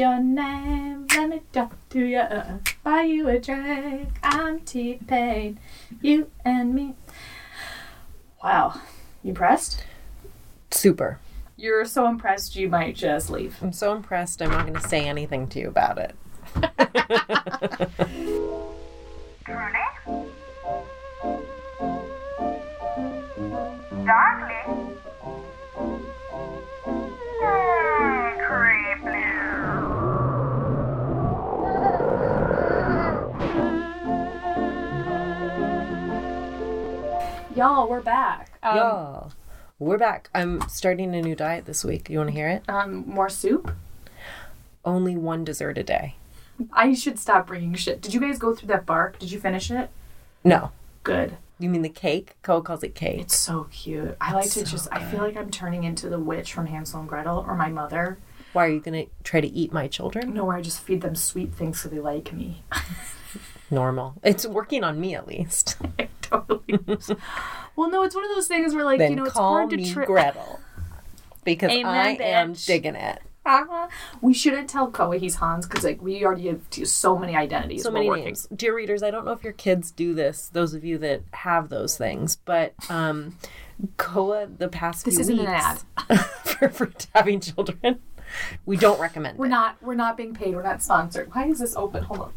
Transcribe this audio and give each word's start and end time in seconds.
your 0.00 0.18
name? 0.18 1.06
Let 1.14 1.28
me 1.28 1.42
talk 1.52 1.76
to 1.90 2.02
you. 2.02 2.18
Uh, 2.18 2.22
uh, 2.22 2.58
buy 2.82 3.02
you 3.02 3.28
a 3.28 3.38
drink. 3.38 4.08
I'm 4.22 4.60
T 4.60 4.98
Pain. 5.06 5.60
You 6.00 6.30
and 6.42 6.74
me. 6.74 6.94
Wow. 8.42 8.80
You 9.22 9.28
impressed? 9.28 9.84
Super. 10.70 11.18
You're 11.58 11.84
so 11.84 12.08
impressed 12.08 12.56
you 12.56 12.70
might 12.70 12.96
just 12.96 13.28
leave. 13.28 13.58
I'm 13.60 13.74
so 13.74 13.94
impressed. 13.94 14.40
I'm 14.40 14.50
not 14.50 14.66
going 14.66 14.80
to 14.80 14.88
say 14.88 15.06
anything 15.06 15.46
to 15.48 15.60
you 15.60 15.68
about 15.68 15.98
it. 15.98 16.16
Truly? 19.44 19.80
Y'all, 37.60 37.86
we're 37.86 38.00
back. 38.00 38.58
Um, 38.62 38.74
Y'all, 38.74 39.32
we're 39.78 39.98
back. 39.98 40.30
I'm 40.34 40.66
starting 40.66 41.14
a 41.14 41.20
new 41.20 41.36
diet 41.36 41.66
this 41.66 41.84
week. 41.84 42.08
You 42.08 42.16
want 42.16 42.30
to 42.30 42.34
hear 42.34 42.48
it? 42.48 42.62
um, 42.70 43.04
more 43.06 43.28
soup? 43.28 43.72
Only 44.82 45.14
one 45.14 45.44
dessert 45.44 45.76
a 45.76 45.82
day. 45.82 46.14
I 46.72 46.94
should 46.94 47.18
stop 47.18 47.48
bringing 47.48 47.74
shit. 47.74 48.00
Did 48.00 48.14
you 48.14 48.20
guys 48.20 48.38
go 48.38 48.54
through 48.54 48.68
that 48.68 48.86
bark? 48.86 49.18
Did 49.18 49.30
you 49.30 49.38
finish 49.38 49.70
it? 49.70 49.90
No. 50.42 50.70
Good. 51.02 51.36
You 51.58 51.68
mean 51.68 51.82
the 51.82 51.90
cake? 51.90 52.34
Koa 52.40 52.62
calls 52.62 52.82
it 52.82 52.94
cake. 52.94 53.20
It's 53.20 53.36
so 53.36 53.64
cute. 53.70 54.16
I 54.22 54.32
like 54.32 54.44
to 54.44 54.60
so 54.60 54.64
just, 54.64 54.88
I 54.90 55.04
feel 55.04 55.20
like 55.20 55.36
I'm 55.36 55.50
turning 55.50 55.84
into 55.84 56.08
the 56.08 56.18
witch 56.18 56.54
from 56.54 56.64
Hansel 56.64 57.00
and 57.00 57.08
Gretel 57.10 57.44
or 57.46 57.56
my 57.56 57.68
mother. 57.68 58.16
Why 58.54 58.64
are 58.64 58.70
you 58.70 58.80
going 58.80 59.04
to 59.04 59.10
try 59.22 59.42
to 59.42 59.48
eat 59.48 59.70
my 59.70 59.86
children? 59.86 60.32
No, 60.32 60.46
where 60.46 60.56
I 60.56 60.62
just 60.62 60.80
feed 60.80 61.02
them 61.02 61.14
sweet 61.14 61.52
things 61.52 61.78
so 61.82 61.90
they 61.90 62.00
like 62.00 62.32
me. 62.32 62.62
Normal. 63.70 64.14
It's 64.22 64.46
working 64.46 64.84
on 64.84 65.00
me 65.00 65.14
at 65.14 65.26
least. 65.26 65.76
totally. 66.22 66.78
well, 67.76 67.90
no, 67.90 68.02
it's 68.02 68.14
one 68.14 68.24
of 68.24 68.30
those 68.30 68.48
things 68.48 68.74
where, 68.74 68.84
like, 68.84 68.98
then 68.98 69.10
you 69.12 69.16
know, 69.16 69.24
it's 69.24 69.36
hard 69.36 69.70
to 69.70 69.76
me. 69.76 69.92
Gretel. 69.92 70.60
Because 71.44 71.70
Amen, 71.70 71.86
I 71.86 72.08
am 72.22 72.54
bitch. 72.54 72.66
digging 72.66 72.94
it. 72.96 73.20
Uh-huh. 73.46 73.88
We 74.20 74.34
shouldn't 74.34 74.68
tell 74.68 74.90
Koa 74.90 75.16
he's 75.16 75.36
Hans 75.36 75.66
because, 75.66 75.84
like, 75.84 76.02
we 76.02 76.24
already 76.24 76.48
have 76.48 76.60
so 76.84 77.18
many 77.18 77.34
identities. 77.34 77.82
so 77.82 77.90
many 77.90 78.08
working. 78.08 78.26
names. 78.26 78.46
Dear 78.54 78.74
readers, 78.76 79.02
I 79.02 79.10
don't 79.10 79.24
know 79.24 79.32
if 79.32 79.42
your 79.42 79.54
kids 79.54 79.90
do 79.90 80.14
this, 80.14 80.48
those 80.48 80.74
of 80.74 80.84
you 80.84 80.98
that 80.98 81.22
have 81.32 81.68
those 81.70 81.96
things, 81.96 82.36
but 82.36 82.74
um 82.90 83.36
Koa 83.96 84.46
the 84.46 84.68
past 84.68 85.04
This 85.06 85.14
few 85.14 85.20
isn't 85.22 85.38
an 85.38 85.46
weeks 86.08 86.24
for, 86.44 86.68
for 86.68 86.92
having 87.14 87.40
children. 87.40 88.00
We 88.66 88.76
don't 88.76 89.00
recommend 89.00 89.38
We're 89.38 89.46
it. 89.46 89.50
not. 89.50 89.76
We're 89.82 89.94
not 89.94 90.16
being 90.16 90.34
paid. 90.34 90.54
We're 90.54 90.62
not 90.62 90.82
sponsored. 90.82 91.34
Why 91.34 91.46
is 91.46 91.58
this 91.58 91.74
open? 91.76 92.04
Hold 92.04 92.20
on. 92.20 92.32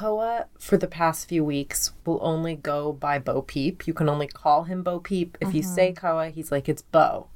Koa 0.00 0.46
for 0.58 0.78
the 0.78 0.86
past 0.86 1.28
few 1.28 1.44
weeks 1.44 1.92
will 2.06 2.18
only 2.22 2.56
go 2.56 2.90
by 2.90 3.18
Bo 3.18 3.42
Peep. 3.42 3.86
You 3.86 3.92
can 3.92 4.08
only 4.08 4.26
call 4.26 4.64
him 4.64 4.82
Bo 4.82 4.98
Peep. 4.98 5.36
If 5.42 5.52
you 5.54 5.62
say 5.62 5.92
Koa, 5.92 6.30
he's 6.30 6.50
like 6.50 6.70
it's 6.70 6.80
Bo. 6.80 7.26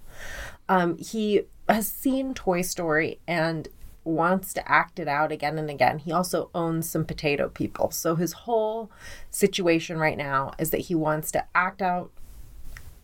Um, 0.66 0.96
he 0.96 1.42
has 1.68 1.86
seen 1.86 2.32
Toy 2.32 2.62
Story 2.62 3.20
and 3.28 3.68
wants 4.02 4.54
to 4.54 4.66
act 4.66 4.98
it 4.98 5.08
out 5.08 5.30
again 5.30 5.58
and 5.58 5.68
again. 5.68 5.98
He 5.98 6.10
also 6.10 6.48
owns 6.54 6.90
some 6.90 7.04
potato 7.04 7.50
people. 7.50 7.90
So 7.90 8.16
his 8.16 8.32
whole 8.32 8.90
situation 9.30 9.98
right 9.98 10.16
now 10.16 10.52
is 10.58 10.70
that 10.70 10.82
he 10.82 10.94
wants 10.94 11.30
to 11.32 11.44
act 11.54 11.82
out 11.82 12.12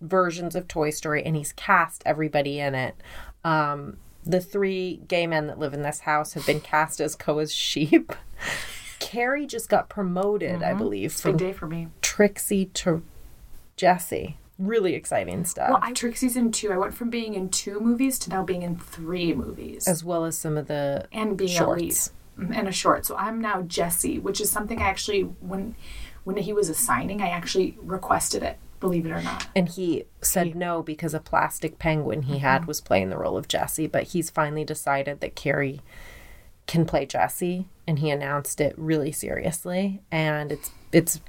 versions 0.00 0.56
of 0.56 0.68
Toy 0.68 0.88
Story 0.88 1.22
and 1.22 1.36
he's 1.36 1.52
cast 1.52 2.02
everybody 2.06 2.60
in 2.60 2.74
it. 2.74 2.94
Um, 3.44 3.98
the 4.24 4.40
three 4.40 5.02
gay 5.06 5.26
men 5.26 5.48
that 5.48 5.58
live 5.58 5.74
in 5.74 5.82
this 5.82 6.00
house 6.00 6.32
have 6.32 6.46
been 6.46 6.60
cast 6.60 6.98
as 6.98 7.14
Koa's 7.14 7.52
sheep. 7.52 8.14
Kerry 9.00 9.46
just 9.46 9.68
got 9.68 9.88
promoted, 9.88 10.62
I 10.62 10.74
believe, 10.74 11.10
Big 11.12 11.20
from 11.20 11.36
day 11.36 11.52
for 11.52 11.66
me. 11.66 11.88
Trixie 12.02 12.66
to 12.66 13.02
Jessie. 13.76 14.36
Really 14.58 14.94
exciting 14.94 15.44
stuff. 15.44 15.70
Well, 15.70 15.80
I 15.82 15.92
Trixie's 15.92 16.36
in 16.36 16.52
two. 16.52 16.70
I 16.70 16.76
went 16.76 16.94
from 16.94 17.10
being 17.10 17.34
in 17.34 17.48
two 17.48 17.80
movies 17.80 18.18
to 18.20 18.30
now 18.30 18.44
being 18.44 18.62
in 18.62 18.76
three 18.76 19.34
movies 19.34 19.88
as 19.88 20.04
well 20.04 20.24
as 20.26 20.36
some 20.36 20.58
of 20.58 20.68
the 20.68 21.08
and 21.12 21.36
being 21.36 21.50
shorts. 21.50 21.80
a 21.80 21.84
lead 21.84 21.94
Mm, 22.40 22.56
and 22.56 22.68
a 22.68 22.72
short. 22.72 23.04
So 23.04 23.16
I'm 23.16 23.40
now 23.40 23.62
Jessie, 23.62 24.18
which 24.18 24.40
is 24.40 24.50
something 24.50 24.80
I 24.80 24.88
actually 24.88 25.22
when 25.22 25.74
when 26.24 26.36
he 26.36 26.52
was 26.52 26.68
assigning, 26.68 27.20
I 27.20 27.28
actually 27.28 27.76
requested 27.80 28.42
it. 28.42 28.58
Believe 28.78 29.04
it 29.04 29.10
or 29.10 29.22
not. 29.22 29.48
And 29.54 29.68
he 29.68 30.04
said 30.22 30.54
no 30.54 30.82
because 30.82 31.12
a 31.12 31.20
plastic 31.20 31.78
penguin 31.78 32.22
he 32.22 32.38
had 32.38 32.64
was 32.66 32.80
playing 32.80 33.10
the 33.10 33.18
role 33.18 33.36
of 33.36 33.46
Jessie, 33.48 33.86
but 33.86 34.04
he's 34.04 34.30
finally 34.30 34.64
decided 34.64 35.20
that 35.20 35.34
Kerry 35.34 35.80
can 36.70 36.84
play 36.84 37.04
Jessie 37.04 37.66
and 37.84 37.98
he 37.98 38.10
announced 38.10 38.60
it 38.60 38.74
really 38.78 39.10
seriously 39.10 40.00
and 40.12 40.52
it's 40.52 40.70
it's 40.92 41.20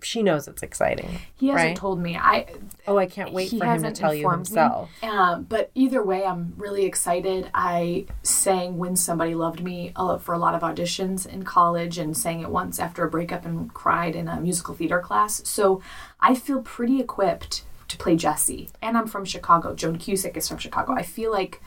she 0.00 0.22
knows 0.22 0.46
it's 0.46 0.62
exciting. 0.62 1.18
He 1.34 1.48
hasn't 1.48 1.70
right? 1.70 1.76
told 1.76 1.98
me. 1.98 2.16
I 2.16 2.46
Oh, 2.86 2.96
I 2.96 3.06
can't 3.06 3.32
wait 3.32 3.50
for 3.50 3.64
him 3.64 3.82
to 3.82 3.90
tell 3.90 4.14
you 4.14 4.30
himself. 4.30 4.88
Um, 5.02 5.44
but 5.44 5.70
either 5.74 6.04
way, 6.04 6.24
I'm 6.24 6.54
really 6.56 6.84
excited. 6.84 7.50
I 7.52 8.06
sang 8.22 8.78
"When 8.78 8.94
Somebody 8.94 9.34
Loved 9.34 9.60
Me" 9.64 9.92
uh, 9.96 10.18
for 10.18 10.32
a 10.32 10.38
lot 10.38 10.54
of 10.54 10.60
auditions 10.60 11.26
in 11.26 11.42
college, 11.42 11.98
and 11.98 12.16
sang 12.16 12.40
it 12.40 12.50
once 12.50 12.78
after 12.78 13.04
a 13.04 13.10
breakup 13.10 13.44
and 13.44 13.72
cried 13.74 14.14
in 14.14 14.28
a 14.28 14.40
musical 14.40 14.74
theater 14.74 15.00
class. 15.00 15.42
So 15.48 15.82
I 16.20 16.36
feel 16.36 16.62
pretty 16.62 17.00
equipped 17.00 17.64
to 17.88 17.96
play 17.96 18.14
Jessie. 18.14 18.68
And 18.80 18.96
I'm 18.96 19.08
from 19.08 19.24
Chicago. 19.24 19.74
Joan 19.74 19.98
Cusack 19.98 20.36
is 20.36 20.48
from 20.48 20.58
Chicago. 20.58 20.92
I 20.92 21.02
feel 21.02 21.32
like 21.32 21.60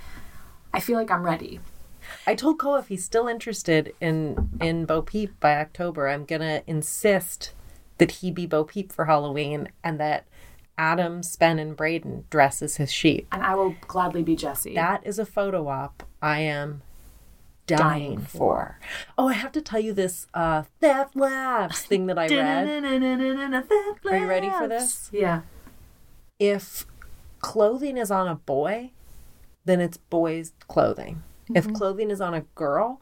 I 0.74 0.80
feel 0.80 0.98
like 0.98 1.12
I'm 1.12 1.24
ready. 1.24 1.60
I 2.28 2.36
told 2.36 2.60
Koa 2.60 2.80
if 2.80 2.88
he's 2.88 3.04
still 3.04 3.28
interested 3.28 3.94
in 4.00 4.50
in 4.62 4.86
Bo 4.86 5.02
Peep 5.02 5.40
by 5.40 5.56
October, 5.56 6.08
I'm 6.08 6.26
gonna 6.26 6.64
insist 6.68 7.54
that 7.98 8.12
he 8.12 8.32
be 8.32 8.46
Bo 8.46 8.64
Peep 8.64 8.92
for 8.92 9.06
Halloween 9.06 9.70
and 9.84 10.00
that 10.00 10.26
Adam, 10.78 11.22
Spen, 11.22 11.60
and 11.60 11.76
Braden 11.76 12.26
dress 12.30 12.62
as 12.62 12.78
his 12.78 12.92
sheep. 12.92 13.28
And 13.32 13.44
I 13.44 13.54
will 13.56 13.76
gladly 13.82 14.24
be 14.24 14.36
Jessie. 14.36 14.76
That 14.76 15.06
is 15.06 15.20
a 15.20 15.26
photo 15.26 15.68
op 15.68 16.04
I 16.22 16.40
am 16.40 16.82
dying, 17.68 18.16
Dying 18.16 18.20
for. 18.20 18.80
Oh, 19.18 19.28
I 19.28 19.34
have 19.34 19.52
to 19.54 19.62
tell 19.62 19.80
you 19.80 19.94
this 19.94 20.28
uh, 20.34 20.64
theft 20.80 21.16
laughs 21.16 21.82
thing 21.82 22.08
that 22.08 22.18
I 22.18 22.28
read. 22.28 22.84
Are 24.10 24.18
you 24.18 24.28
ready 24.28 24.50
for 24.50 24.68
this? 24.68 25.10
Yeah. 25.12 25.42
If 26.40 26.88
clothing 27.42 27.98
is 27.98 28.10
on 28.10 28.28
a 28.28 28.36
boy, 28.36 28.92
then 29.66 29.82
it's 29.82 29.98
boys' 29.98 30.54
clothing. 30.68 31.24
If 31.56 31.74
clothing 31.74 32.12
is 32.12 32.22
on 32.22 32.34
a 32.34 32.46
girl, 32.56 33.02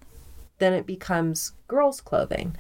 then 0.60 0.74
it 0.74 0.86
becomes 0.86 1.54
girls' 1.68 2.02
clothing. 2.02 2.56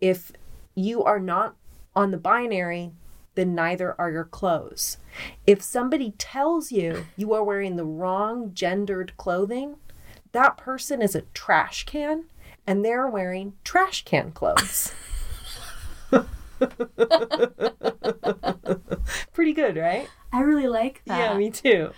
If 0.00 0.32
you 0.74 1.02
are 1.02 1.20
not 1.20 1.56
on 1.94 2.10
the 2.10 2.18
binary, 2.18 2.92
then 3.34 3.54
neither 3.54 3.94
are 3.98 4.10
your 4.10 4.24
clothes. 4.24 4.98
If 5.46 5.62
somebody 5.62 6.12
tells 6.18 6.72
you 6.72 7.06
you 7.16 7.32
are 7.32 7.44
wearing 7.44 7.76
the 7.76 7.84
wrong 7.84 8.52
gendered 8.54 9.16
clothing, 9.16 9.76
that 10.32 10.56
person 10.56 11.02
is 11.02 11.14
a 11.14 11.22
trash 11.34 11.84
can 11.84 12.24
and 12.66 12.84
they're 12.84 13.08
wearing 13.08 13.54
trash 13.64 14.04
can 14.04 14.32
clothes. 14.32 14.92
Pretty 19.32 19.52
good, 19.52 19.76
right? 19.76 20.08
I 20.32 20.42
really 20.42 20.68
like 20.68 21.02
that. 21.06 21.18
Yeah, 21.18 21.36
me 21.36 21.50
too. 21.50 21.90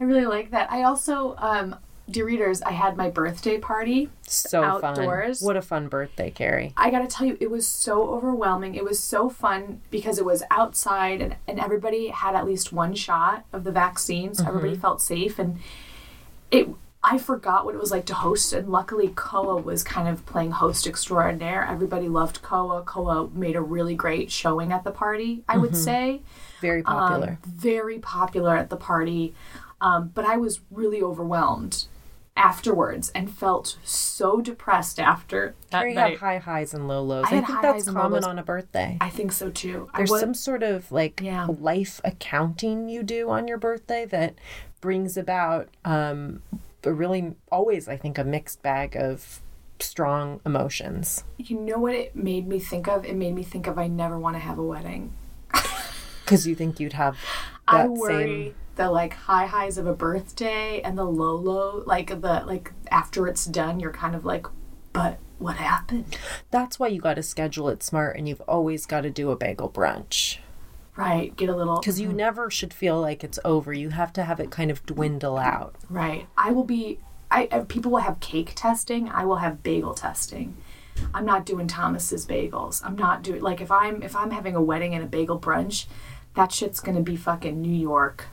I 0.00 0.04
really 0.04 0.26
like 0.26 0.50
that. 0.50 0.70
I 0.70 0.82
also, 0.82 1.36
um, 1.38 1.76
dear 2.08 2.26
readers, 2.26 2.62
I 2.62 2.72
had 2.72 2.96
my 2.96 3.10
birthday 3.10 3.58
party. 3.58 4.10
So 4.22 4.62
Outdoors. 4.62 5.40
fun. 5.40 5.46
What 5.46 5.56
a 5.56 5.62
fun 5.62 5.88
birthday, 5.88 6.30
Kerry. 6.30 6.72
I 6.76 6.90
gotta 6.90 7.06
tell 7.06 7.26
you, 7.26 7.36
it 7.40 7.50
was 7.50 7.66
so 7.66 8.08
overwhelming. 8.10 8.74
It 8.74 8.84
was 8.84 8.98
so 9.00 9.28
fun 9.28 9.80
because 9.90 10.18
it 10.18 10.24
was 10.24 10.42
outside 10.50 11.20
and, 11.20 11.36
and 11.46 11.58
everybody 11.58 12.08
had 12.08 12.34
at 12.34 12.46
least 12.46 12.72
one 12.72 12.94
shot 12.94 13.44
of 13.52 13.64
the 13.64 13.72
vaccine, 13.72 14.34
so 14.34 14.46
everybody 14.46 14.76
felt 14.76 15.00
safe. 15.00 15.38
And 15.38 15.58
it, 16.50 16.68
I 17.02 17.18
forgot 17.18 17.64
what 17.64 17.74
it 17.74 17.80
was 17.80 17.90
like 17.90 18.06
to 18.06 18.14
host, 18.14 18.52
and 18.52 18.68
luckily 18.68 19.12
Koa 19.14 19.60
was 19.60 19.82
kind 19.82 20.08
of 20.08 20.24
playing 20.26 20.52
host 20.52 20.86
extraordinaire. 20.86 21.64
Everybody 21.64 22.08
loved 22.08 22.42
Koa. 22.42 22.82
Koa 22.82 23.28
made 23.32 23.56
a 23.56 23.62
really 23.62 23.94
great 23.94 24.30
showing 24.30 24.72
at 24.72 24.84
the 24.84 24.90
party, 24.90 25.44
I 25.48 25.58
would 25.58 25.76
say. 25.76 26.22
Very 26.60 26.82
popular. 26.82 27.30
Um, 27.30 27.38
very 27.44 27.98
popular 27.98 28.56
at 28.56 28.70
the 28.70 28.76
party. 28.76 29.34
Um, 29.80 30.10
but 30.14 30.24
I 30.24 30.36
was 30.36 30.60
really 30.70 31.02
overwhelmed 31.02 31.84
afterwards 32.36 33.10
and 33.14 33.30
felt 33.30 33.78
so 33.82 34.40
depressed 34.40 35.00
after 35.00 35.54
that 35.70 35.88
night. 35.94 36.18
high 36.18 36.38
highs 36.38 36.74
and 36.74 36.86
low 36.86 37.02
lows. 37.02 37.24
I 37.30 37.38
I, 37.38 37.40
think 37.40 37.62
that's 37.62 37.64
highs 37.64 37.88
and 37.88 37.96
low 37.96 38.02
common 38.02 38.24
on 38.24 38.38
a 38.38 38.42
birthday. 38.42 38.98
I 39.00 39.10
think 39.10 39.32
so 39.32 39.50
too. 39.50 39.88
There's 39.96 40.10
was, 40.10 40.20
some 40.20 40.34
sort 40.34 40.62
of 40.62 40.92
like 40.92 41.20
Yeah. 41.22 41.46
life 41.46 42.00
accounting 42.04 42.88
you 42.88 43.02
do 43.02 43.30
on 43.30 43.48
your 43.48 43.58
birthday 43.58 44.04
that 44.06 44.34
brings 44.80 45.16
about 45.16 45.68
um, 45.84 46.42
a 46.84 46.92
really 46.92 47.34
always, 47.50 47.88
I 47.88 47.96
think, 47.96 48.18
a 48.18 48.24
mixed 48.24 48.62
bag 48.62 48.96
of 48.96 49.40
strong 49.80 50.40
emotions. 50.46 51.24
you 51.38 51.58
know 51.58 51.78
what 51.78 51.94
it 51.94 52.16
made 52.16 52.46
me 52.46 52.58
think 52.58 52.86
of? 52.88 53.04
It 53.04 53.16
made 53.16 53.34
me 53.34 53.42
think 53.42 53.66
of 53.66 53.78
I 53.78 53.88
never 53.88 54.18
want 54.18 54.36
to 54.36 54.40
have 54.40 54.58
a 54.58 54.62
wedding. 54.64 55.12
Because 56.24 56.44
you 56.44 56.56
think 56.56 56.80
you'd 56.80 56.94
have 56.94 57.16
I 57.68 57.82
that 57.84 57.90
worry 57.92 58.52
the 58.76 58.90
like 58.90 59.14
high 59.14 59.46
highs 59.46 59.78
of 59.78 59.86
a 59.86 59.94
birthday 59.94 60.80
and 60.82 60.96
the 60.96 61.04
low 61.04 61.34
low 61.34 61.82
like 61.86 62.08
the 62.08 62.42
like 62.46 62.72
after 62.90 63.26
it's 63.26 63.44
done 63.44 63.80
you're 63.80 63.92
kind 63.92 64.14
of 64.14 64.24
like 64.24 64.46
but 64.92 65.18
what 65.38 65.56
happened? 65.56 66.16
That's 66.50 66.78
why 66.78 66.88
you 66.88 67.00
got 67.00 67.14
to 67.14 67.22
schedule 67.22 67.68
it 67.68 67.82
smart 67.82 68.16
and 68.16 68.28
you've 68.28 68.40
always 68.42 68.86
got 68.86 69.02
to 69.02 69.10
do 69.10 69.30
a 69.30 69.36
bagel 69.36 69.68
brunch. 69.68 70.38
right 70.96 71.36
get 71.36 71.50
a 71.50 71.56
little 71.56 71.78
Because 71.78 72.00
you 72.00 72.08
mm. 72.08 72.14
never 72.14 72.50
should 72.50 72.72
feel 72.72 73.00
like 73.00 73.22
it's 73.22 73.38
over. 73.44 73.72
You 73.72 73.90
have 73.90 74.12
to 74.14 74.24
have 74.24 74.40
it 74.40 74.50
kind 74.50 74.70
of 74.70 74.84
dwindle 74.86 75.36
out. 75.36 75.74
right. 75.90 76.26
I 76.36 76.52
will 76.52 76.64
be 76.64 77.00
I, 77.30 77.48
I 77.52 77.58
people 77.60 77.90
will 77.90 78.00
have 78.00 78.20
cake 78.20 78.52
testing. 78.54 79.08
I 79.10 79.24
will 79.24 79.36
have 79.36 79.62
bagel 79.62 79.94
testing. 79.94 80.56
I'm 81.12 81.26
not 81.26 81.44
doing 81.44 81.66
thomas's 81.66 82.24
bagels. 82.24 82.80
I'm 82.82 82.96
not 82.96 83.22
doing 83.22 83.42
like 83.42 83.60
if 83.60 83.70
i'm 83.70 84.02
if 84.02 84.16
i'm 84.16 84.30
having 84.30 84.54
a 84.54 84.62
wedding 84.62 84.94
and 84.94 85.04
a 85.04 85.06
bagel 85.06 85.38
brunch 85.38 85.86
that 86.34 86.52
shit's 86.52 86.80
gonna 86.80 87.02
be 87.02 87.16
fucking 87.16 87.60
new 87.60 87.68
york 87.68 88.26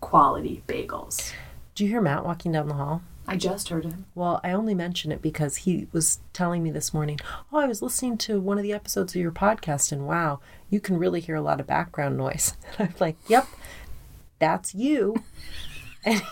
quality 0.00 0.62
bagels 0.66 1.32
Do 1.74 1.84
you 1.84 1.90
hear 1.90 2.00
Matt 2.00 2.24
walking 2.24 2.52
down 2.52 2.68
the 2.68 2.74
hall? 2.74 3.02
i 3.30 3.36
just 3.36 3.68
heard 3.68 3.84
him 3.84 4.06
Well, 4.14 4.40
I 4.42 4.52
only 4.52 4.74
mention 4.74 5.12
it 5.12 5.20
because 5.20 5.56
he 5.56 5.86
was 5.92 6.20
telling 6.32 6.62
me 6.62 6.70
this 6.70 6.94
morning, 6.94 7.18
oh, 7.52 7.58
I 7.58 7.66
was 7.66 7.82
listening 7.82 8.16
to 8.18 8.40
one 8.40 8.56
of 8.56 8.62
the 8.62 8.72
episodes 8.72 9.14
of 9.14 9.20
your 9.20 9.32
podcast, 9.32 9.92
and 9.92 10.06
wow, 10.06 10.40
you 10.70 10.80
can 10.80 10.96
really 10.96 11.20
hear 11.20 11.34
a 11.34 11.42
lot 11.42 11.60
of 11.60 11.66
background 11.66 12.16
noise. 12.16 12.54
And 12.78 12.88
I'm 12.88 12.94
like, 12.98 13.16
yep, 13.28 13.46
that's 14.38 14.74
you. 14.74 15.22
And 16.04 16.22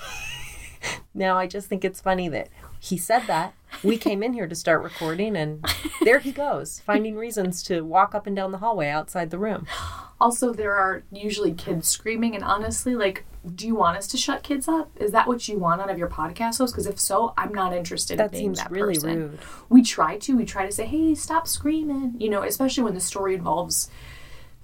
now 1.14 1.36
I 1.36 1.46
just 1.46 1.68
think 1.68 1.84
it's 1.84 2.00
funny 2.00 2.28
that 2.30 2.48
he 2.78 2.96
said 2.96 3.24
that. 3.26 3.52
We 3.82 3.98
came 3.98 4.22
in 4.22 4.32
here 4.32 4.46
to 4.46 4.54
start 4.54 4.82
recording, 4.82 5.36
and 5.36 5.62
there 6.02 6.20
he 6.20 6.32
goes, 6.32 6.80
finding 6.80 7.14
reasons 7.16 7.62
to 7.64 7.82
walk 7.82 8.14
up 8.14 8.26
and 8.26 8.34
down 8.34 8.52
the 8.52 8.58
hallway 8.58 8.88
outside 8.88 9.30
the 9.30 9.38
room. 9.38 9.66
Also, 10.18 10.54
there 10.54 10.74
are 10.74 11.02
usually 11.12 11.52
kids 11.52 11.86
screaming, 11.88 12.34
and 12.34 12.42
honestly, 12.42 12.94
like, 12.94 13.26
do 13.54 13.66
you 13.66 13.74
want 13.74 13.96
us 13.96 14.06
to 14.08 14.16
shut 14.16 14.42
kids 14.42 14.66
up? 14.68 14.90
Is 14.96 15.12
that 15.12 15.26
what 15.28 15.46
you 15.48 15.58
want 15.58 15.80
out 15.80 15.90
of 15.90 15.98
your 15.98 16.08
podcast 16.08 16.58
host? 16.58 16.74
Because 16.74 16.86
if 16.86 16.98
so, 16.98 17.32
I'm 17.38 17.52
not 17.54 17.72
interested 17.72 18.18
That 18.18 18.26
in 18.26 18.30
being 18.32 18.42
seems 18.44 18.58
that 18.58 18.70
really 18.70 18.94
person. 18.94 19.18
rude. 19.20 19.38
We 19.68 19.82
try 19.82 20.18
to. 20.18 20.36
We 20.36 20.44
try 20.44 20.66
to 20.66 20.72
say, 20.72 20.86
"Hey, 20.86 21.14
stop 21.14 21.46
screaming," 21.46 22.14
you 22.18 22.28
know, 22.28 22.42
especially 22.42 22.84
when 22.84 22.94
the 22.94 23.00
story 23.00 23.34
involves 23.34 23.88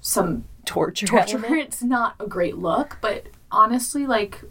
some 0.01 0.45
Torture. 0.65 1.07
torture. 1.07 1.45
It's 1.55 1.83
not 1.83 2.15
a 2.21 2.27
great 2.27 2.57
look, 2.57 2.99
but 3.01 3.27
honestly, 3.51 4.07
like, 4.07 4.43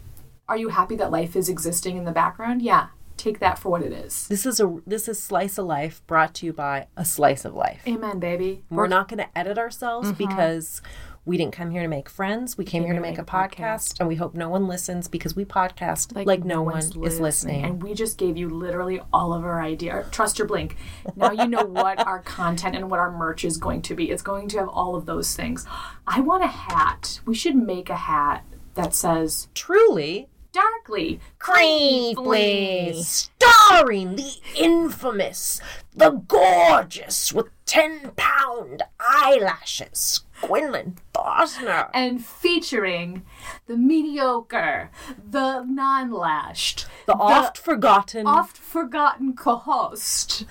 are 0.48 0.56
you 0.56 0.68
happy 0.68 0.96
that 0.96 1.10
life 1.10 1.34
is 1.36 1.48
existing 1.48 1.96
in 1.96 2.04
the 2.04 2.12
background? 2.12 2.60
Yeah, 2.62 2.88
take 3.16 3.38
that 3.40 3.58
for 3.58 3.70
what 3.70 3.82
it 3.82 3.92
is. 3.92 4.28
This 4.28 4.44
is 4.44 4.60
a 4.60 4.78
this 4.86 5.08
is 5.08 5.22
slice 5.22 5.56
of 5.58 5.66
life 5.66 6.02
brought 6.06 6.34
to 6.34 6.46
you 6.46 6.52
by 6.52 6.86
a 6.96 7.04
slice 7.04 7.44
of 7.44 7.54
life. 7.54 7.82
Amen, 7.86 8.18
baby. 8.18 8.62
We're 8.70 8.88
not 8.88 9.08
going 9.08 9.18
to 9.18 9.38
edit 9.38 9.56
ourselves 9.58 10.12
Mm-hmm. 10.12 10.28
because 10.28 10.82
we 11.24 11.36
didn't 11.36 11.52
come 11.52 11.70
here 11.70 11.82
to 11.82 11.88
make 11.88 12.08
friends. 12.08 12.58
We 12.58 12.64
came 12.64 12.84
here 12.84 12.94
to 12.94 13.00
make 13.00 13.18
a 13.18 13.24
podcast, 13.24 14.00
and 14.00 14.08
we 14.08 14.16
hope 14.16 14.34
no 14.34 14.48
one 14.48 14.66
listens 14.66 15.06
because 15.06 15.36
we 15.36 15.44
podcast 15.44 16.26
like, 16.26 16.44
no, 16.44 16.62
one 16.62 16.74
one's 16.74 16.96
is 16.96 17.20
listening. 17.20 17.64
And 17.64 17.82
we 17.82 17.94
just 17.94 18.18
gave 18.18 18.36
you 18.36 18.48
literally 18.48 19.00
all 19.12 19.32
of 19.32 19.44
our 19.44 19.62
idea. 19.62 20.06
Trust 20.10 20.38
your 20.38 20.48
blink. 20.48 20.76
Now 21.14 21.30
you 21.30 21.46
know 21.46 21.64
what 21.64 22.04
our 22.06 22.18
content 22.24 22.74
and 22.74 22.90
what 22.90 22.98
our 22.98 23.12
merch 23.12 23.44
is 23.44 23.56
going 23.56 23.82
to 23.82 23.94
be. 23.94 24.10
It's 24.10 24.22
going 24.22 24.48
to 24.48 24.58
have 24.58 24.68
all 24.68 24.96
of 24.96 25.06
those 25.06 25.36
things. 25.36 25.64
I 26.06 26.20
want 26.20 26.42
a 26.42 26.48
hat. 26.48 27.20
We 27.24 27.34
should 27.36 27.56
make 27.56 27.88
a 27.88 27.96
hat 27.96 28.44
that 28.74 28.94
says 28.94 29.48
Truly, 29.54 30.28
darkly 30.52 31.20
Creeply, 31.38 32.94
starring 33.02 34.16
the 34.16 34.34
infamous, 34.56 35.60
the 35.94 36.10
gorgeous, 36.10 37.32
with 37.32 37.46
ten 37.64 38.10
pound 38.16 38.82
eyelashes, 39.00 40.24
Quinlan 40.42 40.96
Bosner. 41.14 41.88
and 41.94 42.24
featuring 42.24 43.22
the 43.66 43.76
mediocre, 43.76 44.90
the 45.30 45.62
non-lashed, 45.62 46.86
The 47.06 47.14
oft 47.14 47.58
forgotten 47.58 48.26
oft 48.26 48.56
forgotten 48.58 49.34
co-host. 49.34 50.44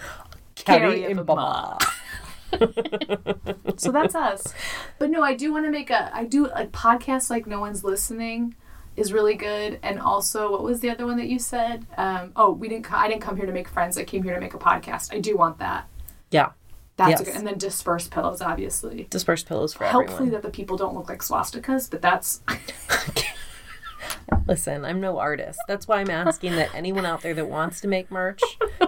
Kerry 0.56 1.02
Kerry 1.02 1.14
Imbaba. 1.14 1.78
So 3.78 3.92
that's 3.92 4.14
us. 4.14 4.54
But 5.00 5.10
no, 5.10 5.24
I 5.24 5.34
do 5.34 5.52
want 5.52 5.66
to 5.66 5.72
make 5.72 5.90
a. 5.90 6.16
I 6.16 6.26
do 6.26 6.46
a 6.48 6.66
podcast 6.68 7.30
like 7.30 7.48
no 7.48 7.60
one's 7.60 7.84
listening 7.84 8.56
is 8.96 9.14
really 9.14 9.36
good. 9.36 9.80
And 9.82 10.00
also, 10.00 10.52
what 10.52 10.62
was 10.64 10.82
the 10.82 10.90
other 10.90 11.06
one 11.06 11.18
that 11.18 11.28
you 11.28 11.40
said? 11.40 11.88
Um, 11.98 12.32
oh, 12.36 12.52
we 12.52 12.68
didn't. 12.68 12.92
I 12.94 13.08
didn't 13.08 13.22
come 13.22 13.38
here 13.38 13.46
to 13.46 13.52
make 13.52 13.68
friends. 13.68 13.98
I 13.98 14.04
came 14.04 14.24
here 14.24 14.36
to 14.36 14.40
make 14.40 14.54
a 14.54 14.60
podcast. 14.60 15.14
I 15.14 15.20
do 15.20 15.36
want 15.38 15.58
that. 15.60 15.88
Yeah, 16.30 16.52
That's 16.98 17.10
Yes. 17.12 17.22
good. 17.24 17.36
And 17.36 17.48
then 17.48 17.58
disperse 17.58 18.08
pillows, 18.08 18.42
obviously. 18.42 19.08
disperse 19.10 19.44
pillows 19.44 19.74
for 19.74 19.86
Hopefully 19.86 20.14
everyone. 20.28 20.32
that 20.34 20.42
the 20.44 20.50
people 20.52 20.78
don't 20.78 20.94
look 20.96 21.10
like 21.10 21.20
swastikas, 21.22 21.90
but 21.90 22.02
that's 22.02 22.42
Listen, 24.48 24.84
I'm 24.86 25.00
no 25.00 25.20
artist. 25.20 25.60
That's 25.68 25.88
why 25.88 26.00
I'm 26.00 26.10
asking 26.10 26.56
that 26.56 26.74
anyone 26.74 27.06
out 27.06 27.22
there 27.22 27.34
that 27.34 27.48
wants 27.48 27.80
to 27.82 27.88
make 27.88 28.10
merch, 28.12 28.42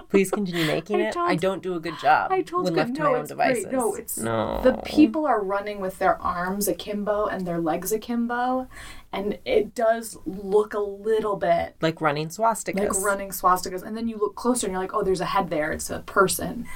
please 0.08 0.30
continue 0.30 0.66
making 0.66 0.96
I 1.00 1.08
it. 1.08 1.12
told- 1.12 1.30
I 1.30 1.36
don't 1.36 1.62
do 1.62 1.74
a 1.74 1.80
good 1.80 1.98
job 2.00 2.32
I 2.32 2.42
told 2.42 2.64
when 2.64 2.74
you, 2.74 2.78
left 2.78 2.94
to 2.96 3.00
no, 3.02 3.10
my 3.10 3.14
own 3.16 3.20
it's 3.22 3.28
devices. 3.28 3.64
great. 3.64 3.72
No, 3.72 3.94
it's 3.94 4.18
no. 4.18 4.60
the 4.62 4.72
people 4.84 5.26
are 5.26 5.42
running 5.42 5.80
with 5.80 5.98
their 5.98 6.20
arms 6.20 6.66
akimbo 6.68 7.26
and 7.26 7.46
their 7.46 7.60
legs 7.60 7.92
akimbo, 7.92 8.68
and 9.12 9.38
it 9.44 9.74
does 9.74 10.18
look 10.26 10.74
a 10.74 10.78
little 10.80 11.36
bit 11.36 11.76
like 11.80 12.00
running 12.00 12.28
swastikas. 12.28 12.78
like 12.78 13.00
running 13.02 13.30
swastikas. 13.30 13.82
And 13.82 13.96
then 13.96 14.08
you 14.08 14.16
look 14.18 14.34
closer 14.34 14.66
and 14.66 14.72
you're 14.72 14.82
like, 14.82 14.92
oh, 14.94 15.02
there's 15.02 15.20
a 15.20 15.26
head 15.26 15.50
there. 15.50 15.72
It's 15.72 15.88
a 15.90 16.00
person. 16.00 16.66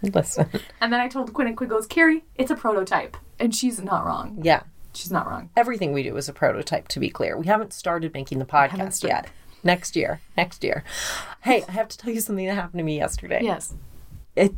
Listen, 0.14 0.48
And 0.80 0.92
then 0.92 1.00
I 1.00 1.08
told 1.08 1.32
Quinn 1.32 1.48
and 1.48 1.56
Quinn 1.56 1.68
goes, 1.70 1.86
Kerry, 1.86 2.24
it's 2.36 2.50
a 2.50 2.54
prototype, 2.54 3.16
and 3.38 3.54
she's 3.54 3.80
not 3.80 4.04
wrong. 4.06 4.38
yeah, 4.42 4.62
She's 4.94 5.10
not 5.10 5.26
wrong. 5.28 5.50
everything 5.56 5.92
we 5.92 6.02
do 6.02 6.16
is 6.16 6.28
a 6.28 6.32
prototype. 6.32 6.88
To 6.88 7.00
be 7.00 7.10
clear, 7.10 7.36
we 7.36 7.46
haven't 7.46 7.72
started 7.72 8.12
making 8.14 8.38
the 8.38 8.44
podcast 8.44 8.92
started. 8.94 9.26
yet. 9.26 9.30
Next 9.64 9.96
year, 9.96 10.20
next 10.36 10.62
year. 10.62 10.84
Hey, 11.42 11.64
I 11.68 11.72
have 11.72 11.88
to 11.88 11.98
tell 11.98 12.12
you 12.12 12.20
something 12.20 12.46
that 12.46 12.54
happened 12.54 12.78
to 12.78 12.84
me 12.84 12.96
yesterday. 12.96 13.40
Yes. 13.42 13.74
It 14.36 14.54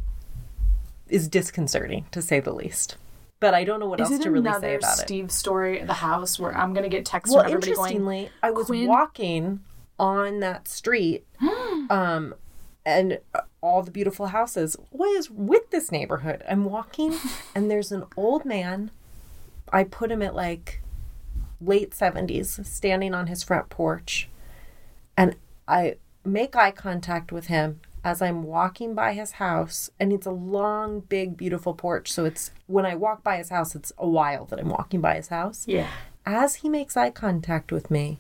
is 1.09 1.27
disconcerting 1.27 2.05
to 2.13 2.21
say 2.23 2.39
the 2.41 2.53
least. 2.53 2.97
But 3.41 3.55
I 3.55 3.65
don't 3.65 3.81
know 3.81 3.87
what 3.89 4.01
Is 4.01 4.11
else 4.11 4.23
to 4.23 4.31
really 4.31 4.51
say 4.61 4.75
about 4.75 4.99
it. 4.99 5.03
Steve 5.03 5.31
story 5.33 5.81
at 5.81 5.87
the 5.87 5.95
house 5.95 6.39
where 6.39 6.55
I'm 6.57 6.75
gonna 6.75 6.91
get 6.91 7.07
texts 7.07 7.35
Well, 7.35 7.43
from 7.45 7.53
everybody 7.53 7.75
going, 7.75 7.93
interestingly, 7.93 8.31
I 8.43 8.51
was 8.51 8.67
Quinn- 8.67 8.87
walking 8.87 9.61
on 9.99 10.41
that 10.41 10.69
street, 10.69 11.27
um, 11.91 12.35
and 12.85 13.19
all 13.63 13.83
the 13.83 13.91
beautiful 13.91 14.27
houses. 14.27 14.77
What 14.91 15.09
is 15.17 15.31
with 15.31 15.71
this 15.71 15.91
neighborhood? 15.93 16.43
I'm 16.49 16.65
walking, 16.65 17.15
and 17.55 17.71
there's 17.71 17.93
an 17.93 18.05
old 18.17 18.45
man. 18.45 18.91
I 19.73 19.85
put 19.85 20.11
him 20.11 20.23
at 20.23 20.35
like 20.35 20.81
late 21.61 21.95
seventies, 21.95 22.59
standing 22.65 23.15
on 23.15 23.27
his 23.27 23.43
front 23.43 23.69
porch, 23.69 24.29
and 25.17 25.37
I 25.69 25.97
make 26.25 26.57
eye 26.57 26.71
contact 26.71 27.33
with 27.33 27.47
him 27.47 27.81
as 28.03 28.23
I'm 28.23 28.43
walking 28.45 28.95
by 28.95 29.13
his 29.13 29.33
house, 29.33 29.91
and 30.01 30.11
it's 30.13 30.27
a 30.27 30.31
long, 30.31 31.01
big, 31.01 31.37
beautiful 31.37 31.75
porch. 31.75 32.11
So 32.11 32.25
it's 32.25 32.51
when 32.67 32.87
I 32.87 32.95
walk 32.95 33.23
by 33.23 33.37
his 33.37 33.51
house, 33.51 33.75
it's 33.75 33.93
a 33.99 34.09
while 34.09 34.47
that 34.47 34.59
I'm 34.59 34.71
walking 34.71 35.03
by 35.03 35.17
his 35.17 35.29
house 35.29 35.69
Yeah. 35.69 35.89
as 36.25 36.57
he 36.57 36.69
makes 36.71 36.97
eye 36.97 37.11
contact 37.11 37.71
with 37.71 37.91
me 37.91 38.19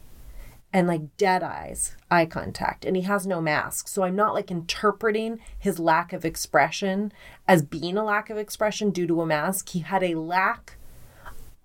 and 0.72 0.86
like 0.86 1.16
dead 1.16 1.42
eyes 1.42 1.96
eye 2.10 2.26
contact 2.26 2.84
and 2.84 2.94
he 2.96 3.02
has 3.02 3.26
no 3.26 3.40
mask 3.40 3.88
so 3.88 4.02
i'm 4.04 4.14
not 4.16 4.34
like 4.34 4.50
interpreting 4.50 5.38
his 5.58 5.78
lack 5.78 6.12
of 6.12 6.24
expression 6.24 7.12
as 7.48 7.62
being 7.62 7.96
a 7.96 8.04
lack 8.04 8.30
of 8.30 8.36
expression 8.38 8.90
due 8.90 9.06
to 9.06 9.20
a 9.20 9.26
mask 9.26 9.70
he 9.70 9.80
had 9.80 10.02
a 10.02 10.14
lack 10.14 10.76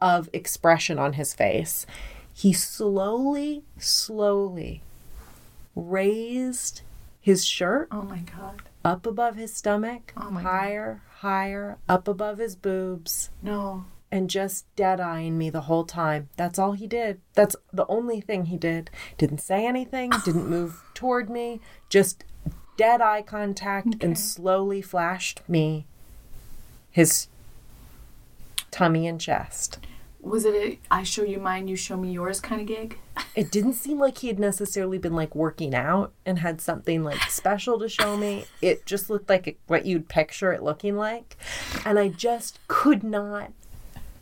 of 0.02 0.28
expression 0.34 0.98
on 1.00 1.14
his 1.14 1.34
face 1.34 1.86
he 2.34 2.52
slowly 2.52 3.64
slowly 3.78 4.82
raised 5.76 6.82
his 7.22 7.46
shirt 7.46 7.88
Oh 7.92 8.02
my 8.04 8.20
god. 8.20 8.62
up 8.84 9.06
above 9.06 9.36
his 9.36 9.54
stomach 9.54 10.14
Oh 10.18 10.30
my 10.32 10.42
God. 10.44 10.50
higher 10.50 11.02
higher 11.18 11.78
up 11.90 12.08
above 12.08 12.38
his 12.38 12.56
boobs 12.56 13.30
No. 13.42 13.86
And 14.16 14.30
just 14.30 14.74
dead 14.78 15.02
eyeing 15.02 15.38
me 15.38 15.50
the 15.50 15.62
whole 15.62 15.84
time. 15.84 16.30
That's 16.38 16.58
all 16.58 16.72
he 16.72 16.88
did. 16.88 17.20
That's 17.34 17.58
the 17.74 17.86
only 17.88 18.22
thing 18.22 18.46
he 18.46 18.56
did. 18.56 18.90
Didn't 19.18 19.40
say 19.40 19.68
anything, 19.68 20.10
didn't 20.24 20.48
move 20.48 20.82
toward 20.94 21.30
me, 21.30 21.60
just 21.90 22.24
dead 22.78 23.02
eye 23.02 23.22
contact 23.22 24.02
and 24.02 24.18
slowly 24.18 24.82
flashed 24.82 25.42
me 25.50 25.86
his 26.90 27.28
tummy 28.72 29.06
and 29.06 29.20
chest. 29.20 29.80
Was 30.22 30.46
it 30.46 30.56
a 30.56 30.80
I 30.90 31.04
show 31.04 31.24
you 31.24 31.40
mine, 31.42 31.68
you 31.68 31.76
show 31.76 31.98
me 31.98 32.14
yours 32.14 32.40
kind 32.40 32.62
of 32.62 32.68
gig? 32.68 32.98
It 33.36 33.52
didn't 33.52 33.74
seem 33.74 34.00
like 34.00 34.20
he 34.20 34.30
had 34.30 34.40
necessarily 34.40 34.98
been 34.98 35.14
like 35.14 35.36
working 35.36 35.76
out 35.76 36.14
and 36.26 36.40
had 36.40 36.62
something 36.62 37.04
like 37.04 37.22
special 37.30 37.78
to 37.80 37.90
show 37.90 38.16
me. 38.16 38.46
It 38.62 38.86
just 38.86 39.10
looked 39.10 39.28
like 39.30 39.60
what 39.68 39.86
you'd 39.86 40.08
picture 40.08 40.54
it 40.54 40.64
looking 40.64 40.96
like. 40.96 41.36
And 41.86 42.00
I 42.00 42.08
just 42.08 42.66
could 42.70 43.04
not 43.04 43.52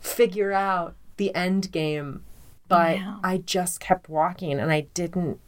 figure 0.04 0.52
out 0.52 0.96
the 1.18 1.34
end 1.34 1.72
game. 1.72 2.24
But 2.68 2.98
Yeah. 2.98 3.18
I 3.24 3.38
just 3.38 3.80
kept 3.80 4.10
walking 4.10 4.60
and 4.60 4.72
I 4.72 4.82
didn't 4.94 5.40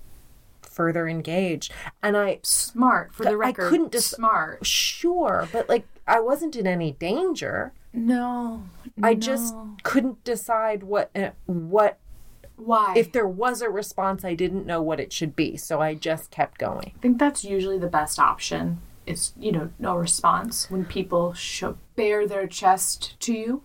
further 0.61 1.07
engage. 1.07 1.69
And 2.03 2.17
I, 2.17 2.39
Smart 2.43 3.13
for 3.13 3.23
the 3.23 3.37
record. 3.37 3.65
I 3.65 3.69
couldn't 3.69 3.91
dis- 3.91 4.07
smart. 4.07 4.65
sure, 4.65 5.47
but 5.51 5.69
like 5.69 5.85
I 6.07 6.19
wasn't 6.19 6.55
in 6.55 6.67
any 6.67 6.91
danger. 6.93 7.73
No. 7.93 8.63
I 9.01 9.13
just 9.15 9.55
couldn't 9.83 10.23
decide 10.23 10.83
what 10.83 11.09
uh, 11.15 11.31
what 11.45 11.97
Why? 12.57 12.93
If 12.95 13.11
there 13.11 13.27
was 13.27 13.61
a 13.61 13.69
response, 13.69 14.23
I 14.25 14.35
didn't 14.35 14.65
know 14.65 14.81
what 14.81 14.99
it 14.99 15.11
should 15.13 15.35
be, 15.35 15.57
so 15.57 15.81
I 15.81 15.93
just 15.95 16.29
kept 16.31 16.57
going. 16.57 16.93
I 16.95 16.99
think 17.01 17.17
that's 17.19 17.43
usually 17.43 17.77
the 17.79 17.87
best 17.87 18.19
option. 18.19 18.79
Is 19.05 19.33
you 19.39 19.51
know 19.51 19.69
no 19.79 19.95
response 19.95 20.69
when 20.69 20.83
people 20.85 21.33
show 21.33 21.77
bare 21.95 22.27
their 22.27 22.47
chest 22.47 23.19
to 23.21 23.33
you. 23.33 23.61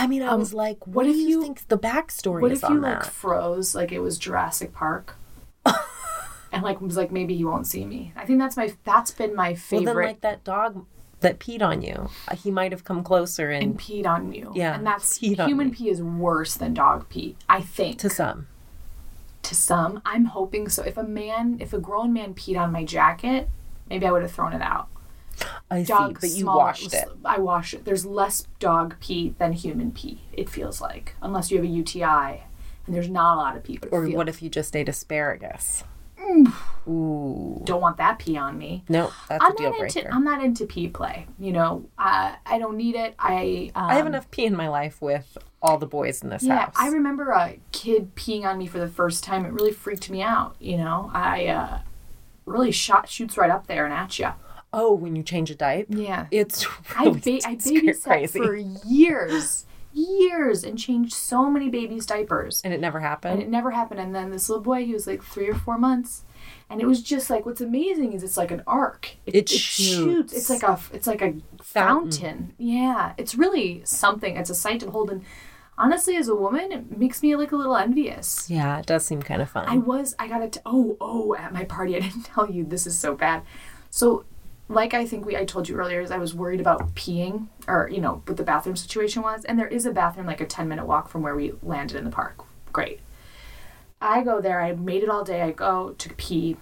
I 0.00 0.06
mean, 0.06 0.22
I 0.22 0.34
was 0.34 0.54
like, 0.54 0.86
what, 0.86 0.96
what 0.96 1.02
do 1.04 1.10
if 1.10 1.16
you, 1.16 1.28
you- 1.28 1.42
think 1.42 1.68
the 1.68 1.78
backstory 1.78 2.40
What 2.40 2.52
is 2.52 2.62
if 2.62 2.68
you 2.70 2.80
that? 2.80 3.02
like 3.02 3.04
froze 3.04 3.74
like 3.74 3.92
it 3.92 4.00
was 4.00 4.18
Jurassic 4.18 4.72
Park? 4.72 5.16
and 6.52 6.62
like 6.62 6.80
was 6.80 6.96
like 6.96 7.12
maybe 7.12 7.36
he 7.36 7.44
won't 7.44 7.66
see 7.66 7.84
me. 7.84 8.12
I 8.16 8.24
think 8.24 8.38
that's 8.38 8.56
my 8.56 8.72
that's 8.84 9.10
been 9.10 9.34
my 9.34 9.54
favorite. 9.54 9.84
well, 9.86 9.94
then 9.94 10.04
like 10.04 10.20
that 10.22 10.42
dog 10.44 10.86
that 11.20 11.38
peed 11.38 11.60
on 11.60 11.82
you, 11.82 12.08
uh, 12.28 12.34
he 12.34 12.50
might 12.50 12.72
have 12.72 12.84
come 12.84 13.04
closer 13.04 13.50
and, 13.50 13.62
and 13.62 13.78
peed 13.78 14.06
on 14.06 14.32
you. 14.32 14.52
Yeah, 14.54 14.74
And 14.74 14.86
that's 14.86 15.18
human 15.18 15.70
pee 15.70 15.90
is 15.90 16.02
worse 16.02 16.54
than 16.54 16.72
dog 16.72 17.08
pee. 17.10 17.36
I 17.46 17.60
think. 17.60 17.98
to 17.98 18.08
some. 18.08 18.46
to 19.42 19.54
some. 19.54 20.00
I'm 20.06 20.24
hoping 20.26 20.70
so. 20.70 20.82
If 20.82 20.96
a 20.96 21.02
man, 21.02 21.58
if 21.60 21.74
a 21.74 21.78
grown 21.78 22.12
man 22.14 22.32
peed 22.34 22.58
on 22.58 22.72
my 22.72 22.84
jacket, 22.84 23.50
maybe 23.90 24.06
I 24.06 24.12
would 24.12 24.22
have 24.22 24.32
thrown 24.32 24.54
it 24.54 24.62
out. 24.62 24.88
I 25.70 25.82
Dog, 25.82 26.20
see, 26.20 26.28
but 26.28 26.36
you 26.36 26.42
smaller- 26.42 26.58
washed 26.58 26.94
it. 26.94 27.08
I 27.24 27.38
wash 27.38 27.74
it. 27.74 27.84
There's 27.84 28.04
less 28.04 28.46
dog 28.58 28.96
pee 29.00 29.34
than 29.38 29.52
human 29.52 29.92
pee. 29.92 30.20
It 30.32 30.48
feels 30.48 30.80
like, 30.80 31.14
unless 31.22 31.50
you 31.50 31.56
have 31.58 31.64
a 31.64 31.68
UTI, 31.68 32.42
and 32.86 32.94
there's 32.94 33.08
not 33.10 33.34
a 33.34 33.38
lot 33.38 33.56
of 33.56 33.62
pee. 33.64 33.78
But 33.78 33.90
Or 33.92 34.06
what 34.08 34.28
if 34.28 34.42
you 34.42 34.48
just 34.50 34.74
ate 34.76 34.88
asparagus? 34.88 35.84
Ooh, 36.88 37.60
don't 37.64 37.80
want 37.80 37.96
that 37.98 38.18
pee 38.18 38.36
on 38.36 38.56
me? 38.58 38.84
no, 38.88 39.12
that's 39.28 39.44
I'm 39.44 39.52
a 39.52 39.56
deal 39.56 39.70
not 39.70 39.78
breaker. 39.78 39.98
into. 40.00 40.14
I'm 40.14 40.24
not 40.24 40.42
into 40.44 40.66
pee 40.66 40.88
play. 40.88 41.26
You 41.38 41.52
know, 41.52 41.86
I 41.98 42.36
I 42.46 42.58
don't 42.58 42.76
need 42.76 42.94
it. 42.94 43.14
I 43.18 43.70
um, 43.74 43.86
I 43.90 43.94
have 43.94 44.06
enough 44.06 44.30
pee 44.30 44.44
in 44.46 44.56
my 44.56 44.68
life 44.68 45.00
with 45.02 45.36
all 45.62 45.78
the 45.78 45.86
boys 45.86 46.22
in 46.22 46.30
this 46.30 46.42
Yeah, 46.42 46.66
house. 46.66 46.74
I 46.76 46.88
remember 46.88 47.30
a 47.30 47.56
kid 47.72 48.14
peeing 48.14 48.44
on 48.44 48.58
me 48.58 48.66
for 48.66 48.78
the 48.78 48.88
first 48.88 49.24
time. 49.24 49.44
It 49.44 49.52
really 49.52 49.72
freaked 49.72 50.08
me 50.10 50.22
out. 50.22 50.56
You 50.58 50.78
know, 50.78 51.10
I 51.12 51.46
uh, 51.46 51.78
really 52.46 52.70
shot 52.72 53.08
shoots 53.08 53.36
right 53.36 53.50
up 53.50 53.66
there 53.66 53.84
and 53.84 53.92
at 53.94 54.18
you. 54.18 54.28
Oh, 54.72 54.94
when 54.94 55.16
you 55.16 55.22
change 55.22 55.50
a 55.50 55.54
diaper, 55.54 55.92
Yeah, 55.96 56.26
it's 56.30 56.66
I 56.96 57.04
really 57.04 57.20
ba- 57.20 57.48
I 57.48 57.56
babysat 57.56 58.02
crazy, 58.04 58.38
for 58.38 58.54
years, 58.54 59.66
years, 59.92 60.64
and 60.64 60.78
changed 60.78 61.12
so 61.12 61.50
many 61.50 61.68
babies' 61.68 62.06
diapers, 62.06 62.60
and 62.64 62.72
it 62.72 62.80
never 62.80 63.00
happened. 63.00 63.34
and 63.34 63.42
it 63.42 63.48
never 63.48 63.70
happened. 63.72 64.00
And 64.00 64.14
then 64.14 64.30
this 64.30 64.48
little 64.48 64.62
boy, 64.62 64.84
he 64.84 64.92
was 64.92 65.06
like 65.06 65.22
three 65.22 65.48
or 65.48 65.54
four 65.54 65.78
months, 65.78 66.24
and 66.68 66.80
it 66.80 66.86
was 66.86 67.02
just 67.02 67.30
like 67.30 67.44
what's 67.46 67.60
amazing 67.60 68.12
is 68.12 68.22
it's 68.22 68.36
like 68.36 68.50
an 68.50 68.62
arc. 68.66 69.16
It 69.26 69.48
shoots. 69.48 70.32
It's 70.32 70.48
like 70.50 70.62
a 70.62 70.78
it's 70.92 71.06
like 71.06 71.22
a 71.22 71.34
Fountain. 71.62 71.62
fountain. 71.62 72.54
Yeah, 72.58 73.12
it's 73.18 73.34
really 73.34 73.82
something. 73.84 74.36
It's 74.36 74.50
a 74.50 74.54
sight 74.54 74.80
to 74.80 74.86
behold. 74.86 75.10
And 75.10 75.24
honestly, 75.76 76.16
as 76.16 76.28
a 76.28 76.34
woman, 76.36 76.70
it 76.72 76.96
makes 76.96 77.22
me 77.22 77.34
like 77.36 77.50
a 77.52 77.56
little 77.56 77.76
envious. 77.76 78.48
yeah, 78.48 78.78
it 78.78 78.86
does 78.86 79.04
seem 79.04 79.20
kind 79.22 79.42
of 79.42 79.50
fun. 79.50 79.68
I 79.68 79.76
was, 79.78 80.14
I 80.18 80.28
got 80.28 80.42
it. 80.42 80.58
Oh, 80.64 80.96
oh, 81.00 81.34
at 81.34 81.52
my 81.52 81.64
party, 81.64 81.96
I 81.96 82.00
didn't 82.00 82.22
tell 82.24 82.48
you. 82.50 82.64
This 82.64 82.86
is 82.86 82.96
so 82.98 83.14
bad. 83.16 83.42
So, 83.90 84.24
like 84.70 84.94
I 84.94 85.04
think 85.04 85.26
we, 85.26 85.36
I 85.36 85.44
told 85.44 85.68
you 85.68 85.74
earlier, 85.74 86.00
is 86.00 86.12
I 86.12 86.18
was 86.18 86.32
worried 86.32 86.60
about 86.60 86.94
peeing 86.94 87.48
or, 87.66 87.90
you 87.92 88.00
know, 88.00 88.22
what 88.24 88.36
the 88.36 88.44
bathroom 88.44 88.76
situation 88.76 89.20
was. 89.20 89.44
And 89.44 89.58
there 89.58 89.66
is 89.66 89.84
a 89.84 89.90
bathroom 89.90 90.26
like 90.26 90.40
a 90.40 90.46
10 90.46 90.68
minute 90.68 90.86
walk 90.86 91.08
from 91.08 91.22
where 91.22 91.34
we 91.34 91.52
landed 91.60 91.96
in 91.96 92.04
the 92.04 92.10
park. 92.10 92.44
Great. 92.72 93.00
I 94.00 94.22
go 94.22 94.40
there, 94.40 94.62
I 94.62 94.72
made 94.72 95.02
it 95.02 95.10
all 95.10 95.24
day. 95.24 95.42
I 95.42 95.50
go 95.50 95.94
to 95.98 96.14
pee. 96.14 96.56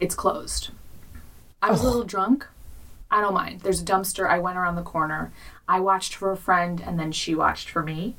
It's 0.00 0.16
closed. 0.16 0.70
I 1.62 1.70
was 1.70 1.82
a 1.82 1.86
little 1.86 2.04
drunk. 2.04 2.46
I 3.08 3.20
don't 3.20 3.34
mind. 3.34 3.60
There's 3.60 3.80
a 3.80 3.84
dumpster. 3.84 4.28
I 4.28 4.40
went 4.40 4.58
around 4.58 4.74
the 4.74 4.82
corner. 4.82 5.32
I 5.68 5.78
watched 5.78 6.16
for 6.16 6.32
a 6.32 6.36
friend 6.36 6.82
and 6.84 6.98
then 6.98 7.12
she 7.12 7.36
watched 7.36 7.70
for 7.70 7.84
me. 7.84 8.16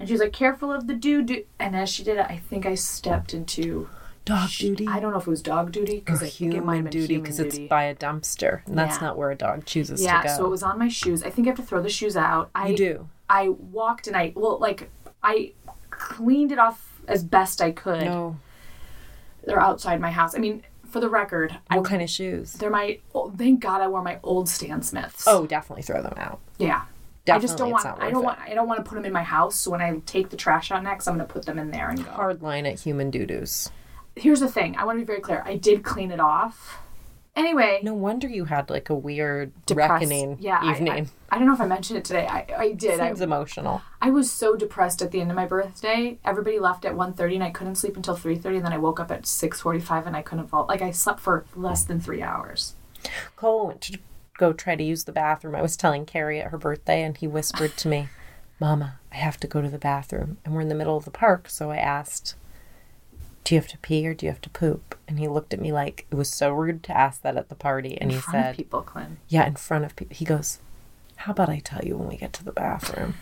And 0.00 0.08
she 0.08 0.14
was 0.14 0.22
like, 0.22 0.32
careful 0.32 0.72
of 0.72 0.86
the 0.86 0.94
doo 0.94 1.22
doo. 1.22 1.44
And 1.58 1.76
as 1.76 1.90
she 1.90 2.02
did 2.02 2.16
it, 2.16 2.26
I 2.30 2.38
think 2.38 2.64
I 2.64 2.76
stepped 2.76 3.34
into 3.34 3.90
Dog 4.24 4.50
duty 4.50 4.86
I 4.86 5.00
don't 5.00 5.10
know 5.12 5.18
if 5.18 5.26
it 5.26 5.30
was 5.30 5.42
dog 5.42 5.72
duty 5.72 5.98
because 5.98 6.22
I 6.22 6.28
think 6.28 6.54
it 6.54 6.64
might 6.64 6.76
human 6.76 6.86
have 6.86 6.92
been 6.92 7.00
duty 7.00 7.16
because 7.18 7.40
it's 7.40 7.58
by 7.58 7.84
a 7.84 7.94
dumpster, 7.94 8.64
and 8.66 8.78
that's 8.78 9.00
Yeah. 9.00 9.08
not 9.08 9.18
where 9.18 9.30
a 9.32 9.34
dog 9.34 9.64
chooses 9.64 10.00
yeah, 10.02 10.18
to 10.22 10.28
go. 10.28 10.30
Yeah, 10.30 10.36
so 10.36 10.46
it 10.46 10.50
was 10.50 10.62
on 10.62 10.78
my 10.78 10.88
shoes. 10.88 11.24
I 11.24 11.30
think 11.30 11.48
I 11.48 11.50
have 11.50 11.56
to 11.56 11.62
throw 11.64 11.82
the 11.82 11.88
shoes 11.88 12.16
out. 12.16 12.50
I 12.54 12.68
you 12.68 12.76
do. 12.76 13.08
I 13.28 13.48
walked 13.48 14.06
and 14.06 14.16
I 14.16 14.32
well 14.36 14.58
like 14.58 14.90
I 15.24 15.52
cleaned 15.90 16.52
it 16.52 16.58
off 16.58 17.00
as 17.08 17.24
best 17.24 17.60
I 17.60 17.72
could. 17.72 18.04
No. 18.04 18.36
They're 19.44 19.60
outside 19.60 20.00
my 20.00 20.12
house. 20.12 20.36
I 20.36 20.38
mean, 20.38 20.62
for 20.86 21.00
the 21.00 21.08
record, 21.08 21.58
I 21.68 21.78
What 21.78 21.88
kind 21.88 22.00
of 22.02 22.08
shoes? 22.08 22.52
they're 22.52 22.70
my 22.70 23.00
oh, 23.14 23.32
thank 23.36 23.58
God 23.58 23.80
I 23.80 23.88
wore 23.88 24.02
my 24.02 24.20
old 24.22 24.48
Stan 24.48 24.82
Smiths. 24.82 25.24
Oh, 25.26 25.46
definitely 25.46 25.82
throw 25.82 26.00
them 26.00 26.14
out. 26.16 26.38
yeah. 26.58 26.82
Definitely, 27.24 27.44
I 27.44 27.46
just 27.48 27.58
don't 27.58 27.70
want. 27.70 27.86
I 27.86 28.10
don't 28.10 28.14
worth 28.14 28.24
want. 28.24 28.38
I 28.40 28.54
don't 28.54 28.66
want 28.66 28.84
to 28.84 28.88
put 28.88 28.96
them 28.96 29.04
in 29.04 29.12
my 29.12 29.22
house. 29.22 29.54
So 29.54 29.70
when 29.70 29.80
I 29.80 29.96
take 30.06 30.30
the 30.30 30.36
trash 30.36 30.72
out 30.72 30.82
next, 30.82 31.06
I'm 31.06 31.14
going 31.16 31.24
to 31.24 31.32
put 31.32 31.46
them 31.46 31.56
in 31.56 31.70
there 31.70 31.88
and 31.88 32.04
go. 32.04 32.10
Hard 32.10 32.42
line 32.42 32.66
at 32.66 32.80
human 32.80 33.12
doo-doos. 33.12 33.70
Here's 34.16 34.40
the 34.40 34.48
thing. 34.48 34.76
I 34.76 34.84
want 34.84 34.98
to 34.98 35.02
be 35.02 35.06
very 35.06 35.20
clear. 35.20 35.42
I 35.46 35.56
did 35.56 35.82
clean 35.82 36.10
it 36.10 36.20
off. 36.20 36.78
Anyway, 37.34 37.80
No 37.82 37.94
wonder 37.94 38.28
you 38.28 38.44
had 38.44 38.68
like 38.68 38.90
a 38.90 38.94
weird 38.94 39.52
depressed- 39.64 39.90
reckoning 39.90 40.36
yeah, 40.38 40.58
I- 40.60 40.72
evening. 40.72 41.10
I, 41.30 41.34
I 41.34 41.38
don't 41.38 41.46
know 41.46 41.54
if 41.54 41.62
I 41.62 41.66
mentioned 41.66 41.98
it 41.98 42.04
today. 42.04 42.26
I, 42.26 42.46
I 42.58 42.72
did. 42.72 43.00
I, 43.00 43.06
Seems 43.08 43.22
emotional. 43.22 43.80
I 44.02 44.10
was 44.10 44.30
so 44.30 44.54
depressed 44.54 45.00
at 45.00 45.12
the 45.12 45.20
end 45.22 45.30
of 45.30 45.36
my 45.36 45.46
birthday. 45.46 46.18
Everybody 46.26 46.58
left 46.58 46.84
at 46.84 46.92
1.30 46.94 47.34
and 47.36 47.44
I 47.44 47.50
couldn't 47.50 47.76
sleep 47.76 47.96
until 47.96 48.16
3.30 48.18 48.56
and 48.56 48.64
then 48.66 48.72
I 48.74 48.78
woke 48.78 49.00
up 49.00 49.10
at 49.10 49.22
6.45 49.22 50.06
and 50.08 50.14
I 50.14 50.20
couldn't 50.20 50.48
fall. 50.48 50.66
Like 50.68 50.82
I 50.82 50.90
slept 50.90 51.20
for 51.20 51.46
less 51.56 51.84
than 51.84 52.00
three 52.00 52.20
hours. 52.20 52.74
Koa 53.34 53.64
went 53.64 53.80
to 53.82 53.98
go 54.36 54.52
try 54.52 54.76
to 54.76 54.84
use 54.84 55.04
the 55.04 55.12
bathroom. 55.12 55.54
I 55.54 55.62
was 55.62 55.74
telling 55.76 56.04
Kerry 56.04 56.38
at 56.40 56.50
her 56.50 56.58
birthday, 56.58 57.02
and 57.02 57.16
he 57.16 57.26
whispered 57.26 57.76
to 57.78 57.88
me, 57.88 58.08
Mama, 58.60 58.98
I 59.10 59.16
have 59.16 59.38
to 59.40 59.46
go 59.46 59.60
to 59.62 59.68
the 59.70 59.78
bathroom. 59.78 60.36
And 60.44 60.54
we're 60.54 60.60
in 60.60 60.68
the 60.68 60.74
middle 60.74 60.96
of 60.96 61.04
the 61.04 61.10
park, 61.10 61.48
so 61.48 61.70
I 61.70 61.76
asked, 61.78 62.34
Do 63.44 63.54
you 63.54 63.60
have 63.60 63.68
to 63.70 63.78
pee 63.78 64.06
or 64.06 64.14
do 64.14 64.26
you 64.26 64.30
have 64.32 64.40
to 64.42 64.50
poop? 64.50 64.96
And 65.08 65.18
he 65.18 65.26
looked 65.28 65.52
at 65.52 65.60
me 65.60 65.72
like 65.72 66.06
it 66.10 66.14
was 66.14 66.28
so 66.30 66.52
rude 66.52 66.82
to 66.84 66.96
ask 66.96 67.22
that 67.22 67.36
at 67.36 67.48
the 67.48 67.54
party. 67.54 67.98
And 68.00 68.10
In 68.10 68.16
he 68.16 68.20
front 68.20 68.38
of 68.38 68.44
said, 68.44 68.56
people, 68.56 68.82
Clint. 68.82 69.18
Yeah, 69.28 69.46
in 69.46 69.56
front 69.56 69.84
of 69.84 69.96
people. 69.96 70.14
He 70.16 70.24
goes, 70.24 70.58
How 71.16 71.32
about 71.32 71.48
I 71.48 71.58
tell 71.58 71.84
you 71.84 71.96
when 71.96 72.08
we 72.08 72.16
get 72.16 72.32
to 72.34 72.44
the 72.44 72.52
bathroom? 72.52 73.14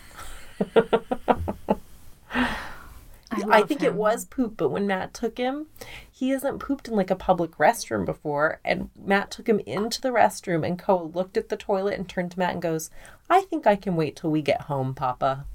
I 3.31 3.59
love 3.59 3.67
think 3.67 3.83
it 3.83 3.95
was 3.95 4.25
poop, 4.25 4.55
but 4.57 4.69
when 4.69 4.87
Matt 4.87 5.13
took 5.13 5.37
him, 5.37 5.67
he 6.11 6.29
hasn't 6.29 6.59
pooped 6.59 6.87
in 6.87 6.95
like 6.95 7.09
a 7.09 7.15
public 7.15 7.51
restroom 7.51 8.05
before. 8.05 8.59
And 8.65 8.89
Matt 8.95 9.31
took 9.31 9.47
him 9.47 9.59
into 9.65 10.01
the 10.01 10.09
restroom, 10.09 10.65
and 10.65 10.77
Koa 10.77 11.03
looked 11.03 11.37
at 11.37 11.49
the 11.49 11.57
toilet 11.57 11.97
and 11.97 12.07
turned 12.07 12.31
to 12.31 12.39
Matt 12.39 12.53
and 12.53 12.61
goes, 12.61 12.89
I 13.29 13.41
think 13.41 13.65
I 13.65 13.75
can 13.75 13.95
wait 13.95 14.17
till 14.17 14.29
we 14.31 14.41
get 14.41 14.61
home, 14.61 14.93
Papa. 14.93 15.45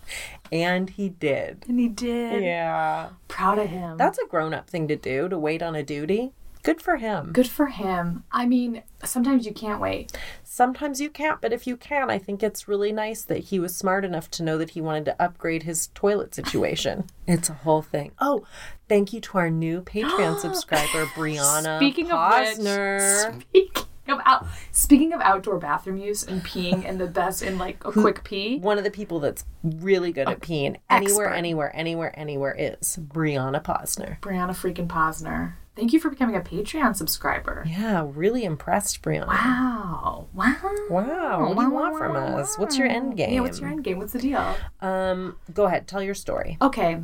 and 0.52 0.90
he 0.90 1.11
did. 1.11 1.64
And 1.68 1.78
he 1.78 1.88
did. 1.88 2.42
Yeah. 2.42 3.11
Proud 3.28 3.59
of 3.59 3.68
him. 3.68 3.99
That's 3.99 4.18
a 4.18 4.26
grown 4.26 4.54
up 4.54 4.71
thing 4.71 4.88
to 4.88 4.97
do, 4.97 5.28
to 5.28 5.38
wait 5.38 5.62
on 5.62 5.75
a 5.75 5.83
duty. 5.83 6.33
Good 6.66 6.82
for 6.82 6.96
him. 6.96 7.30
good 7.32 7.46
for 7.49 7.66
him. 7.66 8.25
I 8.32 8.44
mean, 8.44 8.82
sometimes 9.04 9.46
you 9.46 9.52
can't 9.54 9.80
wait. 9.80 10.11
Sometimes 10.42 11.00
you 11.00 11.08
can't, 11.08 11.40
but 11.40 11.52
if 11.52 11.64
you 11.64 11.76
can, 11.76 12.11
I 12.11 12.18
think 12.18 12.42
it's 12.42 12.66
really 12.66 12.90
nice 12.90 13.23
that 13.23 13.38
he 13.38 13.61
was 13.61 13.76
smart 13.76 14.04
enough 14.04 14.28
to 14.32 14.42
know 14.42 14.58
that 14.58 14.70
he 14.70 14.80
wanted 14.80 15.04
to 15.04 15.23
upgrade 15.23 15.62
his 15.62 15.87
toilet 15.94 16.35
situation. 16.40 17.04
It's 17.28 17.49
a 17.49 17.52
whole 17.54 17.82
thing. 17.82 18.11
Oh, 18.20 18.44
thank 18.88 19.12
you 19.12 19.20
to 19.20 19.38
our 19.38 19.49
new 19.49 19.80
Patreon 19.80 20.38
subscriber, 20.40 21.06
Brianna 21.14 21.78
Speaking 21.78 22.11
of 22.11 22.18
Posner. 22.18 23.37
which, 23.37 23.44
speaking 23.46 23.85
of 24.08 24.20
out, 24.25 24.46
speaking 24.73 25.12
of 25.12 25.20
outdoor 25.20 25.58
bathroom 25.58 25.99
use 25.99 26.25
and 26.25 26.42
peeing 26.42 26.85
and 26.85 27.00
the 27.00 27.06
best 27.06 27.42
in 27.42 27.58
like 27.58 27.85
a 27.85 27.92
quick 27.92 28.25
pee. 28.25 28.58
One 28.58 28.76
of 28.78 28.82
the 28.82 28.90
people 28.90 29.20
that's 29.20 29.44
really 29.62 30.11
good 30.11 30.28
at 30.28 30.40
peeing 30.40 30.78
anywhere, 30.90 31.26
expert. 31.26 31.35
anywhere, 31.37 31.76
anywhere, 31.76 32.18
anywhere 32.18 32.56
is 32.58 32.99
Brianna 33.00 33.62
Posner. 33.62 34.18
Brianna 34.20 34.50
freaking 34.50 34.88
Posner. 34.88 35.52
Thank 35.76 35.92
you 35.92 36.00
for 36.00 36.09
becoming 36.09 36.35
a 36.37 36.40
Patreon 36.40 36.97
subscriber. 36.97 37.64
Yeah, 37.68 38.06
really 38.14 38.45
impressed, 38.45 39.02
Brianna. 39.02 39.26
Wow. 39.28 40.26
Wow. 40.33 40.54
Wow, 40.88 41.49
what 41.49 41.56
do 41.56 41.62
you 41.62 41.71
want 41.71 41.99
from 41.99 42.16
us? 42.16 42.59
What's 42.59 42.78
your 42.78 42.87
end 42.87 43.16
game? 43.16 43.33
Yeah, 43.35 43.40
what's 43.40 43.61
your 43.61 43.68
end 43.68 43.85
game? 43.85 43.99
What's 43.99 44.14
the 44.14 44.18
deal? 44.21 44.56
Um, 44.80 45.37
go 45.52 45.64
ahead, 45.66 45.87
tell 45.87 46.02
your 46.02 46.14
story. 46.14 46.56
Okay. 46.62 47.02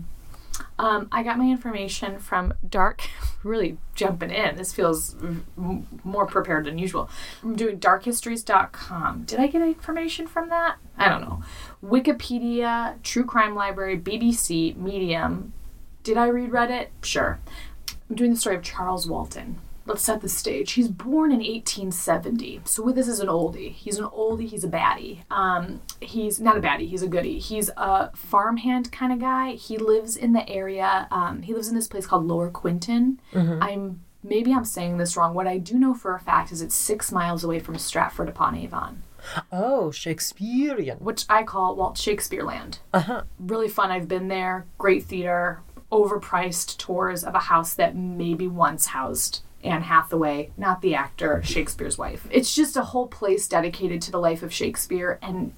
Um, 0.78 1.08
I 1.12 1.22
got 1.22 1.36
my 1.38 1.44
information 1.50 2.18
from 2.18 2.54
Dark. 2.68 3.02
Really 3.44 3.76
jumping 3.96 4.30
in. 4.30 4.54
This 4.54 4.72
feels 4.72 5.16
m- 5.20 5.44
more 6.04 6.26
prepared 6.26 6.64
than 6.66 6.78
usual. 6.78 7.10
I'm 7.42 7.56
doing 7.56 7.80
darkhistories.com. 7.80 9.24
Did 9.24 9.40
I 9.40 9.48
get 9.48 9.62
information 9.62 10.28
from 10.28 10.48
that? 10.50 10.76
I 10.96 11.08
don't 11.08 11.22
know. 11.22 11.42
Wikipedia, 11.84 13.02
True 13.02 13.24
Crime 13.24 13.56
Library, 13.56 13.98
BBC, 13.98 14.76
Medium. 14.76 15.52
Did 16.04 16.16
I 16.16 16.26
read 16.28 16.50
Reddit? 16.50 16.88
Sure. 17.02 17.40
I'm 18.12 18.16
doing 18.16 18.32
the 18.34 18.36
story 18.36 18.56
of 18.56 18.62
Charles 18.62 19.06
Walton. 19.08 19.58
Let's 19.86 20.02
set 20.02 20.20
the 20.20 20.28
stage. 20.28 20.72
He's 20.72 20.88
born 20.88 21.32
in 21.32 21.38
1870. 21.38 22.60
So 22.66 22.82
with 22.82 22.94
this 22.94 23.08
is 23.08 23.20
an 23.20 23.28
oldie. 23.28 23.72
He's 23.72 23.96
an 23.98 24.04
oldie. 24.04 24.46
He's 24.46 24.64
a 24.64 24.68
baddie. 24.68 25.20
Um, 25.30 25.80
he's 25.98 26.38
not 26.38 26.58
a 26.58 26.60
baddie. 26.60 26.86
He's 26.90 27.00
a 27.00 27.08
goodie. 27.08 27.38
He's 27.38 27.70
a 27.78 28.14
farmhand 28.14 28.92
kind 28.92 29.14
of 29.14 29.18
guy. 29.18 29.52
He 29.52 29.78
lives 29.78 30.14
in 30.14 30.34
the 30.34 30.46
area. 30.46 31.08
Um, 31.10 31.40
he 31.40 31.54
lives 31.54 31.68
in 31.68 31.74
this 31.74 31.88
place 31.88 32.06
called 32.06 32.26
Lower 32.26 32.50
Quinton. 32.50 33.18
I'm 33.34 34.02
maybe 34.22 34.52
I'm 34.52 34.66
saying 34.66 34.98
this 34.98 35.16
wrong. 35.16 35.32
What 35.32 35.46
I 35.46 35.56
do 35.56 35.78
know 35.78 35.94
for 35.94 36.14
a 36.14 36.20
fact 36.20 36.52
is 36.52 36.60
it's 36.60 36.74
six 36.74 37.10
miles 37.10 37.42
away 37.42 37.60
from 37.60 37.78
Stratford 37.78 38.28
upon 38.28 38.54
Avon. 38.56 39.04
Oh, 39.50 39.90
Shakespearean. 39.90 40.98
which 40.98 41.24
I 41.30 41.44
call 41.44 41.76
Walt 41.76 41.96
Shakespeare 41.96 42.42
Land. 42.44 42.80
Uh 42.92 43.00
huh. 43.00 43.22
Really 43.38 43.68
fun. 43.68 43.90
I've 43.90 44.06
been 44.06 44.28
there. 44.28 44.66
Great 44.76 45.04
theater. 45.04 45.60
Overpriced 45.92 46.78
tours 46.78 47.22
of 47.22 47.34
a 47.34 47.40
house 47.40 47.74
that 47.74 47.94
maybe 47.94 48.48
once 48.48 48.86
housed 48.86 49.42
Anne 49.62 49.82
Hathaway, 49.82 50.50
not 50.56 50.80
the 50.80 50.94
actor, 50.94 51.40
Shakespeare's 51.44 51.98
wife. 51.98 52.26
It's 52.30 52.54
just 52.54 52.76
a 52.76 52.82
whole 52.82 53.06
place 53.06 53.46
dedicated 53.46 54.02
to 54.02 54.10
the 54.10 54.18
life 54.18 54.42
of 54.42 54.52
Shakespeare, 54.52 55.18
and 55.22 55.52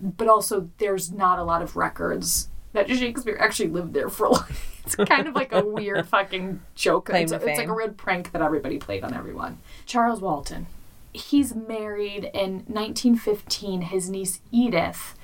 but 0.00 0.28
also 0.28 0.70
there's 0.78 1.10
not 1.10 1.38
a 1.38 1.44
lot 1.44 1.62
of 1.62 1.76
records 1.76 2.48
that 2.72 2.88
Shakespeare 2.88 3.36
actually 3.40 3.68
lived 3.68 3.94
there 3.94 4.08
for 4.08 4.26
a 4.26 4.30
life. 4.30 4.66
It's 4.86 4.96
kind 4.96 5.28
of 5.28 5.34
like 5.34 5.52
a 5.52 5.64
weird 5.64 6.08
fucking 6.08 6.62
joke. 6.74 7.10
It's, 7.12 7.30
it's 7.30 7.44
like 7.44 7.68
a 7.68 7.72
red 7.72 7.96
prank 7.98 8.32
that 8.32 8.42
everybody 8.42 8.78
played 8.78 9.04
on 9.04 9.12
everyone. 9.14 9.58
Charles 9.86 10.20
Walton. 10.20 10.66
He's 11.12 11.54
married 11.54 12.24
in 12.32 12.64
1915. 12.66 13.82
His 13.82 14.08
niece 14.08 14.40
Edith, 14.50 15.14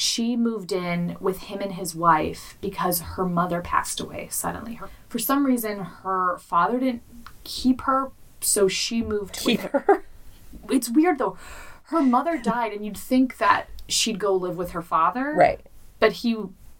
she 0.00 0.36
moved 0.36 0.70
in 0.70 1.16
with 1.18 1.38
him 1.38 1.60
and 1.60 1.72
his 1.72 1.92
wife 1.92 2.56
because 2.60 3.00
her 3.00 3.24
mother 3.24 3.60
passed 3.60 3.98
away 3.98 4.28
suddenly. 4.30 4.74
Her, 4.74 4.88
for 5.08 5.18
some 5.18 5.44
reason, 5.44 5.80
her 5.80 6.38
father 6.38 6.78
didn't 6.78 7.02
keep 7.42 7.80
her, 7.80 8.12
so 8.40 8.68
she 8.68 9.02
moved 9.02 9.38
Keep 9.40 9.62
with 9.64 9.72
her. 9.72 9.78
her. 9.80 10.04
It's 10.70 10.88
weird 10.88 11.18
though. 11.18 11.36
Her 11.84 12.00
mother 12.00 12.38
died, 12.40 12.72
and 12.72 12.84
you'd 12.86 12.96
think 12.96 13.38
that 13.38 13.68
she'd 13.88 14.20
go 14.20 14.32
live 14.36 14.56
with 14.56 14.70
her 14.70 14.82
father, 14.82 15.32
Right. 15.34 15.60
But 15.98 16.12
he 16.12 16.36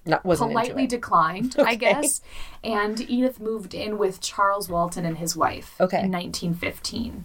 Not 0.07 0.25
wasn't 0.25 0.51
politely 0.53 0.87
declined, 0.87 1.57
I 1.59 1.75
guess. 1.75 2.21
And 2.63 3.01
Edith 3.01 3.41
moved 3.41 3.75
in 3.75 3.99
with 3.99 4.21
Charles 4.21 4.69
Walton 4.69 5.05
and 5.05 5.19
his 5.19 5.35
wife 5.35 5.75
Okay. 5.81 6.03
in 6.05 6.13
1915. 6.13 7.25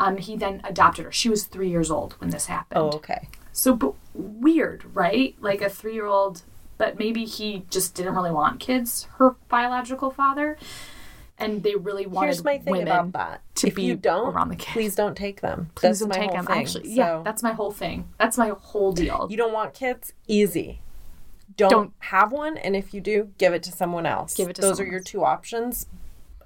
Um, 0.00 0.16
he 0.16 0.36
then 0.36 0.60
adopted 0.64 1.04
her. 1.04 1.12
She 1.12 1.28
was 1.28 1.44
three 1.44 1.68
years 1.68 1.90
old 1.92 2.14
when 2.18 2.30
this 2.30 2.46
happened. 2.46 2.80
Oh, 2.80 2.96
okay. 2.96 3.28
So 3.58 3.74
but 3.74 3.94
weird, 4.14 4.84
right? 4.94 5.34
Like 5.40 5.62
a 5.62 5.68
three 5.68 5.94
year 5.94 6.06
old, 6.06 6.42
but 6.76 6.96
maybe 6.96 7.24
he 7.24 7.64
just 7.70 7.96
didn't 7.96 8.14
really 8.14 8.30
want 8.30 8.60
kids, 8.60 9.08
her 9.16 9.34
biological 9.48 10.12
father. 10.12 10.56
And 11.40 11.64
they 11.64 11.74
really 11.74 12.06
wanted 12.06 12.26
Here's 12.28 12.44
my 12.44 12.58
thing 12.58 12.72
women 12.72 12.88
about 12.88 13.12
that. 13.14 13.40
to 13.56 13.66
if 13.66 13.74
be 13.74 13.82
you 13.82 13.96
don't, 13.96 14.32
around 14.32 14.50
the 14.50 14.56
kid. 14.56 14.72
please 14.72 14.94
don't 14.94 15.16
take 15.16 15.40
them. 15.40 15.70
Please 15.74 15.82
That's 15.82 16.00
don't 16.00 16.08
my 16.10 16.14
take 16.14 16.24
whole 16.30 16.36
them. 16.36 16.46
thing. 16.46 16.56
Actually, 16.60 16.90
yeah, 16.92 17.22
that's 17.24 17.42
my 17.42 17.52
whole 17.52 17.72
thing. 17.72 18.08
That's 18.18 18.38
my 18.38 18.48
whole 18.60 18.92
deal. 18.92 19.26
you 19.28 19.36
don't 19.36 19.52
want 19.52 19.74
kids. 19.74 20.12
Easy. 20.28 20.80
Don't, 21.56 21.70
Don't- 21.70 21.92
have 21.98 22.30
one, 22.30 22.56
and 22.58 22.76
if 22.76 22.94
you 22.94 23.00
do, 23.00 23.30
give 23.38 23.52
it 23.54 23.64
to 23.64 23.72
someone 23.72 24.06
else. 24.06 24.34
Give 24.34 24.48
it 24.48 24.54
to 24.56 24.62
Those 24.62 24.78
are 24.78 24.84
your 24.86 25.00
two 25.00 25.24
options. 25.24 25.86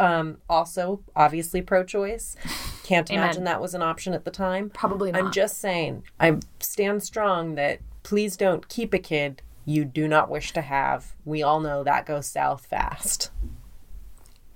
Um, 0.01 0.39
also, 0.49 1.03
obviously, 1.15 1.63
pro-choice. 1.63 2.37
Can't 2.83 3.11
Amen. 3.11 3.23
imagine 3.23 3.45
that 3.45 3.61
was 3.61 3.75
an 3.75 3.83
option 3.83 4.15
at 4.15 4.25
the 4.25 4.31
time. 4.31 4.71
Probably 4.71 5.13
not. 5.13 5.23
I'm 5.23 5.33
just 5.33 5.59
saying. 5.59 6.03
I 6.19 6.39
stand 6.61 7.03
strong 7.03 7.55
that 7.55 7.81
please 8.03 8.37
don't 8.37 8.69
keep 8.69 8.93
a 8.93 8.99
kid 8.99 9.43
you 9.65 9.85
do 9.85 10.09
not 10.09 10.29
wish 10.29 10.53
to 10.53 10.61
have. 10.61 11.15
We 11.25 11.43
all 11.43 11.61
know 11.61 11.85
that 11.85 12.07
goes 12.07 12.27
south 12.27 12.67
fast. 12.67 13.31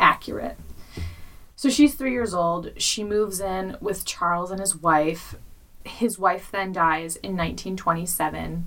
accurate. 0.00 0.58
So 1.54 1.70
she's 1.70 1.94
three 1.94 2.12
years 2.12 2.34
old. 2.34 2.72
She 2.76 3.02
moves 3.04 3.40
in 3.40 3.76
with 3.80 4.04
Charles 4.04 4.50
and 4.50 4.60
his 4.60 4.76
wife. 4.76 5.36
His 5.84 6.18
wife 6.18 6.50
then 6.50 6.72
dies 6.72 7.16
in 7.16 7.32
1927. 7.36 8.66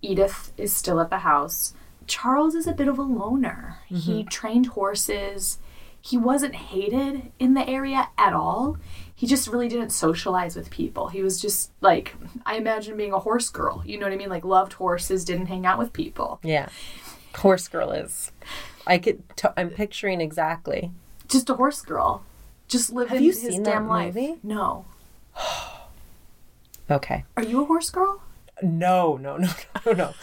Edith 0.00 0.52
is 0.56 0.72
still 0.74 1.00
at 1.00 1.10
the 1.10 1.18
house. 1.18 1.74
Charles 2.06 2.54
is 2.54 2.66
a 2.66 2.72
bit 2.72 2.88
of 2.88 2.98
a 2.98 3.02
loner. 3.02 3.78
He 3.88 4.24
trained 4.24 4.66
horses. 4.68 5.58
He 6.06 6.18
wasn't 6.18 6.54
hated 6.54 7.32
in 7.38 7.54
the 7.54 7.66
area 7.66 8.08
at 8.18 8.34
all. 8.34 8.76
He 9.14 9.26
just 9.26 9.48
really 9.48 9.68
didn't 9.68 9.88
socialize 9.88 10.54
with 10.54 10.68
people. 10.68 11.08
He 11.08 11.22
was 11.22 11.40
just 11.40 11.70
like, 11.80 12.14
I 12.44 12.56
imagine 12.56 12.98
being 12.98 13.14
a 13.14 13.18
horse 13.18 13.48
girl. 13.48 13.82
You 13.86 13.98
know 13.98 14.04
what 14.04 14.12
I 14.12 14.16
mean? 14.16 14.28
Like, 14.28 14.44
loved 14.44 14.74
horses, 14.74 15.24
didn't 15.24 15.46
hang 15.46 15.64
out 15.64 15.78
with 15.78 15.94
people. 15.94 16.40
Yeah. 16.42 16.68
Horse 17.36 17.68
girl 17.68 17.90
is. 17.92 18.32
I 18.86 18.98
could. 18.98 19.22
T- 19.34 19.48
I'm 19.56 19.70
picturing 19.70 20.20
exactly. 20.20 20.90
just 21.26 21.48
a 21.48 21.54
horse 21.54 21.80
girl. 21.80 22.22
Just 22.68 22.92
living 22.92 23.22
you 23.22 23.30
his 23.32 23.58
damn 23.60 23.88
life. 23.88 24.14
movie? 24.14 24.36
No. 24.42 24.84
Okay. 26.90 27.24
Are 27.38 27.42
you 27.42 27.62
a 27.62 27.64
horse 27.64 27.88
girl? 27.88 28.20
No, 28.62 29.16
no, 29.16 29.38
no, 29.38 29.48
no, 29.86 29.92
no. 29.92 30.14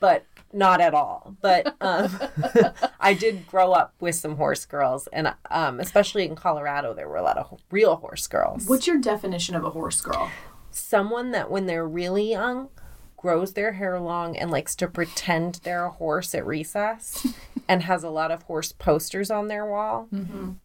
But 0.00 0.26
not 0.52 0.80
at 0.80 0.94
all. 0.94 1.36
But 1.40 1.76
um, 1.80 2.18
I 3.00 3.14
did 3.14 3.46
grow 3.46 3.72
up 3.72 3.94
with 4.00 4.14
some 4.14 4.36
horse 4.36 4.64
girls, 4.64 5.08
and 5.12 5.34
um, 5.50 5.80
especially 5.80 6.24
in 6.24 6.36
Colorado, 6.36 6.94
there 6.94 7.08
were 7.08 7.16
a 7.16 7.22
lot 7.22 7.38
of 7.38 7.60
real 7.70 7.96
horse 7.96 8.26
girls. 8.26 8.66
What's 8.66 8.86
your 8.86 8.98
definition 8.98 9.54
of 9.54 9.64
a 9.64 9.70
horse 9.70 10.00
girl? 10.00 10.30
Someone 10.70 11.32
that, 11.32 11.50
when 11.50 11.66
they're 11.66 11.86
really 11.86 12.30
young, 12.30 12.68
grows 13.16 13.52
their 13.52 13.72
hair 13.72 14.00
long 14.00 14.36
and 14.36 14.50
likes 14.50 14.74
to 14.76 14.88
pretend 14.88 15.60
they're 15.62 15.86
a 15.86 15.90
horse 15.90 16.34
at 16.34 16.46
recess, 16.46 17.26
and 17.68 17.82
has 17.84 18.02
a 18.02 18.10
lot 18.10 18.30
of 18.30 18.42
horse 18.44 18.72
posters 18.72 19.30
on 19.30 19.48
their 19.48 19.66
wall, 19.66 20.08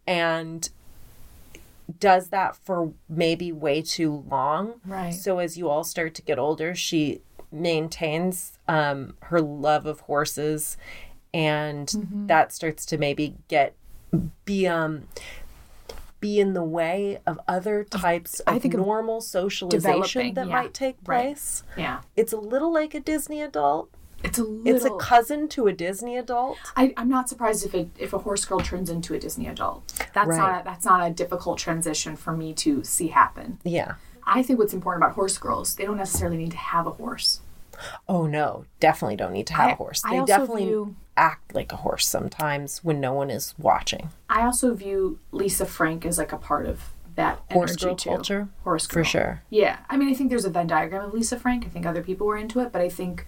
and 0.07 0.69
does 1.99 2.29
that 2.29 2.55
for 2.55 2.93
maybe 3.07 3.51
way 3.51 3.81
too 3.81 4.23
long. 4.29 4.75
Right. 4.85 5.11
So 5.11 5.39
as 5.39 5.57
you 5.57 5.69
all 5.69 5.83
start 5.83 6.15
to 6.15 6.21
get 6.21 6.39
older, 6.39 6.73
she 6.73 7.21
maintains 7.55 8.57
um, 8.67 9.15
her 9.23 9.41
love 9.41 9.85
of 9.85 10.01
horses, 10.01 10.77
and 11.33 11.87
Mm-hmm. 11.87 12.27
that 12.27 12.53
starts 12.53 12.85
to 12.87 12.97
maybe 12.97 13.35
get 13.47 13.75
be 14.45 14.67
um 14.67 15.07
be 16.21 16.39
in 16.39 16.53
the 16.53 16.63
way 16.63 17.19
of 17.27 17.39
other 17.47 17.83
types 17.83 18.39
of 18.41 18.55
I 18.55 18.59
think 18.59 18.73
normal 18.73 19.21
socialization 19.21 20.33
that 20.35 20.47
yeah, 20.47 20.53
might 20.53 20.73
take 20.73 20.95
right. 21.05 21.25
place. 21.27 21.63
Yeah. 21.77 22.01
It's 22.15 22.33
a 22.33 22.37
little 22.37 22.73
like 22.73 22.93
a 22.93 22.99
Disney 22.99 23.41
adult. 23.41 23.89
It's 24.23 24.39
a 24.39 24.43
little. 24.43 24.75
It's 24.75 24.85
a 24.85 24.95
cousin 24.95 25.47
to 25.49 25.67
a 25.67 25.73
Disney 25.73 26.17
adult. 26.17 26.57
I, 26.75 26.93
I'm 26.97 27.09
not 27.09 27.29
surprised 27.29 27.63
if 27.65 27.75
it, 27.75 27.89
if 27.99 28.11
a 28.13 28.17
horse 28.19 28.43
girl 28.45 28.59
turns 28.59 28.89
into 28.89 29.13
a 29.13 29.19
Disney 29.19 29.45
adult. 29.47 29.93
That's 30.13 30.29
Right. 30.29 30.37
not 30.37 30.61
a, 30.61 30.63
that's 30.63 30.85
not 30.85 31.05
a 31.05 31.13
difficult 31.13 31.59
transition 31.59 32.15
for 32.15 32.35
me 32.35 32.53
to 32.55 32.83
see 32.83 33.09
happen. 33.09 33.59
Yeah. 33.63 33.95
I 34.23 34.41
think 34.41 34.57
what's 34.57 34.73
important 34.73 35.03
about 35.03 35.13
horse 35.15 35.37
girls, 35.37 35.75
they 35.75 35.85
don't 35.85 35.97
necessarily 35.97 36.37
need 36.37 36.51
to 36.51 36.57
have 36.57 36.87
a 36.87 36.91
horse. 36.91 37.41
Oh 38.07 38.25
no, 38.27 38.65
definitely 38.79 39.15
don't 39.15 39.33
need 39.33 39.47
to 39.47 39.53
have 39.53 39.69
I- 39.69 39.73
a 39.73 39.75
horse. 39.75 40.01
They 40.01 40.23
definitely 40.25 40.65
view- 40.65 40.95
act 41.17 41.55
like 41.55 41.71
a 41.71 41.77
horse 41.77 42.05
sometimes 42.07 42.83
when 42.83 42.99
no 42.99 43.13
one 43.13 43.29
is 43.29 43.53
watching. 43.57 44.09
I 44.29 44.41
also 44.41 44.73
view 44.73 45.19
Lisa 45.31 45.65
Frank 45.65 46.05
as 46.05 46.17
like 46.17 46.33
a 46.33 46.37
part 46.37 46.65
of 46.65 46.89
that 47.15 47.39
Horse 47.51 47.77
girl 47.77 47.95
too. 47.95 48.09
culture? 48.09 48.47
Horse 48.65 48.85
culture. 48.87 48.99
For 49.03 49.09
sure. 49.09 49.41
Yeah, 49.49 49.77
I 49.89 49.95
mean, 49.95 50.09
I 50.09 50.13
think 50.13 50.29
there's 50.29 50.43
a 50.43 50.49
Venn 50.49 50.67
diagram 50.67 51.05
of 51.05 51.13
Lisa 51.13 51.39
Frank. 51.39 51.65
I 51.65 51.69
think 51.69 51.85
other 51.85 52.03
people 52.03 52.27
were 52.27 52.35
into 52.35 52.59
it, 52.59 52.73
but 52.73 52.81
I 52.81 52.89
think 52.89 53.25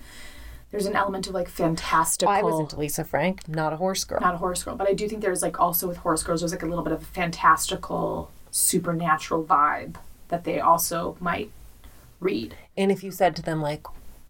there's 0.71 0.86
an 0.86 0.97
element 0.97 1.27
of 1.27 1.33
like 1.33 1.47
fantastical. 1.47 2.27
I 2.33 2.41
was 2.41 2.60
into 2.60 2.77
Lisa 2.77 3.05
Frank, 3.05 3.47
not 3.47 3.71
a 3.71 3.77
horse 3.77 4.03
girl. 4.03 4.19
not 4.19 4.33
a 4.33 4.38
horse 4.39 4.62
girl, 4.63 4.75
but 4.75 4.89
I 4.89 4.93
do 4.93 5.07
think 5.07 5.21
there's 5.21 5.41
like 5.41 5.57
also 5.57 5.88
with 5.88 5.95
horse 5.97 6.21
girls, 6.23 6.41
there's 6.41 6.51
like 6.51 6.63
a 6.63 6.65
little 6.65 6.83
bit 6.83 6.91
of 6.91 7.01
a 7.01 7.05
fantastical, 7.05 8.29
supernatural 8.51 9.45
vibe 9.45 9.95
that 10.27 10.43
they 10.43 10.60
also 10.60 11.15
might 11.21 11.49
read. 12.19 12.57
And 12.75 12.91
if 12.91 13.01
you 13.05 13.12
said 13.12 13.36
to 13.38 13.41
them, 13.41 13.62
like, 13.62 13.83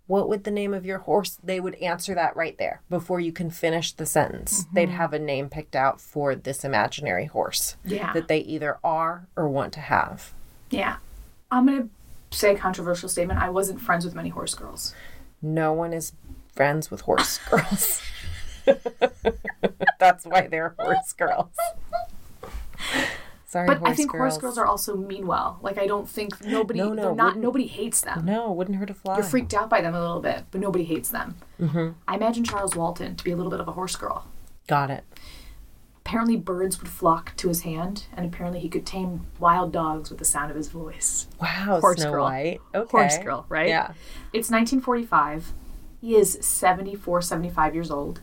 what 0.07 0.27
would 0.29 0.43
the 0.45 0.51
name 0.51 0.73
of 0.73 0.85
your 0.85 0.99
horse? 0.99 1.37
They 1.43 1.59
would 1.59 1.75
answer 1.75 2.15
that 2.15 2.35
right 2.35 2.57
there 2.57 2.81
before 2.89 3.19
you 3.19 3.31
can 3.31 3.49
finish 3.49 3.91
the 3.91 4.05
sentence. 4.05 4.63
Mm-hmm. 4.63 4.75
They'd 4.75 4.89
have 4.89 5.13
a 5.13 5.19
name 5.19 5.49
picked 5.49 5.75
out 5.75 5.99
for 6.01 6.33
this 6.35 6.63
imaginary 6.63 7.25
horse 7.25 7.75
Yeah. 7.85 8.13
that 8.13 8.27
they 8.27 8.39
either 8.39 8.77
are 8.83 9.27
or 9.35 9.47
want 9.49 9.73
to 9.73 9.79
have. 9.81 10.33
Yeah. 10.69 10.97
I'm 11.51 11.65
gonna 11.65 11.89
say 12.31 12.55
a 12.55 12.57
controversial 12.57 13.07
statement. 13.09 13.39
I 13.41 13.49
wasn't 13.49 13.79
friends 13.81 14.03
with 14.05 14.15
many 14.15 14.29
horse 14.29 14.53
girls. 14.55 14.93
No 15.41 15.71
one 15.73 15.93
is 15.93 16.13
friends 16.55 16.89
with 16.89 17.01
horse 17.01 17.37
girls. 17.49 18.01
That's 19.99 20.25
why 20.25 20.47
they're 20.47 20.75
horse 20.77 21.13
girls. 21.13 21.51
Sorry, 23.65 23.79
But 23.79 23.87
I 23.87 23.93
think 23.95 24.11
girls. 24.11 24.33
horse 24.33 24.37
girls 24.37 24.57
are 24.57 24.65
also 24.65 24.95
mean 24.95 25.25
well. 25.25 25.59
Like 25.61 25.77
I 25.77 25.87
don't 25.87 26.07
think 26.07 26.43
nobody 26.45 26.79
No, 26.79 26.93
no, 26.93 27.01
they're 27.01 27.15
not 27.15 27.37
nobody 27.37 27.65
hates 27.67 28.01
them. 28.01 28.25
No, 28.25 28.51
wouldn't 28.51 28.77
hurt 28.77 28.89
a 28.89 28.93
fly. 28.93 29.15
You're 29.15 29.23
freaked 29.23 29.53
out 29.53 29.69
by 29.69 29.81
them 29.81 29.95
a 29.95 29.99
little 29.99 30.21
bit, 30.21 30.45
but 30.51 30.61
nobody 30.61 30.83
hates 30.83 31.09
them. 31.09 31.35
Mm-hmm. 31.59 31.89
I 32.07 32.15
imagine 32.15 32.43
Charles 32.43 32.75
Walton 32.75 33.15
to 33.15 33.23
be 33.23 33.31
a 33.31 33.35
little 33.35 33.51
bit 33.51 33.59
of 33.59 33.67
a 33.67 33.71
horse 33.71 33.95
girl. 33.95 34.27
Got 34.67 34.91
it. 34.91 35.03
Apparently, 36.05 36.37
birds 36.37 36.79
would 36.79 36.87
flock 36.87 37.35
to 37.35 37.49
his 37.49 37.63
hand, 37.63 38.05
and 38.15 38.25
apparently, 38.25 38.61
he 38.61 38.69
could 38.69 38.85
tame 38.85 39.25
wild 39.39 39.73
dogs 39.73 40.09
with 40.09 40.19
the 40.19 40.25
sound 40.25 40.49
of 40.49 40.55
his 40.55 40.69
voice. 40.69 41.27
Wow, 41.41 41.79
Horse 41.81 41.99
Snow 41.99 42.11
girl. 42.11 42.23
White. 42.23 42.61
Okay. 42.73 42.89
Horse 42.89 43.17
girl, 43.17 43.45
right? 43.49 43.67
Yeah. 43.67 43.87
It's 44.31 44.49
1945. 44.49 45.51
He 45.99 46.15
is 46.15 46.37
74, 46.41 47.21
75 47.21 47.73
years 47.75 47.91
old. 47.91 48.21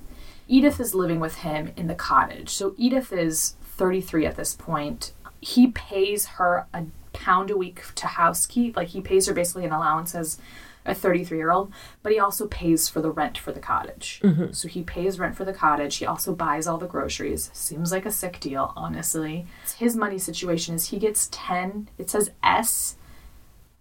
Edith 0.48 0.80
is 0.80 0.94
living 0.94 1.20
with 1.20 1.36
him 1.36 1.72
in 1.76 1.86
the 1.86 1.94
cottage. 1.94 2.48
So 2.50 2.74
Edith 2.78 3.12
is 3.12 3.56
33 3.62 4.24
at 4.24 4.36
this 4.36 4.54
point. 4.54 5.12
He 5.44 5.68
pays 5.68 6.26
her 6.26 6.66
a 6.72 6.84
pound 7.12 7.50
a 7.50 7.56
week 7.56 7.82
to 7.96 8.06
housekeep. 8.06 8.76
Like 8.76 8.88
he 8.88 9.00
pays 9.00 9.26
her 9.26 9.34
basically 9.34 9.64
an 9.64 9.72
allowance 9.72 10.14
as 10.14 10.38
a 10.86 10.94
33 10.94 11.38
year 11.38 11.50
old, 11.50 11.72
but 12.02 12.12
he 12.12 12.18
also 12.18 12.46
pays 12.46 12.88
for 12.88 13.00
the 13.00 13.10
rent 13.10 13.38
for 13.38 13.52
the 13.52 13.60
cottage. 13.60 14.20
Mm-hmm. 14.22 14.52
So 14.52 14.68
he 14.68 14.82
pays 14.82 15.18
rent 15.18 15.36
for 15.36 15.44
the 15.44 15.52
cottage. 15.52 15.96
He 15.96 16.06
also 16.06 16.34
buys 16.34 16.66
all 16.66 16.78
the 16.78 16.86
groceries. 16.86 17.50
Seems 17.52 17.90
like 17.90 18.04
a 18.04 18.10
sick 18.10 18.38
deal, 18.40 18.72
honestly. 18.76 19.46
His 19.78 19.96
money 19.96 20.18
situation 20.18 20.74
is 20.74 20.90
he 20.90 20.98
gets 20.98 21.28
10, 21.32 21.88
it 21.98 22.10
says 22.10 22.30
S 22.42 22.96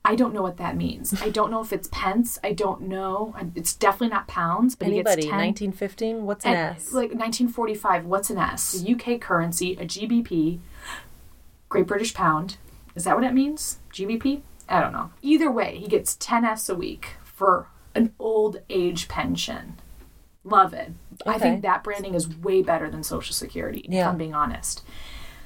I 0.06 0.16
don't 0.16 0.34
know 0.34 0.42
what 0.42 0.58
that 0.58 0.76
means. 0.76 1.22
I 1.22 1.30
don't 1.30 1.50
know 1.50 1.62
if 1.62 1.72
it's 1.72 1.88
pence. 1.90 2.38
I 2.44 2.52
don't 2.52 2.82
know. 2.82 3.34
It's 3.56 3.74
definitely 3.74 4.10
not 4.10 4.28
pounds, 4.28 4.76
but 4.76 4.90
Anybody? 4.90 5.22
he 5.22 5.28
gets 5.28 5.32
10. 5.32 5.70
1915? 5.72 6.26
What's 6.26 6.46
an 6.46 6.54
S? 6.54 6.92
Like 6.92 7.12
1945, 7.12 8.06
what's 8.06 8.30
an 8.30 8.38
S? 8.38 8.84
A 8.84 8.92
UK 8.92 9.22
currency, 9.22 9.74
a 9.74 9.86
GBP, 9.86 10.60
Great 11.74 11.88
British 11.88 12.14
Pound. 12.14 12.58
Is 12.94 13.04
that 13.06 13.16
what 13.16 13.24
it 13.24 13.34
means? 13.34 13.80
GBP? 13.92 14.44
I 14.70 14.80
don't 14.80 14.94
know. 14.94 15.10
Either 15.24 15.50
way, 15.50 15.80
he 15.80 15.88
gets 15.88 16.16
10 16.16 16.46
S 16.46 16.70
a 16.70 16.76
week 16.76 17.16
for 17.24 17.68
an 17.96 18.14
old 18.20 18.62
age 18.70 19.08
pension. 19.08 19.80
Love 20.44 20.76
it. 20.76 20.92
I 21.26 21.40
think 21.40 21.64
that 21.64 21.84
branding 21.84 22.14
is 22.14 22.30
way 22.30 22.62
better 22.62 22.92
than 22.92 23.02
Social 23.02 23.34
Security, 23.34 23.88
if 23.90 24.06
I'm 24.06 24.20
being 24.20 24.36
honest. 24.36 24.84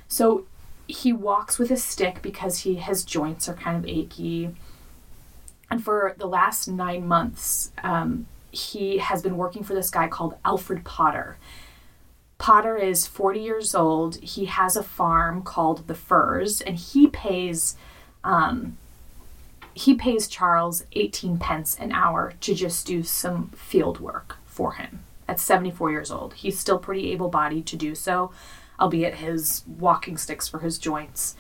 So 0.10 0.46
he 0.86 1.14
walks 1.14 1.58
with 1.58 1.72
a 1.72 1.78
stick 1.78 2.22
because 2.22 2.60
he 2.60 2.76
his 2.76 3.06
joints 3.06 3.48
are 3.48 3.54
kind 3.54 3.78
of 3.78 3.86
achy. 3.86 4.54
And 5.72 5.82
for 5.82 6.14
the 6.18 6.28
last 6.28 6.68
nine 6.68 7.08
months, 7.08 7.72
um, 7.84 8.28
he 8.52 8.98
has 8.98 9.22
been 9.22 9.38
working 9.38 9.64
for 9.64 9.74
this 9.74 9.90
guy 9.90 10.10
called 10.10 10.36
Alfred 10.44 10.84
Potter. 10.84 11.38
Potter 12.38 12.78
is 12.78 13.08
40 13.08 13.40
years 13.40 13.74
old. 13.74 14.18
He 14.18 14.46
has 14.46 14.76
a 14.76 14.84
farm 14.84 15.42
called 15.42 15.88
the 15.88 15.96
Firs, 15.96 16.62
and 16.62 16.78
he 16.78 17.08
pays 17.08 17.76
um, 18.24 18.78
he 19.74 19.94
pays 19.94 20.28
Charles 20.28 20.84
18 20.94 21.38
pence 21.38 21.78
an 21.80 21.92
hour 21.92 22.34
to 22.42 22.56
just 22.56 22.88
do 22.88 23.04
some 23.04 23.50
field 23.50 24.00
work 24.00 24.38
for 24.46 24.74
him. 24.74 25.04
At 25.28 25.40
74 25.40 25.92
years 25.92 26.10
old, 26.10 26.34
he's 26.34 26.60
still 26.60 26.80
pretty 26.80 27.12
able-bodied 27.12 27.68
to 27.68 27.76
do 27.76 27.94
so, 27.94 28.32
albeit 28.80 29.16
his 29.16 29.64
walking 29.68 30.18
sticks 30.18 30.48
for 30.48 30.60
his 30.60 30.80
joints. 30.80 31.36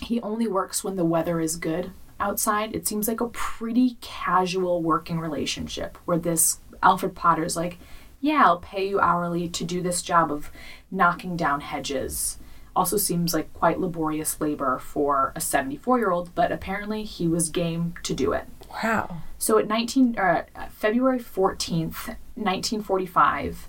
He 0.00 0.20
only 0.20 0.46
works 0.46 0.84
when 0.84 0.94
the 0.94 1.04
weather 1.04 1.40
is 1.40 1.56
good 1.56 1.90
outside. 2.20 2.74
It 2.74 2.86
seems 2.86 3.08
like 3.08 3.20
a 3.20 3.28
pretty 3.28 3.96
casual 4.00 4.80
working 4.80 5.18
relationship 5.18 5.98
where 6.04 6.18
this 6.18 6.58
Alfred 6.80 7.16
Potter's 7.16 7.56
like, 7.56 7.78
yeah, 8.24 8.46
I'll 8.46 8.58
pay 8.58 8.88
you 8.88 8.98
hourly 9.00 9.48
to 9.50 9.64
do 9.64 9.82
this 9.82 10.00
job 10.00 10.32
of 10.32 10.50
knocking 10.90 11.36
down 11.36 11.60
hedges. 11.60 12.38
Also 12.74 12.96
seems 12.96 13.34
like 13.34 13.52
quite 13.52 13.78
laborious 13.78 14.40
labor 14.40 14.78
for 14.78 15.34
a 15.36 15.42
74 15.42 15.98
year 15.98 16.10
old, 16.10 16.34
but 16.34 16.50
apparently 16.50 17.04
he 17.04 17.28
was 17.28 17.50
game 17.50 17.92
to 18.02 18.14
do 18.14 18.32
it. 18.32 18.46
wow. 18.82 19.18
So 19.36 19.58
at 19.58 19.68
19, 19.68 20.18
uh, 20.18 20.44
February 20.70 21.18
14th, 21.18 22.16
1945, 22.34 23.68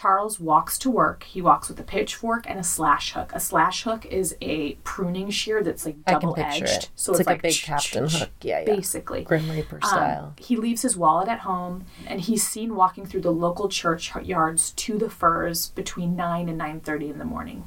Charles 0.00 0.38
walks 0.38 0.78
to 0.78 0.90
work. 0.90 1.24
He 1.24 1.42
walks 1.42 1.68
with 1.68 1.80
a 1.80 1.82
pitchfork 1.82 2.48
and 2.48 2.60
a 2.60 2.62
slash 2.62 3.14
hook. 3.14 3.32
A 3.34 3.40
slash 3.40 3.82
hook 3.82 4.06
is 4.06 4.36
a 4.40 4.74
pruning 4.84 5.28
shear 5.28 5.60
that's 5.60 5.84
like 5.84 6.04
double 6.04 6.36
edged. 6.38 6.62
it. 6.62 6.90
So 6.94 7.10
it's, 7.10 7.18
it's, 7.20 7.26
like, 7.26 7.40
a 7.40 7.42
big 7.42 7.54
captain 7.56 8.06
hook. 8.08 8.30
Yeah, 8.40 8.60
yeah. 8.60 8.64
Basically. 8.76 9.24
Grim 9.24 9.50
Reaper 9.50 9.80
Um, 9.82 9.88
style. 9.88 10.34
he 10.38 10.54
leaves 10.54 10.82
his 10.82 10.96
wallet 10.96 11.26
at 11.26 11.40
home 11.40 11.84
and 12.06 12.20
he's 12.20 12.46
seen 12.46 12.76
walking 12.76 13.06
through 13.06 13.22
the 13.22 13.32
local 13.32 13.68
church 13.68 14.14
yards 14.22 14.70
to 14.70 14.98
the 14.98 15.10
firs 15.10 15.70
between 15.70 16.14
9 16.14 16.48
and 16.48 16.60
9.30 16.60 17.10
in 17.10 17.18
the 17.18 17.24
morning. 17.24 17.64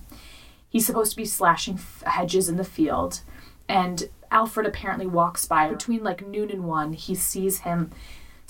He's 0.69 0.85
supposed 0.85 1.11
to 1.11 1.17
be 1.17 1.25
slashing 1.25 1.73
f- 1.73 2.01
hedges 2.05 2.47
in 2.47 2.55
the 2.55 2.63
field 2.63 3.23
and 3.67 4.07
Alfred 4.31 4.65
apparently 4.65 5.05
walks 5.05 5.45
by 5.45 5.67
between 5.67 6.01
like 6.01 6.25
noon 6.25 6.49
and 6.49 6.63
1. 6.63 6.93
He 6.93 7.13
sees 7.13 7.59
him 7.59 7.91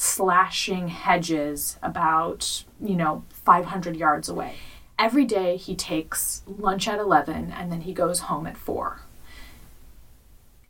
slashing 0.01 0.87
hedges 0.87 1.77
about, 1.83 2.63
you 2.83 2.95
know, 2.95 3.23
500 3.29 3.95
yards 3.95 4.27
away. 4.27 4.55
Every 4.97 5.25
day 5.25 5.57
he 5.57 5.75
takes 5.75 6.41
lunch 6.47 6.87
at 6.87 6.97
11 6.97 7.51
and 7.51 7.71
then 7.71 7.81
he 7.81 7.93
goes 7.93 8.21
home 8.21 8.47
at 8.47 8.57
4. 8.57 9.01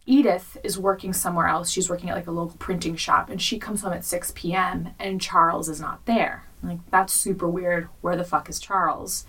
Edith 0.05 0.57
is 0.65 0.77
working 0.77 1.13
somewhere 1.13 1.47
else. 1.47 1.71
She's 1.71 1.89
working 1.89 2.09
at 2.09 2.17
like 2.17 2.27
a 2.27 2.31
local 2.31 2.57
printing 2.57 2.97
shop 2.97 3.29
and 3.29 3.41
she 3.41 3.57
comes 3.57 3.83
home 3.83 3.93
at 3.93 4.03
6 4.03 4.33
p.m. 4.35 4.89
and 4.99 5.21
Charles 5.21 5.69
is 5.69 5.79
not 5.79 6.05
there. 6.05 6.43
Like, 6.61 6.79
that's 6.89 7.13
super 7.13 7.47
weird. 7.47 7.87
Where 8.01 8.17
the 8.17 8.25
fuck 8.25 8.49
is 8.49 8.59
Charles? 8.59 9.25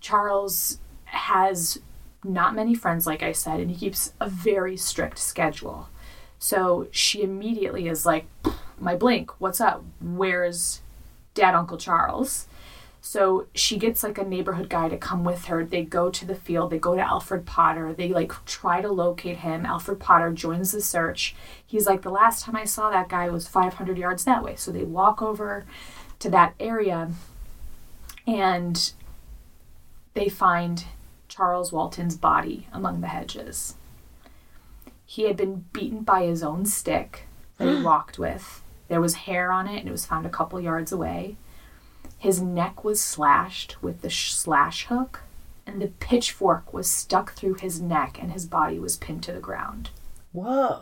Charles 0.00 0.78
has 1.06 1.80
not 2.22 2.54
many 2.54 2.76
friends, 2.76 3.04
like 3.04 3.24
I 3.24 3.32
said, 3.32 3.58
and 3.58 3.68
he 3.68 3.76
keeps 3.76 4.12
a 4.20 4.28
very 4.28 4.76
strict 4.76 5.18
schedule. 5.18 5.88
So 6.38 6.86
she 6.92 7.24
immediately 7.24 7.88
is 7.88 8.06
like, 8.06 8.26
my 8.78 8.96
blink, 8.96 9.40
what's 9.40 9.60
up? 9.60 9.84
Where's 10.00 10.80
dad, 11.34 11.54
Uncle 11.54 11.78
Charles? 11.78 12.46
So 13.06 13.48
she 13.54 13.76
gets 13.76 14.02
like 14.02 14.16
a 14.16 14.24
neighborhood 14.24 14.70
guy 14.70 14.88
to 14.88 14.96
come 14.96 15.24
with 15.24 15.44
her. 15.44 15.62
They 15.62 15.84
go 15.84 16.08
to 16.08 16.24
the 16.24 16.34
field, 16.34 16.70
they 16.70 16.78
go 16.78 16.94
to 16.94 17.02
Alfred 17.02 17.44
Potter, 17.44 17.92
they 17.92 18.08
like 18.08 18.32
try 18.46 18.80
to 18.80 18.90
locate 18.90 19.36
him. 19.36 19.66
Alfred 19.66 20.00
Potter 20.00 20.32
joins 20.32 20.72
the 20.72 20.80
search. 20.80 21.34
He's 21.66 21.86
like, 21.86 22.00
the 22.00 22.10
last 22.10 22.42
time 22.42 22.56
I 22.56 22.64
saw 22.64 22.88
that 22.88 23.10
guy 23.10 23.28
was 23.28 23.46
500 23.46 23.98
yards 23.98 24.24
that 24.24 24.42
way. 24.42 24.56
So 24.56 24.72
they 24.72 24.84
walk 24.84 25.20
over 25.20 25.66
to 26.20 26.30
that 26.30 26.54
area 26.58 27.10
and 28.26 28.92
they 30.14 30.30
find 30.30 30.86
Charles 31.28 31.72
Walton's 31.72 32.16
body 32.16 32.68
among 32.72 33.02
the 33.02 33.08
hedges. 33.08 33.74
He 35.04 35.24
had 35.24 35.36
been 35.36 35.66
beaten 35.74 36.04
by 36.04 36.24
his 36.24 36.42
own 36.42 36.64
stick 36.64 37.26
that 37.58 37.68
he 37.68 37.82
walked 37.84 38.18
with. 38.18 38.62
There 38.88 39.00
was 39.00 39.14
hair 39.14 39.50
on 39.52 39.66
it 39.66 39.78
and 39.80 39.88
it 39.88 39.92
was 39.92 40.06
found 40.06 40.26
a 40.26 40.30
couple 40.30 40.60
yards 40.60 40.92
away. 40.92 41.36
His 42.18 42.40
neck 42.40 42.84
was 42.84 43.00
slashed 43.00 43.82
with 43.82 44.00
the 44.02 44.08
sh- 44.10 44.32
slash 44.32 44.86
hook, 44.86 45.20
and 45.66 45.80
the 45.80 45.88
pitchfork 45.88 46.72
was 46.72 46.88
stuck 46.90 47.32
through 47.34 47.54
his 47.54 47.80
neck, 47.82 48.18
and 48.20 48.32
his 48.32 48.46
body 48.46 48.78
was 48.78 48.96
pinned 48.96 49.22
to 49.24 49.32
the 49.32 49.40
ground. 49.40 49.90
Whoa. 50.32 50.80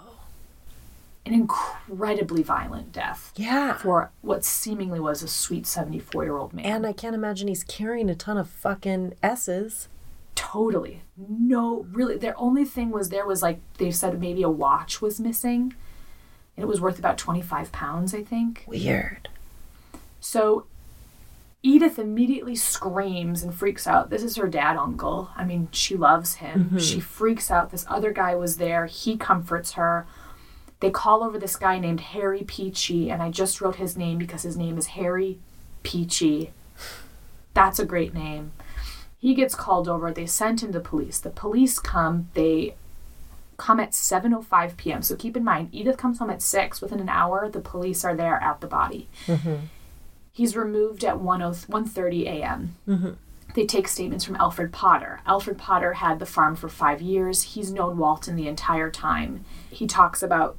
An 1.24 1.32
incredibly 1.34 2.42
violent 2.42 2.92
death 2.92 3.32
Yeah. 3.36 3.74
for 3.74 4.10
what 4.22 4.44
seemingly 4.44 4.98
was 5.00 5.22
a 5.22 5.28
sweet 5.28 5.66
74 5.66 6.24
year 6.24 6.36
old 6.36 6.52
man. 6.52 6.64
And 6.66 6.86
I 6.86 6.92
can't 6.92 7.14
imagine 7.14 7.46
he's 7.48 7.62
carrying 7.64 8.10
a 8.10 8.14
ton 8.14 8.36
of 8.36 8.48
fucking 8.48 9.14
S's. 9.22 9.88
Totally. 10.34 11.02
No, 11.16 11.86
really. 11.92 12.16
Their 12.16 12.38
only 12.38 12.64
thing 12.64 12.90
was 12.90 13.08
there 13.10 13.26
was 13.26 13.42
like, 13.42 13.60
they 13.78 13.90
said 13.92 14.20
maybe 14.20 14.42
a 14.42 14.48
watch 14.50 15.00
was 15.00 15.20
missing. 15.20 15.74
And 16.56 16.64
it 16.64 16.68
was 16.68 16.80
worth 16.80 16.98
about 16.98 17.18
25 17.18 17.72
pounds, 17.72 18.14
I 18.14 18.22
think. 18.22 18.64
Weird. 18.66 19.28
So 20.20 20.66
Edith 21.62 21.98
immediately 21.98 22.56
screams 22.56 23.42
and 23.42 23.54
freaks 23.54 23.86
out. 23.86 24.10
This 24.10 24.22
is 24.22 24.36
her 24.36 24.48
dad, 24.48 24.76
uncle. 24.76 25.30
I 25.36 25.44
mean, 25.44 25.68
she 25.70 25.96
loves 25.96 26.34
him. 26.34 26.64
Mm-hmm. 26.64 26.78
She 26.78 27.00
freaks 27.00 27.50
out. 27.50 27.70
This 27.70 27.86
other 27.88 28.12
guy 28.12 28.34
was 28.34 28.56
there. 28.56 28.86
He 28.86 29.16
comforts 29.16 29.72
her. 29.72 30.06
They 30.80 30.90
call 30.90 31.22
over 31.22 31.38
this 31.38 31.54
guy 31.54 31.78
named 31.78 32.00
Harry 32.00 32.42
Peachy, 32.42 33.08
and 33.08 33.22
I 33.22 33.30
just 33.30 33.60
wrote 33.60 33.76
his 33.76 33.96
name 33.96 34.18
because 34.18 34.42
his 34.42 34.56
name 34.56 34.76
is 34.76 34.86
Harry 34.88 35.38
Peachy. 35.84 36.52
That's 37.54 37.78
a 37.78 37.84
great 37.84 38.12
name. 38.12 38.50
He 39.16 39.34
gets 39.34 39.54
called 39.54 39.88
over. 39.88 40.10
They 40.10 40.26
send 40.26 40.60
him 40.60 40.72
to 40.72 40.80
police. 40.80 41.20
The 41.20 41.30
police 41.30 41.78
come. 41.78 42.28
They 42.34 42.74
come 43.62 43.78
at 43.78 43.92
7:05 43.92 44.76
p.m. 44.76 45.02
So 45.02 45.14
keep 45.14 45.36
in 45.36 45.44
mind, 45.44 45.68
Edith 45.70 45.96
comes 45.96 46.18
home 46.18 46.30
at 46.30 46.42
6. 46.42 46.80
Within 46.82 46.98
an 46.98 47.08
hour, 47.08 47.48
the 47.48 47.60
police 47.60 48.04
are 48.04 48.16
there 48.16 48.42
at 48.42 48.60
the 48.60 48.66
body. 48.66 49.08
Mm-hmm. 49.26 49.66
He's 50.32 50.56
removed 50.56 51.04
at 51.04 51.14
10 51.14 51.20
1:30 51.20 52.22
a.m. 52.26 52.76
They 53.54 53.64
take 53.64 53.86
statements 53.86 54.24
from 54.24 54.34
Alfred 54.36 54.72
Potter. 54.72 55.20
Alfred 55.26 55.58
Potter 55.58 55.92
had 55.92 56.18
the 56.18 56.26
farm 56.26 56.56
for 56.56 56.68
five 56.68 57.00
years. 57.00 57.42
He's 57.54 57.70
known 57.70 57.98
Walton 57.98 58.34
the 58.34 58.48
entire 58.48 58.90
time. 58.90 59.44
He 59.70 59.86
talks 59.86 60.24
about 60.24 60.56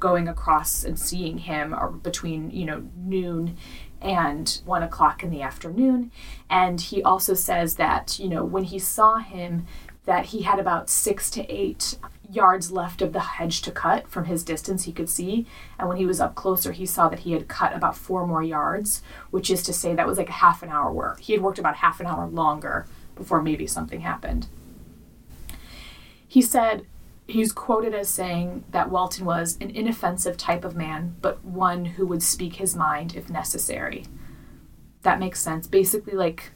going 0.00 0.26
across 0.26 0.82
and 0.82 0.98
seeing 0.98 1.38
him 1.38 1.72
or 1.72 1.90
between, 1.90 2.50
you 2.50 2.64
know, 2.64 2.88
noon 2.96 3.56
and 4.00 4.60
one 4.64 4.82
o'clock 4.82 5.22
in 5.22 5.30
the 5.30 5.42
afternoon. 5.42 6.10
And 6.48 6.80
he 6.80 7.00
also 7.02 7.34
says 7.34 7.76
that, 7.76 8.18
you 8.18 8.28
know, 8.28 8.42
when 8.42 8.64
he 8.64 8.78
saw 8.78 9.18
him, 9.18 9.66
that 10.06 10.26
he 10.26 10.42
had 10.42 10.58
about 10.58 10.90
six 10.90 11.30
to 11.30 11.48
eight 11.52 11.96
yards 12.30 12.70
left 12.70 13.02
of 13.02 13.12
the 13.12 13.20
hedge 13.20 13.62
to 13.62 13.70
cut 13.70 14.08
from 14.08 14.24
his 14.26 14.44
distance 14.44 14.84
he 14.84 14.92
could 14.92 15.10
see. 15.10 15.46
And 15.78 15.88
when 15.88 15.96
he 15.98 16.06
was 16.06 16.20
up 16.20 16.34
closer, 16.34 16.72
he 16.72 16.86
saw 16.86 17.08
that 17.08 17.20
he 17.20 17.32
had 17.32 17.48
cut 17.48 17.74
about 17.74 17.96
four 17.96 18.26
more 18.26 18.42
yards, 18.42 19.02
which 19.30 19.50
is 19.50 19.62
to 19.64 19.72
say 19.72 19.94
that 19.94 20.06
was 20.06 20.18
like 20.18 20.28
a 20.28 20.32
half 20.32 20.62
an 20.62 20.68
hour 20.68 20.92
work. 20.92 21.20
He 21.20 21.32
had 21.32 21.42
worked 21.42 21.58
about 21.58 21.76
half 21.76 22.00
an 22.00 22.06
hour 22.06 22.26
longer 22.26 22.86
before 23.16 23.42
maybe 23.42 23.66
something 23.66 24.00
happened. 24.00 24.46
He 26.26 26.40
said, 26.40 26.86
he's 27.26 27.52
quoted 27.52 27.94
as 27.94 28.08
saying 28.08 28.64
that 28.70 28.90
Walton 28.90 29.24
was 29.24 29.56
an 29.60 29.70
inoffensive 29.70 30.36
type 30.36 30.64
of 30.64 30.76
man, 30.76 31.16
but 31.20 31.44
one 31.44 31.84
who 31.84 32.06
would 32.06 32.22
speak 32.22 32.54
his 32.54 32.76
mind 32.76 33.16
if 33.16 33.28
necessary. 33.28 34.04
That 35.02 35.18
makes 35.18 35.40
sense. 35.40 35.66
Basically, 35.66 36.14
like 36.14 36.50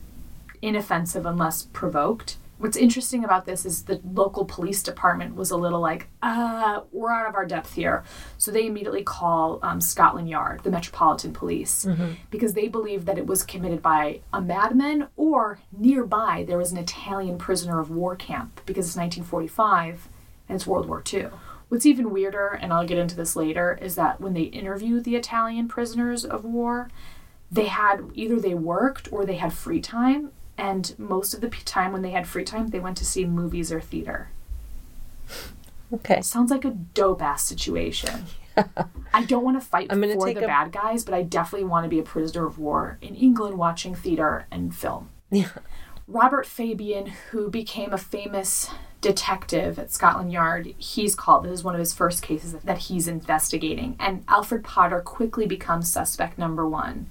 inoffensive 0.63 1.27
unless 1.27 1.63
provoked. 1.63 2.37
What's 2.59 2.77
interesting 2.77 3.25
about 3.25 3.47
this 3.47 3.67
is 3.67 3.83
the 3.85 4.01
local 4.05 4.45
police 4.45 4.83
department 4.83 5.35
was 5.35 5.51
a 5.51 5.57
little 5.57 5.81
like, 5.81 6.09
uh, 6.23 6.83
we're 6.93 7.11
out 7.11 7.29
of 7.29 7.35
our 7.35 7.45
depth 7.45 7.75
here. 7.75 8.05
So 8.39 8.51
they 8.51 8.67
immediately 8.67 9.03
call 9.03 9.59
um, 9.63 9.81
Scotland 9.81 10.29
Yard, 10.29 10.63
the 10.63 10.71
Metropolitan 10.71 11.33
Police, 11.33 11.85
because 12.31 12.55
they 12.55 12.69
believe 12.69 13.07
that 13.07 13.19
it 13.19 13.27
was 13.27 13.43
committed 13.43 13.83
by 13.83 14.21
a 14.33 14.41
madman 14.41 15.09
or 15.17 15.59
nearby 15.77 16.45
there 16.47 16.59
was 16.59 16.71
an 16.73 16.79
Italian 16.79 17.39
prisoner 17.39 17.81
of 17.81 17.91
war 17.91 18.15
camp 18.15 18.61
because 18.67 18.87
it's 18.87 18.97
1945 18.97 20.09
and 20.49 20.57
it's 20.57 20.67
World 20.67 20.87
War 20.89 21.03
II. 21.13 21.29
What's 21.69 21.87
even 21.87 22.11
weirder, 22.11 22.49
and 22.61 22.73
I'll 22.73 22.87
get 22.87 22.99
into 22.99 23.17
this 23.17 23.35
later, 23.35 23.79
is 23.83 23.97
that 23.97 24.21
when 24.21 24.35
they 24.35 24.43
interviewed 24.43 25.05
the 25.05 25.17
Italian 25.17 25.67
prisoners 25.67 26.25
of 26.25 26.45
war, 26.45 26.89
they 27.51 27.67
had 27.67 28.11
either 28.15 28.39
they 28.39 28.55
worked 28.55 29.13
or 29.13 29.25
they 29.25 29.37
had 29.37 29.53
free 29.53 29.81
time, 29.81 30.31
and 30.57 30.95
most 30.99 31.35
of 31.35 31.41
the 31.41 31.49
time 31.49 31.93
when 31.93 32.03
they 32.03 32.11
had 32.11 32.27
free 32.27 32.45
time, 32.45 32.69
they 32.69 32.81
went 32.81 32.97
to 32.99 33.05
see 33.05 33.25
movies 33.25 33.73
or 33.73 33.81
theater. 33.81 34.29
Okay. 35.93 36.21
Sounds 36.23 36.51
like 36.51 36.65
a 36.65 36.71
dope 36.71 37.23
ass 37.23 37.45
situation. 37.45 38.27
I 39.13 39.25
don't 39.25 39.45
want 39.45 39.61
to 39.61 39.67
fight 39.67 39.89
I'm 39.91 40.01
gonna 40.01 40.15
for 40.15 40.27
take 40.27 40.39
the 40.39 40.45
a- 40.45 40.49
bad 40.49 40.73
guys, 40.73 41.05
but 41.05 41.15
I 41.15 41.23
definitely 41.23 41.67
want 41.69 41.85
to 41.85 41.91
be 41.91 41.99
a 41.99 42.05
prisoner 42.05 42.47
of 42.47 42.59
war 42.59 42.99
in 43.03 43.15
England 43.15 43.59
watching 43.59 43.95
theater 43.95 44.47
and 44.51 44.75
film. 44.75 45.11
Yeah. 45.31 45.49
Robert 46.07 46.47
Fabian, 46.47 47.07
who 47.31 47.49
became 47.49 47.93
a 47.93 47.99
famous 47.99 48.71
detective 49.01 49.79
at 49.79 49.91
Scotland 49.91 50.33
Yard, 50.33 50.75
he's 50.77 51.15
called. 51.15 51.45
This 51.45 51.53
is 51.53 51.65
one 51.65 51.75
of 51.75 51.79
his 51.79 51.95
first 51.95 52.23
cases 52.23 52.53
that 52.53 52.79
he's 52.79 53.09
investigating. 53.09 53.97
And 53.99 54.23
Alfred 54.29 54.65
Potter 54.65 55.01
quickly 55.01 55.47
becomes 55.47 55.91
suspect 55.91 56.39
number 56.39 56.69
one. 56.69 57.07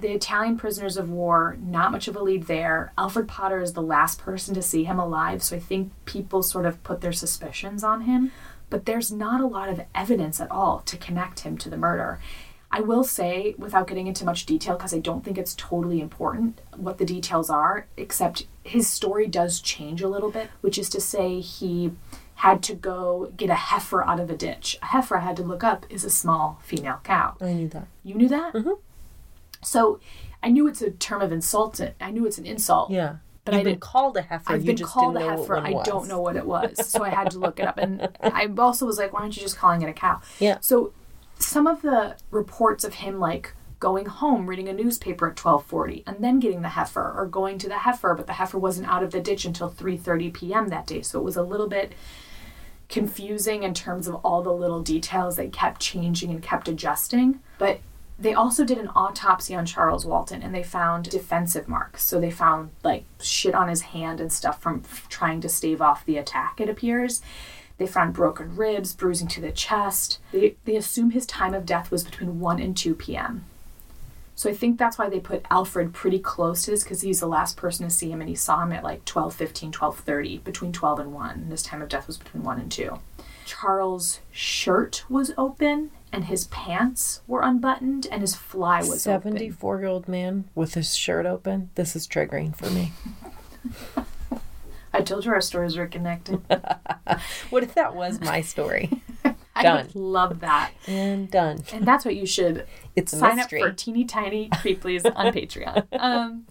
The 0.00 0.12
Italian 0.12 0.56
prisoners 0.56 0.96
of 0.96 1.10
war, 1.10 1.56
not 1.60 1.90
much 1.90 2.06
of 2.06 2.14
a 2.14 2.22
lead 2.22 2.46
there. 2.46 2.92
Alfred 2.96 3.26
Potter 3.26 3.60
is 3.60 3.72
the 3.72 3.82
last 3.82 4.20
person 4.20 4.54
to 4.54 4.62
see 4.62 4.84
him 4.84 4.98
alive, 4.98 5.42
so 5.42 5.56
I 5.56 5.58
think 5.58 5.92
people 6.04 6.42
sort 6.42 6.66
of 6.66 6.82
put 6.84 7.00
their 7.00 7.12
suspicions 7.12 7.82
on 7.82 8.02
him. 8.02 8.30
But 8.70 8.86
there's 8.86 9.10
not 9.10 9.40
a 9.40 9.46
lot 9.46 9.68
of 9.68 9.80
evidence 9.94 10.40
at 10.40 10.50
all 10.50 10.80
to 10.80 10.96
connect 10.96 11.40
him 11.40 11.58
to 11.58 11.70
the 11.70 11.76
murder. 11.76 12.20
I 12.70 12.80
will 12.80 13.02
say, 13.02 13.54
without 13.56 13.88
getting 13.88 14.06
into 14.06 14.26
much 14.26 14.44
detail, 14.44 14.76
because 14.76 14.92
I 14.92 14.98
don't 14.98 15.24
think 15.24 15.38
it's 15.38 15.54
totally 15.54 16.00
important 16.00 16.60
what 16.76 16.98
the 16.98 17.06
details 17.06 17.48
are, 17.48 17.86
except 17.96 18.46
his 18.62 18.88
story 18.88 19.26
does 19.26 19.60
change 19.60 20.02
a 20.02 20.08
little 20.08 20.30
bit, 20.30 20.50
which 20.60 20.78
is 20.78 20.90
to 20.90 21.00
say, 21.00 21.40
he 21.40 21.92
had 22.36 22.62
to 22.64 22.74
go 22.74 23.32
get 23.36 23.50
a 23.50 23.54
heifer 23.54 24.04
out 24.04 24.20
of 24.20 24.30
a 24.30 24.36
ditch. 24.36 24.78
A 24.82 24.86
heifer, 24.86 25.16
I 25.16 25.20
had 25.20 25.36
to 25.38 25.42
look 25.42 25.64
up, 25.64 25.86
is 25.88 26.04
a 26.04 26.10
small 26.10 26.60
female 26.62 27.00
cow. 27.02 27.36
I 27.40 27.54
knew 27.54 27.68
that. 27.68 27.88
You 28.04 28.14
knew 28.14 28.28
that? 28.28 28.52
Mm-hmm. 28.52 28.74
So 29.62 30.00
I 30.42 30.48
knew 30.50 30.66
it's 30.68 30.82
a 30.82 30.90
term 30.90 31.20
of 31.22 31.32
insult. 31.32 31.80
I 32.00 32.10
knew 32.10 32.26
it's 32.26 32.38
an 32.38 32.46
insult. 32.46 32.90
Yeah. 32.90 33.16
But 33.44 33.54
You've 33.54 33.60
I 33.60 33.64
been 33.64 33.72
didn't- 33.74 33.80
called 33.82 34.16
a 34.16 34.22
heifer. 34.22 34.52
I've 34.52 34.60
you 34.60 34.66
been 34.66 34.76
just 34.76 34.92
called 34.92 35.16
a 35.16 35.20
heifer. 35.20 35.56
I 35.58 35.72
don't 35.82 36.06
know 36.06 36.20
what 36.20 36.36
it 36.36 36.44
was, 36.44 36.86
so 36.90 37.02
I 37.02 37.08
had 37.08 37.30
to 37.30 37.38
look 37.38 37.58
it 37.58 37.66
up. 37.66 37.78
And 37.78 38.08
I 38.20 38.46
also 38.58 38.84
was 38.84 38.98
like, 38.98 39.12
"Why 39.12 39.20
aren't 39.20 39.36
you 39.36 39.42
just 39.42 39.56
calling 39.56 39.80
it 39.82 39.88
a 39.88 39.92
cow?" 39.94 40.20
Yeah. 40.38 40.58
So 40.60 40.92
some 41.38 41.66
of 41.66 41.80
the 41.82 42.16
reports 42.30 42.84
of 42.84 42.94
him 42.94 43.18
like 43.18 43.54
going 43.80 44.04
home, 44.06 44.46
reading 44.48 44.68
a 44.68 44.72
newspaper 44.74 45.30
at 45.30 45.36
twelve 45.36 45.64
forty, 45.64 46.02
and 46.06 46.16
then 46.22 46.40
getting 46.40 46.60
the 46.62 46.68
heifer, 46.70 47.14
or 47.16 47.26
going 47.26 47.56
to 47.58 47.68
the 47.68 47.78
heifer, 47.78 48.14
but 48.14 48.26
the 48.26 48.34
heifer 48.34 48.58
wasn't 48.58 48.86
out 48.88 49.02
of 49.02 49.12
the 49.12 49.20
ditch 49.20 49.44
until 49.46 49.68
three 49.70 49.96
thirty 49.96 50.30
p.m. 50.30 50.68
that 50.68 50.86
day. 50.86 51.00
So 51.00 51.18
it 51.18 51.22
was 51.24 51.36
a 51.36 51.42
little 51.42 51.68
bit 51.68 51.92
confusing 52.88 53.62
in 53.62 53.74
terms 53.74 54.08
of 54.08 54.14
all 54.16 54.42
the 54.42 54.52
little 54.52 54.82
details 54.82 55.36
that 55.36 55.52
kept 55.52 55.80
changing 55.80 56.30
and 56.30 56.42
kept 56.42 56.68
adjusting. 56.68 57.40
But 57.58 57.80
they 58.18 58.34
also 58.34 58.64
did 58.64 58.78
an 58.78 58.90
autopsy 58.96 59.54
on 59.54 59.64
Charles 59.64 60.04
Walton 60.04 60.42
and 60.42 60.52
they 60.54 60.62
found 60.62 61.08
defensive 61.08 61.68
marks. 61.68 62.02
So 62.04 62.20
they 62.20 62.30
found 62.30 62.70
like 62.82 63.04
shit 63.20 63.54
on 63.54 63.68
his 63.68 63.82
hand 63.82 64.20
and 64.20 64.32
stuff 64.32 64.60
from 64.60 64.82
trying 65.08 65.40
to 65.42 65.48
stave 65.48 65.80
off 65.80 66.04
the 66.04 66.16
attack, 66.16 66.60
it 66.60 66.68
appears. 66.68 67.22
They 67.78 67.86
found 67.86 68.14
broken 68.14 68.56
ribs, 68.56 68.92
bruising 68.92 69.28
to 69.28 69.40
the 69.40 69.52
chest. 69.52 70.18
They, 70.32 70.56
they 70.64 70.74
assume 70.74 71.12
his 71.12 71.26
time 71.26 71.54
of 71.54 71.64
death 71.64 71.92
was 71.92 72.02
between 72.02 72.40
1 72.40 72.60
and 72.60 72.76
2 72.76 72.96
p.m. 72.96 73.44
So 74.34 74.50
I 74.50 74.54
think 74.54 74.78
that's 74.78 74.98
why 74.98 75.08
they 75.08 75.20
put 75.20 75.46
Alfred 75.48 75.92
pretty 75.92 76.18
close 76.18 76.64
to 76.64 76.72
this 76.72 76.82
because 76.82 77.02
he's 77.02 77.20
the 77.20 77.26
last 77.26 77.56
person 77.56 77.86
to 77.86 77.94
see 77.94 78.10
him 78.10 78.20
and 78.20 78.28
he 78.28 78.34
saw 78.34 78.62
him 78.62 78.72
at 78.72 78.82
like 78.82 79.04
12, 79.04 79.32
15, 79.32 79.70
12, 79.70 80.00
30, 80.00 80.38
between 80.38 80.72
12 80.72 80.98
and 80.98 81.12
1. 81.12 81.30
And 81.30 81.50
his 81.52 81.62
time 81.62 81.82
of 81.82 81.88
death 81.88 82.08
was 82.08 82.18
between 82.18 82.42
1 82.42 82.60
and 82.60 82.70
2. 82.70 82.98
Charles' 83.48 84.20
shirt 84.30 85.04
was 85.08 85.32
open 85.38 85.90
and 86.12 86.26
his 86.26 86.44
pants 86.48 87.22
were 87.26 87.40
unbuttoned 87.40 88.06
and 88.12 88.20
his 88.20 88.34
fly 88.34 88.80
was 88.80 89.06
open. 89.06 89.32
74 89.32 89.78
year 89.80 89.88
old 89.88 90.06
man 90.06 90.44
with 90.54 90.74
his 90.74 90.94
shirt 90.94 91.24
open. 91.24 91.70
This 91.74 91.96
is 91.96 92.06
triggering 92.06 92.54
for 92.54 92.68
me. 92.70 92.92
I 94.92 95.00
told 95.00 95.24
you 95.24 95.32
our 95.32 95.40
stories 95.40 95.76
were 95.76 95.86
connected. 95.86 96.40
What 97.50 97.62
if 97.62 97.74
that 97.74 97.96
was 97.96 98.20
my 98.20 98.42
story? 98.42 98.90
I 99.56 99.62
Done. 99.62 99.86
would 99.86 99.94
love 99.96 100.40
that. 100.40 100.70
and 100.86 101.28
done. 101.30 101.64
And 101.72 101.84
that's 101.86 102.04
what 102.04 102.14
you 102.14 102.26
should 102.26 102.66
It's 102.94 103.16
sign 103.16 103.36
mystery. 103.36 103.62
up 103.62 103.70
for 103.70 103.74
teeny 103.74 104.04
tiny 104.04 104.50
creeplies 104.50 105.04
on 105.16 105.32
Patreon. 105.32 105.86
Um, 105.98 106.46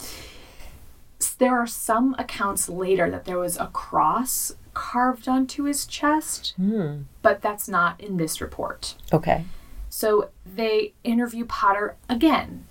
there 1.37 1.55
are 1.57 1.67
some 1.67 2.15
accounts 2.17 2.67
later 2.67 3.09
that 3.11 3.25
there 3.25 3.37
was 3.37 3.55
a 3.57 3.67
cross 3.67 4.55
carved 4.77 5.27
onto 5.27 5.63
his 5.63 5.87
chest, 5.87 6.53
Hmm. 6.55 7.01
but 7.23 7.41
that's 7.41 7.67
not 7.67 7.99
in 7.99 8.17
this 8.17 8.39
report. 8.39 8.93
Okay. 9.11 9.43
So 9.89 10.29
they 10.45 10.93
interview 11.03 11.45
Potter 11.45 11.95
again. 12.07 12.65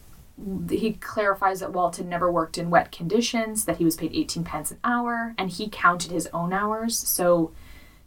He 0.71 0.93
clarifies 0.93 1.59
that 1.61 1.73
Walton 1.73 2.09
never 2.09 2.31
worked 2.31 2.59
in 2.59 2.71
wet 2.71 2.93
conditions, 2.93 3.65
that 3.65 3.79
he 3.79 3.85
was 3.85 3.97
paid 3.97 4.13
18 4.15 4.45
pence 4.45 4.71
an 4.71 4.79
hour, 4.85 5.35
and 5.37 5.51
he 5.51 5.69
counted 5.69 6.13
his 6.13 6.29
own 6.33 6.53
hours. 6.53 6.97
So 6.97 7.51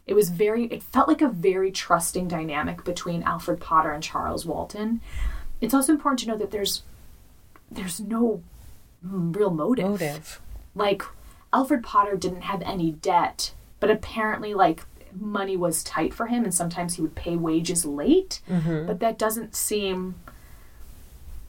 it 0.06 0.14
was 0.14 0.30
very, 0.30 0.64
it 0.66 0.82
felt 0.82 1.08
like 1.08 1.20
a 1.20 1.28
very 1.28 1.70
trusting 1.70 2.26
dynamic 2.28 2.82
between 2.84 3.22
Alfred 3.24 3.60
Potter 3.60 3.90
and 3.90 4.02
Charles 4.02 4.46
Walton. 4.46 5.00
It's 5.60 5.74
also 5.74 5.92
important 5.92 6.20
to 6.20 6.28
know 6.28 6.38
that 6.38 6.50
there's 6.52 6.82
there's 7.70 8.00
no 8.00 8.42
mm, 9.06 9.36
real 9.36 9.50
motive. 9.50 9.84
Motive. 9.90 10.40
Like 10.74 11.02
Alfred 11.52 11.82
Potter 11.82 12.16
didn't 12.16 12.42
have 12.42 12.62
any 12.62 12.92
debt, 12.92 13.52
but 13.80 13.90
apparently 13.90 14.54
like 14.54 14.84
money 15.18 15.56
was 15.56 15.82
tight 15.82 16.14
for 16.14 16.26
him 16.28 16.44
and 16.44 16.54
sometimes 16.54 16.94
he 16.94 17.02
would 17.02 17.14
pay 17.16 17.34
wages 17.36 17.84
late. 17.84 18.40
But 18.86 19.00
that 19.00 19.18
doesn't 19.18 19.56
seem 19.56 20.14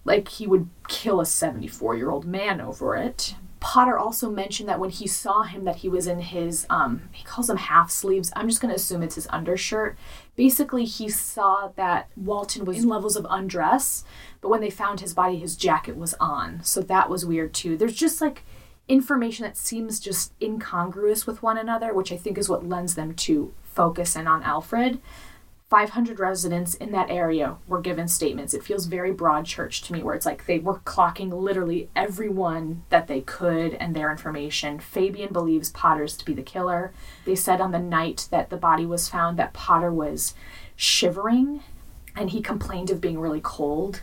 like 0.04 0.28
he 0.28 0.48
would 0.48 0.68
kill 0.88 1.22
a 1.22 1.26
74 1.26 1.96
year 1.96 2.10
old 2.10 2.26
man 2.26 2.60
over 2.60 2.96
it. 2.96 3.36
Potter 3.60 3.96
also 3.96 4.28
mentioned 4.32 4.68
that 4.68 4.80
when 4.80 4.90
he 4.90 5.06
saw 5.06 5.44
him 5.44 5.66
that 5.66 5.76
he 5.78 5.88
was 5.90 6.08
in 6.08 6.20
his 6.20 6.66
um 6.72 7.04
he 7.12 7.24
calls 7.24 7.46
them 7.46 7.58
half 7.58 7.92
sleeves. 7.92 8.32
I'm 8.36 8.50
just 8.50 8.60
going 8.60 8.72
to 8.72 8.76
assume 8.76 9.04
it's 9.04 9.14
his 9.16 9.28
undershirt. 9.30 9.96
Basically, 10.36 10.86
he 10.86 11.10
saw 11.10 11.68
that 11.76 12.10
Walton 12.16 12.66
was 12.66 12.80
in 12.80 12.90
levels 12.90 13.16
of 13.16 13.28
undress, 13.30 14.04
but 14.42 14.50
when 14.50 14.62
they 14.62 14.72
found 14.72 15.02
his 15.02 15.14
body 15.14 15.38
his 15.38 15.56
jacket 15.56 15.96
was 15.96 16.16
on. 16.20 16.64
So 16.64 16.82
that 16.82 17.08
was 17.08 17.24
weird 17.24 17.54
too. 17.54 17.78
There's 17.78 17.96
just 17.96 18.20
like 18.20 18.42
information 18.92 19.44
that 19.44 19.56
seems 19.56 20.00
just 20.00 20.34
incongruous 20.42 21.26
with 21.26 21.42
one 21.42 21.58
another, 21.58 21.94
which 21.94 22.12
I 22.12 22.18
think 22.18 22.38
is 22.38 22.50
what 22.50 22.68
lends 22.68 22.96
them 22.96 23.14
to 23.16 23.54
focus 23.64 24.16
in 24.18 24.28
on 24.28 24.44
Alfred. 24.44 25.00
500 25.70 26.20
residents 26.20 26.74
in 26.74 26.92
that 26.92 27.10
area 27.10 27.56
were 27.66 27.80
given 27.80 28.10
statements. 28.10 28.54
It 28.54 28.66
feels 28.66 28.88
very 28.88 29.14
Broadchurch 29.14 29.86
to 29.86 29.94
me, 29.94 30.04
where 30.04 30.14
it's 30.14 30.26
like 30.26 30.46
they 30.46 30.60
were 30.60 30.80
clocking 30.80 31.32
literally 31.32 31.90
everyone 31.96 32.84
that 32.90 33.08
they 33.08 33.22
could 33.22 33.76
and 33.76 33.96
their 33.96 34.12
information. 34.12 34.82
Fabian 34.82 35.32
believes 35.32 35.70
Potter's 35.70 36.18
to 36.18 36.26
be 36.26 36.34
the 36.34 36.42
killer. 36.42 36.92
They 37.24 37.36
said 37.36 37.62
on 37.62 37.72
the 37.72 37.80
night 37.80 38.28
that 38.32 38.50
the 38.50 38.58
body 38.58 38.86
was 38.86 39.08
found 39.08 39.40
that 39.40 39.54
Potter 39.54 39.94
was 39.94 40.34
shivering 40.76 41.64
and 42.18 42.32
he 42.32 42.42
complained 42.42 42.90
of 42.90 43.00
being 43.00 43.20
really 43.20 43.42
cold. 43.42 44.02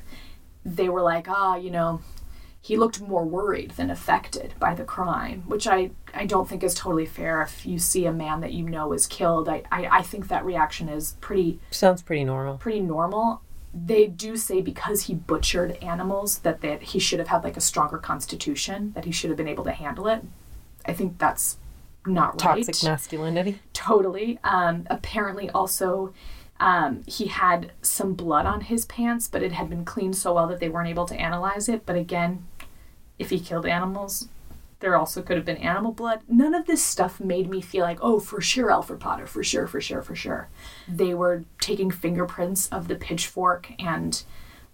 They 0.65 0.89
were 0.89 1.03
like, 1.03 1.29
ah, 1.29 1.57
you 1.57 1.71
know, 1.71 2.01
he 2.69 2.77
looked 2.77 3.01
more 3.01 3.25
worried 3.25 3.71
than 3.79 3.89
affected 3.89 4.53
by 4.59 4.75
the 4.75 4.85
crime, 4.85 5.43
which 5.47 5.67
I, 5.67 5.91
I 6.13 6.27
don't 6.27 6.47
think 6.47 6.63
is 6.63 6.75
totally 6.75 7.07
fair. 7.07 7.41
If 7.41 7.65
you 7.65 7.79
see 7.79 8.05
a 8.05 8.13
man 8.13 8.43
that 8.43 8.53
you 8.53 8.63
know 8.69 8.93
is 8.93 9.07
killed, 9.07 9.49
I, 9.49 9.63
I, 9.73 9.87
I 9.87 10.03
think 10.03 10.29
that 10.29 10.45
reaction 10.45 10.91
is 10.91 11.17
pretty 11.23 11.61
Sounds 11.71 12.03
pretty 12.03 12.25
normal. 12.25 12.59
pretty 12.59 12.81
normal. 12.81 13.41
They 13.73 14.07
do 14.07 14.37
say 14.37 14.61
because 14.61 15.05
he 15.05 15.15
butchered 15.15 15.79
animals 15.83 16.41
that 16.41 16.61
that 16.61 16.83
he 16.83 16.99
should 16.99 17.21
have 17.21 17.29
had 17.29 17.43
like 17.43 17.57
a 17.57 17.63
stronger 17.63 17.97
constitution, 17.97 18.93
that 18.95 19.07
he 19.07 19.13
should 19.13 19.31
have 19.31 19.39
been 19.39 19.49
able 19.49 19.65
to 19.65 19.73
handle 19.73 20.07
it. 20.07 20.23
I 20.85 20.93
think 20.93 21.17
that's 21.17 21.57
not 22.07 22.33
right 22.45 22.67
Toxic 22.67 22.85
masculinity. 22.87 23.61
totally. 23.73 24.39
Um, 24.45 24.87
apparently, 24.91 25.49
also, 25.49 26.13
um, 26.61 27.03
he 27.07 27.29
had 27.29 27.73
some 27.81 28.13
blood 28.13 28.45
on 28.45 28.61
his 28.61 28.85
pants, 28.85 29.27
but 29.27 29.43
it 29.43 29.53
had 29.53 29.71
been 29.71 29.87
cleaned 29.87 30.17
so 30.17 30.35
well 30.35 30.47
that 30.49 30.61
they 30.61 30.69
weren't 30.69 30.89
able 30.91 31.07
to 31.07 31.15
analyze 31.15 31.67
it. 31.71 31.87
But 31.87 31.97
again, 31.97 32.45
if 33.19 33.31
he 33.31 33.41
killed 33.41 33.67
animals, 33.67 34.29
there 34.81 34.97
also 34.97 35.23
could 35.23 35.37
have 35.37 35.47
been 35.47 35.57
animal 35.57 35.93
blood. 35.93 36.21
None 36.29 36.55
of 36.55 36.67
this 36.67 36.85
stuff 36.85 37.19
made 37.19 37.51
me 37.51 37.61
feel 37.61 37.83
like, 37.83 37.99
oh, 38.01 38.21
for 38.21 38.41
sure, 38.41 38.71
Alfred 38.71 39.01
Potter, 39.01 39.27
for 39.27 39.43
sure, 39.43 39.67
for 39.67 39.81
sure, 39.81 40.03
for 40.03 40.15
sure. 40.15 40.49
They 40.87 41.15
were 41.15 41.45
taking 41.61 41.91
fingerprints 41.91 42.69
of 42.69 42.87
the 42.87 42.95
pitchfork 42.95 43.73
and 43.79 44.23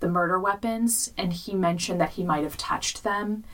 the 0.00 0.08
murder 0.08 0.38
weapons, 0.38 1.12
and 1.16 1.32
he 1.32 1.54
mentioned 1.54 2.00
that 2.00 2.12
he 2.12 2.24
might 2.24 2.44
have 2.44 2.58
touched 2.58 3.02
them 3.02 3.44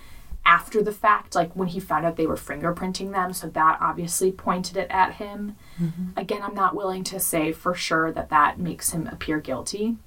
after 0.44 0.82
the 0.82 0.92
fact, 0.92 1.34
like 1.34 1.54
when 1.54 1.68
he 1.68 1.78
found 1.78 2.04
out 2.04 2.16
they 2.16 2.26
were 2.26 2.34
fingerprinting 2.34 3.12
them. 3.12 3.32
So 3.32 3.48
that 3.48 3.78
obviously 3.80 4.32
pointed 4.32 4.76
it 4.76 4.88
at 4.90 5.14
him. 5.14 5.56
Mm-hmm. 5.80 6.18
Again, 6.18 6.42
I'm 6.42 6.54
not 6.54 6.74
willing 6.74 7.04
to 7.04 7.20
say 7.20 7.52
for 7.52 7.74
sure 7.74 8.10
that 8.12 8.30
that 8.30 8.58
makes 8.58 8.90
him 8.90 9.06
appear 9.06 9.38
guilty. 9.38 9.98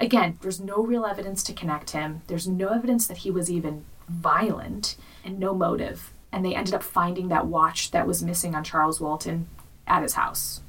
Again, 0.00 0.38
there's 0.40 0.60
no 0.60 0.82
real 0.82 1.06
evidence 1.06 1.44
to 1.44 1.52
connect 1.52 1.90
him. 1.90 2.22
There's 2.26 2.48
no 2.48 2.68
evidence 2.68 3.06
that 3.06 3.18
he 3.18 3.30
was 3.30 3.50
even 3.50 3.84
violent 4.12 4.96
and 5.24 5.38
no 5.38 5.54
motive. 5.54 6.12
And 6.30 6.44
they 6.44 6.54
ended 6.54 6.74
up 6.74 6.82
finding 6.82 7.28
that 7.28 7.46
watch 7.46 7.90
that 7.90 8.06
was 8.06 8.22
missing 8.22 8.54
on 8.54 8.64
Charles 8.64 9.00
Walton 9.00 9.48
at 9.86 10.02
his 10.02 10.14
house. 10.14 10.60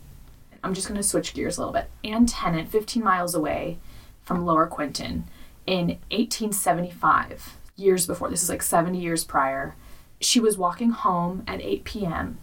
I'm 0.63 0.73
just 0.73 0.88
going 0.88 0.99
to 0.99 1.08
switch 1.08 1.34
gears 1.34 1.58
a 1.58 1.62
little 1.62 1.73
bit. 1.73 1.89
Anne 2.03 2.25
Tennant, 2.25 2.69
15 2.69 3.03
miles 3.03 3.36
away 3.36 3.79
from 4.23 4.45
Lower 4.45 4.65
Quinton, 4.65 5.25
in 5.65 5.88
1875, 6.12 7.58
years 7.75 8.06
before, 8.06 8.29
this 8.29 8.43
is 8.43 8.49
like 8.49 8.62
70 8.62 8.97
years 8.97 9.23
prior, 9.23 9.75
she 10.19 10.39
was 10.39 10.58
walking 10.58 10.91
home 10.91 11.43
at 11.47 11.62
8 11.62 11.84
p.m. 11.84 12.38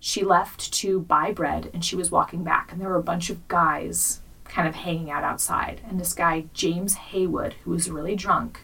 She 0.00 0.24
left 0.24 0.72
to 0.74 1.00
buy 1.00 1.32
bread 1.32 1.70
and 1.72 1.84
she 1.84 1.96
was 1.96 2.10
walking 2.10 2.44
back, 2.44 2.70
and 2.70 2.80
there 2.80 2.88
were 2.88 2.96
a 2.96 3.02
bunch 3.02 3.30
of 3.30 3.46
guys 3.48 4.20
kind 4.44 4.68
of 4.68 4.74
hanging 4.74 5.10
out 5.10 5.24
outside. 5.24 5.80
And 5.88 6.00
this 6.00 6.14
guy, 6.14 6.44
James 6.54 6.94
Haywood, 6.94 7.54
who 7.64 7.70
was 7.70 7.90
really 7.90 8.16
drunk, 8.16 8.60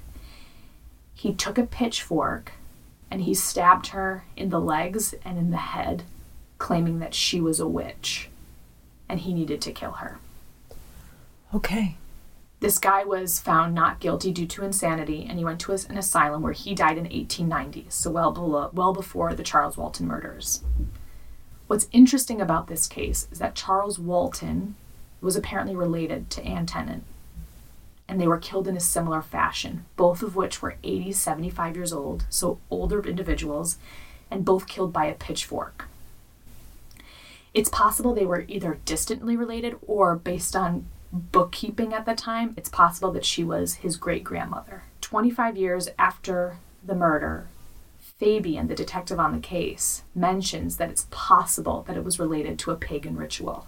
he 1.15 1.33
took 1.33 1.59
a 1.59 1.65
pitchfork 1.65 2.53
and 3.11 3.23
he 3.23 3.35
stabbed 3.35 3.89
her 3.89 4.25
in 4.37 4.51
the 4.51 4.61
legs 4.61 5.15
and 5.25 5.39
in 5.39 5.51
the 5.51 5.57
head, 5.57 6.03
claiming 6.59 6.99
that 6.99 7.15
she 7.15 7.41
was 7.41 7.61
a 7.61 7.69
witch 7.69 8.29
and 9.09 9.21
he 9.21 9.33
needed 9.33 9.61
to 9.63 9.73
kill 9.73 9.93
her. 9.93 10.19
Okay. 11.55 11.97
This 12.61 12.79
guy 12.79 13.05
was 13.05 13.41
found 13.41 13.75
not 13.75 14.01
guilty 14.01 14.33
due 14.33 14.47
to 14.47 14.65
insanity, 14.65 15.27
and 15.29 15.39
he 15.39 15.45
went 15.45 15.61
to 15.61 15.73
an 15.73 15.99
asylum 15.99 16.41
where 16.43 16.55
he 16.55 16.75
died 16.75 16.97
in 16.97 17.05
1890, 17.05 17.87
so 17.91 18.11
well 18.11 18.33
below, 18.33 18.71
well 18.73 18.95
before 18.95 19.35
the 19.35 19.43
Charles 19.43 19.77
Walton 19.77 20.07
murders. 20.07 20.63
What's 21.67 21.89
interesting 21.93 22.41
about 22.41 22.69
this 22.69 22.87
case 22.87 23.29
is 23.31 23.39
that 23.39 23.55
Charles 23.55 23.99
Walton 23.99 24.77
was 25.21 25.37
apparently 25.37 25.77
related 25.77 26.31
to 26.31 26.45
Anne 26.45 26.67
Tennant, 26.67 27.05
and 28.09 28.21
they 28.21 28.27
were 28.27 28.39
killed 28.39 28.69
in 28.69 28.77
a 28.77 28.81
similar 28.81 29.23
fashion, 29.23 29.85
both 29.97 30.23
of 30.23 30.37
which 30.37 30.61
were 30.61 30.77
80, 30.83 31.13
75 31.13 31.77
years 31.77 31.93
old, 31.93 32.27
so 32.29 32.59
older 32.71 33.01
individuals, 33.07 33.79
and 34.31 34.45
both 34.45 34.67
killed 34.67 34.93
by 34.93 35.07
a 35.07 35.15
pitchfork. 35.15 35.87
It's 37.55 37.69
possible 37.69 38.15
they 38.15 38.27
were 38.27 38.45
either 38.49 38.79
distantly 38.85 39.37
related 39.37 39.77
or 39.87 40.17
based 40.17 40.57
on 40.57 40.87
bookkeeping 41.13 41.95
at 41.95 42.05
the 42.07 42.15
time, 42.15 42.55
it's 42.57 42.69
possible 42.69 43.13
that 43.13 43.25
she 43.25 43.45
was 43.45 43.75
his 43.77 43.97
great 43.97 44.25
grandmother. 44.25 44.83
25 45.01 45.57
years 45.57 45.89
after 45.99 46.57
the 46.85 46.95
murder, 46.95 47.47
Fabian, 48.19 48.67
the 48.67 48.75
detective 48.75 49.21
on 49.21 49.33
the 49.33 49.39
case, 49.39 50.03
mentions 50.15 50.77
that 50.77 50.91
it's 50.91 51.07
possible 51.11 51.85
that 51.87 51.97
it 51.97 52.05
was 52.05 52.19
related 52.19 52.59
to 52.59 52.73
a 52.73 52.77
pagan 52.77 53.17
ritual, 53.17 53.67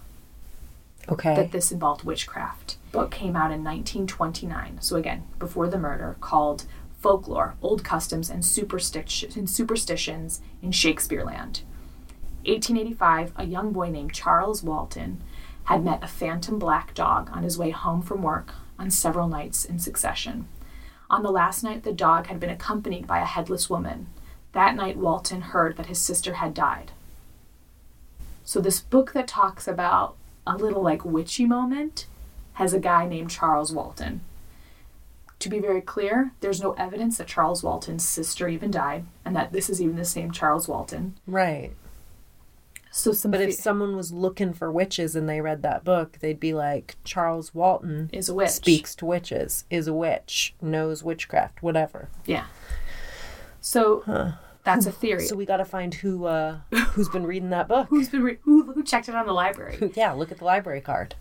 Okay. 1.07 1.35
that 1.35 1.51
this 1.53 1.71
involved 1.71 2.03
witchcraft. 2.03 2.75
Book 2.97 3.11
came 3.11 3.35
out 3.35 3.51
in 3.51 3.63
1929, 3.63 4.79
so 4.81 4.95
again, 4.95 5.23
before 5.37 5.67
the 5.69 5.77
murder, 5.77 6.17
called 6.19 6.65
Folklore, 6.99 7.53
Old 7.61 7.83
Customs 7.83 8.27
and, 8.27 8.43
Superstitions 8.43 10.41
in 10.63 10.71
Shakespeareland. 10.71 11.61
1885, 12.45 13.33
a 13.35 13.45
young 13.45 13.71
boy 13.71 13.91
named 13.91 14.13
Charles 14.13 14.63
Walton 14.63 15.21
had 15.65 15.85
met 15.85 16.03
a 16.03 16.07
phantom 16.07 16.57
black 16.57 16.95
dog 16.95 17.29
on 17.31 17.43
his 17.43 17.55
way 17.55 17.69
home 17.69 18.01
from 18.01 18.23
work 18.23 18.55
on 18.79 18.89
several 18.89 19.27
nights 19.27 19.63
in 19.63 19.77
succession. 19.77 20.47
On 21.07 21.21
the 21.21 21.29
last 21.29 21.63
night, 21.63 21.83
the 21.83 21.93
dog 21.93 22.25
had 22.25 22.39
been 22.39 22.49
accompanied 22.49 23.05
by 23.05 23.19
a 23.19 23.25
headless 23.25 23.69
woman. 23.69 24.07
That 24.53 24.75
night, 24.75 24.97
Walton 24.97 25.41
heard 25.41 25.77
that 25.77 25.85
his 25.85 25.99
sister 25.99 26.33
had 26.33 26.55
died. 26.55 26.93
So, 28.43 28.59
this 28.59 28.79
book 28.79 29.13
that 29.13 29.27
talks 29.27 29.67
about 29.67 30.15
a 30.47 30.57
little 30.57 30.81
like 30.81 31.05
witchy 31.05 31.45
moment 31.45 32.07
has 32.57 32.73
a 32.73 32.79
guy 32.79 33.07
named 33.07 33.29
Charles 33.29 33.71
Walton. 33.71 34.21
To 35.39 35.49
be 35.49 35.59
very 35.59 35.81
clear, 35.81 36.31
there's 36.39 36.59
no 36.61 36.73
evidence 36.73 37.19
that 37.19 37.27
Charles 37.27 37.61
Walton's 37.63 38.03
sister 38.03 38.47
even 38.47 38.71
died, 38.71 39.05
and 39.23 39.35
that 39.35 39.51
this 39.53 39.69
is 39.69 39.79
even 39.81 39.95
the 39.95 40.05
same 40.05 40.31
Charles 40.31 40.67
Walton. 40.67 41.15
right. 41.27 41.71
So, 42.89 43.11
some 43.11 43.29
But 43.29 43.41
if 43.41 43.53
someone 43.53 43.95
was 43.95 44.11
looking 44.11 44.53
for 44.53 44.71
witches 44.71 45.15
and 45.15 45.29
they 45.29 45.39
read 45.39 45.61
that 45.61 45.83
book, 45.83 46.17
they'd 46.19 46.39
be 46.39 46.53
like, 46.55 46.95
Charles 47.03 47.53
Walton 47.53 48.09
is 48.11 48.27
a 48.27 48.33
witch. 48.33 48.49
speaks 48.49 48.95
to 48.95 49.05
witches, 49.05 49.65
is 49.69 49.87
a 49.87 49.93
witch, 49.93 50.55
knows 50.63 51.03
witchcraft, 51.03 51.61
whatever. 51.61 52.09
Yeah. 52.25 52.45
So 53.61 54.33
that's 54.63 54.87
a 54.87 54.91
theory. 55.03 55.25
So 55.27 55.35
we 55.35 55.45
got 55.45 55.57
to 55.57 55.65
find 55.65 55.93
who 55.93 56.25
uh 56.25 56.57
who's 56.93 57.09
been 57.09 57.27
reading 57.27 57.51
that 57.51 57.67
book. 57.67 57.87
Who's 57.91 58.09
been 58.09 58.23
re- 58.23 58.39
who, 58.41 58.71
who 58.71 58.83
checked 58.83 59.09
it 59.09 59.13
on 59.15 59.27
the 59.27 59.33
library? 59.33 59.91
yeah, 59.95 60.13
look 60.13 60.31
at 60.31 60.39
the 60.39 60.45
library 60.45 60.81
card. 60.81 61.13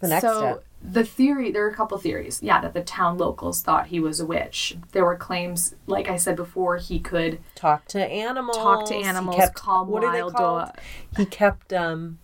The 0.00 0.08
next 0.08 0.22
so 0.22 0.38
step. 0.38 0.64
the 0.82 1.04
theory, 1.04 1.50
there 1.50 1.64
are 1.66 1.70
a 1.70 1.74
couple 1.74 1.96
theories. 1.98 2.40
Yeah, 2.42 2.60
that 2.60 2.74
the 2.74 2.82
town 2.82 3.16
locals 3.18 3.62
thought 3.62 3.86
he 3.88 4.00
was 4.00 4.20
a 4.20 4.26
witch. 4.26 4.76
There 4.92 5.04
were 5.04 5.16
claims, 5.16 5.74
like 5.86 6.08
I 6.08 6.16
said 6.16 6.36
before, 6.36 6.76
he 6.76 6.98
could 7.00 7.38
Talk 7.54 7.86
to 7.88 8.04
animals. 8.04 8.56
talk 8.56 8.86
to 8.86 8.94
animals. 8.94 9.36
Kept- 9.36 9.54
calm 9.54 9.88
what 9.88 10.04
are 10.04 10.12
they 10.12 10.22
wild 10.22 10.34
called? 10.34 10.70
He 11.16 11.24
kept 11.24 11.72
um 11.72 12.18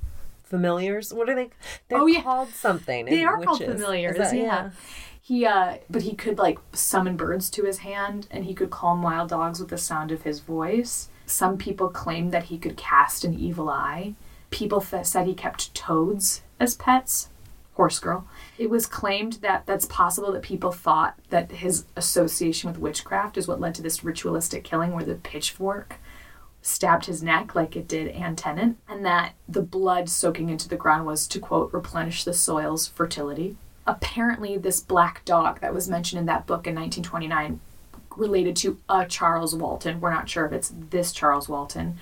familiars. 0.45 1.13
What 1.15 1.29
are 1.29 1.35
they? 1.35 1.51
They're 1.89 1.99
Oh, 2.01 2.07
yeah. 2.07 2.23
called 2.23 2.51
something. 2.51 3.07
They 3.07 3.25
are 3.25 3.41
called 3.43 3.61
witches. 3.61 3.75
Is 3.77 3.81
familiars. 3.81 4.17
that- 4.19 4.35
yeah. 4.37 4.71
He 5.25 5.47
uh 5.47 5.77
but 5.89 6.03
he 6.03 6.15
could 6.15 6.39
like 6.39 6.59
summon 6.73 7.17
birds 7.17 7.49
to 7.51 7.63
his 7.65 7.79
hand 7.79 8.27
and 8.31 8.45
he 8.45 8.55
could 8.55 8.71
calm 8.71 9.03
wild 9.03 9.29
dogs 9.31 9.61
with 9.61 9.69
the 9.71 9.79
sound 9.79 10.11
of 10.11 10.23
his 10.23 10.41
voice. 10.41 11.09
Some 11.27 11.57
people 11.57 11.89
claimed 11.89 12.33
that 12.33 12.45
he 12.45 12.59
could 12.59 12.77
cast 12.77 13.25
an 13.25 13.33
evil 13.39 13.71
eye. 13.71 14.15
People 14.51 14.81
th- 14.81 15.07
said 15.07 15.27
he 15.27 15.35
kept 15.35 15.73
toads 15.75 16.43
as 16.61 16.75
pets. 16.75 17.29
Horse 17.75 17.99
girl. 17.99 18.29
It 18.59 18.69
was 18.69 18.87
claimed 18.87 19.35
that 19.35 19.65
that's 19.65 19.87
possible 19.87 20.33
that 20.33 20.43
people 20.43 20.73
thought 20.73 21.19
that 21.31 21.51
his 21.51 21.87
association 21.97 22.71
with 22.71 22.79
witchcraft 22.79 23.39
is 23.39 23.49
what 23.49 23.61
led 23.61 23.75
to 23.77 23.83
this 23.83 24.05
ritualistic 24.05 24.63
killing 24.63 24.93
where 24.93 25.05
the 25.05 25.15
pitchfork 25.15 25.97
stabbed 26.61 27.07
his 27.07 27.23
neck 27.23 27.55
like 27.55 27.75
it 27.75 27.89
did 27.89 28.09
Anne 28.09 28.37
Tennant, 28.37 28.79
and 28.89 29.05
that 29.05 29.35
the 29.49 29.63
blood 29.63 30.09
soaking 30.09 30.49
into 30.49 30.69
the 30.69 30.77
ground 30.77 31.07
was 31.07 31.27
to 31.27 31.41
quote 31.41 31.73
replenish 31.73 32.25
the 32.25 32.33
soil's 32.33 32.87
fertility. 32.87 33.57
Apparently, 33.87 34.57
this 34.57 34.79
black 34.79 35.25
dog 35.25 35.61
that 35.61 35.75
was 35.75 35.89
mentioned 35.89 36.21
in 36.21 36.27
that 36.27 36.47
book 36.47 36.67
in 36.67 36.75
1929 36.75 37.61
related 38.17 38.55
to 38.57 38.79
a 38.89 39.07
Charles 39.07 39.57
Walton. 39.57 40.01
We're 40.01 40.13
not 40.13 40.29
sure 40.29 40.47
if 40.47 40.53
it's 40.53 40.73
this 40.91 41.11
Charles 41.11 41.49
Walton, 41.49 41.99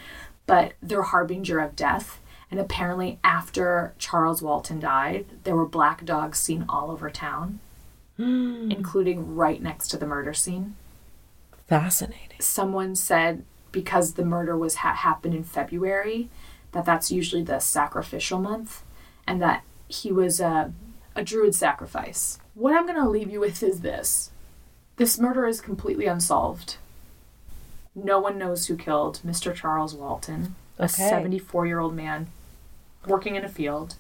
but 0.47 0.75
they're 0.83 1.03
harbinger 1.03 1.59
of 1.61 1.77
death. 1.77 2.20
And 2.51 2.59
apparently, 2.59 3.19
after 3.23 3.95
Charles 3.99 4.43
Walton 4.43 4.81
died, 4.81 5.27
there 5.45 5.55
were 5.55 5.67
black 5.67 6.05
dogs 6.05 6.39
seen 6.39 6.65
all 6.69 6.91
over 6.91 7.09
town, 7.11 7.61
including 8.19 9.37
right 9.37 9.63
next 9.63 9.89
to 9.89 9.97
the 9.97 10.07
murder 10.07 10.35
scene 10.35 10.75
Fascinating. 11.69 12.41
someone 12.41 12.95
said 12.97 13.45
because 13.73 14.15
the 14.15 14.25
murder 14.25 14.57
was 14.59 14.77
ha- 14.77 14.95
happened 14.95 15.35
in 15.35 15.45
February 15.45 16.29
that 16.73 16.85
that's 16.85 17.13
usually 17.13 17.43
the 17.43 17.61
sacrificial 17.61 18.41
month 18.41 18.83
and 19.27 19.41
that 19.41 19.63
he 19.89 20.11
was 20.11 20.41
a, 20.41 20.73
a 21.15 21.23
druid 21.23 21.55
sacrifice. 21.55 22.39
What 22.55 22.75
I'm 22.75 22.87
going 22.87 23.01
to 23.01 23.09
leave 23.09 23.31
you 23.31 23.39
with 23.41 23.63
is 23.63 23.81
this. 23.81 24.31
This 24.97 25.19
murder 25.19 25.47
is 25.47 25.61
completely 25.61 26.07
unsolved. 26.07 26.77
No 27.95 28.19
one 28.19 28.39
knows 28.39 28.67
who 28.67 28.77
killed 28.77 29.21
Mr. 29.25 29.55
Charles 29.55 29.95
Walton, 29.95 30.57
a 30.79 30.85
Okay. 30.85 31.09
74 31.09 31.67
year 31.67 31.79
old 31.81 31.95
man 31.95 32.27
working 33.07 33.37
in 33.37 33.45
a 33.45 33.49
field. 33.49 33.97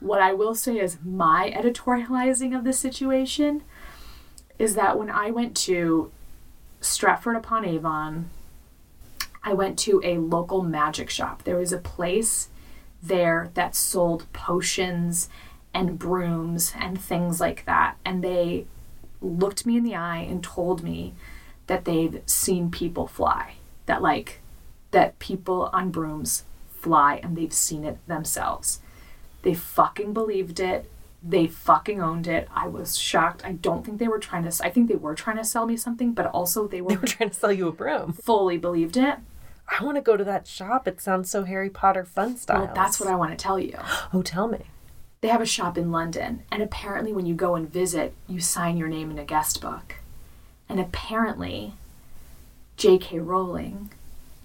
What 0.00 0.20
I 0.20 0.32
will 0.32 0.54
say 0.54 0.78
is 0.78 0.98
my 1.04 1.52
editorializing 1.56 2.56
of 2.56 2.64
the 2.64 2.72
situation 2.72 3.62
is 4.58 4.74
that 4.74 4.98
when 4.98 5.10
I 5.10 5.30
went 5.30 5.56
to 5.58 6.10
Stratford 6.80 7.36
upon 7.36 7.64
Avon, 7.64 8.30
I 9.42 9.52
went 9.52 9.78
to 9.80 10.00
a 10.04 10.18
local 10.18 10.62
magic 10.62 11.10
shop. 11.10 11.44
There 11.44 11.56
was 11.56 11.72
a 11.72 11.78
place 11.78 12.48
there 13.02 13.50
that 13.54 13.74
sold 13.74 14.30
potions 14.32 15.28
and 15.74 15.98
brooms 15.98 16.72
and 16.78 17.00
things 17.00 17.40
like 17.40 17.64
that. 17.66 17.96
And 18.04 18.22
they 18.22 18.66
looked 19.20 19.66
me 19.66 19.76
in 19.76 19.84
the 19.84 19.96
eye 19.96 20.18
and 20.18 20.42
told 20.42 20.82
me 20.82 21.14
that 21.66 21.84
they've 21.84 22.22
seen 22.26 22.70
people 22.70 23.06
fly. 23.06 23.54
That, 23.86 24.02
like, 24.02 24.40
that 24.92 25.18
people 25.18 25.68
on 25.72 25.90
brooms 25.90 26.44
fly 26.84 27.18
and 27.22 27.36
they've 27.36 27.52
seen 27.52 27.82
it 27.84 27.98
themselves. 28.06 28.80
They 29.42 29.54
fucking 29.54 30.12
believed 30.12 30.60
it. 30.60 30.90
They 31.22 31.46
fucking 31.46 32.02
owned 32.02 32.26
it. 32.26 32.46
I 32.54 32.68
was 32.68 32.98
shocked. 32.98 33.42
I 33.44 33.52
don't 33.52 33.84
think 33.84 33.98
they 33.98 34.08
were 34.08 34.18
trying 34.18 34.48
to. 34.48 34.64
I 34.64 34.68
think 34.68 34.88
they 34.88 34.94
were 34.94 35.14
trying 35.14 35.38
to 35.38 35.44
sell 35.44 35.64
me 35.66 35.76
something, 35.78 36.12
but 36.12 36.26
also 36.26 36.68
they 36.68 36.82
were 36.82 36.90
They 36.90 36.96
were 36.96 37.06
trying 37.06 37.30
to 37.30 37.36
sell 37.36 37.52
you 37.52 37.66
a 37.68 37.72
broom. 37.72 38.12
fully 38.12 38.58
believed 38.58 38.98
it. 38.98 39.16
I 39.66 39.82
want 39.82 39.96
to 39.96 40.02
go 40.02 40.18
to 40.18 40.24
that 40.24 40.46
shop. 40.46 40.86
It 40.86 41.00
sounds 41.00 41.30
so 41.30 41.44
Harry 41.44 41.70
Potter 41.70 42.04
fun 42.04 42.36
style. 42.36 42.66
Well, 42.66 42.74
that's 42.74 43.00
what 43.00 43.08
I 43.08 43.16
want 43.16 43.30
to 43.32 43.42
tell 43.42 43.58
you. 43.58 43.78
Oh, 44.12 44.20
tell 44.22 44.46
me. 44.46 44.60
They 45.22 45.28
have 45.28 45.40
a 45.40 45.46
shop 45.46 45.78
in 45.78 45.90
London, 45.90 46.42
and 46.52 46.62
apparently, 46.62 47.14
when 47.14 47.24
you 47.24 47.34
go 47.34 47.54
and 47.54 47.72
visit, 47.72 48.12
you 48.28 48.40
sign 48.40 48.76
your 48.76 48.88
name 48.88 49.10
in 49.10 49.18
a 49.18 49.24
guest 49.24 49.62
book. 49.62 49.94
And 50.68 50.78
apparently, 50.78 51.72
J.K. 52.76 53.20
Rowling 53.20 53.90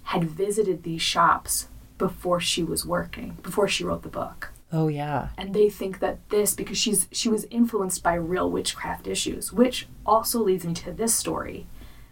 had 0.04 0.24
visited 0.24 0.82
these 0.82 1.02
shops 1.02 1.68
before 2.00 2.40
she 2.40 2.64
was 2.64 2.84
working, 2.84 3.36
before 3.44 3.68
she 3.68 3.84
wrote 3.84 4.02
the 4.02 4.08
book. 4.08 4.50
Oh 4.72 4.88
yeah. 4.88 5.28
and 5.38 5.54
they 5.54 5.68
think 5.68 5.98
that 6.00 6.28
this 6.30 6.54
because 6.54 6.78
she's 6.78 7.06
she 7.12 7.28
was 7.28 7.44
influenced 7.50 8.02
by 8.02 8.14
real 8.14 8.48
witchcraft 8.50 9.06
issues 9.08 9.52
which 9.52 9.86
also 10.06 10.38
leads 10.40 10.64
me 10.64 10.74
to 10.74 10.92
this 10.92 11.12
story 11.12 11.66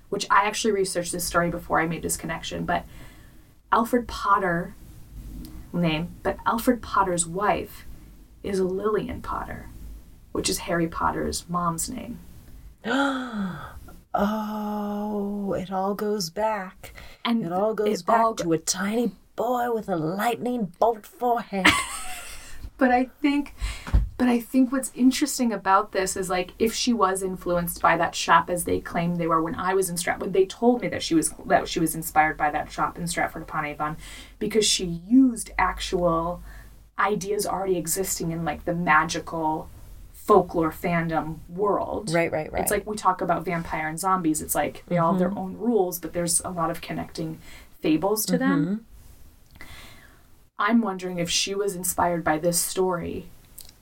which 0.09 0.26
i 0.28 0.41
actually 0.45 0.72
researched 0.72 1.12
this 1.12 1.24
story 1.24 1.51
before 1.51 1.78
i 1.80 1.86
made 1.86 2.03
this 2.03 2.16
connection 2.16 2.64
but 2.64 2.82
alfred 3.70 4.09
potter 4.09 4.74
name 5.72 6.09
but 6.24 6.36
alfred 6.47 6.82
potter's 6.82 7.24
wife 7.26 7.84
is 8.43 8.61
Lillian 8.61 9.20
Potter, 9.22 9.66
which 10.32 10.49
is 10.49 10.59
Harry 10.66 10.89
Potter's 10.89 11.45
mom's 11.49 11.89
name. 11.89 12.18
Oh, 14.14 15.53
it 15.53 15.70
all 15.70 15.95
goes 15.95 16.30
back. 16.30 16.93
And 17.24 17.45
It 17.45 17.53
all 17.53 17.74
goes 17.74 18.01
it 18.01 18.07
back 18.07 18.20
all- 18.24 18.34
to 18.36 18.53
a 18.53 18.59
tiny 18.59 19.12
boy 19.39 19.72
with 19.72 19.89
a 19.89 19.97
lightning 19.97 20.72
bolt 20.78 21.07
forehead. 21.07 21.66
But 22.76 22.93
I 22.93 23.07
think 23.20 23.55
but 24.18 24.28
I 24.28 24.39
think 24.39 24.70
what's 24.70 24.93
interesting 24.95 25.53
about 25.53 25.91
this 25.91 26.16
is 26.16 26.30
like 26.30 26.53
if 26.61 26.72
she 26.72 26.93
was 26.93 27.24
influenced 27.24 27.82
by 27.82 27.97
that 27.97 28.14
shop 28.14 28.49
as 28.49 28.62
they 28.64 28.78
claimed 28.78 29.16
they 29.16 29.26
were 29.26 29.43
when 29.43 29.57
I 29.57 29.74
was 29.74 29.91
in 29.91 29.97
Strat 29.97 30.20
when 30.20 30.30
they 30.30 30.47
told 30.47 30.80
me 30.82 30.89
that 30.89 31.03
she 31.03 31.16
was 31.16 31.34
that 31.47 31.66
she 31.68 31.80
was 31.80 31.97
inspired 31.97 32.36
by 32.36 32.53
that 32.53 32.70
shop 32.70 32.97
in 32.97 33.09
Stratford 33.09 33.43
upon 33.43 33.64
Avon 33.64 33.97
because 34.39 34.64
she 34.64 34.84
used 34.84 35.51
actual 35.59 36.41
ideas 37.01 37.47
already 37.49 37.76
existing 37.76 38.30
in 38.30 38.45
like 38.45 38.64
the 38.64 38.74
magical 38.76 39.68
folklore 40.12 40.70
fandom 40.70 41.39
world. 41.49 42.12
right, 42.14 42.30
right, 42.30 42.53
right. 42.53 42.62
It's 42.62 42.70
like 42.70 42.86
we 42.86 42.97
talk 42.97 43.20
about 43.20 43.45
vampire 43.45 43.89
and 43.89 43.99
zombies. 43.99 44.41
It's 44.41 44.55
like 44.55 44.84
they 44.86 44.99
all 44.99 45.14
have 45.14 45.20
Mm-hmm. 45.20 45.34
their 45.34 45.43
own 45.43 45.57
rules, 45.57 45.99
but 45.99 46.12
there's 46.12 46.41
a 46.45 46.51
lot 46.51 46.70
of 46.70 46.80
connecting 46.80 47.41
fables 47.80 48.24
to 48.26 48.39
them. 48.39 48.84
I'm 50.59 50.80
wondering 50.80 51.18
if 51.18 51.30
she 51.30 51.54
was 51.54 51.74
inspired 51.76 52.24
by 52.24 52.38
this 52.38 52.59
story. 52.59 53.26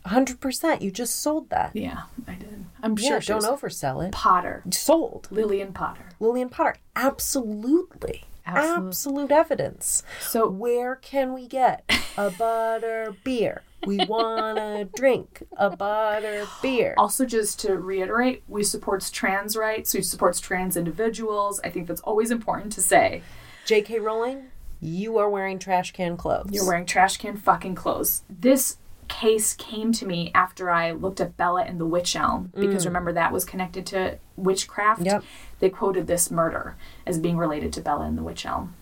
100%. 0.06 0.82
You 0.82 0.90
just 0.90 1.20
sold 1.20 1.50
that. 1.50 1.74
Yeah, 1.74 2.02
I 2.28 2.34
did. 2.34 2.64
I'm 2.82 2.96
sure 2.96 3.18
don't 3.20 3.42
oversell 3.42 4.06
it. 4.06 4.12
Potter, 4.12 4.62
Sold. 4.70 5.26
Lillian 5.30 5.72
Potter. 5.72 6.10
Lillian 6.20 6.48
Potter. 6.48 6.76
Absolutely. 6.94 8.24
Absolute. 8.44 8.86
Absolute 8.88 9.30
evidence. 9.32 10.04
So 10.20 10.48
Where 10.48 10.94
can 10.94 11.32
we 11.32 11.48
get 11.48 11.90
a 12.16 12.30
butter 12.38 13.16
beer? 13.24 13.62
We 13.84 13.96
want 14.06 14.56
to 14.58 14.88
drink 14.94 15.42
a 15.56 15.70
butter 15.76 16.46
beer. 16.62 16.94
also 16.96 17.24
just 17.24 17.58
to 17.60 17.76
reiterate, 17.76 18.42
we 18.48 18.62
supports 18.62 19.10
trans 19.10 19.56
rights. 19.56 19.94
We 19.94 20.02
supports 20.02 20.38
trans 20.40 20.76
individuals. 20.76 21.60
I 21.64 21.70
think 21.70 21.88
that's 21.88 22.00
always 22.02 22.30
important 22.30 22.72
to 22.74 22.80
say. 22.82 23.22
J.K. 23.64 23.98
Rowling, 23.98 24.50
you 24.80 25.18
are 25.18 25.28
wearing 25.28 25.58
trash 25.58 25.92
can 25.92 26.16
clothes. 26.16 26.50
You're 26.52 26.66
wearing 26.66 26.86
trash 26.86 27.16
can 27.16 27.36
fucking 27.36 27.74
clothes. 27.74 28.22
This 28.28 28.76
case 29.08 29.54
came 29.54 29.92
to 29.92 30.06
me 30.06 30.30
after 30.34 30.68
I 30.68 30.90
looked 30.90 31.20
at 31.20 31.36
Bella 31.36 31.62
and 31.62 31.80
the 31.80 31.86
Wych 31.86 32.16
Elm 32.16 32.52
because 32.54 32.82
mm. 32.82 32.86
remember 32.86 33.12
that 33.12 33.32
was 33.32 33.44
connected 33.44 33.86
to 33.86 34.18
witchcraft. 34.36 35.02
Yep. 35.02 35.24
They 35.60 35.70
quoted 35.70 36.06
this 36.06 36.30
murder 36.30 36.76
as 37.06 37.18
being 37.18 37.38
related 37.38 37.72
to 37.74 37.80
Bella 37.80 38.04
and 38.06 38.18
the 38.18 38.22
Wych 38.22 38.44
Elm 38.44 38.74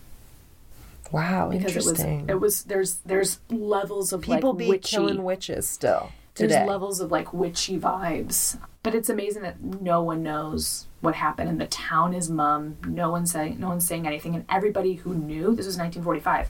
Wow, 1.11 1.49
because 1.49 1.75
interesting. 1.75 2.21
it 2.21 2.21
was 2.21 2.29
it 2.29 2.39
was 2.41 2.63
there's 2.63 2.95
there's 3.05 3.39
levels 3.49 4.11
of 4.11 4.21
People 4.21 4.51
like 4.51 4.59
be 4.59 4.69
witchy 4.69 4.95
killing 4.95 5.23
witches 5.23 5.67
still 5.67 6.11
there's 6.35 6.51
today. 6.51 6.65
levels 6.65 6.99
of 6.99 7.11
like 7.11 7.33
witchy 7.33 7.79
vibes. 7.79 8.57
But 8.83 8.93
it's 8.93 9.09
amazing 9.09 9.41
that 9.43 9.61
no 9.61 10.03
one 10.03 10.21
knows 10.21 10.85
what 11.01 11.15
happened 11.15 11.49
and 11.49 11.59
the 11.59 11.67
town 11.67 12.13
is 12.13 12.29
mum. 12.29 12.77
No 12.87 13.09
one's 13.09 13.31
saying 13.31 13.59
no 13.59 13.67
one's 13.69 13.85
saying 13.87 14.05
anything 14.05 14.35
and 14.35 14.45
everybody 14.49 14.93
who 14.95 15.13
knew 15.15 15.55
this 15.55 15.65
was 15.65 15.77
1945. 15.77 16.49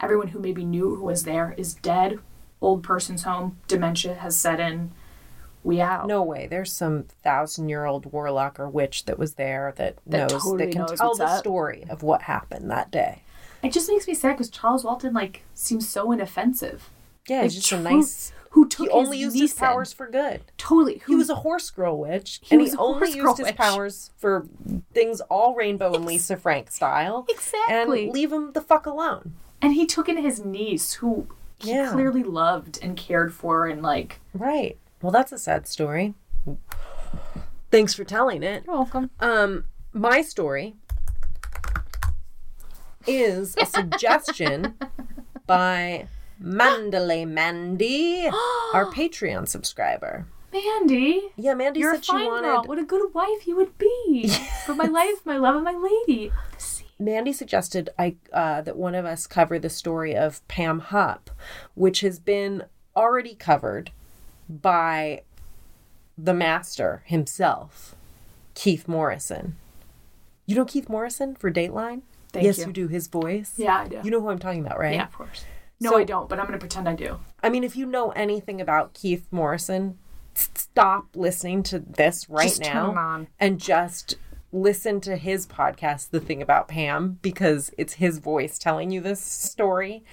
Everyone 0.00 0.28
who 0.28 0.38
maybe 0.38 0.64
knew 0.64 0.94
who 0.96 1.04
was 1.04 1.24
there 1.24 1.54
is 1.56 1.74
dead. 1.74 2.18
Old 2.60 2.82
person's 2.82 3.22
home. 3.24 3.58
Dementia 3.68 4.14
has 4.14 4.36
set 4.36 4.60
in. 4.60 4.92
We 5.64 5.80
out. 5.80 6.08
no 6.08 6.24
way. 6.24 6.48
There's 6.48 6.72
some 6.72 7.04
thousand 7.22 7.68
year 7.68 7.84
old 7.84 8.06
warlock 8.12 8.58
or 8.58 8.68
witch 8.68 9.04
that 9.04 9.16
was 9.18 9.34
there 9.34 9.72
that, 9.76 9.96
That 10.06 10.30
knows 10.30 10.42
totally 10.42 10.66
that 10.66 10.72
can 10.72 10.80
knows 10.82 10.98
tell 10.98 11.14
the 11.14 11.26
up. 11.26 11.38
story 11.38 11.84
of 11.88 12.02
what 12.02 12.22
happened 12.22 12.68
that 12.70 12.90
day. 12.90 13.22
It 13.62 13.72
just 13.72 13.88
makes 13.88 14.08
me 14.08 14.14
sad 14.14 14.32
because 14.32 14.50
Charles 14.50 14.82
Walton 14.82 15.12
like 15.14 15.42
seems 15.54 15.88
so 15.88 16.10
inoffensive. 16.10 16.90
Yeah, 17.28 17.42
he's 17.44 17.54
Like, 17.54 17.60
just 17.62 17.72
a 17.72 17.80
nice. 17.80 18.32
Who 18.50 18.68
took 18.68 18.86
He 18.86 18.90
only 18.92 19.18
his 19.18 19.34
used 19.36 19.52
his 19.52 19.54
powers 19.54 19.92
for 19.94 20.08
good. 20.10 20.42
Totally. 20.58 20.98
Who 21.06 21.12
He 21.12 21.16
was 21.16 21.30
a 21.30 21.36
horse 21.36 21.70
girl 21.70 21.98
witch, 21.98 22.40
He 22.42 22.54
and 22.54 22.60
he 22.66 22.70
only 22.76 23.12
used 23.12 23.38
his 23.38 23.46
witch. 23.46 23.56
powers 23.56 24.10
for 24.18 24.46
things 24.92 25.20
all 25.22 25.54
rainbow 25.54 25.94
and 25.94 26.04
Lisa 26.04 26.36
Frank 26.36 26.70
style. 26.70 27.24
Exactly. 27.30 28.04
And 28.04 28.12
leave 28.12 28.30
him 28.32 28.52
the 28.52 28.60
fuck 28.60 28.84
alone. 28.86 29.34
and 29.62 29.72
he 29.74 29.86
took 29.86 30.08
in 30.08 30.16
his 30.18 30.44
niece 30.44 30.94
who 30.94 31.28
he 31.60 31.70
Yeah. 31.70 31.92
clearly 31.92 32.22
loved 32.24 32.78
and 32.82 32.96
cared 32.96 33.32
for 33.32 33.66
and 33.66 33.80
like 33.82 34.20
Right. 34.34 34.76
Well, 35.00 35.12
that's 35.12 35.30
a 35.32 35.38
sad 35.38 35.66
story. 35.68 36.14
Thanks 37.70 37.94
for 37.94 38.04
telling 38.04 38.42
it. 38.42 38.64
You're 38.66 38.74
welcome. 38.74 39.10
Um, 39.20 39.64
my 39.94 40.20
story 40.22 40.74
is 43.06 43.56
a 43.56 43.64
suggestion 43.66 44.74
by 45.46 46.06
Mandalay 46.42 47.24
Mandy, 47.24 48.26
our 48.74 48.90
Patreon 48.92 49.48
subscriber. 49.48 50.26
Mandy, 50.52 51.30
Yeah, 51.36 51.54
Mandy 51.54 51.80
you're 51.80 51.92
a 51.92 51.94
said 51.96 52.04
she 52.04 52.12
fine 52.12 52.26
wanted. 52.26 52.46
girl. 52.48 52.64
What 52.64 52.78
a 52.78 52.84
good 52.84 53.14
wife 53.14 53.46
you 53.46 53.56
would 53.56 53.78
be 53.78 54.28
for 54.66 54.74
my 54.74 54.84
life, 54.84 55.24
my 55.24 55.38
love, 55.38 55.54
and 55.54 55.64
my 55.64 55.74
lady. 55.74 56.30
Mandy 56.98 57.32
suggested 57.32 57.88
I 57.98 58.16
uh, 58.32 58.60
that 58.60 58.76
one 58.76 58.94
of 58.94 59.04
us 59.06 59.26
cover 59.26 59.58
the 59.58 59.70
story 59.70 60.14
of 60.14 60.46
Pam 60.48 60.80
Hupp, 60.80 61.30
which 61.74 62.00
has 62.00 62.18
been 62.18 62.64
already 62.94 63.34
covered 63.34 63.90
by 64.48 65.22
the 66.18 66.34
master 66.34 67.02
himself, 67.06 67.94
Keith 68.54 68.86
Morrison. 68.86 69.56
You 70.46 70.54
know 70.56 70.64
Keith 70.64 70.88
Morrison 70.88 71.34
for 71.34 71.50
Dateline? 71.50 72.02
Thank 72.32 72.44
yes, 72.44 72.58
you. 72.58 72.72
do 72.72 72.88
his 72.88 73.08
voice. 73.08 73.54
Yeah, 73.56 73.78
I 73.80 73.88
do. 73.88 74.00
You 74.04 74.10
know 74.10 74.20
who 74.20 74.28
I'm 74.28 74.38
talking 74.38 74.64
about, 74.64 74.78
right? 74.78 74.94
yeah, 74.94 75.04
of 75.04 75.12
course. 75.12 75.44
No, 75.82 75.90
So- 75.90 75.98
I 75.98 76.04
don't, 76.04 76.28
but 76.28 76.38
I'm 76.38 76.46
going 76.46 76.58
to 76.58 76.62
pretend 76.62 76.88
I 76.88 76.94
do. 76.94 77.18
I 77.42 77.48
mean, 77.50 77.64
if 77.64 77.76
you 77.76 77.86
know 77.86 78.10
anything 78.10 78.60
about 78.60 78.94
Keith 78.94 79.26
Morrison, 79.30 79.98
stop 80.34 81.06
listening 81.14 81.62
to 81.64 81.78
this 81.78 82.28
right 82.28 82.48
Just 82.48 82.62
now 82.62 83.26
and 83.38 83.60
just 83.60 84.14
listen 84.52 85.00
to 85.00 85.16
his 85.16 85.46
podcast, 85.46 86.10
The 86.10 86.20
Thing 86.20 86.42
About 86.42 86.68
Pam, 86.68 87.18
because 87.22 87.72
it's 87.78 87.94
his 87.94 88.18
voice 88.18 88.58
telling 88.58 88.90
you 88.90 89.00
this 89.00 89.20
story. 89.20 90.04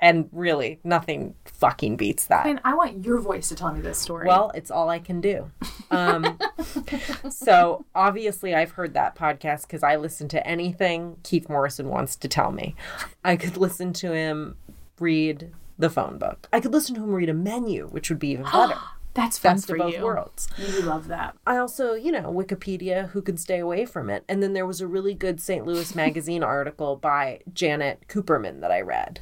And 0.00 0.28
really, 0.30 0.78
nothing 0.84 1.34
fucking 1.44 1.96
beats 1.96 2.26
that. 2.26 2.46
And 2.46 2.60
I 2.64 2.74
want 2.74 3.04
your 3.04 3.18
voice 3.18 3.48
to 3.48 3.56
tell 3.56 3.72
me 3.72 3.80
this 3.80 3.98
story. 3.98 4.28
Well, 4.28 4.52
it's 4.54 4.70
all 4.70 4.88
I 4.88 5.00
can 5.00 5.20
do. 5.20 5.50
Um, 5.90 6.38
so 7.30 7.84
obviously, 7.96 8.54
I've 8.54 8.70
heard 8.70 8.94
that 8.94 9.16
podcast 9.16 9.62
because 9.62 9.82
I 9.82 9.96
listen 9.96 10.28
to 10.28 10.46
anything 10.46 11.16
Keith 11.24 11.48
Morrison 11.48 11.88
wants 11.88 12.14
to 12.14 12.28
tell 12.28 12.52
me. 12.52 12.76
I 13.24 13.34
could 13.36 13.56
listen 13.56 13.92
to 13.94 14.12
him 14.12 14.56
read 15.00 15.52
the 15.78 15.90
phone 15.90 16.18
book. 16.18 16.48
I 16.52 16.60
could 16.60 16.72
listen 16.72 16.94
to 16.96 17.02
him 17.02 17.12
read 17.12 17.28
a 17.28 17.34
menu, 17.34 17.86
which 17.86 18.10
would 18.10 18.18
be 18.18 18.30
even 18.30 18.44
better. 18.44 18.74
that's 19.14 19.38
fun 19.38 19.56
Best 19.56 19.66
for 19.66 19.74
of 19.74 19.78
both 19.78 19.94
you. 19.94 20.02
worlds. 20.02 20.48
You 20.56 20.82
love 20.82 21.08
that. 21.08 21.36
I 21.46 21.56
also, 21.56 21.94
you 21.94 22.12
know, 22.12 22.32
Wikipedia, 22.32 23.10
who 23.10 23.22
could 23.22 23.40
stay 23.40 23.58
away 23.58 23.86
from 23.86 24.10
it. 24.10 24.24
And 24.28 24.42
then 24.42 24.52
there 24.52 24.66
was 24.66 24.80
a 24.80 24.86
really 24.86 25.14
good 25.14 25.40
St. 25.40 25.66
Louis 25.66 25.94
Magazine 25.94 26.42
article 26.42 26.96
by 26.96 27.40
Jeannette 27.52 28.06
Cooperman 28.08 28.60
that 28.60 28.70
I 28.70 28.80
read. 28.80 29.20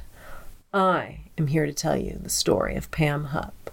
I 0.73 1.21
am 1.37 1.47
here 1.47 1.65
to 1.65 1.73
tell 1.73 1.97
you 1.97 2.19
the 2.21 2.29
story 2.29 2.75
of 2.75 2.91
Pam 2.91 3.25
Hupp. 3.25 3.53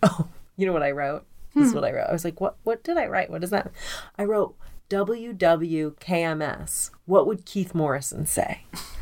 Oh, 0.00 0.28
you 0.56 0.64
know 0.64 0.72
what 0.72 0.84
I 0.84 0.92
wrote? 0.92 1.24
This 1.56 1.66
is 1.66 1.72
hmm. 1.72 1.78
what 1.78 1.84
I 1.84 1.92
wrote. 1.92 2.06
I 2.08 2.12
was 2.12 2.24
like, 2.24 2.40
what 2.40 2.54
what 2.62 2.84
did 2.84 2.96
I 2.96 3.06
write? 3.06 3.30
What 3.30 3.42
is 3.42 3.50
that? 3.50 3.72
I 4.16 4.22
wrote 4.22 4.54
WWKMS. 4.90 6.90
What 7.06 7.26
would 7.26 7.44
Keith 7.44 7.74
Morrison 7.74 8.26
say? 8.26 8.62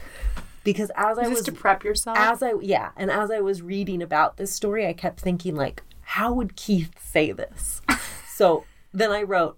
Because 0.66 0.90
as 0.96 1.16
I 1.16 1.22
Is 1.22 1.28
this 1.28 1.38
was 1.38 1.44
to 1.44 1.52
prep 1.52 1.84
yourself? 1.84 2.18
as 2.18 2.42
I 2.42 2.54
yeah, 2.60 2.90
and 2.96 3.08
as 3.08 3.30
I 3.30 3.38
was 3.38 3.62
reading 3.62 4.02
about 4.02 4.36
this 4.36 4.52
story, 4.52 4.84
I 4.84 4.94
kept 4.94 5.20
thinking 5.20 5.54
like, 5.54 5.84
how 6.02 6.32
would 6.32 6.56
Keith 6.56 6.92
say 7.00 7.30
this? 7.30 7.80
so 8.28 8.64
then 8.92 9.12
I 9.12 9.22
wrote, 9.22 9.56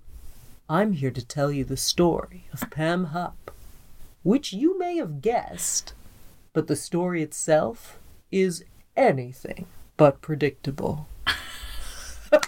I'm 0.68 0.92
here 0.92 1.10
to 1.10 1.24
tell 1.24 1.50
you 1.50 1.64
the 1.64 1.78
story 1.78 2.44
of 2.52 2.68
Pam 2.68 3.04
Hupp, 3.04 3.50
which 4.22 4.52
you 4.52 4.78
may 4.78 4.98
have 4.98 5.22
guessed, 5.22 5.94
but 6.52 6.66
the 6.66 6.76
story 6.76 7.22
itself 7.22 7.98
is 8.30 8.62
anything 8.94 9.64
but 9.96 10.20
predictable. 10.20 11.08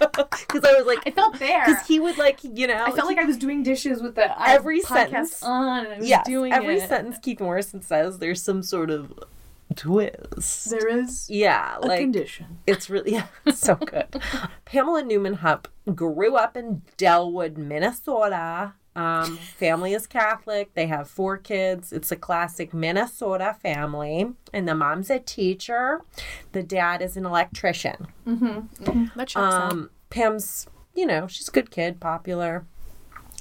Because 0.51 0.65
I 0.65 0.73
was 0.79 0.87
like, 0.87 1.07
I 1.07 1.11
felt 1.11 1.39
there. 1.39 1.65
because 1.67 1.87
he 1.87 2.01
would 2.01 2.19
like, 2.19 2.41
you 2.43 2.67
know, 2.67 2.83
I 2.85 2.91
felt 2.91 3.07
like 3.07 3.19
I 3.19 3.25
was 3.25 3.37
doing 3.37 3.63
dishes 3.63 4.03
with 4.03 4.15
the 4.17 4.49
Every 4.49 4.81
podcast 4.81 4.87
sentence- 5.11 5.43
on, 5.43 5.85
and 5.87 5.95
I 5.95 5.99
was 5.99 6.09
yes, 6.09 6.27
doing 6.27 6.53
every 6.53 6.77
it. 6.79 6.89
sentence 6.89 7.19
Keith 7.23 7.41
Morrison 7.41 7.81
says, 7.83 8.19
there's 8.19 8.43
some 8.43 8.63
sort 8.63 8.91
of 8.91 9.13
twist. 9.77 10.71
There 10.71 10.89
is 10.89 11.29
Yeah, 11.31 11.77
like 11.81 12.01
condition. 12.01 12.59
It's 12.67 12.91
really 12.91 13.13
yeah, 13.13 13.27
it's 13.47 13.61
so 13.61 13.77
good. 13.77 14.07
Pamela 14.65 15.03
Neumann 15.05 15.35
Hupp 15.35 15.69
grew 15.95 16.37
up 16.37 16.57
in 16.57 16.83
Dellwood, 16.97 17.57
Minnesota. 17.57 18.73
Um, 18.97 19.37
family 19.37 19.95
is 19.95 20.07
Catholic. 20.07 20.75
They 20.75 20.87
have 20.89 21.09
four 21.09 21.37
kids. 21.39 21.93
It's 21.93 22.11
a 22.11 22.17
classic 22.17 22.75
Minnesota 22.75 23.57
family. 23.63 24.33
And 24.53 24.69
the 24.69 24.75
mom's 24.75 25.11
a 25.11 25.19
teacher. 25.19 26.01
The 26.53 26.63
dad 26.63 27.01
is 27.01 27.17
an 27.17 27.25
electrician. 27.25 28.09
That 28.27 29.29
checks 29.29 29.37
out. 29.37 29.73
Um, 29.73 29.91
Pam's, 30.11 30.67
you 30.95 31.07
know, 31.07 31.27
she's 31.29 31.49
a 31.49 31.53
good 31.53 31.71
kid, 31.71 32.01
popular. 32.01 32.67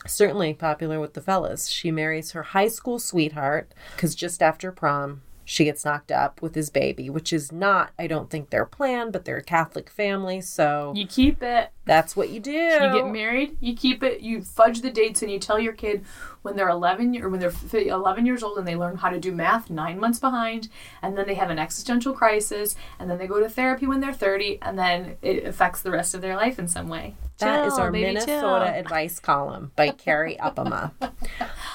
Certainly 0.06 0.54
popular 0.54 1.00
with 1.00 1.14
the 1.14 1.22
fellas. 1.22 1.68
She 1.68 1.92
marries 1.92 2.32
her 2.32 2.44
high 2.44 2.70
school 2.70 3.00
sweetheart 3.00 3.74
because 3.96 4.16
just 4.16 4.42
after 4.42 4.72
prom, 4.72 5.24
She 5.46 5.66
gets 5.66 5.84
knocked 5.84 6.12
up 6.12 6.44
with 6.44 6.54
his 6.54 6.70
baby, 6.70 7.10
which 7.10 7.34
is 7.34 7.52
not, 7.52 7.90
I 7.98 8.06
don't 8.06 8.30
think, 8.30 8.52
their 8.52 8.66
plan, 8.66 9.10
but 9.10 9.26
they're 9.26 9.38
a 9.38 9.44
Catholic 9.44 9.90
family, 9.90 10.42
so 10.42 10.94
You 10.96 11.08
keep 11.08 11.42
it. 11.42 11.72
That's 11.90 12.16
what 12.16 12.30
you 12.30 12.40
do. 12.40 12.52
You 12.52 12.94
get 12.94 13.08
married, 13.08 13.58
you 13.60 13.76
keep 13.76 14.04
it, 14.04 14.22
you 14.22 14.44
fudge 14.44 14.82
the 14.82 14.92
dates, 14.92 15.24
and 15.24 15.32
you 15.32 15.40
tell 15.40 15.60
your 15.60 15.74
kid 15.74 16.06
when 16.44 16.56
they're 16.56 16.70
11 16.70 17.18
or 17.20 17.30
when 17.30 17.40
they're 17.40 17.52
11 17.74 18.28
years 18.28 18.44
old 18.44 18.60
and 18.60 18.68
they 18.68 18.76
learn 18.76 18.98
how 18.98 19.10
to 19.10 19.20
do 19.20 19.32
math 19.32 19.72
nine 19.72 20.00
months 20.00 20.20
behind, 20.20 20.70
and 21.02 21.18
then 21.18 21.26
they 21.26 21.34
have 21.34 21.50
an 21.50 21.58
existential 21.58 22.14
crisis, 22.14 22.76
and 23.00 23.10
then 23.10 23.18
they 23.18 23.26
go 23.26 23.40
to 23.40 23.50
therapy 23.50 23.88
when 23.88 24.02
they're 24.02 24.14
30, 24.14 24.60
and 24.62 24.78
then 24.78 25.18
it 25.24 25.46
affects 25.46 25.82
the 25.82 25.90
rest 25.90 26.14
of 26.14 26.22
their 26.22 26.36
life 26.36 26.60
in 26.60 26.68
some 26.68 26.90
way. 26.90 27.16
That 27.40 27.66
is 27.66 27.74
Chill, 27.74 27.82
our 27.82 27.92
baby, 27.92 28.06
Minnesota 28.06 28.66
chill. 28.66 28.80
advice 28.80 29.20
column 29.20 29.72
by 29.76 29.90
Carrie 29.90 30.38
Uppama. 30.40 30.92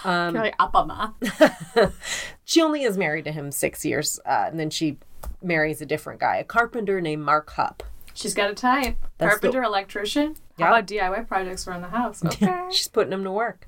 You're 0.04 0.44
like, 0.44 0.56
she 2.44 2.62
only 2.62 2.84
is 2.84 2.96
married 2.96 3.24
to 3.24 3.32
him 3.32 3.50
six 3.50 3.84
years, 3.84 4.20
uh, 4.24 4.44
and 4.46 4.60
then 4.60 4.70
she 4.70 4.98
marries 5.42 5.80
a 5.80 5.86
different 5.86 6.20
guy, 6.20 6.36
a 6.36 6.44
carpenter 6.44 7.00
named 7.00 7.24
Mark 7.24 7.50
Hupp. 7.50 7.82
She's 8.14 8.32
got 8.34 8.50
a 8.50 8.54
type. 8.54 8.96
That's 9.18 9.34
the- 9.34 9.40
Carpenter, 9.48 9.62
electrician. 9.64 10.36
Yeah. 10.56 10.66
How 10.66 10.72
about 10.72 10.86
DIY 10.86 11.26
projects 11.26 11.66
around 11.66 11.82
the 11.82 11.88
house? 11.88 12.22
Okay. 12.24 12.66
She's 12.70 12.86
putting 12.88 13.10
them 13.10 13.24
to 13.24 13.32
work. 13.32 13.66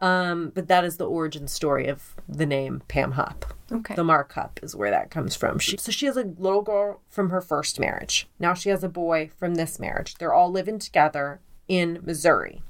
Um, 0.00 0.50
but 0.54 0.66
that 0.68 0.84
is 0.84 0.96
the 0.96 1.06
origin 1.06 1.46
story 1.46 1.86
of 1.86 2.14
the 2.28 2.44
name 2.46 2.82
Pam 2.88 3.12
Hupp. 3.12 3.44
okay. 3.70 3.94
The 3.94 4.02
Mark 4.04 4.32
Hupp 4.32 4.58
is 4.62 4.74
where 4.74 4.90
that 4.90 5.10
comes 5.10 5.36
from. 5.36 5.58
She, 5.60 5.76
so 5.76 5.92
she 5.92 6.06
has 6.06 6.16
a 6.16 6.24
little 6.24 6.62
girl 6.62 7.00
from 7.08 7.30
her 7.30 7.40
first 7.40 7.78
marriage. 7.78 8.26
Now 8.40 8.52
she 8.52 8.68
has 8.70 8.82
a 8.82 8.88
boy 8.88 9.30
from 9.36 9.54
this 9.54 9.78
marriage. 9.78 10.16
They're 10.16 10.34
all 10.34 10.50
living 10.50 10.78
together 10.80 11.40
in 11.68 12.00
Missouri 12.02 12.62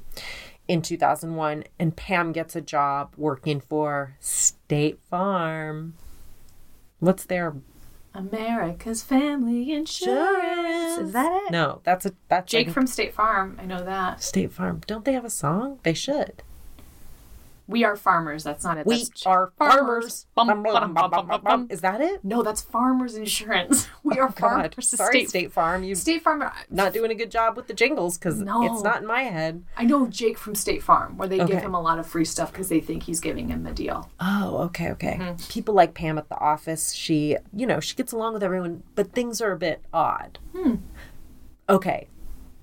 in 0.69 0.81
2001, 0.83 1.65
and 1.79 1.97
Pam 1.97 2.33
gets 2.33 2.55
a 2.57 2.61
job 2.61 3.13
working 3.17 3.61
for 3.61 4.15
State 4.21 4.99
Farm. 5.11 5.95
What's 7.01 7.25
their 7.25 7.55
America's 8.15 9.03
Family 9.03 9.73
Insurance. 9.73 10.99
Is 10.99 11.13
that 11.13 11.33
it? 11.47 11.51
No, 11.51 11.81
that's 11.85 12.07
a 12.07 12.13
that's 12.29 12.51
Jake 12.51 12.69
like 12.69 12.75
from 12.75 12.87
State 12.87 13.13
Farm. 13.15 13.59
I 13.61 13.67
know 13.67 13.85
that. 13.85 14.23
State 14.23 14.53
Farm. 14.53 14.81
Don't 14.87 15.05
they 15.05 15.13
have 15.13 15.25
a 15.25 15.31
song? 15.31 15.81
They 15.83 15.95
should. 15.95 16.43
We 17.67 17.83
are 17.83 17.97
farmers. 17.97 18.45
That's 18.45 18.63
not 18.63 18.77
it. 18.77 18.87
We 18.87 18.99
That's 19.05 19.25
are 19.25 19.51
farmers. 19.59 20.27
Bum. 20.35 21.67
Is 21.71 21.81
that 21.81 22.01
it? 22.03 22.23
No, 22.23 22.43
that's 22.43 22.61
farmers 22.61 23.15
insurance. 23.17 23.89
We 24.05 24.19
are 24.19 24.29
God, 24.29 24.37
farmers. 24.75 24.89
sorry, 24.89 25.21
State, 25.21 25.29
State 25.31 25.53
Farm. 25.53 25.83
You 25.83 25.95
State 25.95 26.23
Farm. 26.23 26.45
not 26.69 26.93
doing 26.93 27.11
a 27.11 27.15
good 27.15 27.31
job 27.31 27.57
with 27.57 27.67
the 27.69 27.73
jingles 27.73 28.19
because 28.19 28.39
No. 28.39 28.63
it's 28.71 28.83
not 28.83 28.99
in 29.01 29.07
my 29.07 29.23
head. 29.23 29.65
I 29.79 29.85
know 29.85 30.07
Jake 30.09 30.37
from 30.37 30.55
State 30.55 30.83
Farm, 30.83 31.17
where 31.17 31.27
they 31.27 31.41
Okay. 31.41 31.55
give 31.55 31.63
him 31.63 31.75
a 31.75 31.81
lot 31.81 31.99
of 31.99 32.07
free 32.07 32.27
stuff 32.27 32.53
because 32.53 32.69
they 32.69 32.81
think 32.81 33.05
he's 33.05 33.19
giving 33.21 33.49
him 33.49 33.67
a 33.67 33.73
deal. 33.73 34.11
Oh, 34.21 34.59
okay, 34.67 34.91
okay. 34.91 35.17
Mm-hmm. 35.19 35.37
People 35.51 35.73
like 35.75 35.95
Pam 35.95 36.19
at 36.19 36.29
the 36.29 36.39
office. 36.39 36.93
She, 36.93 37.39
you 37.55 37.67
know, 37.67 37.81
she 37.81 37.95
gets 37.97 38.13
along 38.13 38.35
with 38.35 38.43
everyone, 38.43 38.83
but 38.95 39.13
things 39.13 39.41
are 39.41 39.53
a 39.53 39.59
bit 39.59 39.83
odd. 39.93 40.39
Hmm. 40.55 40.75
Okay, 41.69 42.09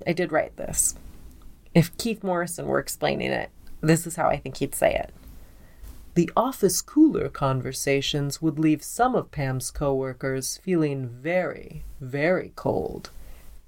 I 0.05 0.13
did 0.13 0.31
write 0.31 0.57
this. 0.57 0.95
If 1.73 1.97
Keith 1.97 2.23
Morrison 2.23 2.67
were 2.67 2.79
explaining 2.79 3.31
it, 3.31 3.49
this 3.81 4.07
is 4.07 4.15
how 4.15 4.27
I 4.27 4.37
think 4.37 4.57
he'd 4.57 4.75
say 4.75 4.93
it. 4.93 5.13
The 6.13 6.29
office 6.35 6.81
cooler 6.81 7.29
conversations 7.29 8.41
would 8.41 8.59
leave 8.59 8.83
some 8.83 9.15
of 9.15 9.31
Pam's 9.31 9.71
coworkers 9.71 10.57
feeling 10.57 11.07
very, 11.07 11.83
very 11.99 12.51
cold 12.55 13.09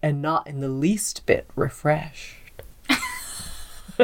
and 0.02 0.22
not 0.22 0.46
in 0.48 0.60
the 0.60 0.68
least 0.68 1.26
bit 1.26 1.50
refreshed. 1.56 2.36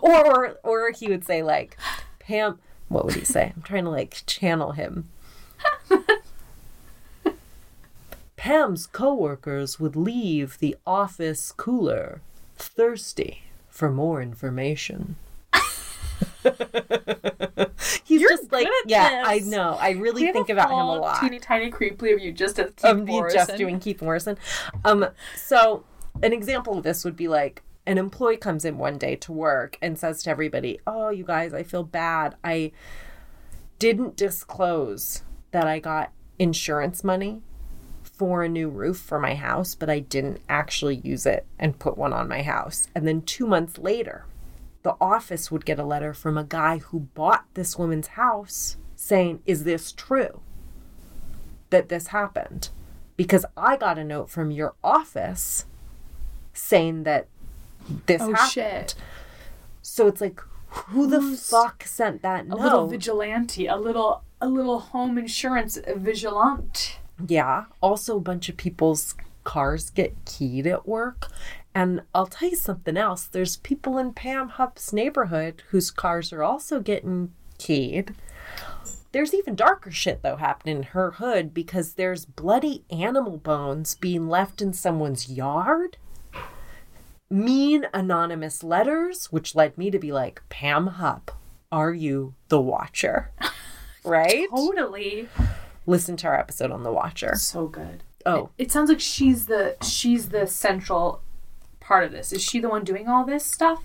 or, 0.00 0.58
or 0.62 0.90
he 0.90 1.08
would 1.08 1.24
say 1.24 1.42
like 1.42 1.78
Pam 2.18 2.58
what 2.92 3.06
would 3.06 3.14
he 3.14 3.24
say? 3.24 3.54
I'm 3.56 3.62
trying 3.62 3.84
to 3.84 3.90
like 3.90 4.22
channel 4.26 4.72
him. 4.72 5.08
Pam's 8.36 8.86
coworkers 8.86 9.80
would 9.80 9.96
leave 9.96 10.58
the 10.58 10.76
office 10.86 11.52
cooler 11.52 12.20
thirsty 12.56 13.44
for 13.82 13.90
more 13.90 14.22
information. 14.22 15.16
He's 18.04 18.20
just 18.20 18.52
like 18.52 18.64
good 18.64 18.84
at 18.84 18.86
yeah, 18.86 19.24
I 19.26 19.40
know. 19.40 19.76
I 19.80 19.90
really 19.90 20.30
think 20.30 20.50
about 20.50 20.70
him 20.70 20.78
a 20.78 20.96
lot 21.00 21.20
Teeny 21.20 21.40
tiny 21.40 21.68
creeply 21.68 22.14
of 22.14 22.20
you 22.20 22.30
just 22.30 22.60
as 22.60 22.70
Keith 22.76 22.84
of 22.84 23.04
Morrison. 23.04 23.36
just 23.36 23.56
doing 23.56 23.80
Keith 23.80 24.00
Morrison. 24.00 24.38
Um, 24.84 25.08
so 25.34 25.82
an 26.22 26.32
example 26.32 26.78
of 26.78 26.84
this 26.84 27.04
would 27.04 27.16
be 27.16 27.26
like 27.26 27.64
an 27.84 27.98
employee 27.98 28.36
comes 28.36 28.64
in 28.64 28.78
one 28.78 28.98
day 28.98 29.16
to 29.16 29.32
work 29.32 29.78
and 29.82 29.98
says 29.98 30.22
to 30.22 30.30
everybody, 30.30 30.78
"Oh, 30.86 31.08
you 31.08 31.24
guys, 31.24 31.52
I 31.52 31.64
feel 31.64 31.82
bad. 31.82 32.36
I 32.44 32.70
didn't 33.80 34.14
disclose 34.14 35.24
that 35.50 35.66
I 35.66 35.80
got 35.80 36.12
insurance 36.38 37.02
money 37.02 37.42
for 38.22 38.44
a 38.44 38.48
new 38.48 38.68
roof 38.68 38.98
for 38.98 39.18
my 39.18 39.34
house, 39.34 39.74
but 39.74 39.90
I 39.90 39.98
didn't 39.98 40.40
actually 40.48 40.94
use 40.94 41.26
it 41.26 41.44
and 41.58 41.76
put 41.80 41.98
one 41.98 42.12
on 42.12 42.28
my 42.28 42.42
house." 42.42 42.86
And 42.94 43.04
then 43.04 43.22
2 43.22 43.48
months 43.48 43.78
later, 43.78 44.26
the 44.84 44.94
office 45.00 45.50
would 45.50 45.64
get 45.64 45.80
a 45.80 45.84
letter 45.84 46.14
from 46.14 46.38
a 46.38 46.44
guy 46.44 46.78
who 46.78 47.00
bought 47.00 47.46
this 47.54 47.76
woman's 47.76 48.08
house 48.08 48.76
saying, 48.94 49.42
"Is 49.44 49.64
this 49.64 49.90
true?" 49.90 50.40
that 51.70 51.88
this 51.88 52.08
happened 52.08 52.68
because 53.16 53.44
I 53.56 53.76
got 53.76 53.98
a 53.98 54.04
note 54.04 54.30
from 54.30 54.52
your 54.52 54.74
office 54.84 55.66
saying 56.52 57.02
that 57.02 57.26
this 58.06 58.22
Oh 58.22 58.32
happened. 58.32 58.50
shit! 58.52 58.94
So 59.80 60.06
it's 60.06 60.20
like, 60.20 60.40
who 60.68 61.08
the 61.08 61.20
fuck 61.36 61.82
sent 61.82 62.22
that 62.22 62.46
note? 62.46 62.60
A 62.60 62.62
little 62.62 62.86
vigilante, 62.86 63.66
a 63.66 63.76
little 63.76 64.22
a 64.40 64.48
little 64.48 64.78
home 64.78 65.18
insurance 65.18 65.76
vigilante. 65.96 66.98
Yeah. 67.26 67.64
Also, 67.80 68.16
a 68.16 68.20
bunch 68.20 68.48
of 68.48 68.56
people's 68.56 69.14
cars 69.44 69.90
get 69.90 70.24
keyed 70.24 70.66
at 70.66 70.86
work. 70.86 71.28
And 71.74 72.02
I'll 72.14 72.26
tell 72.26 72.50
you 72.50 72.56
something 72.56 72.96
else. 72.96 73.24
There's 73.24 73.56
people 73.56 73.98
in 73.98 74.12
Pam 74.12 74.50
Hupp's 74.50 74.92
neighborhood 74.92 75.62
whose 75.70 75.90
cars 75.90 76.32
are 76.32 76.42
also 76.42 76.80
getting 76.80 77.32
keyed. 77.58 78.14
There's 79.12 79.34
even 79.34 79.54
darker 79.54 79.90
shit 79.90 80.22
though 80.22 80.36
happening 80.36 80.78
in 80.78 80.82
her 80.84 81.12
hood 81.12 81.52
because 81.52 81.94
there's 81.94 82.24
bloody 82.24 82.84
animal 82.90 83.36
bones 83.36 83.94
being 83.94 84.28
left 84.28 84.62
in 84.62 84.72
someone's 84.72 85.30
yard. 85.30 85.96
Mean 87.30 87.86
anonymous 87.94 88.62
letters, 88.62 89.26
which 89.26 89.54
led 89.54 89.78
me 89.78 89.90
to 89.90 89.98
be 89.98 90.12
like, 90.12 90.42
Pam 90.50 90.86
Hupp, 90.86 91.30
are 91.70 91.92
you 91.92 92.34
the 92.48 92.60
watcher? 92.60 93.30
right? 94.04 94.48
Totally. 94.50 95.28
Listen 95.86 96.16
to 96.18 96.26
our 96.28 96.38
episode 96.38 96.70
on 96.70 96.82
the 96.82 96.92
watcher. 96.92 97.34
So 97.36 97.66
good. 97.66 98.02
Oh, 98.24 98.50
It 98.56 98.70
sounds 98.70 98.88
like 98.88 99.00
she's 99.00 99.46
the 99.46 99.76
she's 99.82 100.28
the 100.28 100.46
central 100.46 101.20
part 101.80 102.04
of 102.04 102.12
this. 102.12 102.32
Is 102.32 102.42
she 102.42 102.60
the 102.60 102.68
one 102.68 102.84
doing 102.84 103.08
all 103.08 103.24
this 103.24 103.44
stuff? 103.44 103.82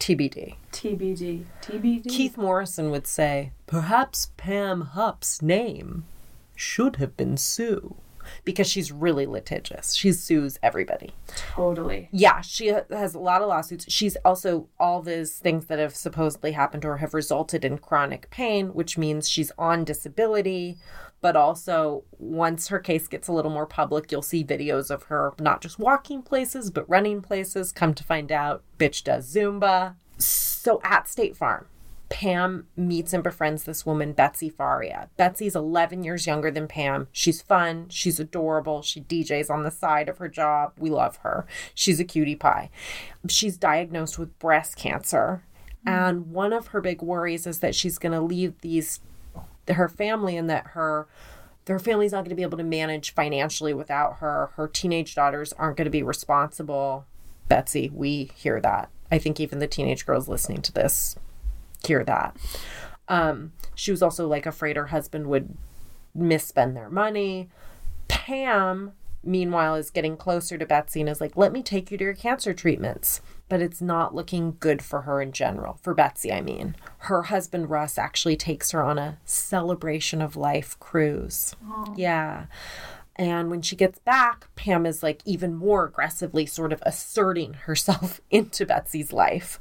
TBD. 0.00 0.56
TBD. 0.72 1.44
TBD. 1.62 2.08
Keith 2.08 2.36
Morrison 2.36 2.90
would 2.90 3.06
say, 3.06 3.52
perhaps 3.66 4.30
Pam 4.36 4.80
Hupp's 4.80 5.42
name 5.42 6.04
should 6.56 6.96
have 6.96 7.16
been 7.16 7.36
Sue. 7.36 7.94
Because 8.44 8.68
she's 8.68 8.92
really 8.92 9.26
litigious. 9.26 9.94
She 9.94 10.12
sues 10.12 10.58
everybody. 10.62 11.12
Totally. 11.54 12.08
Yeah, 12.12 12.40
she 12.40 12.68
has 12.68 13.14
a 13.14 13.18
lot 13.18 13.42
of 13.42 13.48
lawsuits. 13.48 13.86
She's 13.88 14.16
also, 14.24 14.68
all 14.78 15.02
these 15.02 15.38
things 15.38 15.66
that 15.66 15.78
have 15.78 15.94
supposedly 15.94 16.52
happened 16.52 16.82
to 16.82 16.88
her 16.88 16.96
have 16.98 17.14
resulted 17.14 17.64
in 17.64 17.78
chronic 17.78 18.30
pain, 18.30 18.74
which 18.74 18.98
means 18.98 19.28
she's 19.28 19.52
on 19.58 19.84
disability. 19.84 20.78
But 21.22 21.36
also, 21.36 22.04
once 22.18 22.68
her 22.68 22.78
case 22.78 23.06
gets 23.06 23.28
a 23.28 23.32
little 23.32 23.50
more 23.50 23.66
public, 23.66 24.10
you'll 24.10 24.22
see 24.22 24.42
videos 24.42 24.90
of 24.90 25.02
her 25.04 25.34
not 25.38 25.60
just 25.60 25.78
walking 25.78 26.22
places, 26.22 26.70
but 26.70 26.88
running 26.88 27.20
places. 27.20 27.72
Come 27.72 27.92
to 27.92 28.04
find 28.04 28.32
out, 28.32 28.62
bitch 28.78 29.04
does 29.04 29.34
Zumba. 29.34 29.96
So 30.16 30.80
at 30.82 31.08
State 31.08 31.36
Farm, 31.36 31.66
Pam 32.10 32.66
meets 32.76 33.12
and 33.12 33.22
befriends 33.22 33.64
this 33.64 33.86
woman, 33.86 34.12
Betsy 34.12 34.50
Faria. 34.50 35.08
Betsy's 35.16 35.56
11 35.56 36.02
years 36.02 36.26
younger 36.26 36.50
than 36.50 36.68
Pam. 36.68 37.08
She's 37.12 37.40
fun. 37.40 37.86
She's 37.88 38.20
adorable. 38.20 38.82
She 38.82 39.00
DJs 39.00 39.48
on 39.48 39.62
the 39.62 39.70
side 39.70 40.08
of 40.08 40.18
her 40.18 40.28
job. 40.28 40.72
We 40.76 40.90
love 40.90 41.18
her. 41.18 41.46
She's 41.74 42.00
a 42.00 42.04
cutie 42.04 42.36
pie. 42.36 42.68
She's 43.28 43.56
diagnosed 43.56 44.18
with 44.18 44.38
breast 44.38 44.76
cancer. 44.76 45.44
And 45.86 46.32
one 46.32 46.52
of 46.52 46.68
her 46.68 46.80
big 46.82 47.00
worries 47.00 47.46
is 47.46 47.60
that 47.60 47.74
she's 47.74 47.96
going 47.96 48.12
to 48.12 48.20
leave 48.20 48.60
these 48.60 49.00
her 49.68 49.88
family 49.88 50.36
and 50.36 50.50
that 50.50 50.68
her 50.68 51.06
her 51.66 51.78
family's 51.78 52.12
not 52.12 52.18
going 52.18 52.30
to 52.30 52.34
be 52.34 52.42
able 52.42 52.58
to 52.58 52.64
manage 52.64 53.14
financially 53.14 53.72
without 53.72 54.18
her. 54.18 54.50
Her 54.56 54.66
teenage 54.66 55.14
daughters 55.14 55.52
aren't 55.52 55.76
going 55.76 55.84
to 55.84 55.90
be 55.90 56.02
responsible. 56.02 57.06
Betsy, 57.48 57.88
we 57.94 58.30
hear 58.34 58.60
that. 58.60 58.90
I 59.10 59.18
think 59.18 59.38
even 59.38 59.60
the 59.60 59.68
teenage 59.68 60.04
girls 60.04 60.28
listening 60.28 60.62
to 60.62 60.72
this 60.72 61.16
hear 61.86 62.04
that. 62.04 62.36
Um, 63.08 63.52
she 63.74 63.90
was 63.90 64.02
also 64.02 64.26
like 64.26 64.46
afraid 64.46 64.76
her 64.76 64.86
husband 64.86 65.26
would 65.26 65.56
misspend 66.16 66.74
their 66.74 66.90
money. 66.90 67.48
Pam 68.08 68.92
meanwhile, 69.22 69.74
is 69.74 69.90
getting 69.90 70.16
closer 70.16 70.56
to 70.56 70.66
Betsy 70.66 71.00
and 71.00 71.08
is 71.08 71.20
like, 71.20 71.36
let 71.36 71.52
me 71.52 71.62
take 71.62 71.90
you 71.90 71.98
to 71.98 72.04
your 72.04 72.14
cancer 72.14 72.54
treatments. 72.54 73.20
But 73.48 73.60
it's 73.60 73.82
not 73.82 74.14
looking 74.14 74.56
good 74.60 74.80
for 74.80 75.02
her 75.02 75.20
in 75.20 75.32
general. 75.32 75.78
For 75.82 75.92
Betsy, 75.92 76.32
I 76.32 76.40
mean. 76.40 76.76
Her 76.98 77.24
husband, 77.24 77.68
Russ, 77.68 77.98
actually 77.98 78.36
takes 78.36 78.70
her 78.70 78.82
on 78.82 78.98
a 78.98 79.18
celebration 79.24 80.22
of 80.22 80.36
life 80.36 80.78
cruise. 80.78 81.56
Yeah. 81.96 82.46
And 83.16 83.50
when 83.50 83.60
she 83.60 83.74
gets 83.74 83.98
back, 83.98 84.46
Pam 84.54 84.86
is 84.86 85.02
like 85.02 85.20
even 85.24 85.54
more 85.54 85.84
aggressively 85.84 86.46
sort 86.46 86.72
of 86.72 86.82
asserting 86.86 87.54
herself 87.54 88.20
into 88.30 88.64
Betsy's 88.64 89.12
life. 89.12 89.58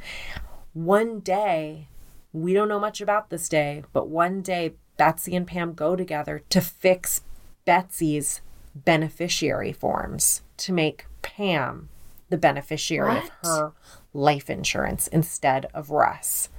One 0.74 1.20
day, 1.20 1.88
we 2.34 2.54
don't 2.54 2.70
know 2.70 2.80
much 2.80 3.02
about 3.02 3.30
this 3.30 3.50
day, 3.50 3.84
but 3.94 4.08
one 4.08 4.42
day, 4.42 4.74
Betsy 4.98 5.36
and 5.36 5.48
Pam 5.48 5.74
go 5.74 5.96
together 5.96 6.44
to 6.50 6.62
fix 6.62 7.22
Betsy's 7.66 8.42
beneficiary 8.76 9.72
forms 9.72 10.42
to 10.58 10.74
make 10.74 11.06
Pam 11.22 11.90
the 12.30 12.38
beneficiary 12.38 13.18
of 13.18 13.32
her 13.44 13.72
life 14.14 14.50
insurance 14.50 15.08
instead 15.08 15.68
of 15.74 15.90
Russ. 15.90 16.50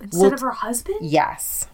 Instead 0.00 0.20
Well, 0.20 0.34
of 0.34 0.40
her 0.40 0.50
husband? 0.52 0.98
Yes. 1.02 1.68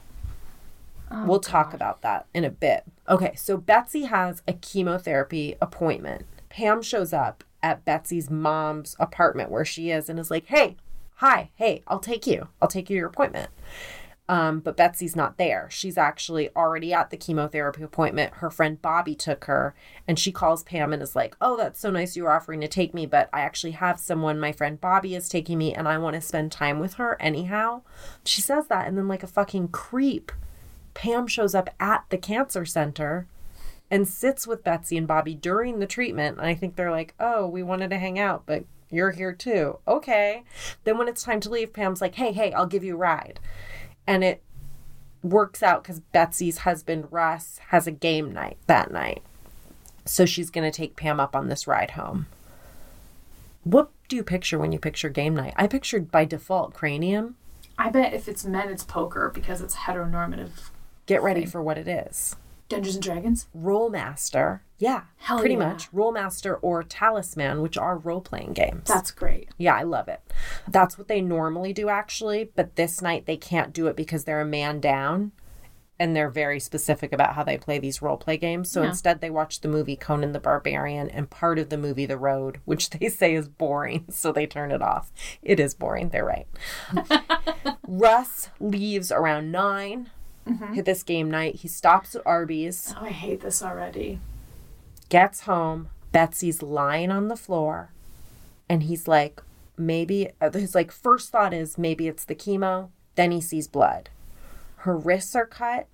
Oh, 1.11 1.27
we'll 1.27 1.41
talk 1.41 1.75
about 1.75 2.03
that 2.03 2.27
in 2.35 2.45
a 2.45 2.51
bit. 2.51 2.85
Okay, 3.09 3.35
so 3.37 3.57
Betsy 3.57 4.05
has 4.05 4.43
a 4.49 4.53
chemotherapy 4.53 5.55
appointment. 5.61 6.27
Pam 6.49 6.83
shows 6.83 7.12
up 7.12 7.45
at 7.62 7.85
Betsy's 7.85 8.31
mom's 8.31 8.97
apartment 8.99 9.51
where 9.51 9.65
she 9.65 9.91
is 9.91 10.09
and 10.09 10.19
is 10.19 10.31
like, 10.31 10.47
hey, 10.47 10.77
hi, 11.25 11.49
hey, 11.55 11.83
I'll 11.89 12.01
take 12.01 12.27
you. 12.27 12.49
I'll 12.61 12.68
take 12.68 12.91
you 12.91 12.97
to 12.97 12.99
your 12.99 13.09
appointment. 13.09 13.49
Um, 14.29 14.61
but 14.61 14.77
Betsy's 14.77 15.16
not 15.16 15.39
there. 15.39 15.68
She's 15.70 15.97
actually 15.97 16.51
already 16.55 16.93
at 16.93 17.09
the 17.09 17.16
chemotherapy 17.16 17.83
appointment. 17.83 18.35
Her 18.35 18.51
friend 18.51 18.81
Bobby 18.83 19.14
took 19.14 19.45
her, 19.47 19.75
and 20.07 20.18
she 20.18 20.31
calls 20.31 20.64
Pam 20.64 20.93
and 20.93 21.03
is 21.03 21.16
like, 21.16 21.35
Oh, 21.41 21.57
that's 21.57 21.81
so 21.81 21.91
nice 21.91 22.14
you 22.14 22.25
were 22.25 22.31
offering 22.31 22.61
to 22.61 22.68
take 22.68 22.93
me, 22.93 23.07
but 23.07 23.31
I 23.33 23.41
actually 23.41 23.70
have 23.70 23.99
someone, 23.99 24.39
my 24.39 24.53
friend 24.53 24.79
Bobby 24.79 25.14
is 25.14 25.31
taking 25.31 25.57
me, 25.57 25.72
and 25.72 25.89
I 25.89 25.97
want 25.97 26.12
to 26.12 26.20
spend 26.20 26.53
time 26.53 26.79
with 26.79 26.95
her 26.95 27.16
anyhow. 27.18 27.81
She 28.27 28.43
says 28.43 28.66
that, 28.66 28.87
and 28.87 28.99
then, 28.99 29.09
like 29.09 29.22
a 29.22 29.27
fucking 29.27 29.68
creep, 29.68 30.31
Pam 30.93 31.27
shows 31.27 31.55
up 31.55 31.70
at 31.81 32.05
the 32.11 32.18
cancer 32.18 32.66
center 32.66 33.29
and 33.91 34.07
sits 34.07 34.47
with 34.47 34.64
Betsy 34.64 34.99
and 34.99 35.07
Bobby 35.07 35.35
during 35.35 35.79
the 35.79 35.87
treatment. 35.87 36.37
And 36.37 36.47
I 36.47 36.55
think 36.55 36.77
they're 36.77 36.91
like, 36.91 37.14
Oh, 37.18 37.47
we 37.47 37.62
wanted 37.62 37.89
to 37.91 37.99
hang 37.99 38.18
out, 38.18 38.43
but 38.45 38.64
you're 38.95 39.12
here 39.12 39.32
too. 39.32 39.78
Okay. 39.86 40.45
Then 40.84 40.99
when 40.99 41.09
it's 41.09 41.22
time 41.22 41.40
to 41.40 41.51
leave, 41.51 41.72
Pam's 41.72 42.01
like, 42.01 42.14
Hey, 42.14 42.32
hey, 42.32 42.53
I'll 42.53 42.66
give 42.66 42.84
you 42.84 42.95
a 42.95 42.99
ride 42.99 43.40
and 44.07 44.24
it 44.24 44.42
works 45.22 45.62
out 45.62 45.82
because 45.82 46.01
Betsy's 46.01 46.59
husband 46.59 47.09
Russ 47.11 47.59
has 47.68 47.86
a 47.86 47.92
game 47.92 48.32
night 48.32 48.59
that 48.66 48.92
night. 48.92 49.22
So 50.05 50.26
she's 50.26 50.51
going 50.51 50.70
to 50.70 50.76
take 50.76 50.97
Pam 50.97 51.18
up 51.18 51.34
on 51.34 51.49
this 51.49 51.66
ride 51.66 51.92
home. 51.92 52.26
What 53.64 53.90
do 54.09 54.16
you 54.16 54.22
picture 54.22 54.59
when 54.59 54.72
you 54.72 54.78
picture 54.78 55.09
game 55.09 55.34
night? 55.34 55.55
I 55.57 55.66
pictured 55.66 56.11
by 56.11 56.26
default 56.26 56.74
cranium. 56.74 57.36
I 57.78 57.88
bet 57.88 58.12
if 58.12 58.28
it's 58.28 58.45
men, 58.45 58.68
it's 58.68 58.84
poker 58.84 59.30
because 59.34 59.62
it's 59.62 59.76
heteronormative. 59.76 60.70
Get 61.07 61.22
ready 61.22 61.47
for 61.47 61.62
what 61.62 61.78
it 61.78 61.88
is. 61.88 62.36
Dungeons 62.69 62.95
and 62.97 63.03
Dragons? 63.05 63.47
Rolemaster. 63.57 64.61
Yeah, 64.79 65.03
Hell 65.19 65.39
pretty 65.39 65.55
yeah. 65.55 65.69
much. 65.71 65.91
Rolemaster 65.93 66.59
or 66.62 66.83
Talisman, 66.83 67.62
which 67.62 67.79
are 67.79 67.97
role 67.99 68.21
playing 68.21 68.53
games. 68.55 68.89
That's 68.89 69.11
great. 69.11 69.51
Yeah, 69.57 69.75
I 69.75 69.83
love 69.83 70.09
it. 70.09 70.21
That's 70.69 70.99
what 70.99 71.09
they 71.09 71.21
normally 71.21 71.73
do, 71.73 71.89
actually. 71.89 72.51
But 72.57 72.77
this 72.77 73.01
night 73.01 73.27
they 73.27 73.37
can't 73.37 73.73
do 73.73 73.87
it 73.87 73.97
because 73.97 74.25
they're 74.25 74.41
a 74.41 74.47
man 74.47 74.81
down 74.81 75.33
and 75.97 76.17
they're 76.17 76.29
very 76.29 76.59
specific 76.59 77.12
about 77.12 77.35
how 77.35 77.45
they 77.45 77.57
play 77.57 77.79
these 77.79 78.03
role 78.03 78.17
play 78.17 78.37
games. 78.37 78.69
So 78.71 78.83
Yeah. 78.83 78.89
instead, 78.89 79.21
they 79.21 79.31
watch 79.31 79.61
the 79.61 79.69
movie 79.69 79.95
Conan 79.95 80.33
the 80.33 80.41
Barbarian 80.41 81.09
and 81.09 81.31
part 81.31 81.59
of 81.61 81.69
the 81.69 81.79
movie 81.79 82.05
The 82.07 82.19
Road, 82.19 82.61
which 82.65 82.91
they 82.91 83.09
say 83.09 83.35
is 83.35 83.49
boring. 83.49 84.07
So 84.11 84.33
they 84.33 84.47
turn 84.47 84.73
it 84.73 84.83
off. 84.83 85.12
It 85.43 85.61
is 85.61 85.73
boring. 85.75 86.09
They're 86.09 86.25
right. 86.25 86.49
Russ 87.87 88.49
leaves 88.59 89.12
around 89.12 89.53
9 90.47 90.74
Hit 90.74 90.84
this 90.84 91.03
game 91.03 91.30
night. 91.30 91.57
He 91.57 91.68
stops 91.68 92.14
at 92.14 92.22
Arby's. 92.26 92.95
Oh, 92.97 93.05
I 93.05 93.11
hate 93.11 93.40
this 93.40 93.62
already. 93.62 94.20
gets 95.09 95.42
home. 95.42 95.88
Betsy's 96.12 96.62
lying 96.62 97.11
on 97.11 97.28
the 97.28 97.36
floor. 97.36 97.90
And 98.68 98.84
he's 98.84 99.09
like 99.09 99.42
maybe 99.76 100.28
uh, 100.40 100.51
his 100.53 100.74
like 100.74 100.92
first 100.92 101.30
thought 101.30 101.53
is 101.53 101.76
maybe 101.78 102.09
it's 102.09 102.24
the 102.24 102.34
chemo. 102.34 102.90
Then 103.16 103.30
he 103.30 103.40
sees 103.40 103.68
blood. 103.68 104.11
Her 104.78 104.97
wrists 104.97 105.34
are 105.34 105.47
cut. 105.47 105.86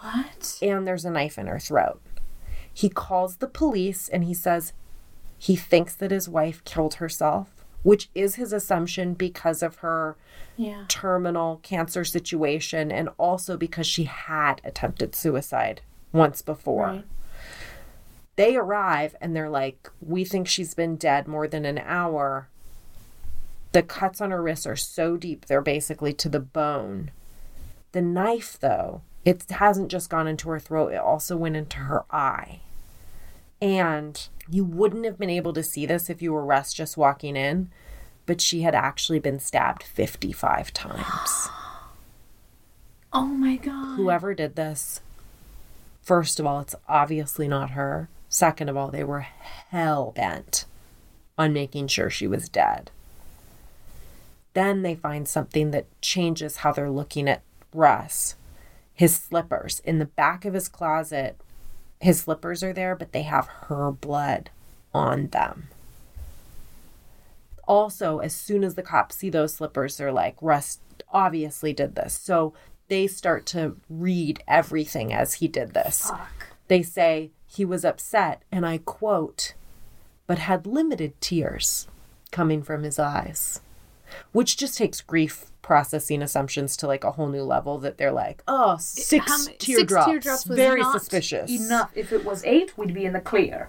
What? 0.00 0.58
and 0.60 0.86
there's 0.86 1.04
a 1.06 1.10
knife 1.10 1.38
in 1.38 1.46
her 1.46 1.58
throat. 1.58 2.00
He 2.72 2.88
calls 2.90 3.36
the 3.36 3.46
police 3.48 4.08
and 4.08 4.24
he 4.24 4.34
says 4.34 4.72
he 5.38 5.56
thinks 5.56 5.94
that 5.94 6.10
his 6.10 6.28
wife 6.28 6.62
killed 6.64 6.94
herself 6.94 7.55
which 7.86 8.08
is 8.16 8.34
his 8.34 8.52
assumption 8.52 9.14
because 9.14 9.62
of 9.62 9.76
her 9.76 10.16
Yeah. 10.56 10.86
terminal 10.88 11.60
cancer 11.62 12.04
situation 12.04 12.90
and 12.90 13.08
also 13.16 13.56
because 13.56 13.86
she 13.86 14.04
had 14.04 14.60
attempted 14.64 15.14
suicide 15.14 15.82
once 16.12 16.42
before 16.42 16.86
Right. 16.86 17.04
they 18.34 18.56
arrive 18.56 19.14
and 19.20 19.36
they're 19.36 19.48
like, 19.48 19.88
We 20.04 20.24
think 20.24 20.48
she's 20.48 20.74
been 20.74 20.96
dead 20.96 21.28
more 21.28 21.46
than 21.46 21.64
an 21.64 21.78
hour. 21.78 22.48
The 23.70 23.84
cuts 23.84 24.20
on 24.20 24.32
her 24.32 24.42
wrists 24.42 24.66
are 24.66 24.74
so 24.74 25.16
deep, 25.16 25.46
they're 25.46 25.62
basically 25.62 26.12
to 26.14 26.28
the 26.28 26.40
bone. 26.40 27.12
The 27.92 28.02
knife, 28.02 28.58
though, 28.58 29.02
it 29.24 29.48
hasn't 29.48 29.92
just 29.92 30.10
gone 30.10 30.26
into 30.26 30.50
her 30.50 30.58
throat, 30.58 30.92
it 30.92 30.96
also 30.96 31.36
went 31.36 31.54
into 31.56 31.76
her 31.78 32.04
eye. 32.10 32.62
And 33.60 34.28
you 34.50 34.64
wouldn't 34.64 35.04
have 35.04 35.18
been 35.18 35.30
able 35.30 35.52
to 35.54 35.62
see 35.62 35.86
this 35.86 36.10
if 36.10 36.20
you 36.20 36.32
were 36.32 36.44
Russ 36.44 36.72
just 36.72 36.96
walking 36.96 37.36
in, 37.36 37.70
but 38.26 38.40
she 38.40 38.62
had 38.62 38.74
actually 38.74 39.18
been 39.18 39.40
stabbed 39.40 39.82
55 39.82 40.72
times. 40.72 41.48
Oh 43.12 43.24
my 43.24 43.56
god. 43.56 43.96
Whoever 43.96 44.34
did 44.34 44.56
this, 44.56 45.00
first 46.02 46.38
of 46.38 46.44
all, 46.44 46.60
it's 46.60 46.74
obviously 46.86 47.48
not 47.48 47.70
her. 47.70 48.10
Second 48.28 48.68
of 48.68 48.76
all, 48.76 48.90
they 48.90 49.04
were 49.04 49.20
hell 49.20 50.12
bent 50.14 50.66
on 51.38 51.54
making 51.54 51.86
sure 51.86 52.10
she 52.10 52.26
was 52.26 52.50
dead. 52.50 52.90
Then 54.52 54.82
they 54.82 54.94
find 54.94 55.26
something 55.28 55.70
that 55.70 55.86
changes 56.02 56.58
how 56.58 56.72
they're 56.72 56.90
looking 56.90 57.28
at 57.28 57.42
Russ. 57.72 58.36
His 58.92 59.14
slippers 59.14 59.80
in 59.80 59.98
the 59.98 60.06
back 60.06 60.44
of 60.44 60.54
his 60.54 60.68
closet. 60.68 61.36
His 62.00 62.20
slippers 62.20 62.62
are 62.62 62.72
there, 62.72 62.94
but 62.94 63.12
they 63.12 63.22
have 63.22 63.46
her 63.46 63.90
blood 63.90 64.50
on 64.92 65.28
them. 65.28 65.68
Also, 67.66 68.18
as 68.18 68.34
soon 68.34 68.62
as 68.62 68.74
the 68.74 68.82
cops 68.82 69.16
see 69.16 69.30
those 69.30 69.54
slippers, 69.54 69.96
they're 69.96 70.12
like, 70.12 70.36
Russ 70.40 70.78
obviously 71.12 71.72
did 71.72 71.94
this. 71.94 72.14
So 72.14 72.54
they 72.88 73.06
start 73.06 73.46
to 73.46 73.76
read 73.90 74.42
everything 74.46 75.12
as 75.12 75.34
he 75.34 75.48
did 75.48 75.74
this. 75.74 76.08
Fuck. 76.10 76.48
They 76.68 76.82
say 76.82 77.30
he 77.46 77.64
was 77.64 77.84
upset, 77.84 78.42
and 78.52 78.64
I 78.64 78.78
quote, 78.78 79.54
but 80.26 80.38
had 80.38 80.66
limited 80.66 81.20
tears 81.20 81.88
coming 82.30 82.62
from 82.62 82.82
his 82.82 82.98
eyes, 82.98 83.60
which 84.32 84.56
just 84.56 84.76
takes 84.78 85.00
grief 85.00 85.46
processing 85.62 86.22
assumptions 86.22 86.76
to 86.76 86.86
like 86.86 87.04
a 87.04 87.12
whole 87.12 87.28
new 87.28 87.42
level 87.42 87.78
that 87.78 87.98
they're 87.98 88.12
like, 88.12 88.42
oh, 88.46 88.76
six 88.78 89.26
How 89.28 89.52
teardrops. 89.58 90.06
Six 90.06 90.06
teardrops 90.06 90.46
was 90.46 90.56
Very 90.56 90.84
suspicious. 90.84 91.50
Enough. 91.50 91.90
If 91.94 92.12
it 92.12 92.24
was 92.24 92.44
eight, 92.44 92.76
we'd 92.78 92.94
be 92.94 93.04
in 93.04 93.12
the 93.12 93.20
clear. 93.20 93.68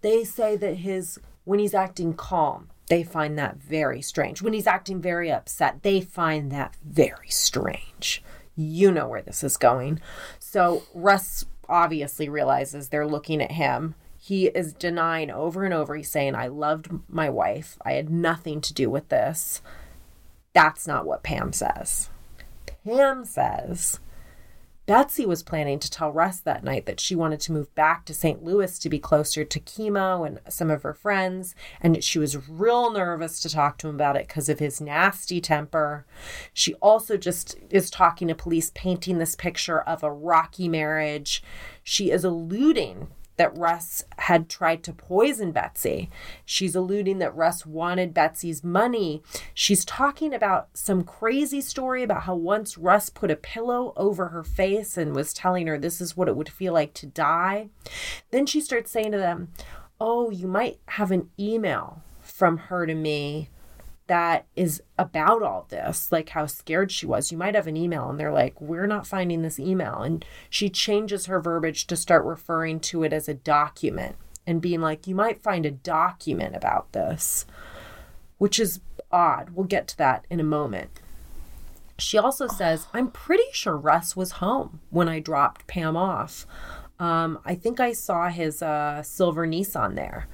They 0.00 0.24
say 0.24 0.56
that 0.56 0.78
his 0.78 1.18
when 1.44 1.58
he's 1.58 1.74
acting 1.74 2.14
calm, 2.14 2.68
they 2.88 3.02
find 3.02 3.38
that 3.38 3.56
very 3.56 4.02
strange. 4.02 4.42
When 4.42 4.52
he's 4.52 4.66
acting 4.66 5.00
very 5.00 5.30
upset, 5.30 5.82
they 5.82 6.00
find 6.00 6.50
that 6.50 6.74
very 6.84 7.28
strange. 7.28 8.22
You 8.56 8.90
know 8.90 9.08
where 9.08 9.22
this 9.22 9.44
is 9.44 9.56
going. 9.56 10.00
So 10.38 10.82
Russ 10.94 11.46
obviously 11.68 12.28
realizes 12.28 12.88
they're 12.88 13.06
looking 13.06 13.40
at 13.40 13.52
him. 13.52 13.94
He 14.30 14.46
is 14.46 14.74
denying 14.74 15.32
over 15.32 15.64
and 15.64 15.74
over. 15.74 15.96
He's 15.96 16.08
saying, 16.08 16.36
I 16.36 16.46
loved 16.46 16.88
my 17.08 17.28
wife. 17.28 17.76
I 17.84 17.94
had 17.94 18.08
nothing 18.08 18.60
to 18.60 18.72
do 18.72 18.88
with 18.88 19.08
this. 19.08 19.60
That's 20.52 20.86
not 20.86 21.04
what 21.04 21.24
Pam 21.24 21.52
says. 21.52 22.10
Pam 22.84 23.24
says 23.24 23.98
Betsy 24.86 25.26
was 25.26 25.42
planning 25.42 25.80
to 25.80 25.90
tell 25.90 26.12
Russ 26.12 26.38
that 26.38 26.62
night 26.62 26.86
that 26.86 27.00
she 27.00 27.16
wanted 27.16 27.40
to 27.40 27.52
move 27.52 27.74
back 27.74 28.04
to 28.04 28.14
St. 28.14 28.40
Louis 28.44 28.78
to 28.78 28.88
be 28.88 29.00
closer 29.00 29.44
to 29.44 29.58
chemo 29.58 30.24
and 30.24 30.38
some 30.48 30.70
of 30.70 30.84
her 30.84 30.94
friends, 30.94 31.56
and 31.80 32.04
she 32.04 32.20
was 32.20 32.48
real 32.48 32.92
nervous 32.92 33.40
to 33.40 33.48
talk 33.48 33.78
to 33.78 33.88
him 33.88 33.96
about 33.96 34.14
it 34.14 34.28
because 34.28 34.48
of 34.48 34.60
his 34.60 34.80
nasty 34.80 35.40
temper. 35.40 36.06
She 36.54 36.74
also 36.74 37.16
just 37.16 37.56
is 37.68 37.90
talking 37.90 38.28
to 38.28 38.36
police, 38.36 38.70
painting 38.76 39.18
this 39.18 39.34
picture 39.34 39.80
of 39.80 40.04
a 40.04 40.12
rocky 40.12 40.68
marriage. 40.68 41.42
She 41.82 42.12
is 42.12 42.22
alluding 42.22 43.08
that 43.40 43.56
Russ 43.56 44.04
had 44.18 44.50
tried 44.50 44.82
to 44.82 44.92
poison 44.92 45.50
Betsy. 45.50 46.10
She's 46.44 46.74
alluding 46.74 47.20
that 47.20 47.34
Russ 47.34 47.64
wanted 47.64 48.12
Betsy's 48.12 48.62
money. 48.62 49.22
She's 49.54 49.82
talking 49.82 50.34
about 50.34 50.68
some 50.74 51.04
crazy 51.04 51.62
story 51.62 52.02
about 52.02 52.24
how 52.24 52.34
once 52.34 52.76
Russ 52.76 53.08
put 53.08 53.30
a 53.30 53.36
pillow 53.36 53.94
over 53.96 54.28
her 54.28 54.44
face 54.44 54.98
and 54.98 55.16
was 55.16 55.32
telling 55.32 55.68
her 55.68 55.78
this 55.78 56.02
is 56.02 56.14
what 56.14 56.28
it 56.28 56.36
would 56.36 56.50
feel 56.50 56.74
like 56.74 56.92
to 56.92 57.06
die. 57.06 57.70
Then 58.30 58.44
she 58.44 58.60
starts 58.60 58.90
saying 58.90 59.12
to 59.12 59.18
them, 59.18 59.48
Oh, 59.98 60.28
you 60.28 60.46
might 60.46 60.78
have 60.88 61.10
an 61.10 61.30
email 61.38 62.02
from 62.20 62.58
her 62.58 62.84
to 62.84 62.94
me 62.94 63.48
that 64.10 64.44
is 64.56 64.82
about 64.98 65.40
all 65.40 65.66
this, 65.68 66.10
like 66.10 66.30
how 66.30 66.44
scared 66.44 66.90
she 66.90 67.06
was. 67.06 67.30
You 67.30 67.38
might 67.38 67.54
have 67.54 67.68
an 67.68 67.76
email, 67.76 68.10
and 68.10 68.18
they're 68.18 68.32
like, 68.32 68.60
We're 68.60 68.88
not 68.88 69.06
finding 69.06 69.42
this 69.42 69.60
email. 69.60 70.02
And 70.02 70.24
she 70.50 70.68
changes 70.68 71.26
her 71.26 71.40
verbiage 71.40 71.86
to 71.86 71.94
start 71.94 72.24
referring 72.24 72.80
to 72.80 73.04
it 73.04 73.12
as 73.12 73.28
a 73.28 73.34
document 73.34 74.16
and 74.48 74.60
being 74.60 74.80
like, 74.80 75.06
You 75.06 75.14
might 75.14 75.40
find 75.40 75.64
a 75.64 75.70
document 75.70 76.56
about 76.56 76.90
this, 76.90 77.46
which 78.38 78.58
is 78.58 78.80
odd. 79.12 79.50
We'll 79.50 79.66
get 79.66 79.86
to 79.86 79.98
that 79.98 80.26
in 80.28 80.40
a 80.40 80.44
moment. 80.44 80.90
She 81.96 82.18
also 82.18 82.48
says, 82.48 82.88
I'm 82.92 83.12
pretty 83.12 83.52
sure 83.52 83.76
Russ 83.76 84.16
was 84.16 84.32
home 84.32 84.80
when 84.90 85.08
I 85.08 85.20
dropped 85.20 85.68
Pam 85.68 85.96
off. 85.96 86.48
Um, 86.98 87.38
I 87.44 87.54
think 87.54 87.78
I 87.78 87.92
saw 87.92 88.28
his 88.28 88.60
uh, 88.60 89.04
silver 89.04 89.46
Nissan 89.46 89.94
there. 89.94 90.26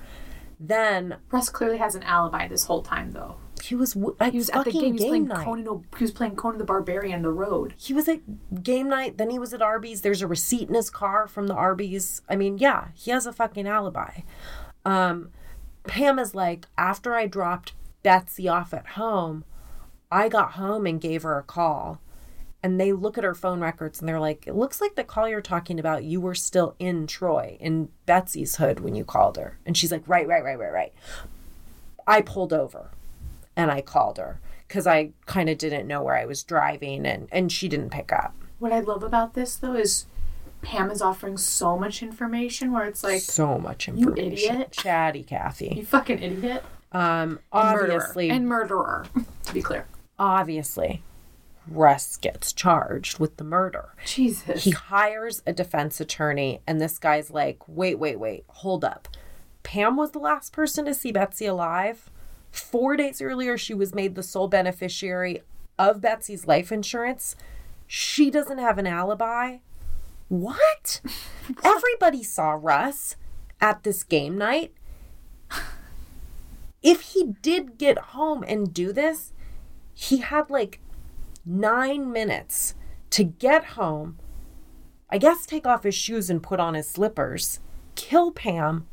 Then 0.59 1.18
Russ 1.31 1.51
clearly 1.51 1.77
has 1.77 1.95
an 1.95 2.05
alibi 2.05 2.49
this 2.49 2.64
whole 2.64 2.81
time, 2.81 3.11
though. 3.11 3.37
He 3.67 3.75
was 3.75 3.95
w- 3.95 4.17
at 4.21 4.33
He 4.33 4.39
was 4.39 4.51
at 4.51 4.64
the 4.64 4.71
game. 4.73 4.85
He 4.85 4.93
was 4.93 5.01
game 5.03 5.11
playing 5.11 5.29
night. 5.29 5.45
Conan. 5.45 5.85
He 5.99 6.05
was 6.05 6.12
playing 6.12 6.37
Conan 6.37 6.59
the 6.59 6.64
Barbarian 6.64 7.17
on 7.17 7.23
the 7.23 7.31
road. 7.31 7.75
he 7.77 7.93
was 7.93 8.09
at 8.09 8.21
game 8.62 8.89
night, 8.89 9.19
then 9.19 9.31
he 9.31 9.39
was 9.39 9.53
at 9.53 9.62
Arby's. 9.62 10.03
There's 10.03 10.23
a 10.23 10.27
receipt 10.27 10.69
in 10.69 10.75
his 10.75 10.91
car 10.91 11.27
from 11.27 11.47
the 11.47 11.55
Arby's. 11.55 12.23
I 12.29 12.37
mean, 12.37 12.59
yeah, 12.59 12.89
he 12.95 13.11
has 13.11 13.27
a 13.27 13.33
fucking 13.33 13.67
alibi. 13.67 14.21
Um, 14.85 15.31
Pam 15.85 16.19
is 16.19 16.35
like, 16.35 16.67
after 16.79 17.14
I 17.14 17.27
dropped 17.27 17.73
Betsy 18.03 18.49
off 18.49 18.73
at 18.73 18.87
home, 18.89 19.45
I 20.11 20.29
got 20.29 20.53
home 20.53 20.87
and 20.87 21.01
gave 21.01 21.23
her 21.23 21.39
a 21.39 21.43
call. 21.43 22.01
And 22.62 22.81
they 22.81 22.93
look 22.93 23.17
at 23.17 23.25
her 23.25 23.35
phone 23.35 23.61
records 23.61 24.01
and 24.01 24.09
they're 24.09 24.19
like, 24.19 24.47
it 24.47 24.55
looks 24.57 24.81
like 24.81 24.97
the 24.97 25.05
call 25.05 25.29
you're 25.29 25.41
talking 25.41 25.79
about, 25.79 26.03
you 26.05 26.21
were 26.21 26.35
still 26.35 26.75
in 26.79 27.07
Troy, 27.07 27.57
in 27.61 27.91
Betsy's 28.07 28.57
hood 28.57 28.81
when 28.81 28.97
you 28.97 29.05
called 29.05 29.37
her. 29.37 29.59
And 29.64 29.77
she's 29.77 29.93
like, 29.93 30.03
right, 30.07 30.27
right, 30.27 30.43
right, 30.43 30.59
right, 30.59 30.73
right. 30.73 30.93
I 32.09 32.23
pulled 32.23 32.53
over 32.53 32.91
and 33.57 33.71
I 33.71 33.81
called 33.81 34.19
her 34.19 34.41
because 34.69 34.87
I 34.87 35.11
kind 35.27 35.49
of 35.49 35.59
didn't 35.59 35.87
know 35.87 36.03
where 36.03 36.17
I 36.17 36.25
was 36.27 36.43
driving 36.43 37.07
and, 37.07 37.29
and 37.33 37.51
she 37.51 37.69
didn't 37.69 37.91
pick 37.91 38.13
up. 38.13 38.35
What 38.59 38.73
I 38.73 38.81
love 38.81 39.03
about 39.03 39.35
this, 39.35 39.57
though, 39.57 39.75
is 39.75 40.07
Pam 40.63 40.91
is 40.91 41.01
offering 41.03 41.37
so 41.37 41.79
much 41.79 42.03
information 42.03 42.73
where 42.73 42.85
it's 42.85 43.05
like, 43.05 43.21
so 43.21 43.59
much 43.59 43.89
information. 43.89 44.17
you 44.33 44.33
idiot. 44.33 44.73
Chatty 44.73 45.23
Kathy. 45.23 45.75
you 45.77 45.85
fucking 45.85 46.23
idiot. 46.23 46.65
Um, 46.93 47.01
And 47.01 47.39
obviously, 47.53 48.29
Murderer. 48.29 48.37
And 48.37 48.49
murderer, 48.49 49.07
to 49.45 49.55
be 49.55 49.63
clear. 49.63 49.87
obviously, 50.19 51.03
Russ 51.69 52.17
gets 52.17 52.53
charged 52.53 53.19
with 53.19 53.37
the 53.37 53.45
murder. 53.45 53.91
Jesus. 54.05 54.65
He 54.65 54.71
hires 54.71 55.43
a 55.47 55.53
defense 55.53 56.01
attorney, 56.01 56.61
and 56.67 56.81
this 56.81 56.99
guy's 56.99 57.31
like, 57.31 57.59
wait, 57.69 57.99
wait, 57.99 58.19
wait, 58.19 58.45
hold 58.49 58.85
up. 58.85 59.09
Pam 59.63 59.97
was 59.97 60.13
the 60.13 60.19
last 60.21 60.53
person 60.53 60.85
to 60.87 60.95
see 60.95 61.11
Betsy 61.13 61.45
alive. 61.47 62.09
Four 62.57 62.97
days 62.97 63.21
earlier, 63.21 63.59
she 63.59 63.75
was 63.75 63.95
made 63.95 64.15
the 64.15 64.23
sole 64.23 64.49
beneficiary 64.49 65.43
of 65.79 66.01
Betsy's 66.01 66.47
life 66.47 66.73
insurance. 66.73 67.37
She 67.87 68.31
doesn't 68.31 68.59
have 68.59 68.79
an 68.79 68.87
alibi. 68.87 69.59
What? 70.29 71.01
Everybody 71.65 72.23
saw 72.23 72.59
Russ 72.61 73.17
at 73.61 73.83
this 73.83 74.03
game 74.03 74.39
night. 74.39 74.73
If 76.83 77.01
he 77.01 77.35
did 77.43 77.79
get 77.79 77.99
home 77.99 78.45
and 78.47 78.73
do 78.73 78.93
this, 78.93 79.33
he 79.93 80.19
had 80.19 80.51
like 80.51 80.81
nine 81.45 82.13
minutes 82.13 82.75
to 83.11 83.25
get 83.25 83.65
home, 83.65 84.19
I 85.11 85.19
guess 85.19 85.47
take 85.47 85.67
off 85.67 85.85
his 85.85 85.95
shoes 85.95 86.31
and 86.31 86.43
put 86.43 86.61
on 86.61 86.75
his 86.75 86.89
slippers, 86.89 87.61
kill 87.97 88.31
Pam, 88.31 88.87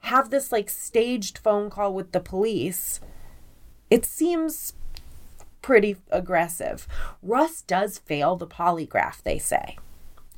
have 0.00 0.30
this 0.30 0.50
like 0.52 0.70
staged 0.70 1.38
phone 1.38 1.70
call 1.70 1.94
with 1.94 2.12
the 2.12 2.20
police. 2.20 3.00
It 3.90 4.04
seems 4.04 4.74
pretty 5.62 5.96
aggressive. 6.10 6.86
Russ 7.22 7.62
does 7.62 7.98
fail 7.98 8.36
the 8.36 8.46
polygraph, 8.46 9.22
they 9.22 9.38
say, 9.38 9.76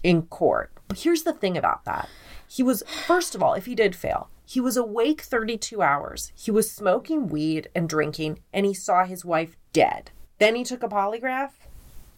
in 0.03 0.23
court. 0.23 0.73
But 0.89 1.01
here's 1.01 1.23
the 1.23 1.33
thing 1.33 1.57
about 1.57 1.85
that. 1.85 2.09
He 2.47 2.63
was, 2.63 2.83
first 3.07 3.35
of 3.35 3.43
all, 3.43 3.55
if 3.55 3.67
he 3.67 3.75
did 3.75 3.97
fail, 3.97 4.29
he 4.45 4.61
was 4.61 4.77
awake 4.77 5.23
32 5.23 5.81
hours. 5.81 6.33
He 6.35 6.51
was 6.51 6.71
smoking 6.71 7.29
weed 7.29 7.69
and 7.75 7.89
drinking, 7.89 8.41
and 8.53 8.67
he 8.67 8.75
saw 8.75 9.05
his 9.05 9.25
wife 9.25 9.57
dead. 9.73 10.11
Then 10.39 10.57
he 10.57 10.65
took 10.65 10.83
a 10.83 10.89
polygraph? 10.89 11.53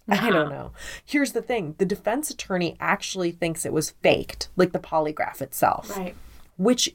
I 0.09 0.16
uh-huh. 0.16 0.30
don't 0.30 0.51
know. 0.51 0.72
Here's 1.05 1.32
the 1.32 1.42
thing 1.42 1.76
the 1.78 1.86
defense 1.86 2.30
attorney 2.30 2.76
actually 2.80 3.30
thinks 3.30 3.64
it 3.64 3.72
was 3.72 3.90
faked, 4.03 4.49
like 4.57 4.72
the 4.72 4.78
polygraph 4.78 5.40
itself, 5.40 5.97
right. 5.97 6.14
which 6.59 6.95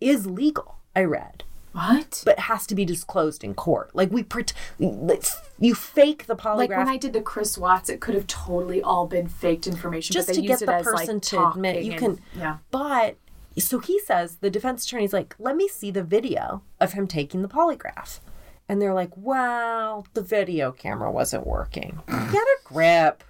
is 0.00 0.26
legal, 0.26 0.76
I 0.94 1.04
read, 1.04 1.44
What? 1.72 2.22
but 2.24 2.38
has 2.40 2.66
to 2.68 2.74
be 2.74 2.84
disclosed 2.84 3.42
in 3.44 3.54
court. 3.54 3.90
Like, 3.94 4.10
we, 4.10 4.22
pret- 4.22 4.52
you 4.78 5.74
fake 5.74 6.26
the 6.26 6.36
polygraph. 6.36 6.56
Like 6.56 6.70
when 6.70 6.88
I 6.88 6.96
did 6.96 7.12
the 7.12 7.20
Chris 7.20 7.56
Watts, 7.58 7.88
it 7.88 8.00
could 8.00 8.14
have 8.14 8.26
totally 8.26 8.82
all 8.82 9.06
been 9.06 9.28
faked 9.28 9.66
information. 9.66 10.12
just 10.14 10.28
to 10.34 10.40
used 10.40 10.46
get 10.48 10.62
it 10.62 10.66
the 10.66 10.74
as, 10.74 10.86
like, 10.86 10.94
person 10.96 11.20
to 11.20 11.48
admit 11.48 11.82
you 11.84 11.92
and- 11.92 12.00
can 12.00 12.20
yeah. 12.36 12.58
but 12.70 13.16
so 13.58 13.80
he 13.80 13.98
says 14.00 14.36
the 14.36 14.50
defense 14.50 14.84
attorney's 14.86 15.12
like 15.12 15.34
let 15.40 15.56
me 15.56 15.66
see 15.66 15.90
the 15.90 16.02
video 16.04 16.62
of 16.78 16.92
him 16.92 17.08
taking 17.08 17.42
the 17.42 17.48
polygraph 17.48 18.20
and 18.68 18.80
they're 18.80 18.94
like 18.94 19.10
well 19.16 20.06
the 20.14 20.22
video 20.22 20.70
camera 20.70 21.10
wasn't 21.10 21.44
working 21.44 21.98
get 22.06 22.34
a 22.34 22.56
grip 22.62 23.24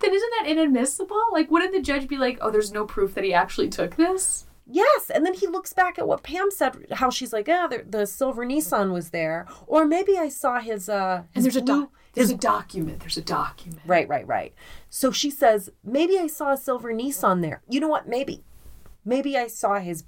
Then 0.00 0.14
isn't 0.14 0.32
that 0.38 0.48
inadmissible? 0.48 1.20
Like, 1.30 1.50
wouldn't 1.50 1.72
the 1.74 1.82
judge 1.82 2.06
be 2.08 2.16
like, 2.16 2.38
"Oh, 2.40 2.50
there's 2.50 2.70
no 2.72 2.84
proof 2.86 3.14
that 3.14 3.24
he 3.24 3.34
actually 3.34 3.68
took 3.68 3.96
this"? 3.96 4.44
Yes 4.68 5.10
and 5.10 5.24
then 5.24 5.34
he 5.34 5.46
looks 5.46 5.72
back 5.72 5.98
at 5.98 6.08
what 6.08 6.22
pam 6.22 6.50
said 6.50 6.86
how 6.92 7.08
she's 7.08 7.32
like 7.32 7.46
yeah 7.46 7.66
the, 7.68 7.84
the 7.88 8.06
silver 8.06 8.44
nissan 8.44 8.92
was 8.92 9.10
there 9.10 9.46
or 9.66 9.84
maybe 9.86 10.18
i 10.18 10.28
saw 10.28 10.58
his 10.60 10.88
uh 10.88 11.22
his 11.32 11.44
And 11.44 11.44
there's 11.44 11.56
a 11.56 11.60
doc- 11.60 11.90
there's 12.14 12.30
a 12.30 12.36
document. 12.36 13.00
There's 13.00 13.18
a 13.18 13.22
document. 13.22 13.82
Right, 13.84 14.08
right, 14.08 14.26
right. 14.26 14.54
So 14.88 15.12
she 15.12 15.30
says, 15.30 15.68
maybe 15.84 16.18
I 16.18 16.28
saw 16.28 16.52
a 16.52 16.56
silver 16.56 16.90
Nissan 16.94 17.42
there. 17.42 17.60
You 17.68 17.78
know 17.78 17.88
what? 17.88 18.08
Maybe. 18.08 18.42
Maybe 19.04 19.36
I 19.36 19.48
saw 19.48 19.78
his 19.80 20.04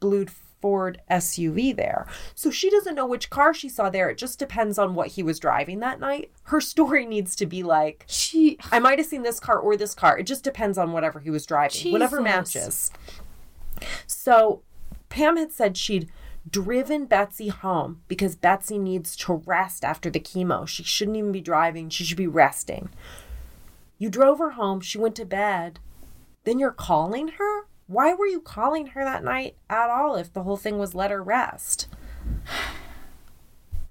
blue 0.00 0.24
Ford 0.62 1.02
SUV 1.10 1.76
there. 1.76 2.06
So 2.34 2.50
she 2.50 2.70
doesn't 2.70 2.94
know 2.94 3.04
which 3.04 3.28
car 3.28 3.52
she 3.52 3.68
saw 3.68 3.90
there. 3.90 4.08
It 4.08 4.16
just 4.16 4.38
depends 4.38 4.78
on 4.78 4.94
what 4.94 5.08
he 5.08 5.22
was 5.22 5.38
driving 5.38 5.80
that 5.80 6.00
night. 6.00 6.30
Her 6.44 6.62
story 6.62 7.04
needs 7.14 7.36
to 7.36 7.44
be 7.44 7.62
like, 7.62 8.06
She. 8.08 8.56
I 8.72 8.78
might 8.78 8.98
have 8.98 9.06
seen 9.06 9.22
this 9.22 9.38
car 9.38 9.58
or 9.58 9.76
this 9.76 9.94
car. 9.94 10.16
It 10.18 10.22
just 10.24 10.44
depends 10.44 10.78
on 10.78 10.92
whatever 10.92 11.20
he 11.20 11.28
was 11.28 11.44
driving, 11.44 11.92
whatever 11.92 12.22
matches. 12.22 12.90
So 14.06 14.62
Pam 15.08 15.36
had 15.36 15.52
said 15.52 15.76
she'd 15.76 16.10
driven 16.48 17.06
Betsy 17.06 17.48
home 17.48 18.02
because 18.08 18.36
Betsy 18.36 18.78
needs 18.78 19.16
to 19.16 19.34
rest 19.46 19.84
after 19.84 20.10
the 20.10 20.20
chemo. 20.20 20.66
She 20.66 20.82
shouldn't 20.82 21.16
even 21.16 21.32
be 21.32 21.40
driving, 21.40 21.88
she 21.88 22.04
should 22.04 22.16
be 22.16 22.26
resting. 22.26 22.90
You 23.98 24.10
drove 24.10 24.38
her 24.38 24.50
home, 24.50 24.80
she 24.80 24.98
went 24.98 25.16
to 25.16 25.24
bed. 25.24 25.78
Then 26.44 26.58
you're 26.58 26.70
calling 26.70 27.28
her? 27.28 27.62
Why 27.86 28.14
were 28.14 28.26
you 28.26 28.40
calling 28.40 28.88
her 28.88 29.04
that 29.04 29.24
night 29.24 29.56
at 29.70 29.90
all 29.90 30.16
if 30.16 30.32
the 30.32 30.42
whole 30.42 30.56
thing 30.56 30.78
was 30.78 30.94
let 30.94 31.10
her 31.10 31.22
rest? 31.22 31.88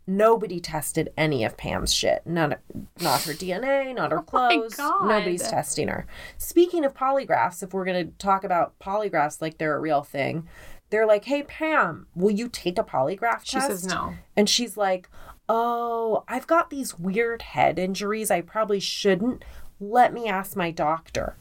Nobody 0.06 0.60
tested 0.60 1.14
any 1.18 1.44
of 1.46 1.56
Pam's 1.56 1.94
shit. 1.94 2.24
None, 2.26 2.56
not 3.00 3.22
her 3.24 3.34
DNA, 3.34 3.96
not 3.96 4.12
her 4.12 4.20
oh 4.34 4.38
my 4.38 4.56
clothes. 4.56 4.76
God. 4.76 5.08
Nobody's 5.08 5.48
testing 5.48 5.88
her. 5.88 6.06
Speaking 6.38 6.84
of 6.84 6.94
polygraphs, 6.94 7.64
if 7.64 7.74
we're 7.74 7.86
going 7.86 8.08
to 8.08 8.14
talk 8.18 8.44
about 8.44 8.78
polygraphs 8.80 9.42
like 9.42 9.58
they're 9.58 9.76
a 9.76 9.80
real 9.80 10.04
thing, 10.04 10.48
they're 10.90 11.06
like, 11.08 11.26
"Hey 11.26 11.44
Pam, 11.44 12.08
will 12.16 12.32
you 12.32 12.50
take 12.50 12.78
a 12.78 12.84
polygraph 12.84 13.42
She 13.46 13.58
test?" 13.58 13.68
says 13.68 13.86
no. 13.88 14.16
And 14.36 14.50
she's 14.50 14.76
like, 14.78 15.10
"Oh, 15.48 16.24
I've 16.28 16.48
got 16.48 16.70
these 16.70 17.00
weird 17.00 17.42
head 17.42 17.80
injuries. 17.80 18.30
I 18.30 18.42
probably 18.42 18.80
shouldn't. 18.80 19.44
Let 19.80 20.14
me 20.14 20.28
ask 20.28 20.56
my 20.56 20.70
doctor." 20.70 21.36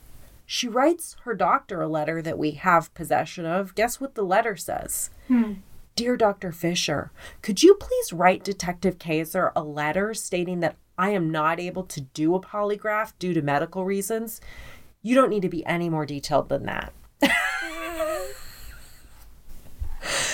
She 0.46 0.68
writes 0.68 1.16
her 1.24 1.34
doctor 1.34 1.80
a 1.80 1.88
letter 1.88 2.20
that 2.22 2.38
we 2.38 2.52
have 2.52 2.92
possession 2.94 3.44
of. 3.46 3.74
Guess 3.74 4.00
what 4.00 4.14
the 4.14 4.22
letter 4.24 4.56
says? 4.56 5.10
Hmm. 5.28 5.54
Dear 5.94 6.16
Dr. 6.16 6.52
Fisher, 6.52 7.12
could 7.42 7.62
you 7.62 7.74
please 7.74 8.14
write 8.14 8.42
Detective 8.42 8.98
Kaiser 8.98 9.52
a 9.54 9.62
letter 9.62 10.14
stating 10.14 10.60
that 10.60 10.76
I 10.96 11.10
am 11.10 11.30
not 11.30 11.60
able 11.60 11.84
to 11.84 12.00
do 12.00 12.34
a 12.34 12.40
polygraph 12.40 13.12
due 13.18 13.34
to 13.34 13.42
medical 13.42 13.84
reasons? 13.84 14.40
You 15.02 15.14
don't 15.14 15.28
need 15.28 15.42
to 15.42 15.50
be 15.50 15.66
any 15.66 15.90
more 15.90 16.06
detailed 16.06 16.48
than 16.48 16.64
that. 16.64 16.94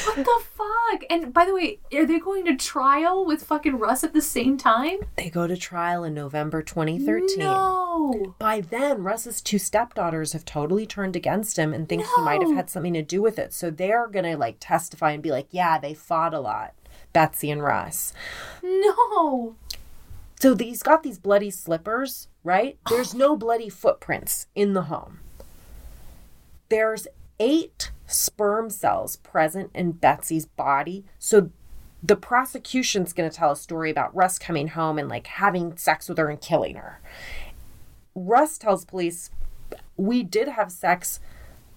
What 0.04 0.07
the 0.24 0.42
fuck? 0.54 1.02
And 1.10 1.32
by 1.32 1.44
the 1.44 1.54
way, 1.54 1.80
are 1.94 2.06
they 2.06 2.18
going 2.18 2.44
to 2.46 2.56
trial 2.56 3.24
with 3.24 3.42
fucking 3.42 3.78
Russ 3.78 4.04
at 4.04 4.12
the 4.12 4.22
same 4.22 4.56
time? 4.56 4.98
They 5.16 5.30
go 5.30 5.46
to 5.46 5.56
trial 5.56 6.04
in 6.04 6.14
November 6.14 6.62
2013. 6.62 7.38
No. 7.38 8.34
By 8.38 8.60
then, 8.60 9.02
Russ's 9.02 9.40
two 9.40 9.58
stepdaughters 9.58 10.32
have 10.32 10.44
totally 10.44 10.86
turned 10.86 11.16
against 11.16 11.58
him 11.58 11.72
and 11.72 11.88
think 11.88 12.04
he 12.04 12.22
might 12.22 12.42
have 12.42 12.54
had 12.54 12.70
something 12.70 12.94
to 12.94 13.02
do 13.02 13.20
with 13.20 13.38
it. 13.38 13.52
So 13.52 13.70
they're 13.70 14.06
going 14.06 14.24
to 14.24 14.36
like 14.36 14.56
testify 14.60 15.12
and 15.12 15.22
be 15.22 15.30
like, 15.30 15.48
yeah, 15.50 15.78
they 15.78 15.94
fought 15.94 16.34
a 16.34 16.40
lot, 16.40 16.74
Betsy 17.12 17.50
and 17.50 17.62
Russ. 17.62 18.12
No. 18.62 19.56
So 20.40 20.56
he's 20.56 20.82
got 20.82 21.02
these 21.02 21.18
bloody 21.18 21.50
slippers, 21.50 22.28
right? 22.44 22.78
There's 22.88 23.14
no 23.14 23.36
bloody 23.36 23.68
footprints 23.68 24.46
in 24.54 24.72
the 24.72 24.82
home. 24.82 25.20
There's 26.68 27.08
eight 27.40 27.90
sperm 28.06 28.70
cells 28.70 29.16
present 29.16 29.70
in 29.74 29.92
Betsy's 29.92 30.46
body. 30.46 31.04
So 31.18 31.50
the 32.02 32.16
prosecution's 32.16 33.12
going 33.12 33.28
to 33.30 33.36
tell 33.36 33.52
a 33.52 33.56
story 33.56 33.90
about 33.90 34.14
Russ 34.14 34.38
coming 34.38 34.68
home 34.68 34.98
and 34.98 35.08
like 35.08 35.26
having 35.26 35.76
sex 35.76 36.08
with 36.08 36.18
her 36.18 36.28
and 36.28 36.40
killing 36.40 36.76
her. 36.76 37.00
Russ 38.14 38.58
tells 38.58 38.84
police, 38.84 39.30
We 39.96 40.22
did 40.22 40.48
have 40.48 40.72
sex 40.72 41.20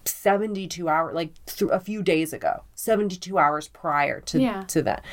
72 0.04 0.88
hours, 0.88 1.14
like 1.14 1.32
th- 1.46 1.70
a 1.70 1.78
few 1.80 2.02
days 2.02 2.32
ago, 2.32 2.64
72 2.74 3.38
hours 3.38 3.68
prior 3.68 4.20
to, 4.22 4.40
Yeah. 4.40 4.62
to 4.64 4.82
that. 4.82 5.04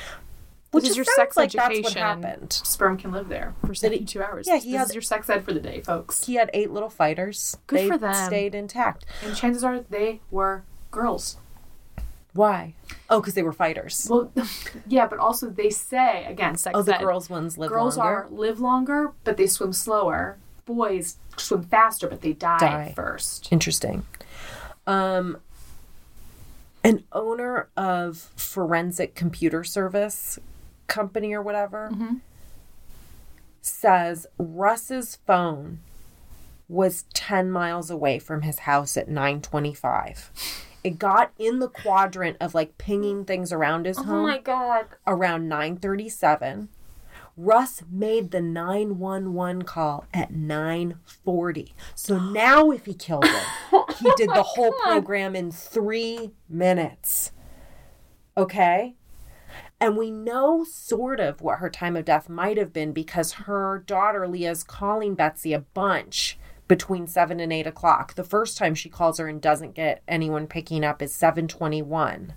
Which 0.72 0.88
is 0.88 0.95
your 0.95 1.05
sex 1.05 1.36
like 1.36 1.55
education. 1.55 1.82
that's 1.84 1.95
what 1.95 2.03
happened. 2.03 2.53
Sperm 2.53 2.97
can 2.97 3.11
live 3.11 3.28
there 3.28 3.55
for 3.65 3.74
72 3.74 4.22
hours. 4.22 4.47
yeah, 4.47 4.57
he 4.57 4.72
this 4.72 4.78
had- 4.80 4.88
is 4.89 4.93
your 4.95 5.01
sex 5.01 5.30
ed 5.30 5.43
for 5.43 5.51
the 5.53 5.59
day, 5.59 5.82
folks. 5.82 6.26
He 6.26 6.36
had 6.36 6.49
eight 6.53 6.70
little 6.72 6.89
fighters. 6.91 7.57
Good 7.67 7.80
they 7.80 7.88
for 7.88 7.97
them. 7.97 8.13
stayed 8.13 8.53
intact. 8.53 9.05
And 9.26 9.36
chances 9.36 9.63
are 9.63 9.80
they 9.80 10.22
were 10.30 10.63
girls. 10.91 11.38
Why? 12.34 12.76
Oh, 13.09 13.20
because 13.20 13.34
they 13.34 13.41
were 13.41 13.51
fighters. 13.51 14.07
Well, 14.09 14.32
yeah, 14.88 15.07
but 15.07 15.17
also 15.17 15.49
they 15.49 15.72
say 15.72 16.26
again, 16.26 16.55
sex 16.57 16.76
Oh, 16.78 16.84
the 16.84 16.95
ed. 16.95 17.01
girls 17.01 17.30
ones 17.30 17.57
live 17.57 17.70
girls 17.72 17.97
longer. 17.97 18.26
are 18.26 18.28
live 18.30 18.59
longer, 18.59 19.13
but 19.24 19.38
they 19.38 19.47
swim 19.47 19.74
slower. 19.74 20.38
Boys 20.65 21.17
swim 21.36 21.63
faster, 21.63 22.07
but 22.07 22.22
they 22.22 22.34
die, 22.34 22.59
Die. 22.59 22.93
first. 22.95 23.47
Interesting. 23.51 24.05
Um, 24.86 25.38
an 26.84 27.03
owner 27.11 27.70
of 27.76 28.17
forensic 28.36 29.15
computer 29.15 29.63
service 29.63 30.38
company 30.89 31.31
or 31.33 31.41
whatever 31.41 31.89
Mm-hmm. 31.93 32.15
says 33.61 34.27
Russ's 34.37 35.17
phone 35.27 35.79
was 36.67 37.03
10 37.13 37.49
miles 37.51 37.89
away 37.89 38.19
from 38.19 38.41
his 38.43 38.59
house 38.59 38.95
at 38.97 39.07
925. 39.09 40.31
It 40.83 40.97
got 40.99 41.31
in 41.37 41.59
the 41.59 41.67
quadrant 41.67 42.37
of 42.39 42.53
like 42.55 42.77
pinging 42.77 43.25
things 43.25 43.51
around 43.51 43.85
his 43.85 43.97
oh 43.99 44.03
home. 44.03 44.19
Oh 44.25 44.27
my 44.27 44.37
god. 44.37 44.85
around 45.07 45.49
9:37. 45.49 46.67
Russ 47.35 47.83
made 47.89 48.31
the 48.31 48.41
911 48.41 49.63
call 49.63 50.05
at 50.13 50.31
9:40. 50.31 51.71
So 51.95 52.19
now 52.19 52.69
if 52.71 52.85
he 52.85 52.93
killed 52.93 53.25
him, 53.25 53.45
he 53.99 54.11
did 54.15 54.29
the 54.29 54.43
whole 54.43 54.71
program 54.83 55.35
in 55.35 55.51
3 55.51 56.31
minutes. 56.47 57.31
Okay? 58.37 58.95
And 59.82 59.95
we 59.95 60.11
know 60.11 60.65
sort 60.65 61.19
of 61.19 61.41
what 61.41 61.59
her 61.59 61.69
time 61.69 61.95
of 61.95 62.05
death 62.05 62.27
might 62.27 62.57
have 62.57 62.73
been 62.73 62.91
because 62.91 63.34
her 63.34 63.84
daughter 63.86 64.27
Leah's 64.27 64.63
calling 64.63 65.15
Betsy 65.15 65.53
a 65.53 65.59
bunch 65.59 66.38
between 66.67 67.07
seven 67.07 67.39
and 67.39 67.51
eight 67.53 67.65
o'clock. 67.65 68.13
The 68.13 68.23
first 68.23 68.57
time 68.57 68.75
she 68.75 68.89
calls 68.89 69.17
her 69.17 69.27
and 69.27 69.41
doesn't 69.41 69.75
get 69.75 70.03
anyone 70.07 70.47
picking 70.47 70.84
up 70.84 71.01
is 71.01 71.13
seven 71.13 71.47
twenty-one. 71.47 72.34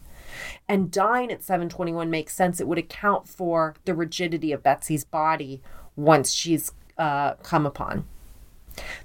And 0.68 0.90
dying 0.90 1.30
at 1.30 1.42
seven 1.42 1.68
twenty-one 1.68 2.10
makes 2.10 2.34
sense. 2.34 2.60
It 2.60 2.68
would 2.68 2.78
account 2.78 3.28
for 3.28 3.74
the 3.84 3.94
rigidity 3.94 4.52
of 4.52 4.62
Betsy's 4.62 5.04
body 5.04 5.60
once 5.96 6.32
she's 6.32 6.72
uh, 6.96 7.34
come 7.42 7.66
upon. 7.66 8.06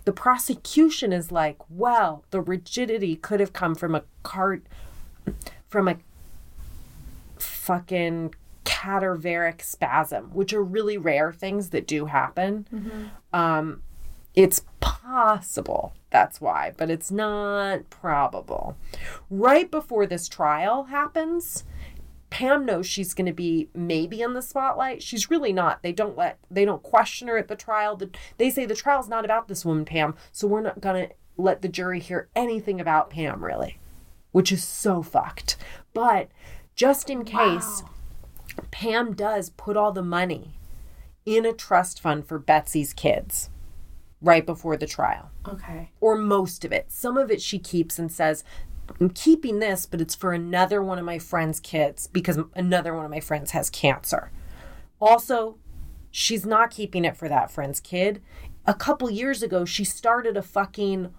The 0.06 0.14
prosecution 0.14 1.12
is 1.12 1.32
like, 1.32 1.58
well, 1.70 2.24
the 2.30 2.40
rigidity 2.40 3.18
could 3.18 3.42
have 3.42 3.52
come 3.52 3.76
from 3.76 3.96
a 3.96 4.04
cart, 4.24 4.64
from 5.68 5.90
a 5.90 5.98
fucking 7.68 8.34
cadaveric 8.66 9.62
spasm, 9.62 10.32
which 10.34 10.54
are 10.54 10.64
really 10.64 10.98
rare 10.98 11.32
things 11.32 11.70
that 11.70 11.88
do 11.88 12.06
happen. 12.06 12.68
Um, 13.32 13.84
it's 14.36 14.62
possible 14.80 15.94
that's 16.10 16.40
why, 16.40 16.74
but 16.78 16.90
it's 16.90 17.12
not 17.12 17.90
probable. 17.90 18.78
Right 19.30 19.70
before 19.70 20.06
this 20.06 20.28
trial 20.28 20.86
happens, 20.86 21.66
Pam 22.30 22.66
knows 22.66 22.88
she's 22.88 23.14
going 23.14 23.26
to 23.26 23.34
be 23.34 23.70
maybe 23.74 24.22
in 24.22 24.34
the 24.34 24.42
spotlight. 24.42 25.04
She's 25.04 25.30
really 25.30 25.54
not. 25.54 25.84
They 25.84 25.92
don't 25.92 26.18
let 26.18 26.40
they 26.50 26.66
don't 26.66 26.84
question 26.84 27.28
her 27.28 27.38
at 27.38 27.48
the 27.48 27.56
trial. 27.56 27.96
The, 27.96 28.10
they 28.38 28.50
say 28.50 28.66
the 28.66 28.76
trial's 28.76 29.10
not 29.10 29.26
about 29.26 29.48
this 29.48 29.66
woman, 29.66 29.86
Pam, 29.86 30.16
so 30.32 30.48
we're 30.48 30.62
not 30.62 30.82
going 30.82 31.08
to 31.08 31.14
let 31.38 31.62
the 31.62 31.68
jury 31.68 32.00
hear 32.00 32.30
anything 32.36 32.80
about 32.82 33.10
Pam 33.10 33.44
really, 33.44 33.80
which 34.32 34.52
is 34.52 34.64
so 34.64 35.02
fucked. 35.02 35.58
But 35.94 36.30
just 36.78 37.10
in 37.10 37.26
case, 37.26 37.84
Pam 38.72 39.14
does 39.14 39.50
put 39.50 39.76
all 39.76 39.92
the 39.92 40.02
money 40.04 40.58
in 41.26 41.46
a 41.46 41.52
trust 41.52 42.00
fund 42.00 42.26
for 42.26 42.40
Betsy's 42.40 42.94
kids 42.94 43.50
right 44.22 44.46
before 44.46 44.78
the 44.78 44.88
trial, 44.88 45.30
Okay. 45.48 45.92
or 46.00 46.16
most 46.16 46.64
of 46.64 46.72
it. 46.72 46.86
Some 46.90 47.18
of 47.18 47.30
it 47.30 47.42
she 47.42 47.60
keeps 47.60 48.00
and 48.00 48.12
says, 48.12 48.44
I'm 49.02 49.10
keeping 49.10 49.60
this, 49.60 49.86
but 49.86 50.00
it's 50.00 50.16
for 50.16 50.32
another 50.32 50.82
one 50.82 50.98
of 50.98 51.04
my 51.06 51.20
friend's 51.20 51.60
kids 51.60 52.08
because 52.08 52.40
another 52.56 52.96
one 52.96 53.04
of 53.06 53.12
my 53.12 53.20
friends 53.20 53.52
has 53.52 53.70
cancer. 53.70 54.32
Also, 55.02 55.58
she's 56.10 56.46
not 56.46 56.72
keeping 56.72 57.04
it 57.06 57.18
for 57.18 57.28
that 57.28 57.52
friend's 57.52 57.80
kid. 57.80 58.22
A 58.66 58.74
couple 58.74 59.10
years 59.10 59.44
ago, 59.44 59.66
she 59.66 59.84
started 59.84 60.38
a 60.38 60.42
fucking 60.42 61.14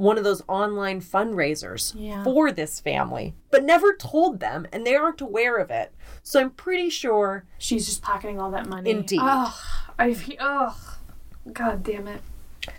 one 0.00 0.16
of 0.16 0.24
those 0.24 0.42
online 0.48 0.98
fundraisers 0.98 1.92
Yeah. 1.94 2.24
for 2.24 2.50
this 2.52 2.80
family, 2.80 3.34
but 3.50 3.62
never 3.62 3.94
told 3.94 4.40
them, 4.40 4.66
and 4.72 4.86
they 4.86 4.96
aren't 4.96 5.20
aware 5.20 5.58
of 5.58 5.70
it. 5.70 5.92
So 6.22 6.40
I'm 6.40 6.50
pretty 6.52 6.88
sure 6.88 7.44
She's 7.58 7.84
just 7.84 8.00
pocketing 8.00 8.40
all 8.40 8.50
that 8.52 8.66
money. 8.66 8.90
Indeed. 8.90 9.20
Ugh. 9.22 9.52
I 9.98 10.16
ugh. 10.40 10.74
God 11.52 11.82
damn 11.82 12.08
it. 12.08 12.22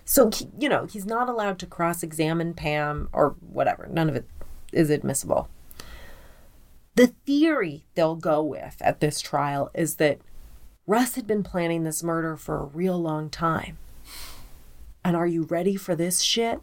So, 0.04 0.32
you 0.58 0.68
know, 0.68 0.86
he's 0.86 1.06
not 1.06 1.30
allowed 1.30 1.60
to 1.60 1.68
cross 1.68 2.02
examine 2.02 2.56
Pam 2.56 3.08
or 3.14 3.36
whatever. 3.40 3.88
None 3.88 4.10
of 4.10 4.16
it 4.16 4.26
is 4.74 4.90
admissible. 4.90 5.48
The 6.96 7.08
theory 7.28 7.86
they'll 7.94 8.16
go 8.16 8.42
with 8.42 8.78
at 8.82 9.00
this 9.00 9.22
trial 9.22 9.70
is 9.76 9.98
that 9.98 10.20
Russ 10.88 11.14
had 11.14 11.28
been 11.28 11.44
planning 11.44 11.84
this 11.84 12.02
murder 12.02 12.36
for 12.36 12.58
a 12.58 12.66
real 12.66 13.00
long 13.00 13.30
time. 13.30 13.78
And 15.04 15.16
are 15.16 15.28
you 15.28 15.44
ready 15.44 15.76
for 15.76 15.96
this 15.96 16.22
shit? 16.22 16.62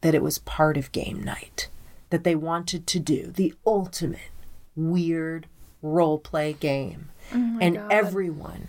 That 0.00 0.14
it 0.14 0.22
was 0.22 0.38
part 0.38 0.76
of 0.76 0.92
game 0.92 1.22
night. 1.22 1.68
That 2.10 2.24
they 2.24 2.34
wanted 2.34 2.86
to 2.88 2.98
do 2.98 3.30
the 3.34 3.54
ultimate 3.66 4.30
weird 4.74 5.46
role 5.82 6.18
play 6.18 6.52
game. 6.52 7.10
Oh 7.32 7.58
and 7.60 7.76
God. 7.76 7.92
everyone 7.92 8.68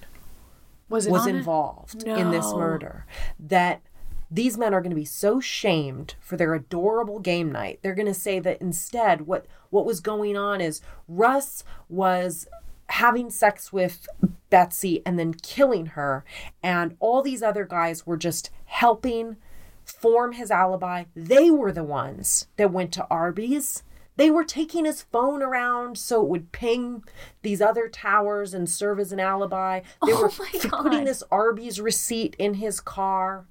Was 0.89 1.07
was 1.07 1.25
involved 1.25 2.03
in 2.03 2.31
this 2.31 2.53
murder 2.53 3.05
that 3.39 3.81
these 4.29 4.57
men 4.57 4.73
are 4.73 4.81
going 4.81 4.91
to 4.91 4.95
be 4.95 5.03
so 5.03 5.39
shamed 5.41 6.15
for 6.21 6.37
their 6.37 6.53
adorable 6.53 7.19
game 7.19 7.51
night 7.51 7.79
they're 7.81 7.95
going 7.95 8.05
to 8.05 8.13
say 8.13 8.39
that 8.39 8.61
instead 8.61 9.21
what 9.21 9.45
what 9.71 9.85
was 9.85 9.99
going 9.99 10.37
on 10.37 10.61
is 10.61 10.81
Russ 11.07 11.63
was 11.89 12.47
having 12.87 13.29
sex 13.29 13.73
with 13.73 14.07
Betsy 14.49 15.01
and 15.05 15.17
then 15.17 15.33
killing 15.33 15.87
her 15.87 16.23
and 16.61 16.95
all 16.99 17.21
these 17.21 17.41
other 17.41 17.65
guys 17.65 18.05
were 18.05 18.17
just 18.17 18.51
helping 18.65 19.37
form 19.85 20.33
his 20.33 20.49
alibi 20.51 21.03
they 21.15 21.49
were 21.51 21.71
the 21.71 21.83
ones 21.83 22.47
that 22.57 22.71
went 22.71 22.91
to 22.93 23.05
Arby's 23.09 23.83
they 24.17 24.29
were 24.29 24.43
taking 24.43 24.85
his 24.85 25.01
phone 25.03 25.41
around 25.41 25.97
so 25.97 26.21
it 26.21 26.27
would 26.27 26.51
ping 26.51 27.03
these 27.41 27.61
other 27.61 27.87
towers 27.87 28.53
and 28.53 28.69
serve 28.69 28.99
as 28.99 29.11
an 29.11 29.19
alibi. 29.21 29.79
They 30.05 30.11
Oh 30.13 30.21
were 30.21 30.29
putting 30.83 31.05
this 31.05 31.23
Arby's 31.31 31.79
receipt 31.79 32.35
in 32.37 32.55
his 32.55 32.81
car. 32.81 33.47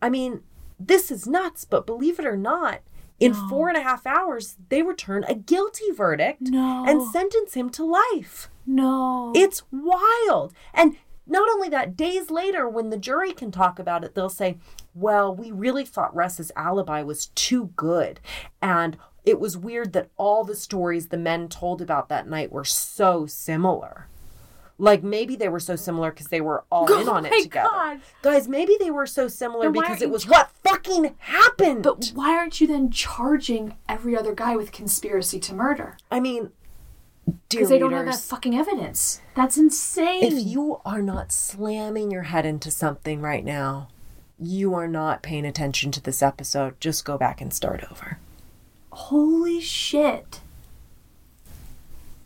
I 0.00 0.08
mean, 0.08 0.40
this 0.78 1.10
is 1.10 1.26
nuts, 1.26 1.64
but 1.64 1.86
believe 1.86 2.18
it 2.18 2.24
or 2.24 2.36
not, 2.36 2.80
in 3.18 3.34
four 3.34 3.68
and 3.68 3.76
a 3.76 3.82
half 3.82 4.06
hours, 4.06 4.56
they 4.70 4.80
return 4.82 5.24
a 5.24 5.34
guilty 5.34 5.90
verdict 5.90 6.42
No. 6.42 6.84
and 6.88 7.02
sentence 7.10 7.52
him 7.54 7.68
to 7.70 7.84
life. 7.84 8.48
No. 8.64 9.32
It's 9.34 9.64
wild. 9.70 10.54
And 10.72 10.96
not 11.30 11.48
only 11.48 11.68
that, 11.68 11.96
days 11.96 12.30
later, 12.30 12.68
when 12.68 12.90
the 12.90 12.98
jury 12.98 13.32
can 13.32 13.50
talk 13.50 13.78
about 13.78 14.04
it, 14.04 14.14
they'll 14.14 14.28
say, 14.28 14.58
well, 14.94 15.34
we 15.34 15.50
really 15.52 15.84
thought 15.84 16.14
Russ's 16.14 16.50
alibi 16.56 17.02
was 17.02 17.26
too 17.28 17.70
good. 17.76 18.20
And 18.60 18.96
it 19.24 19.38
was 19.38 19.56
weird 19.56 19.92
that 19.92 20.10
all 20.16 20.44
the 20.44 20.56
stories 20.56 21.08
the 21.08 21.16
men 21.16 21.48
told 21.48 21.80
about 21.80 22.08
that 22.08 22.28
night 22.28 22.50
were 22.50 22.64
so 22.64 23.26
similar. 23.26 24.08
Like 24.76 25.02
maybe 25.02 25.36
they 25.36 25.50
were 25.50 25.60
so 25.60 25.76
similar 25.76 26.10
because 26.10 26.28
they 26.28 26.40
were 26.40 26.64
all 26.72 26.86
in 26.86 26.92
Oh 27.08 27.12
on 27.12 27.26
it 27.26 27.42
together. 27.42 27.68
God. 27.70 28.00
Guys, 28.22 28.48
maybe 28.48 28.76
they 28.80 28.90
were 28.90 29.06
so 29.06 29.28
similar 29.28 29.70
because 29.70 30.00
it 30.00 30.10
was 30.10 30.24
ta- 30.24 30.30
what 30.30 30.50
fucking 30.64 31.14
happened. 31.18 31.82
But 31.82 32.12
why 32.14 32.34
aren't 32.34 32.60
you 32.62 32.66
then 32.66 32.90
charging 32.90 33.76
every 33.88 34.16
other 34.16 34.34
guy 34.34 34.56
with 34.56 34.72
conspiracy 34.72 35.38
to 35.40 35.54
murder? 35.54 35.98
I 36.10 36.18
mean, 36.18 36.50
Because 37.48 37.68
they 37.68 37.78
don't 37.78 37.92
have 37.92 38.06
that 38.06 38.20
fucking 38.20 38.56
evidence. 38.56 39.20
That's 39.34 39.56
insane. 39.56 40.22
if 40.22 40.46
you 40.46 40.80
are 40.84 41.02
not 41.02 41.32
slamming 41.32 42.10
your 42.10 42.24
head 42.24 42.46
into 42.46 42.70
something 42.70 43.20
right 43.20 43.44
now, 43.44 43.88
you 44.38 44.74
are 44.74 44.88
not 44.88 45.22
paying 45.22 45.44
attention 45.44 45.90
to 45.92 46.02
this 46.02 46.22
episode. 46.22 46.80
Just 46.80 47.04
go 47.04 47.18
back 47.18 47.40
and 47.40 47.52
start 47.52 47.84
over. 47.90 48.18
Holy 48.92 49.60
shit. 49.60 50.40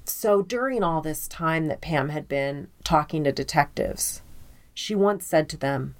So 0.04 0.42
during 0.42 0.82
all 0.82 1.00
this 1.00 1.26
time 1.26 1.66
that 1.66 1.80
Pam 1.80 2.10
had 2.10 2.28
been 2.28 2.68
talking 2.84 3.24
to 3.24 3.32
detectives, 3.32 4.22
she 4.72 4.94
once 4.94 5.26
said 5.26 5.48
to 5.50 5.56
them, 5.56 5.94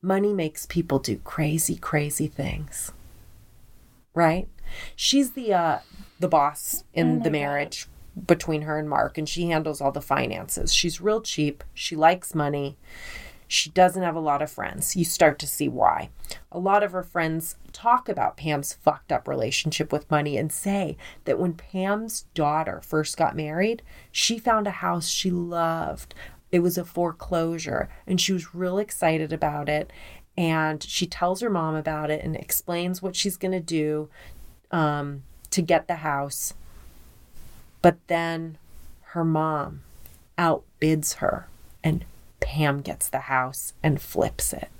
Money 0.00 0.32
makes 0.32 0.66
people 0.66 0.98
do 0.98 1.16
crazy, 1.24 1.76
crazy 1.76 2.28
things. 2.28 2.92
Right? 4.14 4.48
She's 4.94 5.32
the 5.32 5.52
uh 5.52 5.78
the 6.20 6.28
boss 6.28 6.84
in 6.94 7.22
the 7.22 7.30
marriage 7.30 7.86
between 8.26 8.62
her 8.62 8.78
and 8.78 8.88
Mark, 8.88 9.18
and 9.18 9.28
she 9.28 9.50
handles 9.50 9.80
all 9.80 9.92
the 9.92 10.00
finances. 10.00 10.72
She's 10.72 11.00
real 11.00 11.20
cheap. 11.20 11.64
She 11.74 11.96
likes 11.96 12.34
money. 12.34 12.76
She 13.46 13.70
doesn't 13.70 14.02
have 14.02 14.14
a 14.14 14.20
lot 14.20 14.42
of 14.42 14.50
friends. 14.50 14.94
You 14.94 15.06
start 15.06 15.38
to 15.38 15.46
see 15.46 15.68
why. 15.68 16.10
A 16.52 16.58
lot 16.58 16.82
of 16.82 16.92
her 16.92 17.02
friends 17.02 17.56
talk 17.72 18.08
about 18.08 18.36
Pam's 18.36 18.74
fucked 18.74 19.10
up 19.10 19.26
relationship 19.26 19.90
with 19.90 20.10
money 20.10 20.36
and 20.36 20.52
say 20.52 20.98
that 21.24 21.38
when 21.38 21.54
Pam's 21.54 22.26
daughter 22.34 22.82
first 22.82 23.16
got 23.16 23.34
married, 23.34 23.82
she 24.12 24.38
found 24.38 24.66
a 24.66 24.72
house 24.72 25.08
she 25.08 25.30
loved. 25.30 26.14
It 26.52 26.60
was 26.60 26.76
a 26.76 26.84
foreclosure, 26.84 27.88
and 28.06 28.20
she 28.20 28.34
was 28.34 28.54
real 28.54 28.78
excited 28.78 29.32
about 29.32 29.68
it. 29.68 29.90
And 30.36 30.82
she 30.82 31.06
tells 31.06 31.40
her 31.40 31.50
mom 31.50 31.74
about 31.74 32.10
it 32.10 32.22
and 32.22 32.36
explains 32.36 33.02
what 33.02 33.16
she's 33.16 33.36
going 33.36 33.52
to 33.52 33.60
do 33.60 34.10
um, 34.70 35.22
to 35.50 35.62
get 35.62 35.88
the 35.88 35.96
house. 35.96 36.54
But 37.82 37.96
then 38.08 38.58
her 39.12 39.24
mom 39.24 39.82
outbids 40.36 41.16
her, 41.16 41.48
and 41.82 42.04
Pam 42.40 42.80
gets 42.80 43.08
the 43.08 43.20
house 43.20 43.72
and 43.82 44.00
flips 44.00 44.52
it. 44.52 44.70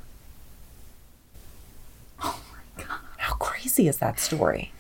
Oh 2.22 2.40
my 2.52 2.84
god. 2.84 3.00
How 3.18 3.34
crazy 3.34 3.88
is 3.88 3.98
that 3.98 4.20
story? 4.20 4.72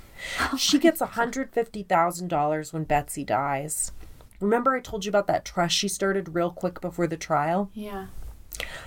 she 0.56 0.78
gets 0.78 1.00
$150,000 1.00 2.72
when 2.72 2.84
Betsy 2.84 3.24
dies. 3.24 3.92
Remember, 4.40 4.74
I 4.76 4.80
told 4.80 5.04
you 5.04 5.08
about 5.08 5.26
that 5.26 5.44
trust 5.44 5.74
she 5.74 5.88
started 5.88 6.34
real 6.34 6.50
quick 6.50 6.80
before 6.80 7.06
the 7.06 7.16
trial? 7.16 7.70
Yeah. 7.74 8.06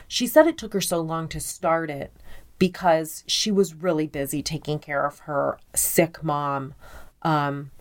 She 0.07 0.27
said 0.27 0.47
it 0.47 0.57
took 0.57 0.73
her 0.73 0.81
so 0.81 1.01
long 1.01 1.27
to 1.29 1.39
start 1.39 1.89
it 1.89 2.11
because 2.59 3.23
she 3.27 3.51
was 3.51 3.73
really 3.73 4.07
busy 4.07 4.43
taking 4.43 4.79
care 4.79 5.05
of 5.05 5.19
her 5.19 5.57
sick 5.73 6.23
mom, 6.23 6.73
um, 7.23 7.71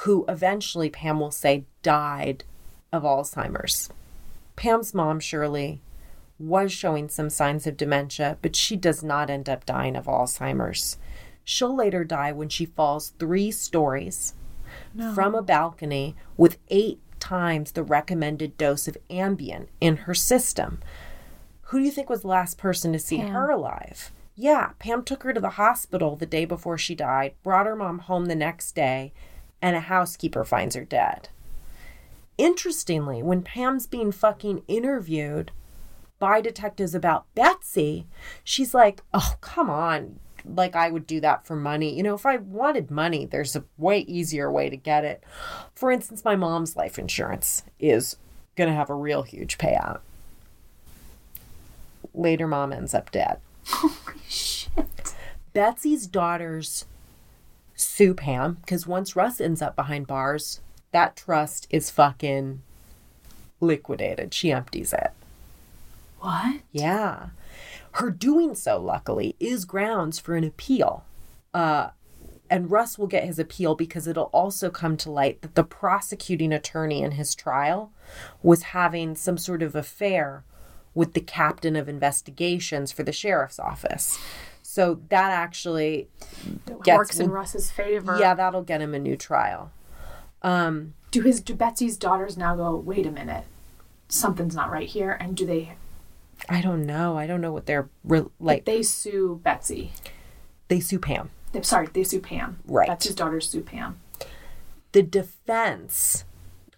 who 0.00 0.24
eventually, 0.28 0.88
Pam 0.88 1.20
will 1.20 1.30
say, 1.30 1.64
died 1.82 2.44
of 2.92 3.02
Alzheimer's. 3.02 3.90
Pam's 4.56 4.94
mom, 4.94 5.20
Shirley, 5.20 5.82
was 6.38 6.72
showing 6.72 7.08
some 7.08 7.28
signs 7.28 7.66
of 7.66 7.76
dementia, 7.76 8.38
but 8.40 8.56
she 8.56 8.76
does 8.76 9.02
not 9.02 9.28
end 9.28 9.48
up 9.48 9.66
dying 9.66 9.96
of 9.96 10.06
Alzheimer's. 10.06 10.96
She'll 11.44 11.74
later 11.74 12.04
die 12.04 12.32
when 12.32 12.48
she 12.48 12.64
falls 12.64 13.12
three 13.18 13.50
stories 13.50 14.34
from 15.14 15.34
a 15.34 15.42
balcony 15.42 16.16
with 16.36 16.58
eight 16.68 17.00
times 17.18 17.72
the 17.72 17.82
recommended 17.82 18.56
dose 18.56 18.88
of 18.88 18.96
Ambien 19.10 19.66
in 19.80 19.98
her 19.98 20.14
system. 20.14 20.80
Who 21.64 21.78
do 21.78 21.84
you 21.84 21.90
think 21.90 22.08
was 22.08 22.22
the 22.22 22.28
last 22.28 22.56
person 22.56 22.92
to 22.92 22.98
see 22.98 23.18
Pam. 23.18 23.32
her 23.32 23.50
alive? 23.50 24.12
Yeah, 24.34 24.70
Pam 24.78 25.02
took 25.04 25.24
her 25.24 25.32
to 25.34 25.40
the 25.40 25.50
hospital 25.50 26.16
the 26.16 26.24
day 26.24 26.46
before 26.46 26.78
she 26.78 26.94
died, 26.94 27.34
brought 27.42 27.66
her 27.66 27.76
mom 27.76 27.98
home 27.98 28.26
the 28.26 28.34
next 28.34 28.74
day, 28.74 29.12
and 29.62 29.76
a 29.76 29.80
housekeeper 29.80 30.44
finds 30.44 30.74
her 30.74 30.84
dead. 30.84 31.28
Interestingly, 32.38 33.22
when 33.22 33.42
Pam's 33.42 33.86
being 33.86 34.12
fucking 34.12 34.62
interviewed 34.66 35.52
by 36.18 36.40
detectives 36.40 36.94
about 36.94 37.26
Betsy, 37.34 38.06
she's 38.44 38.72
like, 38.72 39.02
oh, 39.12 39.34
come 39.40 39.68
on. 39.68 40.18
Like, 40.44 40.74
I 40.74 40.90
would 40.90 41.06
do 41.06 41.20
that 41.20 41.46
for 41.46 41.54
money. 41.54 41.94
You 41.94 42.02
know, 42.02 42.14
if 42.14 42.24
I 42.24 42.36
wanted 42.38 42.90
money, 42.90 43.26
there's 43.26 43.56
a 43.56 43.64
way 43.76 44.00
easier 44.00 44.50
way 44.50 44.70
to 44.70 44.76
get 44.76 45.04
it. 45.04 45.22
For 45.74 45.90
instance, 45.90 46.24
my 46.24 46.36
mom's 46.36 46.76
life 46.76 46.98
insurance 46.98 47.62
is 47.78 48.16
going 48.56 48.68
to 48.68 48.76
have 48.76 48.90
a 48.90 48.94
real 48.94 49.22
huge 49.22 49.58
payout. 49.58 50.00
Later, 52.14 52.46
mom 52.46 52.72
ends 52.72 52.94
up 52.94 53.10
dead. 53.10 53.38
Holy 53.66 54.18
shit. 54.28 55.14
Betsy's 55.52 56.06
daughters 56.06 56.86
sue 57.80 58.14
Pam 58.14 58.58
because 58.60 58.86
once 58.86 59.16
Russ 59.16 59.40
ends 59.40 59.62
up 59.62 59.76
behind 59.76 60.06
bars, 60.06 60.60
that 60.92 61.16
trust 61.16 61.66
is 61.70 61.90
fucking 61.90 62.62
liquidated. 63.60 64.34
She 64.34 64.52
empties 64.52 64.92
it. 64.92 65.10
What? 66.20 66.60
Yeah. 66.72 67.28
Her 67.92 68.10
doing 68.10 68.54
so, 68.54 68.78
luckily, 68.78 69.36
is 69.40 69.64
grounds 69.64 70.18
for 70.18 70.36
an 70.36 70.44
appeal. 70.44 71.04
Uh, 71.52 71.90
and 72.48 72.70
Russ 72.70 72.98
will 72.98 73.06
get 73.06 73.24
his 73.24 73.38
appeal 73.38 73.74
because 73.74 74.06
it'll 74.06 74.24
also 74.24 74.70
come 74.70 74.96
to 74.98 75.10
light 75.10 75.40
that 75.42 75.54
the 75.54 75.64
prosecuting 75.64 76.52
attorney 76.52 77.02
in 77.02 77.12
his 77.12 77.34
trial 77.34 77.92
was 78.42 78.62
having 78.62 79.14
some 79.16 79.38
sort 79.38 79.62
of 79.62 79.74
affair 79.74 80.44
with 80.94 81.14
the 81.14 81.20
captain 81.20 81.76
of 81.76 81.88
investigations 81.88 82.90
for 82.90 83.04
the 83.04 83.12
sheriff's 83.12 83.60
office. 83.60 84.18
So 84.70 85.00
that 85.08 85.32
actually 85.32 86.08
Gets- 86.84 86.96
works 86.96 87.18
in 87.18 87.28
Russ's 87.32 87.72
favor. 87.72 88.16
yeah, 88.20 88.34
that'll 88.34 88.62
get 88.62 88.80
him 88.80 88.94
a 88.94 89.00
new 89.00 89.16
trial. 89.16 89.72
Um, 90.42 90.94
Do 91.10 91.22
his 91.22 91.40
do 91.40 91.54
Betsy's 91.56 91.96
daughters 91.96 92.36
now 92.36 92.54
go, 92.54 92.76
wait 92.76 93.04
a 93.04 93.10
minute, 93.10 93.46
something's 94.08 94.54
not 94.54 94.70
right 94.70 94.88
here? 94.88 95.10
And 95.20 95.36
do 95.36 95.44
they 95.44 95.72
I 96.48 96.60
don't 96.60 96.86
know. 96.86 97.18
I 97.18 97.26
don't 97.26 97.40
know 97.40 97.52
what 97.52 97.66
they're 97.66 97.88
re- 98.04 98.26
like. 98.38 98.64
they 98.64 98.84
sue 98.84 99.40
Betsy? 99.42 99.90
They 100.68 100.78
sue 100.78 101.00
Pam. 101.00 101.30
They, 101.52 101.62
sorry, 101.62 101.88
they 101.92 102.04
sue 102.04 102.20
Pam. 102.20 102.60
Right. 102.64 102.86
Betsy's 102.86 103.16
daughters 103.16 103.48
sue 103.48 103.62
Pam. 103.62 103.98
The 104.92 105.02
defense 105.02 106.24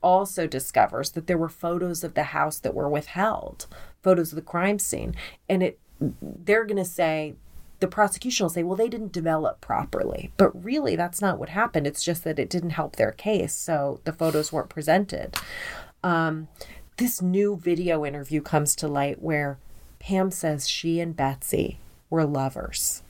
also 0.03 0.47
discovers 0.47 1.11
that 1.11 1.27
there 1.27 1.37
were 1.39 1.51
photos 1.51 2.03
of 2.03 2.15
the 2.15 2.25
house 2.25 2.59
that 2.59 2.75
were 2.75 2.89
withheld, 2.89 3.67
photos 4.03 4.33
of 4.33 4.37
the 4.37 4.43
crime 4.43 4.79
scene, 4.79 5.15
and 5.47 5.63
it 5.63 5.79
they're 6.23 6.65
going 6.65 6.79
to 6.83 6.85
say 6.87 7.35
the 7.83 7.89
prosecution 7.89 8.45
will 8.45 8.51
say, 8.51 8.63
well, 8.63 8.77
they 8.77 8.89
didn't 8.89 9.11
develop 9.11 9.61
properly. 9.61 10.31
But 10.37 10.65
really, 10.65 10.95
that's 10.95 11.21
not 11.21 11.37
what 11.37 11.49
happened. 11.49 11.85
It's 11.85 12.05
just 12.05 12.23
that 12.23 12.39
it 12.39 12.49
didn't 12.49 12.71
help 12.71 12.95
their 12.95 13.11
case, 13.11 13.53
so 13.53 14.01
the 14.05 14.13
photos 14.13 14.53
weren't 14.53 14.69
presented. 14.69 15.37
Um, 16.05 16.47
this 16.97 17.21
new 17.21 17.57
video 17.57 18.07
interview 18.07 18.41
comes 18.41 18.77
to 18.77 18.87
light 18.87 19.21
where 19.21 19.59
Pam 19.99 20.31
says 20.31 20.69
she 20.69 21.01
and 21.01 21.17
Betsy 21.17 21.81
were 22.09 22.25
lovers. 22.25 23.03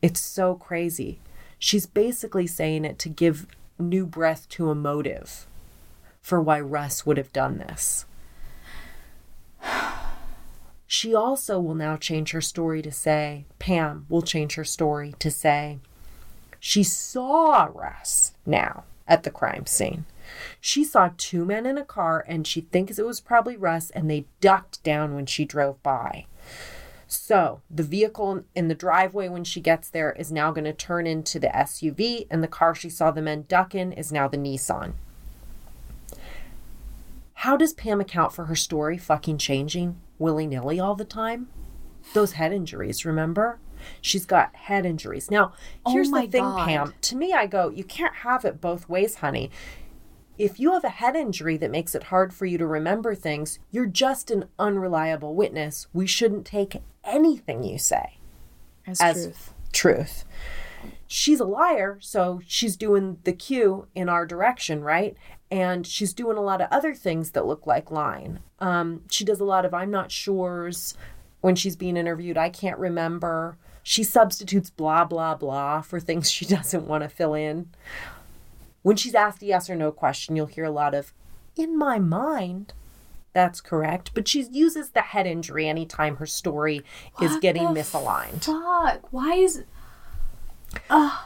It's 0.00 0.20
so 0.20 0.54
crazy. 0.54 1.18
She's 1.58 1.86
basically 1.86 2.46
saying 2.46 2.84
it 2.84 3.00
to 3.00 3.08
give 3.08 3.48
new 3.80 4.06
breath 4.06 4.48
to 4.50 4.70
a 4.70 4.76
motive 4.76 5.48
for 6.22 6.40
why 6.40 6.60
Russ 6.60 7.04
would 7.04 7.16
have 7.16 7.32
done 7.32 7.58
this. 7.58 8.06
She 10.90 11.14
also 11.14 11.60
will 11.60 11.74
now 11.74 11.98
change 11.98 12.30
her 12.32 12.40
story 12.40 12.80
to 12.80 12.90
say, 12.90 13.44
Pam 13.58 14.06
will 14.08 14.22
change 14.22 14.54
her 14.54 14.64
story 14.64 15.14
to 15.18 15.30
say, 15.30 15.78
she 16.58 16.82
saw 16.82 17.68
Russ 17.72 18.32
now 18.46 18.84
at 19.06 19.22
the 19.22 19.30
crime 19.30 19.66
scene. 19.66 20.06
She 20.62 20.84
saw 20.84 21.10
two 21.18 21.44
men 21.44 21.66
in 21.66 21.76
a 21.76 21.84
car 21.84 22.24
and 22.26 22.46
she 22.46 22.62
thinks 22.62 22.98
it 22.98 23.06
was 23.06 23.20
probably 23.20 23.54
Russ 23.56 23.90
and 23.90 24.10
they 24.10 24.24
ducked 24.40 24.82
down 24.82 25.14
when 25.14 25.26
she 25.26 25.44
drove 25.44 25.80
by. 25.82 26.24
So 27.06 27.60
the 27.70 27.82
vehicle 27.82 28.44
in 28.54 28.68
the 28.68 28.74
driveway 28.74 29.28
when 29.28 29.44
she 29.44 29.60
gets 29.60 29.90
there 29.90 30.12
is 30.12 30.32
now 30.32 30.52
going 30.52 30.64
to 30.64 30.72
turn 30.72 31.06
into 31.06 31.38
the 31.38 31.48
SUV, 31.48 32.26
and 32.30 32.42
the 32.42 32.48
car 32.48 32.74
she 32.74 32.90
saw 32.90 33.10
the 33.10 33.22
men 33.22 33.44
duck 33.48 33.74
in 33.74 33.92
is 33.92 34.12
now 34.12 34.28
the 34.28 34.36
Nissan. 34.36 34.92
How 37.42 37.56
does 37.56 37.72
Pam 37.72 38.00
account 38.00 38.32
for 38.32 38.46
her 38.46 38.56
story 38.56 38.98
fucking 38.98 39.38
changing 39.38 40.00
willy 40.18 40.44
nilly 40.44 40.80
all 40.80 40.96
the 40.96 41.04
time? 41.04 41.48
Those 42.12 42.32
head 42.32 42.52
injuries, 42.52 43.04
remember? 43.04 43.60
She's 44.00 44.26
got 44.26 44.56
head 44.56 44.84
injuries. 44.84 45.30
Now, 45.30 45.52
Oh 45.86 45.92
here's 45.92 46.10
my 46.10 46.26
the 46.26 46.32
thing, 46.32 46.42
God. 46.42 46.66
Pam. 46.66 46.94
To 47.00 47.16
me, 47.16 47.32
I 47.32 47.46
go, 47.46 47.68
you 47.68 47.84
can't 47.84 48.16
have 48.16 48.44
it 48.44 48.60
both 48.60 48.88
ways, 48.88 49.14
honey. 49.16 49.52
If 50.36 50.58
you 50.58 50.72
have 50.72 50.82
a 50.82 50.88
head 50.88 51.14
injury 51.14 51.56
that 51.58 51.70
makes 51.70 51.94
it 51.94 52.04
hard 52.04 52.34
for 52.34 52.44
you 52.44 52.58
to 52.58 52.66
remember 52.66 53.14
things, 53.14 53.60
you're 53.70 53.86
just 53.86 54.32
an 54.32 54.46
unreliable 54.58 55.36
witness. 55.36 55.86
We 55.92 56.08
shouldn't 56.08 56.44
take 56.44 56.82
anything 57.04 57.62
you 57.62 57.78
say 57.78 58.18
As, 58.84 59.00
as 59.00 59.22
truth. 59.22 59.54
truth. 59.72 60.24
She's 61.10 61.40
a 61.40 61.46
liar, 61.46 61.98
so 62.00 62.40
she's 62.46 62.76
doing 62.76 63.18
the 63.24 63.32
cue 63.32 63.86
in 63.94 64.10
our 64.10 64.26
direction, 64.26 64.82
right? 64.84 65.16
And 65.50 65.86
she's 65.86 66.12
doing 66.12 66.36
a 66.36 66.42
lot 66.42 66.60
of 66.60 66.68
other 66.70 66.94
things 66.94 67.30
that 67.30 67.46
look 67.46 67.66
like 67.66 67.90
lying. 67.90 68.40
Um, 68.60 69.02
she 69.10 69.24
does 69.24 69.40
a 69.40 69.44
lot 69.44 69.64
of 69.64 69.72
I'm 69.72 69.90
not 69.90 70.12
sure's 70.12 70.94
when 71.40 71.54
she's 71.54 71.76
being 71.76 71.96
interviewed. 71.96 72.36
I 72.36 72.50
can't 72.50 72.78
remember. 72.78 73.56
She 73.82 74.04
substitutes 74.04 74.68
blah, 74.68 75.06
blah, 75.06 75.34
blah 75.34 75.80
for 75.80 75.98
things 75.98 76.30
she 76.30 76.44
doesn't 76.44 76.86
want 76.86 77.02
to 77.04 77.08
fill 77.08 77.32
in. 77.32 77.70
When 78.82 78.96
she's 78.96 79.14
asked 79.14 79.42
a 79.42 79.46
yes 79.46 79.70
or 79.70 79.76
no 79.76 79.90
question, 79.90 80.36
you'll 80.36 80.46
hear 80.46 80.64
a 80.64 80.70
lot 80.70 80.94
of, 80.94 81.12
in 81.56 81.76
my 81.76 81.98
mind. 81.98 82.74
That's 83.32 83.60
correct. 83.60 84.10
But 84.14 84.28
she 84.28 84.42
uses 84.42 84.90
the 84.90 85.00
head 85.00 85.26
injury 85.26 85.68
anytime 85.68 86.16
her 86.16 86.26
story 86.26 86.82
is 87.20 87.36
getting 87.36 87.68
misaligned. 87.68 88.44
Fuck. 88.44 89.12
Why 89.12 89.34
is. 89.34 89.64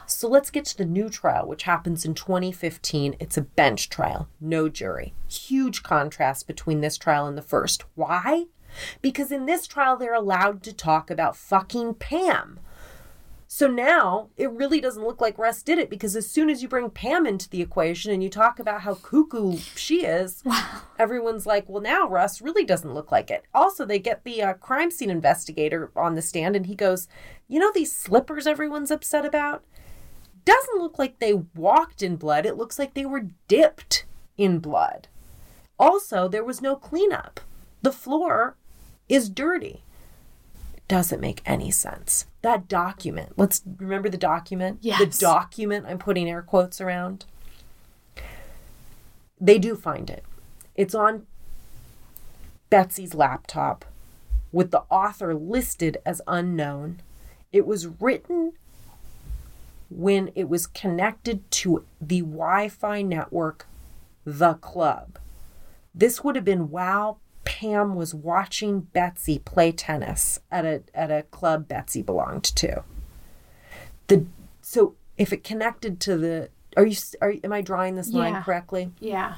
So 0.06 0.28
let's 0.28 0.50
get 0.50 0.64
to 0.66 0.78
the 0.78 0.84
new 0.84 1.08
trial, 1.08 1.48
which 1.48 1.64
happens 1.64 2.04
in 2.04 2.14
2015. 2.14 3.16
It's 3.18 3.36
a 3.36 3.42
bench 3.42 3.88
trial, 3.88 4.28
no 4.40 4.68
jury. 4.68 5.14
Huge 5.28 5.82
contrast 5.82 6.46
between 6.46 6.80
this 6.80 6.96
trial 6.96 7.26
and 7.26 7.36
the 7.36 7.42
first. 7.42 7.84
Why? 7.96 8.46
Because 9.00 9.32
in 9.32 9.46
this 9.46 9.66
trial, 9.66 9.96
they're 9.96 10.14
allowed 10.14 10.62
to 10.62 10.72
talk 10.72 11.10
about 11.10 11.36
fucking 11.36 11.94
Pam. 11.94 12.60
So 13.54 13.66
now 13.66 14.30
it 14.38 14.50
really 14.50 14.80
doesn't 14.80 15.04
look 15.04 15.20
like 15.20 15.36
Russ 15.36 15.62
did 15.62 15.78
it 15.78 15.90
because 15.90 16.16
as 16.16 16.26
soon 16.26 16.48
as 16.48 16.62
you 16.62 16.68
bring 16.68 16.88
Pam 16.88 17.26
into 17.26 17.50
the 17.50 17.60
equation 17.60 18.10
and 18.10 18.22
you 18.22 18.30
talk 18.30 18.58
about 18.58 18.80
how 18.80 18.94
cuckoo 18.94 19.58
she 19.76 20.06
is, 20.06 20.42
everyone's 20.98 21.44
like, 21.44 21.68
well, 21.68 21.82
now 21.82 22.08
Russ 22.08 22.40
really 22.40 22.64
doesn't 22.64 22.94
look 22.94 23.12
like 23.12 23.30
it. 23.30 23.44
Also, 23.52 23.84
they 23.84 23.98
get 23.98 24.24
the 24.24 24.40
uh, 24.40 24.54
crime 24.54 24.90
scene 24.90 25.10
investigator 25.10 25.92
on 25.94 26.14
the 26.14 26.22
stand 26.22 26.56
and 26.56 26.64
he 26.64 26.74
goes, 26.74 27.08
you 27.46 27.60
know, 27.60 27.70
these 27.70 27.94
slippers 27.94 28.46
everyone's 28.46 28.90
upset 28.90 29.26
about? 29.26 29.62
Doesn't 30.46 30.80
look 30.80 30.98
like 30.98 31.18
they 31.18 31.34
walked 31.34 32.02
in 32.02 32.16
blood. 32.16 32.46
It 32.46 32.56
looks 32.56 32.78
like 32.78 32.94
they 32.94 33.04
were 33.04 33.28
dipped 33.48 34.06
in 34.38 34.60
blood. 34.60 35.08
Also, 35.78 36.26
there 36.26 36.42
was 36.42 36.62
no 36.62 36.74
cleanup. 36.74 37.38
The 37.82 37.92
floor 37.92 38.56
is 39.10 39.28
dirty. 39.28 39.84
Doesn't 40.92 41.22
make 41.22 41.40
any 41.46 41.70
sense. 41.70 42.26
That 42.42 42.68
document, 42.68 43.32
let's 43.38 43.62
remember 43.78 44.10
the 44.10 44.18
document? 44.18 44.80
Yes. 44.82 44.98
The 44.98 45.24
document 45.24 45.86
I'm 45.88 45.96
putting 45.96 46.28
air 46.28 46.42
quotes 46.42 46.82
around. 46.82 47.24
They 49.40 49.58
do 49.58 49.74
find 49.74 50.10
it. 50.10 50.22
It's 50.74 50.94
on 50.94 51.26
Betsy's 52.68 53.14
laptop 53.14 53.86
with 54.52 54.70
the 54.70 54.82
author 54.90 55.34
listed 55.34 55.96
as 56.04 56.20
unknown. 56.26 57.00
It 57.52 57.66
was 57.66 57.86
written 57.86 58.52
when 59.88 60.30
it 60.34 60.46
was 60.50 60.66
connected 60.66 61.50
to 61.52 61.86
the 62.02 62.20
Wi 62.20 62.68
Fi 62.68 63.00
network, 63.00 63.66
The 64.26 64.52
Club. 64.60 65.18
This 65.94 66.22
would 66.22 66.36
have 66.36 66.44
been 66.44 66.68
while 66.68 67.18
Pam 67.44 67.94
was 67.94 68.14
watching 68.14 68.80
Betsy 68.80 69.38
play 69.38 69.72
tennis 69.72 70.40
at 70.50 70.64
a, 70.64 70.82
at 70.94 71.10
a 71.10 71.24
club 71.24 71.68
Betsy 71.68 72.02
belonged 72.02 72.44
to. 72.44 72.84
The 74.08 74.26
so 74.60 74.94
if 75.18 75.32
it 75.32 75.44
connected 75.44 76.00
to 76.00 76.16
the 76.16 76.50
are 76.76 76.86
you 76.86 76.96
are 77.20 77.34
am 77.42 77.52
I 77.52 77.60
drawing 77.60 77.96
this 77.96 78.10
line 78.12 78.34
Yeah. 78.34 78.42
correctly? 78.42 78.90
Yeah. 79.00 79.34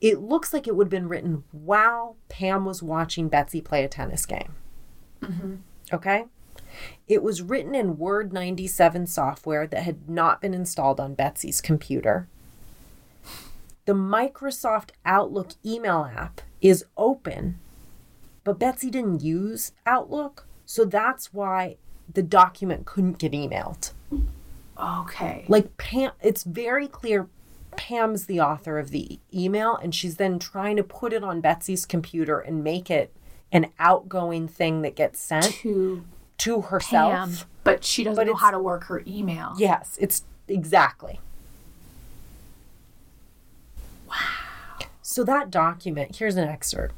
It 0.00 0.20
looks 0.20 0.52
like 0.52 0.66
it 0.68 0.76
would 0.76 0.86
have 0.86 0.90
been 0.90 1.08
written 1.08 1.44
while 1.50 2.16
Pam 2.28 2.64
was 2.66 2.82
watching 2.82 3.28
Betsy 3.28 3.60
play 3.62 3.84
a 3.84 3.88
tennis 3.88 4.26
game. 4.26 4.54
Mm-hmm. 5.22 5.54
Okay? 5.92 6.26
It 7.08 7.22
was 7.22 7.40
written 7.40 7.74
in 7.74 7.96
Word 7.98 8.32
97 8.32 9.06
software 9.06 9.66
that 9.66 9.82
had 9.84 10.08
not 10.08 10.40
been 10.42 10.52
installed 10.52 11.00
on 11.00 11.14
Betsy's 11.14 11.60
computer. 11.60 12.28
The 13.86 13.92
Microsoft 13.92 14.90
Outlook 15.06 15.52
email 15.64 16.10
app 16.16 16.40
is 16.64 16.84
open, 16.96 17.60
but 18.42 18.58
Betsy 18.58 18.90
didn't 18.90 19.22
use 19.22 19.72
Outlook, 19.84 20.46
so 20.64 20.84
that's 20.84 21.32
why 21.32 21.76
the 22.12 22.22
document 22.22 22.86
couldn't 22.86 23.18
get 23.18 23.32
emailed. 23.32 23.92
Okay. 24.76 25.44
Like 25.46 25.76
Pam, 25.76 26.12
it's 26.22 26.42
very 26.42 26.88
clear 26.88 27.28
Pam's 27.76 28.24
the 28.26 28.40
author 28.40 28.78
of 28.78 28.90
the 28.90 29.20
email, 29.32 29.76
and 29.76 29.94
she's 29.94 30.16
then 30.16 30.38
trying 30.38 30.76
to 30.76 30.82
put 30.82 31.12
it 31.12 31.22
on 31.22 31.42
Betsy's 31.42 31.84
computer 31.84 32.40
and 32.40 32.64
make 32.64 32.90
it 32.90 33.14
an 33.52 33.70
outgoing 33.78 34.48
thing 34.48 34.80
that 34.82 34.96
gets 34.96 35.20
sent 35.20 35.44
to 35.56 36.04
to 36.38 36.62
herself. 36.62 37.12
Pam, 37.12 37.36
but 37.62 37.84
she 37.84 38.04
doesn't 38.04 38.16
But 38.16 38.26
know 38.26 38.36
how 38.36 38.50
to 38.50 38.58
work 38.58 38.84
her 38.84 39.02
email. 39.06 39.54
Yes, 39.58 39.98
it's 40.00 40.24
exactly. 40.48 41.20
So 45.14 45.22
that 45.22 45.52
document, 45.52 46.16
here's 46.16 46.34
an 46.34 46.48
excerpt. 46.48 46.92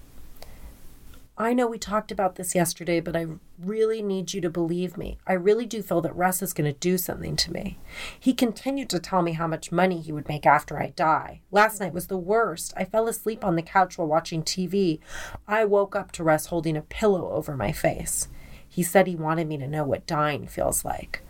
I 1.36 1.52
know 1.52 1.66
we 1.66 1.76
talked 1.76 2.10
about 2.10 2.36
this 2.36 2.54
yesterday, 2.54 2.98
but 2.98 3.14
I 3.14 3.26
really 3.58 4.00
need 4.00 4.32
you 4.32 4.40
to 4.40 4.48
believe 4.48 4.96
me. 4.96 5.18
I 5.26 5.34
really 5.34 5.66
do 5.66 5.82
feel 5.82 6.00
that 6.00 6.16
Russ 6.16 6.40
is 6.40 6.54
going 6.54 6.72
to 6.72 6.80
do 6.80 6.96
something 6.96 7.36
to 7.36 7.52
me. 7.52 7.78
He 8.18 8.32
continued 8.32 8.88
to 8.88 9.00
tell 9.00 9.20
me 9.20 9.32
how 9.32 9.46
much 9.46 9.70
money 9.70 10.00
he 10.00 10.12
would 10.12 10.28
make 10.28 10.46
after 10.46 10.80
I 10.80 10.94
die. 10.96 11.42
Last 11.50 11.78
night 11.78 11.92
was 11.92 12.06
the 12.06 12.16
worst. 12.16 12.72
I 12.74 12.86
fell 12.86 13.06
asleep 13.06 13.44
on 13.44 13.54
the 13.54 13.60
couch 13.60 13.98
while 13.98 14.08
watching 14.08 14.42
TV. 14.42 14.98
I 15.46 15.66
woke 15.66 15.94
up 15.94 16.10
to 16.12 16.24
Russ 16.24 16.46
holding 16.46 16.78
a 16.78 16.80
pillow 16.80 17.32
over 17.32 17.54
my 17.54 17.70
face. 17.70 18.28
He 18.66 18.82
said 18.82 19.06
he 19.06 19.14
wanted 19.14 19.46
me 19.46 19.58
to 19.58 19.68
know 19.68 19.84
what 19.84 20.06
dying 20.06 20.46
feels 20.46 20.86
like. 20.86 21.20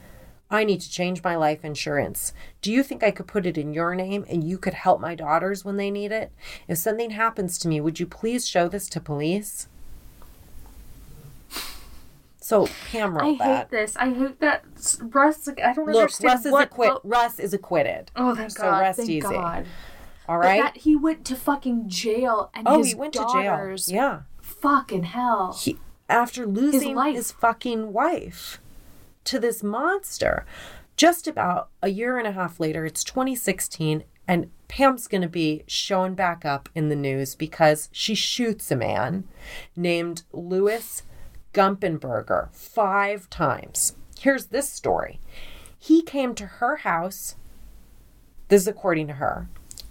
I 0.51 0.62
need 0.64 0.80
to 0.82 0.90
change 0.90 1.22
my 1.24 1.34
life 1.34 1.64
insurance. 1.64 2.32
Do 2.62 2.70
you 2.72 2.82
think 2.84 3.03
I 3.03 3.11
could 3.11 3.26
put 3.26 3.47
it 3.47 3.59
in 3.59 3.74
your 3.74 3.94
name 3.97 4.24
and 4.28 4.44
you 4.44 4.59
could 4.59 4.74
help 4.74 5.01
my 5.01 5.14
daughters 5.16 5.64
when 5.64 5.76
they 5.76 5.90
need 5.90 6.12
it? 6.12 6.30
If 6.68 6.78
something 6.78 7.11
happens 7.11 7.59
to 7.59 7.68
me, 7.68 7.80
would 7.80 7.99
you 7.99 8.07
please 8.07 8.47
show 8.49 8.68
this 8.68 8.88
to 8.90 9.01
police? 9.01 9.68
So 12.40 12.68
Pam 12.92 13.16
I 13.16 13.20
wrote 13.20 13.24
hate 13.30 13.38
that. 13.40 13.70
this. 13.70 13.97
I 13.97 14.12
hate 14.14 14.38
that 14.38 14.64
Russ. 15.01 15.49
Like, 15.49 15.61
I 15.61 15.72
don't 15.72 15.86
Look, 15.86 15.97
understand 15.97 16.32
Russ 16.32 16.47
is 16.47 16.53
what. 16.53 16.62
acquit. 16.68 16.92
what- 16.92 17.09
Russ 17.09 17.38
is 17.40 17.53
acquitted. 17.53 18.12
oh, 18.14 18.36
thank 18.36 18.53
so 18.53 18.62
God! 18.62 18.80
rest 18.80 18.99
thank 18.99 19.11
easy. 19.11 19.20
God. 19.20 19.66
All 20.28 20.38
right. 20.38 20.62
that 20.62 20.76
he 20.78 20.94
went 20.94 21.24
to 21.26 21.34
fucking 21.36 21.88
jail 21.88 22.51
and 22.55 22.68
oh, 22.68 22.78
his 22.78 22.88
he 22.88 22.94
went 22.94 23.14
to 23.14 23.18
jail. 23.20 23.42
daughters. 23.42 23.90
Yeah. 23.90 24.20
Fucking 24.40 25.05
hell. 25.05 25.57
He, 25.61 25.78
after 26.09 26.47
losing 26.47 26.94
life. 26.94 27.16
his 27.16 27.32
fucking 27.32 27.92
wife 27.92 28.61
to 29.27 29.39
this 29.39 29.62
monster. 29.62 30.45
Just 30.97 31.29
about 31.29 31.68
a 31.83 31.89
year 31.89 32.18
and 32.18 32.27
a 32.27 32.33
half 32.33 32.59
later, 32.59 32.87
it's 32.87 33.05
2016, 33.05 34.05
and 34.27 34.51
Pam's 34.68 35.07
going 35.07 35.22
to 35.22 35.29
be 35.29 35.62
shown 35.66 36.14
back 36.14 36.45
up 36.45 36.68
in 36.74 36.89
the 36.89 36.97
news 36.97 37.35
because 37.35 37.89
she 37.93 38.14
shoots 38.14 38.70
a 38.70 38.77
man 38.77 39.24
named 39.77 40.24
Louis 40.33 41.03
Gumpenberger 41.53 42.53
five 42.53 43.31
times. 43.31 43.97
Here's 44.18 44.47
this 44.47 44.70
story 44.70 45.20
he 45.79 46.03
came 46.03 46.35
to 46.35 46.47
her 46.47 46.77
house, 46.77 47.37
this 48.49 48.62
is 48.62 48.68
according 48.68 49.07
to 49.07 49.14
her, 49.14 49.49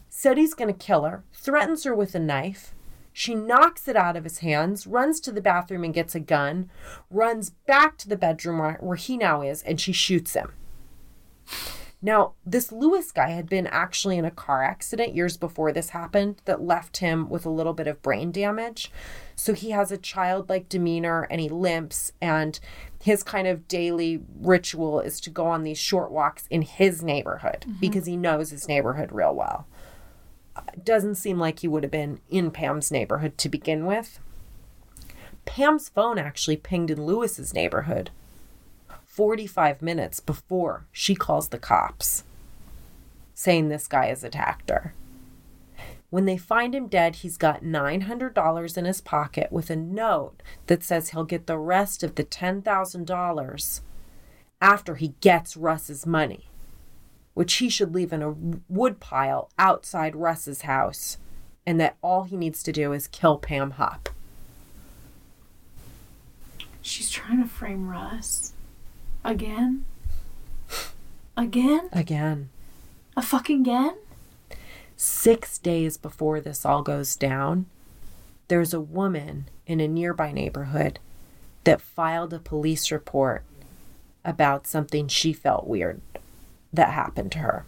said 0.09 0.38
he's 0.38 0.53
going 0.53 0.73
to 0.73 0.86
kill 0.86 1.03
her, 1.03 1.23
threatens 1.33 1.83
her 1.86 1.95
with 1.95 2.13
a 2.15 2.19
knife. 2.19 2.74
She 3.18 3.34
knocks 3.34 3.88
it 3.88 3.95
out 3.95 4.18
of 4.18 4.26
his 4.26 4.39
hands, 4.39 4.86
runs 4.86 5.22
to 5.22 5.32
the 5.32 5.39
bathroom 5.39 5.86
and 5.86 5.93
gets 5.93 6.16
a 6.16 6.20
gun, 6.20 6.70
runs 7.09 7.49
back 7.49 7.97
to 7.99 8.09
the 8.09 8.18
bedroom 8.18 8.59
where, 8.59 8.78
where 8.82 8.97
he 8.97 9.16
now 9.16 9.41
is, 9.41 9.63
and 9.63 9.80
she 9.80 9.93
shoots 9.93 10.34
him. 10.34 10.51
Now, 12.01 12.34
this 12.45 12.74
Louis 12.74 13.09
guy 13.13 13.30
had 13.30 13.47
been 13.47 13.68
actually 13.68 14.18
in 14.18 14.26
a 14.26 14.32
car 14.32 14.63
accident 14.63 15.16
years 15.16 15.38
before 15.38 15.72
this 15.72 15.91
happened 15.91 16.41
that 16.43 16.61
left 16.61 16.97
him 16.97 17.30
with 17.30 17.45
a 17.45 17.49
little 17.49 17.72
bit 17.72 17.88
of 17.88 18.01
brain 18.01 18.34
damage. 18.34 18.91
So 19.38 19.53
he 19.53 19.72
has 19.72 19.93
a 19.93 19.97
childlike 19.97 20.68
demeanor 20.68 21.22
and 21.32 21.39
he 21.39 21.47
limps, 21.47 22.11
and 22.22 22.59
his 23.01 23.24
kind 23.24 23.47
of 23.47 23.70
daily 23.70 24.22
ritual 24.41 24.99
is 24.99 25.22
to 25.22 25.30
go 25.30 25.47
on 25.47 25.63
these 25.63 25.78
short 25.78 26.11
walks 26.11 26.47
in 26.49 26.63
his 26.63 27.01
neighborhood 27.01 27.61
mm-hmm. 27.61 27.80
because 27.80 28.07
he 28.07 28.18
knows 28.18 28.49
his 28.49 28.68
neighborhood 28.68 29.13
real 29.13 29.34
well. 29.34 29.68
Doesn't 30.83 31.15
seem 31.15 31.39
like 31.39 31.59
he 31.59 31.67
would 31.67 31.83
have 31.83 31.91
been 31.91 32.19
in 32.29 32.51
Pam's 32.51 32.91
neighborhood 32.91 33.37
to 33.39 33.49
begin 33.49 33.85
with. 33.85 34.19
Pam's 35.45 35.89
phone 35.89 36.17
actually 36.17 36.57
pinged 36.57 36.91
in 36.91 37.05
Louis's 37.05 37.53
neighborhood 37.53 38.09
45 39.05 39.81
minutes 39.81 40.19
before 40.19 40.85
she 40.91 41.15
calls 41.15 41.49
the 41.49 41.57
cops, 41.57 42.23
saying 43.33 43.69
this 43.69 43.87
guy 43.87 44.07
has 44.07 44.23
attacked 44.23 44.69
her. 44.69 44.93
When 46.09 46.25
they 46.25 46.37
find 46.37 46.75
him 46.75 46.87
dead, 46.87 47.17
he's 47.17 47.37
got 47.37 47.63
$900 47.63 48.77
in 48.77 48.86
his 48.86 49.01
pocket 49.01 49.51
with 49.51 49.69
a 49.69 49.75
note 49.75 50.41
that 50.67 50.83
says 50.83 51.09
he'll 51.09 51.23
get 51.25 51.47
the 51.47 51.57
rest 51.57 52.03
of 52.03 52.15
the 52.15 52.23
$10,000 52.23 53.82
after 54.61 54.95
he 54.95 55.09
gets 55.19 55.57
Russ's 55.57 56.05
money, 56.05 56.49
which 57.36 57.55
he 57.55 57.70
should 57.70 57.93
leave 57.93 58.12
in 58.12 58.24
a 58.24 58.36
wood 58.67 58.99
pile 58.99 59.51
outside 59.59 60.16
Russ's 60.16 60.63
house, 60.63 61.20
and 61.67 61.79
that 61.79 61.97
all 62.01 62.24
he 62.24 62.36
needs 62.36 62.63
to 62.63 62.71
do 62.71 62.91
is 62.93 63.07
kill 63.07 63.37
Pam 63.37 63.71
Hupp. 63.71 64.09
She's 66.82 67.12
trying 67.12 67.43
to 67.43 67.47
frame 67.47 67.89
Russ. 67.89 68.53
Again? 69.24 69.86
Again? 71.37 71.89
Again. 71.91 72.49
A 73.17 73.21
fucking 73.21 73.62
again? 73.62 73.97
Six 74.95 75.57
days 75.57 75.97
before 75.97 76.39
this 76.39 76.66
all 76.66 76.82
goes 76.83 77.17
down, 77.17 77.66
there's 78.47 78.74
a 78.74 78.79
woman 78.79 79.49
in 79.67 79.82
a 79.82 79.87
nearby 79.87 80.32
neighborhood 80.32 80.99
that 81.66 81.82
filed 81.82 82.33
a 82.33 82.39
police 82.39 82.91
report 82.91 83.43
about 84.24 84.67
something 84.67 85.07
she 85.07 85.33
felt 85.33 85.67
weird 85.67 85.99
that 86.75 86.91
happened 86.91 87.31
to 87.33 87.39
her. 87.39 87.65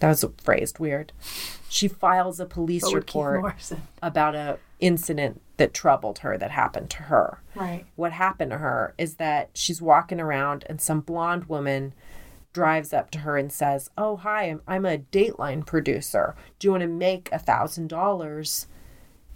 That 0.00 0.08
was 0.08 0.24
phrased 0.42 0.78
weird. 0.78 1.12
She 1.68 1.88
files 1.88 2.40
a 2.40 2.46
police 2.46 2.84
But 2.84 2.94
report 2.94 3.54
about 4.02 4.34
a 4.34 4.58
incident 4.80 5.40
that 5.56 5.74
troubled 5.74 6.20
her 6.20 6.38
that 6.38 6.52
happened 6.52 6.88
to 6.90 7.04
her. 7.04 7.42
Right. 7.54 7.84
What 7.96 8.12
happened 8.12 8.52
to 8.52 8.58
her 8.58 8.94
is 8.96 9.16
that 9.16 9.50
she's 9.54 9.82
walking 9.82 10.20
around 10.20 10.64
and 10.68 10.80
some 10.80 11.00
blonde 11.00 11.46
woman 11.46 11.94
drives 12.52 12.92
up 12.92 13.10
to 13.10 13.20
her 13.20 13.36
and 13.36 13.52
says, 13.52 13.90
"Oh, 13.98 14.16
hi, 14.16 14.44
I'm, 14.44 14.62
I'm 14.66 14.86
a 14.86 14.98
Dateline 14.98 15.66
producer. 15.66 16.34
Do 16.58 16.66
you 16.66 16.72
want 16.72 16.82
to 16.82 16.88
make 16.88 17.28
a 17.32 17.38
thousand 17.38 17.88
dollars? 17.88 18.66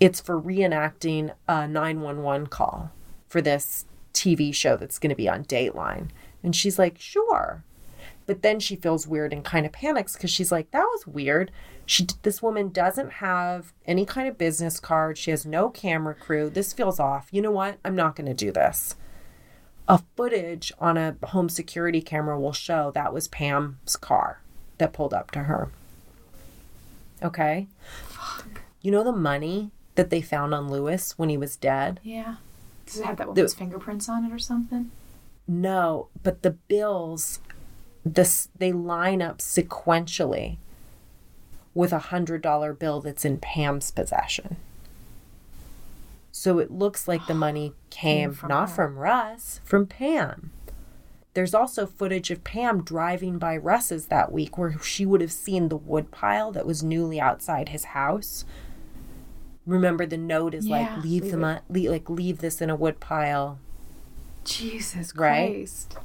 It's 0.00 0.20
for 0.20 0.40
reenacting 0.40 1.34
a 1.46 1.68
911 1.68 2.48
call 2.48 2.90
for 3.28 3.40
this 3.40 3.84
TV 4.12 4.54
show 4.54 4.76
that's 4.76 4.98
going 4.98 5.10
to 5.10 5.16
be 5.16 5.28
on 5.28 5.44
Dateline." 5.44 6.08
And 6.42 6.54
she's 6.56 6.78
like, 6.78 6.98
"Sure." 6.98 7.64
But 8.26 8.42
then 8.42 8.60
she 8.60 8.76
feels 8.76 9.06
weird 9.06 9.32
and 9.32 9.44
kind 9.44 9.66
of 9.66 9.72
panics 9.72 10.14
because 10.14 10.30
she's 10.30 10.52
like, 10.52 10.70
"That 10.70 10.84
was 10.84 11.06
weird." 11.06 11.50
She, 11.84 12.06
this 12.22 12.40
woman 12.40 12.68
doesn't 12.68 13.14
have 13.14 13.72
any 13.86 14.06
kind 14.06 14.28
of 14.28 14.38
business 14.38 14.78
card. 14.78 15.18
She 15.18 15.30
has 15.32 15.44
no 15.44 15.68
camera 15.68 16.14
crew. 16.14 16.48
This 16.48 16.72
feels 16.72 17.00
off. 17.00 17.28
You 17.32 17.42
know 17.42 17.50
what? 17.50 17.78
I'm 17.84 17.96
not 17.96 18.14
going 18.14 18.28
to 18.28 18.34
do 18.34 18.52
this. 18.52 18.94
A 19.88 20.00
footage 20.16 20.72
on 20.78 20.96
a 20.96 21.16
home 21.24 21.48
security 21.48 22.00
camera 22.00 22.38
will 22.38 22.52
show 22.52 22.92
that 22.92 23.12
was 23.12 23.26
Pam's 23.26 23.96
car 23.96 24.40
that 24.78 24.92
pulled 24.92 25.12
up 25.12 25.32
to 25.32 25.40
her. 25.40 25.70
Okay. 27.22 27.66
You 28.80 28.90
know 28.90 29.04
the 29.04 29.12
money 29.12 29.70
that 29.94 30.10
they 30.10 30.20
found 30.20 30.54
on 30.54 30.70
Louis 30.70 31.12
when 31.18 31.28
he 31.28 31.36
was 31.36 31.56
dead? 31.56 32.00
Yeah. 32.02 32.36
Does 32.86 32.98
it 32.98 33.06
have 33.06 33.16
that 33.16 33.28
woman's 33.28 33.54
fingerprints 33.54 34.08
on 34.08 34.24
it 34.24 34.32
or 34.32 34.38
something? 34.38 34.90
No, 35.46 36.08
but 36.22 36.42
the 36.42 36.50
bills 36.50 37.40
this 38.04 38.48
they 38.58 38.72
line 38.72 39.22
up 39.22 39.38
sequentially 39.38 40.56
with 41.74 41.92
a 41.92 41.98
hundred 41.98 42.42
dollar 42.42 42.72
bill 42.72 43.00
that's 43.00 43.24
in 43.24 43.38
Pam's 43.38 43.90
possession. 43.90 44.56
So 46.30 46.58
it 46.58 46.70
looks 46.70 47.06
like 47.06 47.26
the 47.26 47.34
money 47.34 47.74
came, 47.90 48.32
from 48.32 48.48
not 48.48 48.70
her. 48.70 48.74
from 48.74 48.98
Russ, 48.98 49.60
from 49.64 49.86
Pam. 49.86 50.50
There's 51.34 51.54
also 51.54 51.86
footage 51.86 52.30
of 52.30 52.44
Pam 52.44 52.82
driving 52.82 53.38
by 53.38 53.56
Russ's 53.56 54.06
that 54.06 54.32
week 54.32 54.58
where 54.58 54.78
she 54.80 55.06
would 55.06 55.22
have 55.22 55.32
seen 55.32 55.68
the 55.68 55.76
wood 55.76 56.10
pile 56.10 56.52
that 56.52 56.66
was 56.66 56.82
newly 56.82 57.18
outside 57.20 57.70
his 57.70 57.84
house. 57.84 58.44
Remember 59.64 60.04
the 60.04 60.18
note 60.18 60.54
is 60.54 60.66
Yeah, 60.66 60.96
like 60.96 61.04
leave, 61.04 61.22
leave 61.22 61.32
the 61.32 61.62
like 61.90 62.10
leave 62.10 62.38
this 62.38 62.60
in 62.60 62.68
a 62.68 62.76
wood 62.76 63.00
pile. 63.00 63.58
Jesus 64.44 65.14
Right? 65.16 66.02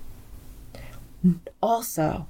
Also, 1.61 2.27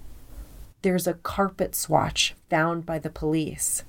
there's 0.81 1.07
a 1.07 1.13
carpet 1.15 1.75
swatch 1.75 2.35
found 2.49 2.85
by 2.85 2.99
the 2.99 3.09
police 3.09 3.83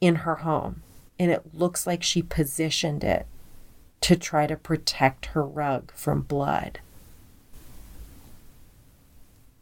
in 0.00 0.16
her 0.16 0.36
home, 0.36 0.82
and 1.18 1.30
it 1.30 1.54
looks 1.54 1.86
like 1.86 2.02
she 2.02 2.22
positioned 2.22 3.02
it 3.02 3.26
to 4.00 4.16
try 4.16 4.46
to 4.46 4.56
protect 4.56 5.26
her 5.26 5.44
rug 5.44 5.92
from 5.94 6.22
blood. 6.22 6.80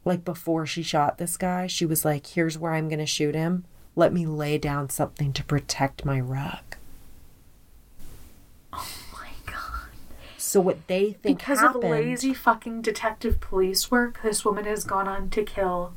Like 0.04 0.24
before 0.24 0.66
she 0.66 0.82
shot 0.82 1.18
this 1.18 1.36
guy, 1.36 1.66
she 1.66 1.84
was 1.84 2.04
like, 2.04 2.28
Here's 2.28 2.58
where 2.58 2.72
I'm 2.74 2.88
going 2.88 3.00
to 3.00 3.06
shoot 3.06 3.34
him. 3.34 3.64
Let 3.96 4.12
me 4.12 4.26
lay 4.26 4.58
down 4.58 4.90
something 4.90 5.32
to 5.32 5.42
protect 5.42 6.04
my 6.04 6.20
rug. 6.20 6.76
Oh 8.72 8.88
my 9.12 9.28
god. 9.46 9.88
So, 10.47 10.60
what 10.60 10.86
they 10.86 11.10
think 11.10 11.40
Because 11.40 11.59
happened, 11.59 11.82
of 11.82 11.90
lazy 11.90 12.32
fucking 12.32 12.82
detective 12.82 13.40
police 13.40 13.90
work, 13.90 14.23
this 14.23 14.44
woman 14.44 14.64
has 14.64 14.85
gone 14.85 15.09
on 15.09 15.28
to 15.31 15.43
kill 15.43 15.93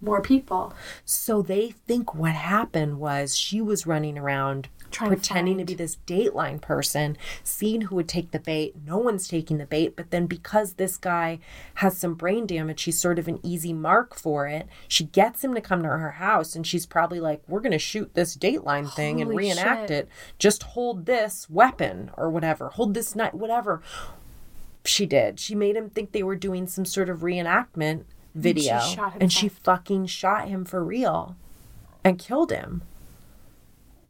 more 0.00 0.20
people. 0.20 0.74
So 1.04 1.42
they 1.42 1.70
think 1.70 2.12
what 2.12 2.34
happened 2.34 2.98
was 2.98 3.36
she 3.36 3.60
was 3.60 3.86
running 3.86 4.18
around 4.18 4.68
To 4.92 5.06
pretending 5.06 5.56
to, 5.56 5.60
find- 5.60 5.66
be 5.66 5.74
this 5.74 5.96
Dateline 6.06 6.60
person, 6.60 7.16
seeing 7.42 7.82
who 7.82 7.96
would 7.96 8.08
take 8.08 8.30
the 8.30 8.38
bait. 8.38 8.74
No 8.86 8.98
one's 8.98 9.26
taking 9.26 9.58
the 9.58 9.66
bait, 9.66 9.96
but 9.96 10.10
then 10.10 10.26
because 10.26 10.74
this 10.74 10.96
guy 10.96 11.40
has 11.76 11.96
some 11.96 12.14
brain 12.14 12.46
damage, 12.46 12.80
she's 12.80 13.00
sort 13.00 13.18
of 13.18 13.28
an 13.28 13.40
easy 13.42 13.72
mark 13.72 14.14
for 14.14 14.46
it. 14.46 14.68
She 14.88 15.04
gets 15.04 15.42
him 15.42 15.54
to 15.54 15.60
come 15.60 15.82
to 15.82 15.88
her 15.88 16.12
house, 16.12 16.54
and 16.54 16.66
she's 16.66 16.86
probably 16.86 17.20
like, 17.20 17.42
"We're 17.48 17.60
gonna 17.60 17.78
shoot 17.78 18.14
this 18.14 18.36
Dateline 18.36 18.92
thing 18.92 19.20
and 19.20 19.30
reenact 19.30 19.88
shit. 19.88 19.90
it. 19.90 20.08
Just 20.38 20.62
hold 20.62 21.06
this 21.06 21.48
weapon 21.48 22.10
or 22.16 22.30
whatever. 22.30 22.68
Hold 22.70 22.94
this 22.94 23.16
knife, 23.16 23.34
whatever." 23.34 23.82
She 24.84 25.06
did. 25.06 25.38
She 25.38 25.54
made 25.54 25.76
him 25.76 25.90
think 25.90 26.12
they 26.12 26.22
were 26.22 26.36
doing 26.36 26.66
some 26.66 26.84
sort 26.84 27.08
of 27.08 27.20
reenactment 27.20 28.04
video, 28.34 28.80
shot 28.80 29.12
him 29.12 29.22
and 29.22 29.32
she 29.32 29.48
fucking 29.48 30.06
shot 30.06 30.48
him 30.48 30.64
for 30.64 30.82
real 30.84 31.36
and 32.04 32.18
killed 32.18 32.50
him. 32.50 32.82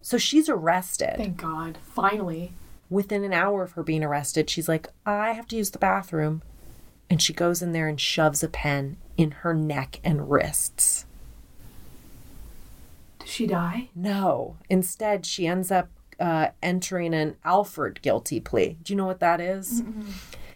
So 0.02 0.18
she's 0.18 0.48
arrested. 0.48 1.14
Thank 1.16 1.36
God. 1.38 1.78
Finally. 1.82 2.52
Within 2.90 3.24
an 3.24 3.32
hour 3.32 3.62
of 3.62 3.72
her 3.72 3.82
being 3.82 4.04
arrested, 4.04 4.50
she's 4.50 4.68
like, 4.68 4.88
I 5.06 5.32
have 5.32 5.46
to 5.48 5.56
use 5.56 5.70
the 5.70 5.78
bathroom. 5.78 6.42
And 7.08 7.22
she 7.22 7.32
goes 7.32 7.62
in 7.62 7.72
there 7.72 7.88
and 7.88 8.00
shoves 8.00 8.42
a 8.42 8.48
pen 8.48 8.96
in 9.16 9.30
her 9.30 9.54
neck 9.54 10.00
and 10.02 10.30
wrists. 10.30 11.06
Does 13.20 13.30
she 13.30 13.46
die? 13.46 13.88
No. 13.94 14.56
Instead, 14.68 15.24
she 15.24 15.46
ends 15.46 15.70
up 15.70 15.88
uh, 16.18 16.48
entering 16.62 17.14
an 17.14 17.36
Alford 17.44 18.00
guilty 18.02 18.40
plea. 18.40 18.76
Do 18.82 18.92
you 18.92 18.96
know 18.96 19.06
what 19.06 19.20
that 19.20 19.40
is? 19.40 19.82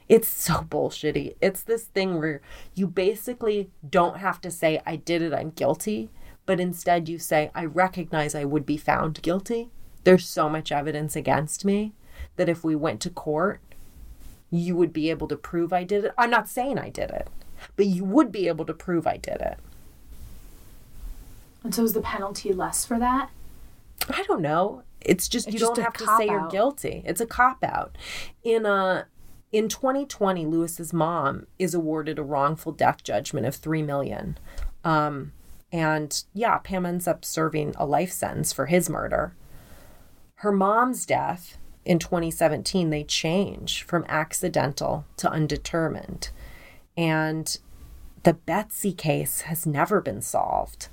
It's 0.09 0.28
so 0.28 0.55
bullshitty. 0.55 1.36
It's 1.40 1.62
this 1.62 1.85
thing 1.85 2.18
where 2.18 2.40
you 2.74 2.86
basically 2.86 3.70
don't 3.89 4.18
have 4.18 4.40
to 4.43 4.51
say, 4.51 4.81
I 4.86 4.97
did 4.97 5.23
it, 5.23 5.32
I'm 5.32 5.51
guilty, 5.51 6.10
but 6.47 6.60
instead 6.60 7.09
you 7.09 7.18
say, 7.18 7.51
I 7.55 7.64
recognize 7.64 8.35
I 8.35 8.44
would 8.44 8.64
be 8.64 8.77
found 8.77 9.20
guilty. 9.23 9.70
There's 10.05 10.27
so 10.27 10.48
much 10.48 10.70
evidence 10.70 11.16
against 11.16 11.64
me 11.64 11.93
that 12.36 12.48
if 12.48 12.62
we 12.62 12.77
went 12.77 13.01
to 13.02 13.10
court, 13.10 13.60
you 14.51 14.77
would 14.77 14.93
be 14.93 15.10
able 15.10 15.28
to 15.28 15.36
prove 15.36 15.73
I 15.73 15.85
did 15.85 16.05
it. 16.05 16.14
I'm 16.16 16.31
not 16.31 16.48
saying 16.48 16.78
I 16.78 16.89
did 16.89 17.10
it, 17.10 17.28
but 17.74 17.86
you 17.86 18.05
would 18.05 18.31
be 18.31 18.47
able 18.47 18.64
to 18.66 18.73
prove 18.73 19.06
I 19.06 19.16
did 19.16 19.40
it. 19.40 19.59
And 21.64 21.74
so 21.74 21.82
is 21.82 21.94
the 21.94 22.01
penalty 22.01 22.52
less 22.52 22.85
for 22.85 22.98
that? 23.01 23.31
I 24.09 24.23
don't 24.23 24.40
know. 24.40 24.85
It's 25.01 25.28
just 25.28 25.48
It's 25.48 25.55
you 25.55 25.60
just 25.60 25.74
don't 25.74 25.85
have 25.85 25.94
to 25.94 26.06
say 26.16 26.27
you're 26.27 26.48
guilty. 26.48 27.02
It's 27.05 27.20
a 27.20 27.27
cop 27.27 27.64
out. 27.64 27.97
In 28.44 28.66
uh 28.66 29.05
in 29.52 29.68
2020, 29.68 30.44
Louis's 30.44 30.93
mom 30.93 31.47
is 31.59 31.74
awarded 31.74 32.18
a 32.18 32.23
wrongful 32.23 32.73
death 32.73 33.02
judgment 33.02 33.47
of 33.47 33.55
three 33.55 33.82
million. 33.82 34.39
Um, 34.85 35.32
and 35.72 36.24
yeah, 36.32 36.59
Pam 36.59 36.86
ends 36.86 37.06
up 37.06 37.24
serving 37.24 37.74
a 37.76 37.86
life 37.86 38.12
sentence 38.12 38.52
for 38.52 38.66
his 38.66 38.88
murder. 38.88 39.34
Her 40.36 40.52
mom's 40.52 41.06
death 41.06 41.59
in 41.84 41.98
2017, 41.98 42.90
they 42.90 43.05
change 43.05 43.82
from 43.82 44.05
accidental 44.09 45.05
to 45.18 45.30
undetermined. 45.30 46.30
And 46.97 47.56
the 48.22 48.34
Betsy 48.34 48.93
case 48.93 49.43
has 49.43 49.66
never 49.66 50.01
been 50.01 50.20
solved. 50.20 50.88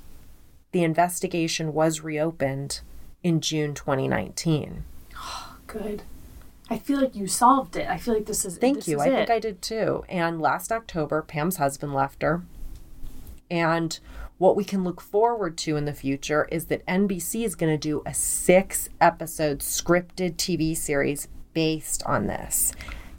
The 0.71 0.83
investigation 0.83 1.73
was 1.73 2.01
reopened 2.01 2.81
in 3.23 3.41
June 3.41 3.73
2019. 3.73 4.83
Oh, 5.17 5.55
Good. 5.67 6.03
I 6.69 6.77
feel 6.77 7.01
like 7.01 7.15
you 7.15 7.27
solved 7.27 7.75
it. 7.75 7.87
I 7.87 7.97
feel 7.97 8.13
like 8.13 8.25
this 8.25 8.45
is 8.45 8.57
Thank 8.57 8.77
this 8.77 8.87
you. 8.87 8.97
is 8.97 9.01
I 9.03 9.07
it. 9.09 9.15
think 9.15 9.29
I 9.29 9.39
did 9.39 9.61
too. 9.61 10.03
And 10.07 10.41
last 10.41 10.71
October, 10.71 11.21
Pam's 11.21 11.57
husband 11.57 11.93
left 11.93 12.21
her. 12.21 12.43
And 13.51 13.99
what 14.43 14.57
we 14.57 14.65
can 14.65 14.83
look 14.83 14.99
forward 14.99 15.57
to 15.57 15.77
in 15.77 15.85
the 15.85 15.93
future 15.93 16.49
is 16.51 16.65
that 16.65 16.85
NBC 16.85 17.45
is 17.45 17.55
going 17.55 17.71
to 17.71 17.77
do 17.77 18.03
a 18.05 18.13
six 18.13 18.89
episode 18.99 19.59
scripted 19.59 20.35
TV 20.35 20.75
series 20.75 21.29
based 21.53 22.03
on 22.05 22.27
this. 22.27 22.73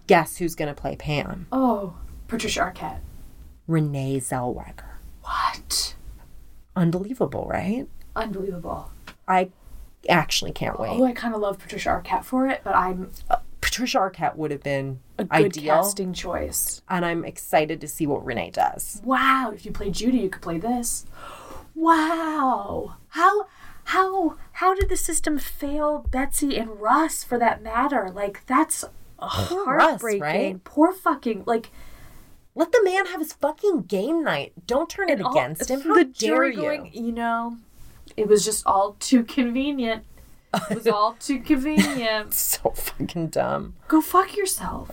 Guess 0.06 0.36
who's 0.36 0.54
going 0.54 0.68
to 0.68 0.78
play 0.78 0.96
Pam? 0.96 1.46
Oh, 1.50 1.96
Patricia 2.28 2.60
Arquette. 2.60 3.00
Renee 3.66 4.20
Zellweger. 4.20 4.98
What? 5.22 5.94
Unbelievable, 6.76 7.46
right? 7.48 7.88
Unbelievable. 8.14 8.90
I 9.26 9.48
actually 10.06 10.52
can't 10.52 10.78
wait. 10.78 10.90
Oh, 10.90 11.04
I 11.04 11.12
kind 11.12 11.34
of 11.34 11.40
love 11.40 11.58
Patricia 11.58 11.88
Arquette 11.88 12.24
for 12.24 12.46
it, 12.48 12.60
but 12.62 12.76
I'm 12.76 13.12
Patricia 13.74 13.98
Arquette 13.98 14.36
would 14.36 14.52
have 14.52 14.62
been 14.62 15.00
a 15.18 15.24
good 15.24 15.46
ideal, 15.46 15.74
casting 15.74 16.12
choice. 16.12 16.80
and 16.88 17.04
I'm 17.04 17.24
excited 17.24 17.80
to 17.80 17.88
see 17.88 18.06
what 18.06 18.24
Renee 18.24 18.50
does. 18.50 19.02
Wow, 19.04 19.50
if 19.52 19.66
you 19.66 19.72
play 19.72 19.90
Judy, 19.90 20.18
you 20.18 20.30
could 20.30 20.42
play 20.42 20.58
this. 20.58 21.06
Wow. 21.74 22.94
How 23.08 23.46
how 23.84 24.36
how 24.52 24.74
did 24.76 24.88
the 24.88 24.96
system 24.96 25.38
fail 25.38 26.06
Betsy 26.10 26.56
and 26.56 26.80
Russ 26.80 27.24
for 27.24 27.36
that 27.38 27.62
matter? 27.64 28.10
Like 28.14 28.46
that's 28.46 28.84
Poor 29.20 29.74
Russ, 29.76 29.82
heartbreaking. 29.90 30.20
right? 30.20 30.62
Poor 30.64 30.92
fucking 30.92 31.42
like 31.46 31.70
Let 32.54 32.70
the 32.70 32.80
man 32.84 33.06
have 33.06 33.20
his 33.20 33.32
fucking 33.32 33.82
game 33.82 34.22
night. 34.22 34.52
Don't 34.68 34.88
turn 34.88 35.08
it 35.10 35.20
all- 35.20 35.32
against 35.32 35.68
him. 35.68 35.80
How 35.80 35.94
the 35.94 36.04
dare 36.04 36.14
jury 36.52 36.54
you? 36.54 36.60
going, 36.62 36.90
you 36.92 37.10
know, 37.12 37.56
it 38.16 38.28
was 38.28 38.44
just 38.44 38.64
all 38.66 38.94
too 39.00 39.24
convenient. 39.24 40.04
It 40.70 40.74
was 40.76 40.86
all 40.86 41.16
too 41.20 41.40
convenient. 41.40 42.32
So 42.34 42.70
fucking 42.70 43.28
dumb. 43.28 43.74
Go 43.88 44.00
fuck 44.00 44.36
yourself. 44.36 44.90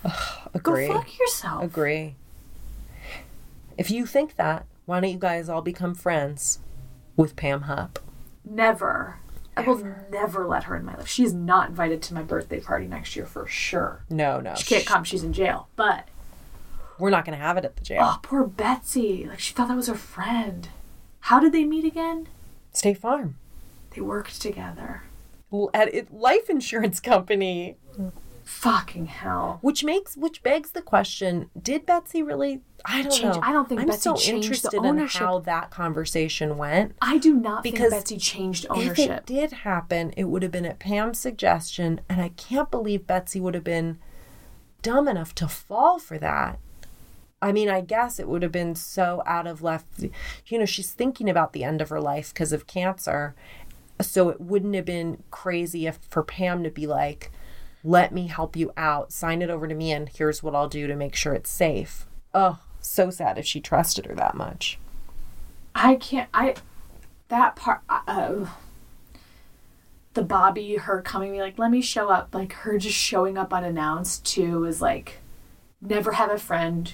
Agree. 0.54 0.88
Go 0.88 0.94
fuck 0.96 1.20
yourself. 1.20 1.64
Agree. 1.64 2.16
If 3.78 3.90
you 3.90 4.06
think 4.06 4.36
that, 4.36 4.66
why 4.86 5.00
don't 5.00 5.10
you 5.12 5.18
guys 5.20 5.50
all 5.50 5.62
become 5.62 5.96
friends? 5.96 6.60
with 7.18 7.36
Pam 7.36 7.62
Hupp. 7.64 8.00
Never. 8.44 9.18
I 9.56 9.62
will 9.62 9.84
never 10.10 10.48
let 10.48 10.64
her 10.64 10.76
in 10.76 10.86
my 10.86 10.96
life. 10.96 11.08
She's 11.08 11.34
not 11.34 11.70
invited 11.70 12.02
to 12.04 12.14
my 12.14 12.22
birthday 12.24 12.60
party 12.62 12.88
next 12.88 13.16
year 13.16 13.26
for 13.26 13.46
sure. 13.48 14.04
No, 14.10 14.40
no. 14.40 14.56
She 14.56 14.64
can't 14.66 14.86
come. 14.86 15.04
She's 15.04 15.24
in 15.24 15.34
jail. 15.34 15.68
But 15.76 16.08
We're 16.98 17.10
not 17.10 17.26
going 17.26 17.38
to 17.38 17.44
have 17.44 17.58
it 17.58 17.66
at 17.66 17.76
the 17.76 17.84
jail. 17.84 18.00
oh, 18.04 18.20
poor 18.24 18.46
Betsy. 18.46 19.26
Like 19.28 19.40
she 19.40 19.54
thought 19.54 19.68
that 19.68 19.76
was 19.76 19.88
her 19.88 19.94
friend. 19.94 20.70
How 21.22 21.40
did 21.40 21.52
they 21.52 21.66
meet 21.66 21.86
again? 21.86 22.28
State 22.72 22.98
Farm. 22.98 23.36
They 23.94 24.02
worked 24.02 24.42
together. 24.42 25.04
At 25.74 26.14
life 26.14 26.50
insurance 26.50 27.00
company. 27.00 27.78
Fucking 28.44 29.06
hell. 29.06 29.60
Which 29.62 29.84
makes 29.84 30.18
which 30.18 30.44
begs 30.44 30.72
the 30.72 30.82
question: 30.82 31.50
Did 31.62 31.86
Betsy 31.86 32.22
really? 32.24 32.62
I 32.84 33.04
don't 33.04 33.12
Change- 33.12 33.36
know. 33.36 33.42
I 33.44 33.52
don't 33.54 33.70
think 33.70 33.82
I'm 33.82 33.88
Betsy 33.88 34.02
so 34.02 34.16
changed 34.16 34.32
the 34.32 34.36
interested 34.38 34.74
in 34.74 34.86
ownership. 34.86 35.22
how 35.22 35.40
that 35.40 35.70
conversation 35.70 36.58
went. 36.58 36.96
I 37.02 37.18
do 37.20 37.34
not 37.36 37.64
Because 37.64 37.92
think 37.92 38.02
Betsy 38.04 38.18
changed 38.18 38.66
ownership. 38.70 38.98
If 38.98 39.10
it 39.20 39.26
did 39.28 39.52
happen, 39.52 40.12
it 40.18 40.26
would 40.26 40.42
have 40.42 40.52
been 40.52 40.66
at 40.66 40.80
Pam's 40.80 41.20
suggestion, 41.20 42.02
and 42.10 42.20
I 42.20 42.30
can't 42.30 42.72
believe 42.72 43.06
Betsy 43.06 43.40
would 43.40 43.54
have 43.54 43.64
been 43.64 44.00
dumb 44.82 45.08
enough 45.08 45.36
to 45.36 45.48
fall 45.48 46.00
for 46.00 46.18
that. 46.18 46.58
I 47.44 47.52
mean, 47.52 47.70
I 47.70 47.82
guess 47.82 48.20
it 48.20 48.28
would 48.28 48.44
have 48.44 48.52
been 48.52 48.76
so 48.76 49.24
out 49.26 49.48
of 49.48 49.62
left. 49.64 50.04
You 50.48 50.60
know, 50.60 50.66
she's 50.66 50.92
thinking 50.92 51.30
about 51.30 51.54
the 51.54 51.64
end 51.64 51.82
of 51.82 51.90
her 51.90 52.00
life 52.02 52.34
because 52.34 52.52
of 52.52 52.68
cancer. 52.68 53.36
So 54.08 54.30
it 54.30 54.42
wouldn't 54.42 54.76
have 54.76 54.86
been 54.86 55.24
crazy 55.32 55.88
if 55.88 56.00
for 56.10 56.24
Pam 56.24 56.64
to 56.64 56.70
be 56.70 56.88
like, 56.88 57.32
let 57.84 58.14
me 58.14 58.28
help 58.28 58.56
you 58.56 58.72
out, 58.78 59.12
sign 59.12 59.42
it 59.42 59.50
over 59.50 59.68
to 59.68 59.74
me, 59.74 59.92
and 59.92 60.08
here's 60.10 60.44
what 60.44 60.56
I'll 60.56 60.70
do 60.70 60.88
to 60.88 60.96
make 60.96 61.16
sure 61.16 61.34
it's 61.34 61.50
safe. 61.50 62.06
Oh, 62.34 62.60
so 62.80 63.10
sad 63.10 63.38
if 63.38 63.46
she 63.46 63.60
trusted 63.60 64.06
her 64.06 64.16
that 64.16 64.36
much. 64.36 64.78
I 65.74 65.96
can't. 65.96 66.30
I 66.34 66.56
that 67.30 67.56
part. 67.56 67.82
Uh, 67.90 68.48
the 70.14 70.22
Bobby, 70.24 70.76
her 70.76 71.02
coming, 71.02 71.38
like, 71.38 71.58
let 71.58 71.72
me 71.72 71.82
show 71.82 72.10
up. 72.10 72.36
Like 72.36 72.54
her 72.54 72.78
just 72.78 72.98
showing 72.98 73.38
up 73.38 73.54
unannounced 73.54 74.26
too 74.26 74.66
is 74.66 74.82
like, 74.82 75.20
never 75.82 76.14
have 76.14 76.30
a 76.30 76.38
friend 76.38 76.94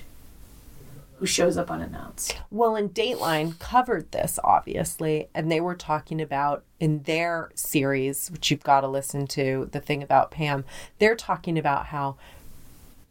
who 1.18 1.26
shows 1.26 1.58
up 1.58 1.72
unannounced. 1.72 2.38
Well, 2.52 2.76
and 2.76 2.94
Dateline 2.94 3.58
covered 3.60 4.12
this, 4.12 4.40
obviously, 4.44 5.30
and 5.34 5.52
they 5.52 5.60
were 5.60 5.76
talking 5.76 6.22
about 6.22 6.64
in 6.80 7.04
their 7.04 7.50
series, 7.56 8.30
which 8.30 8.52
you've 8.52 8.64
got 8.64 8.82
to 8.82 8.88
listen 8.88 9.26
to, 9.28 9.68
the 9.72 9.80
thing 9.80 10.04
about 10.04 10.30
Pam, 10.30 10.64
they're 11.00 11.16
talking 11.16 11.58
about 11.58 11.88
how 11.88 12.18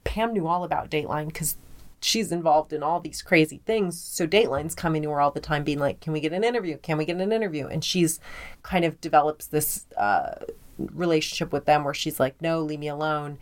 Pam 0.04 0.32
knew 0.32 0.46
all 0.46 0.62
about 0.62 0.88
Dateline 0.88 1.26
because 1.26 1.56
she's 2.00 2.30
involved 2.30 2.72
in 2.72 2.82
all 2.82 3.00
these 3.00 3.22
crazy 3.22 3.60
things. 3.66 4.00
So 4.00 4.26
Dateline's 4.26 4.76
coming 4.76 5.02
to 5.02 5.10
her 5.10 5.20
all 5.20 5.32
the 5.32 5.40
time, 5.40 5.64
being 5.64 5.80
like, 5.80 6.00
Can 6.00 6.12
we 6.12 6.20
get 6.20 6.32
an 6.32 6.44
interview? 6.44 6.78
Can 6.78 6.98
we 6.98 7.04
get 7.04 7.16
an 7.16 7.32
interview? 7.32 7.66
And 7.66 7.84
she's 7.84 8.20
kind 8.62 8.84
of 8.84 9.00
develops 9.00 9.46
this 9.46 9.86
uh, 9.96 10.44
relationship 10.78 11.52
with 11.52 11.64
them 11.64 11.82
where 11.82 11.94
she's 11.94 12.20
like, 12.20 12.40
No, 12.40 12.60
leave 12.60 12.78
me 12.78 12.88
alone. 12.88 13.38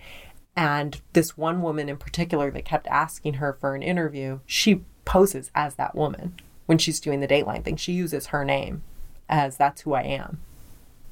And 0.56 1.00
this 1.12 1.36
one 1.36 1.62
woman 1.62 1.88
in 1.88 1.96
particular 1.96 2.50
that 2.50 2.64
kept 2.64 2.86
asking 2.86 3.34
her 3.34 3.52
for 3.52 3.74
an 3.74 3.82
interview, 3.82 4.40
she 4.46 4.82
poses 5.04 5.50
as 5.54 5.74
that 5.74 5.94
woman 5.94 6.34
when 6.66 6.78
she's 6.78 7.00
doing 7.00 7.20
the 7.20 7.28
Dateline 7.28 7.64
thing. 7.64 7.76
She 7.76 7.92
uses 7.92 8.26
her 8.28 8.44
name 8.44 8.82
as 9.28 9.56
that's 9.56 9.82
who 9.82 9.94
I 9.94 10.02
am. 10.02 10.38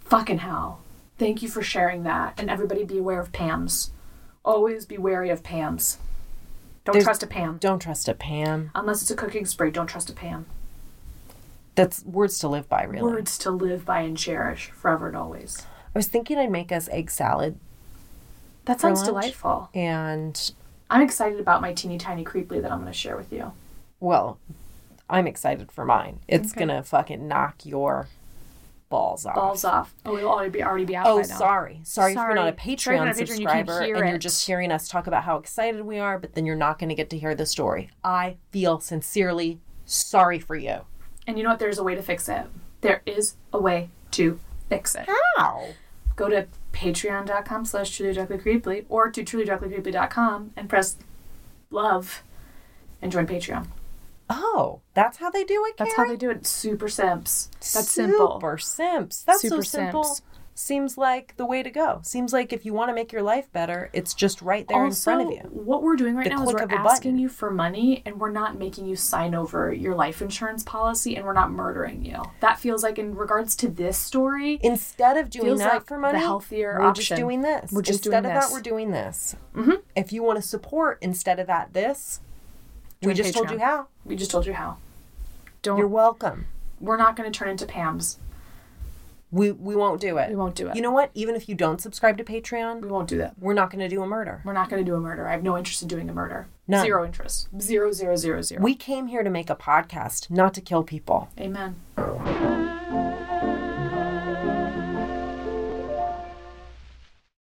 Fucking 0.00 0.38
hell. 0.38 0.80
Thank 1.18 1.42
you 1.42 1.48
for 1.48 1.62
sharing 1.62 2.04
that. 2.04 2.34
And 2.38 2.48
everybody 2.50 2.84
be 2.84 2.98
aware 2.98 3.20
of 3.20 3.32
Pam's. 3.32 3.90
Always 4.44 4.86
be 4.86 4.98
wary 4.98 5.30
of 5.30 5.42
Pam's. 5.42 5.98
Don't 6.84 6.94
There's- 6.94 7.04
trust 7.04 7.22
a 7.22 7.26
Pam. 7.26 7.58
Don't 7.58 7.78
trust 7.80 8.08
a 8.08 8.14
Pam. 8.14 8.70
Unless 8.74 9.02
it's 9.02 9.10
a 9.10 9.16
cooking 9.16 9.46
spray, 9.46 9.70
don't 9.70 9.86
trust 9.86 10.10
a 10.10 10.12
Pam. 10.12 10.46
That's 11.74 12.04
words 12.04 12.38
to 12.40 12.48
live 12.48 12.68
by, 12.68 12.84
really. 12.84 13.02
Words 13.10 13.38
to 13.38 13.50
live 13.50 13.84
by 13.84 14.00
and 14.00 14.16
cherish 14.16 14.70
forever 14.70 15.08
and 15.08 15.16
always. 15.16 15.64
I 15.94 15.98
was 15.98 16.06
thinking 16.08 16.38
I'd 16.38 16.50
make 16.50 16.72
us 16.72 16.88
egg 16.90 17.10
salad, 17.10 17.58
That 18.66 18.80
sounds 18.80 19.02
delightful. 19.02 19.68
and 19.74 20.52
I'm 20.90 21.02
excited 21.02 21.40
about 21.40 21.60
my 21.62 21.72
teeny 21.72 21.98
tiny 21.98 22.24
creeply 22.24 22.60
that 22.62 22.70
I'm 22.70 22.80
going 22.80 22.92
to 22.92 22.98
share 22.98 23.16
with 23.16 23.32
you. 23.32 23.52
well, 24.00 24.38
I'm 25.10 25.26
excited 25.26 25.70
for 25.70 25.84
mine. 25.84 26.20
It's 26.26 26.52
Okay. 26.52 26.60
gonna 26.60 26.82
fucking 26.82 27.28
knock 27.28 27.66
your 27.66 28.08
balls 28.88 29.26
off. 29.26 29.34
Balls 29.34 29.64
off. 29.64 29.94
Oh, 30.06 30.16
it'll 30.16 30.30
already 30.30 30.48
be 30.50 30.62
already 30.62 30.84
be 30.86 30.96
out 30.96 31.06
Oh, 31.06 31.22
sorry. 31.22 31.80
Sorry, 31.84 32.12
if 32.12 32.16
you're 32.16 32.34
not 32.34 32.48
a 32.48 32.56
Sorry. 32.56 32.76
Patreon 32.76 32.76
if 32.78 32.86
you're 32.86 32.96
not 32.96 33.08
a 33.08 33.12
Patreon, 33.12 33.16
can't 33.16 33.26
subscriber 33.68 33.82
hear 33.84 33.96
and 33.96 34.08
you're 34.08 34.18
just 34.18 34.46
hearing 34.46 34.72
us 34.72 34.88
talk 34.88 35.06
about 35.06 35.24
how 35.24 35.36
excited 35.36 35.82
we 35.84 35.98
are, 35.98 36.18
but 36.18 36.34
then 36.34 36.46
you're 36.46 36.56
not 36.56 36.78
going 36.78 36.88
to 36.88 36.94
get 36.94 37.10
to 37.10 37.18
hear 37.18 37.34
the 37.34 37.44
story. 37.46 37.90
I 38.02 38.36
feel 38.52 38.80
sincerely 38.80 39.60
sorry 39.84 40.38
for 40.38 40.56
you. 40.56 40.80
And 41.26 41.36
you 41.36 41.44
know 41.44 41.50
what? 41.50 41.58
There's 41.58 41.78
a 41.78 41.84
way 41.84 41.94
to 41.94 42.02
fix 42.02 42.28
it. 42.28 42.46
There 42.80 43.02
is 43.04 43.34
a 43.52 43.58
way 43.60 43.90
to 44.12 44.38
fix 44.70 44.94
it. 44.94 45.06
How? 45.36 45.66
Go 46.16 46.28
to 46.30 46.46
patreon.com 46.72 47.64
slash 47.64 47.90
trulydarklycreeply 47.98 48.86
or 48.88 49.10
to 49.10 49.22
trulydarklycreeply.com 49.24 50.52
and 50.56 50.68
press 50.68 50.96
love 51.70 52.22
and 53.00 53.12
join 53.12 53.26
Patreon. 53.26 53.66
Oh, 54.30 54.80
that's 54.94 55.18
how 55.18 55.30
they 55.30 55.44
do 55.44 55.64
it. 55.66 55.76
That's 55.76 55.94
how 55.94 56.06
they 56.06 56.16
do 56.16 56.30
it. 56.30 56.46
Super 56.46 56.88
simps. 56.88 57.50
That's 57.60 57.90
simple. 57.90 58.36
Super 58.40 58.58
simps. 58.58 59.22
That's 59.24 59.42
so 59.42 59.48
Super 59.48 59.62
simple. 59.64 60.04
simps. 60.04 60.22
Seems 60.54 60.98
like 60.98 61.34
the 61.38 61.46
way 61.46 61.62
to 61.62 61.70
go. 61.70 62.00
Seems 62.02 62.32
like 62.32 62.52
if 62.52 62.66
you 62.66 62.74
want 62.74 62.90
to 62.90 62.94
make 62.94 63.10
your 63.10 63.22
life 63.22 63.50
better, 63.52 63.88
it's 63.94 64.12
just 64.12 64.42
right 64.42 64.68
there 64.68 64.84
in 64.84 64.92
front 64.92 65.22
of 65.22 65.30
you. 65.30 65.38
What 65.50 65.82
we're 65.82 65.96
doing 65.96 66.14
right 66.14 66.24
The 66.24 66.36
now 66.36 66.42
is 66.42 66.52
we're 66.52 66.66
asking 66.70 67.18
you 67.18 67.30
for 67.30 67.50
money 67.50 68.02
and 68.04 68.20
we're 68.20 68.30
not 68.30 68.58
making 68.58 68.86
you 68.86 68.94
sign 68.94 69.34
over 69.34 69.72
your 69.72 69.94
life 69.94 70.20
insurance 70.20 70.62
policy 70.62 71.16
and 71.16 71.24
we're 71.24 71.32
not 71.32 71.50
murdering 71.50 72.04
you. 72.04 72.22
That 72.40 72.60
feels 72.60 72.82
like 72.82 72.98
in 72.98 73.14
regards 73.14 73.56
to 73.56 73.68
this 73.68 73.96
story, 73.96 74.60
Instead 74.62 75.16
of 75.16 75.30
doing 75.30 75.56
that 75.56 75.72
like 75.72 75.86
for 75.86 75.98
money, 75.98 76.18
the 76.18 76.24
healthier 76.24 76.78
we're 76.80 76.92
just 76.92 77.14
doing 77.14 77.40
this. 77.40 77.72
We're 77.72 77.80
just 77.82 78.04
instead 78.06 78.22
doing 78.22 78.36
of 78.36 78.40
this. 78.42 78.48
that, 78.50 78.52
we're 78.54 78.62
doing 78.62 78.90
this. 78.90 79.36
Mm-hmm. 79.56 79.74
If 79.96 80.12
you 80.12 80.22
want 80.22 80.36
to 80.40 80.46
support 80.46 80.98
instead 81.00 81.38
of 81.38 81.46
that, 81.46 81.72
this, 81.72 82.20
we 83.00 83.08
Join 83.08 83.16
just 83.16 83.34
told 83.34 83.50
you 83.50 83.58
how. 83.58 83.88
we 84.04 84.16
just 84.16 84.30
told 84.30 84.46
you 84.46 84.52
how. 84.52 84.76
Don't 85.62 85.78
You're 85.78 85.88
welcome. 85.88 86.46
we're 86.80 86.96
not 86.96 87.16
going 87.16 87.30
to 87.30 87.36
turn 87.36 87.48
into 87.48 87.64
Pam's. 87.66 88.18
We 89.32 89.50
we 89.50 89.74
won't 89.74 90.00
do 90.00 90.18
it. 90.18 90.28
We 90.28 90.36
won't 90.36 90.54
do 90.54 90.68
it. 90.68 90.76
You 90.76 90.82
know 90.82 90.90
what? 90.92 91.10
Even 91.14 91.34
if 91.34 91.48
you 91.48 91.54
don't 91.54 91.80
subscribe 91.80 92.18
to 92.18 92.24
Patreon, 92.24 92.82
We 92.82 92.88
won't 92.88 93.08
do 93.08 93.16
that. 93.18 93.34
we're 93.40 93.54
not 93.54 93.70
going 93.70 93.80
to 93.80 93.88
do 93.88 94.02
a 94.02 94.06
murder. 94.06 94.42
We're 94.44 94.52
not 94.52 94.68
going 94.70 94.84
to 94.84 94.88
do 94.88 94.94
a 94.94 95.00
murder. 95.00 95.26
I 95.26 95.32
have 95.32 95.42
no 95.42 95.56
interest 95.56 95.80
in 95.82 95.88
doing 95.88 96.08
a 96.10 96.12
murder. 96.12 96.46
None. 96.68 96.84
Zero 96.84 97.04
interest. 97.04 97.48
Zero, 97.60 97.90
zero, 97.92 98.14
zero, 98.16 98.42
zero. 98.42 98.62
We 98.62 98.74
came 98.74 99.06
here 99.08 99.22
to 99.24 99.30
make 99.30 99.50
a 99.50 99.56
podcast, 99.56 100.30
not 100.30 100.52
to 100.54 100.60
kill 100.60 100.84
people. 100.84 101.30
Amen. 101.40 101.76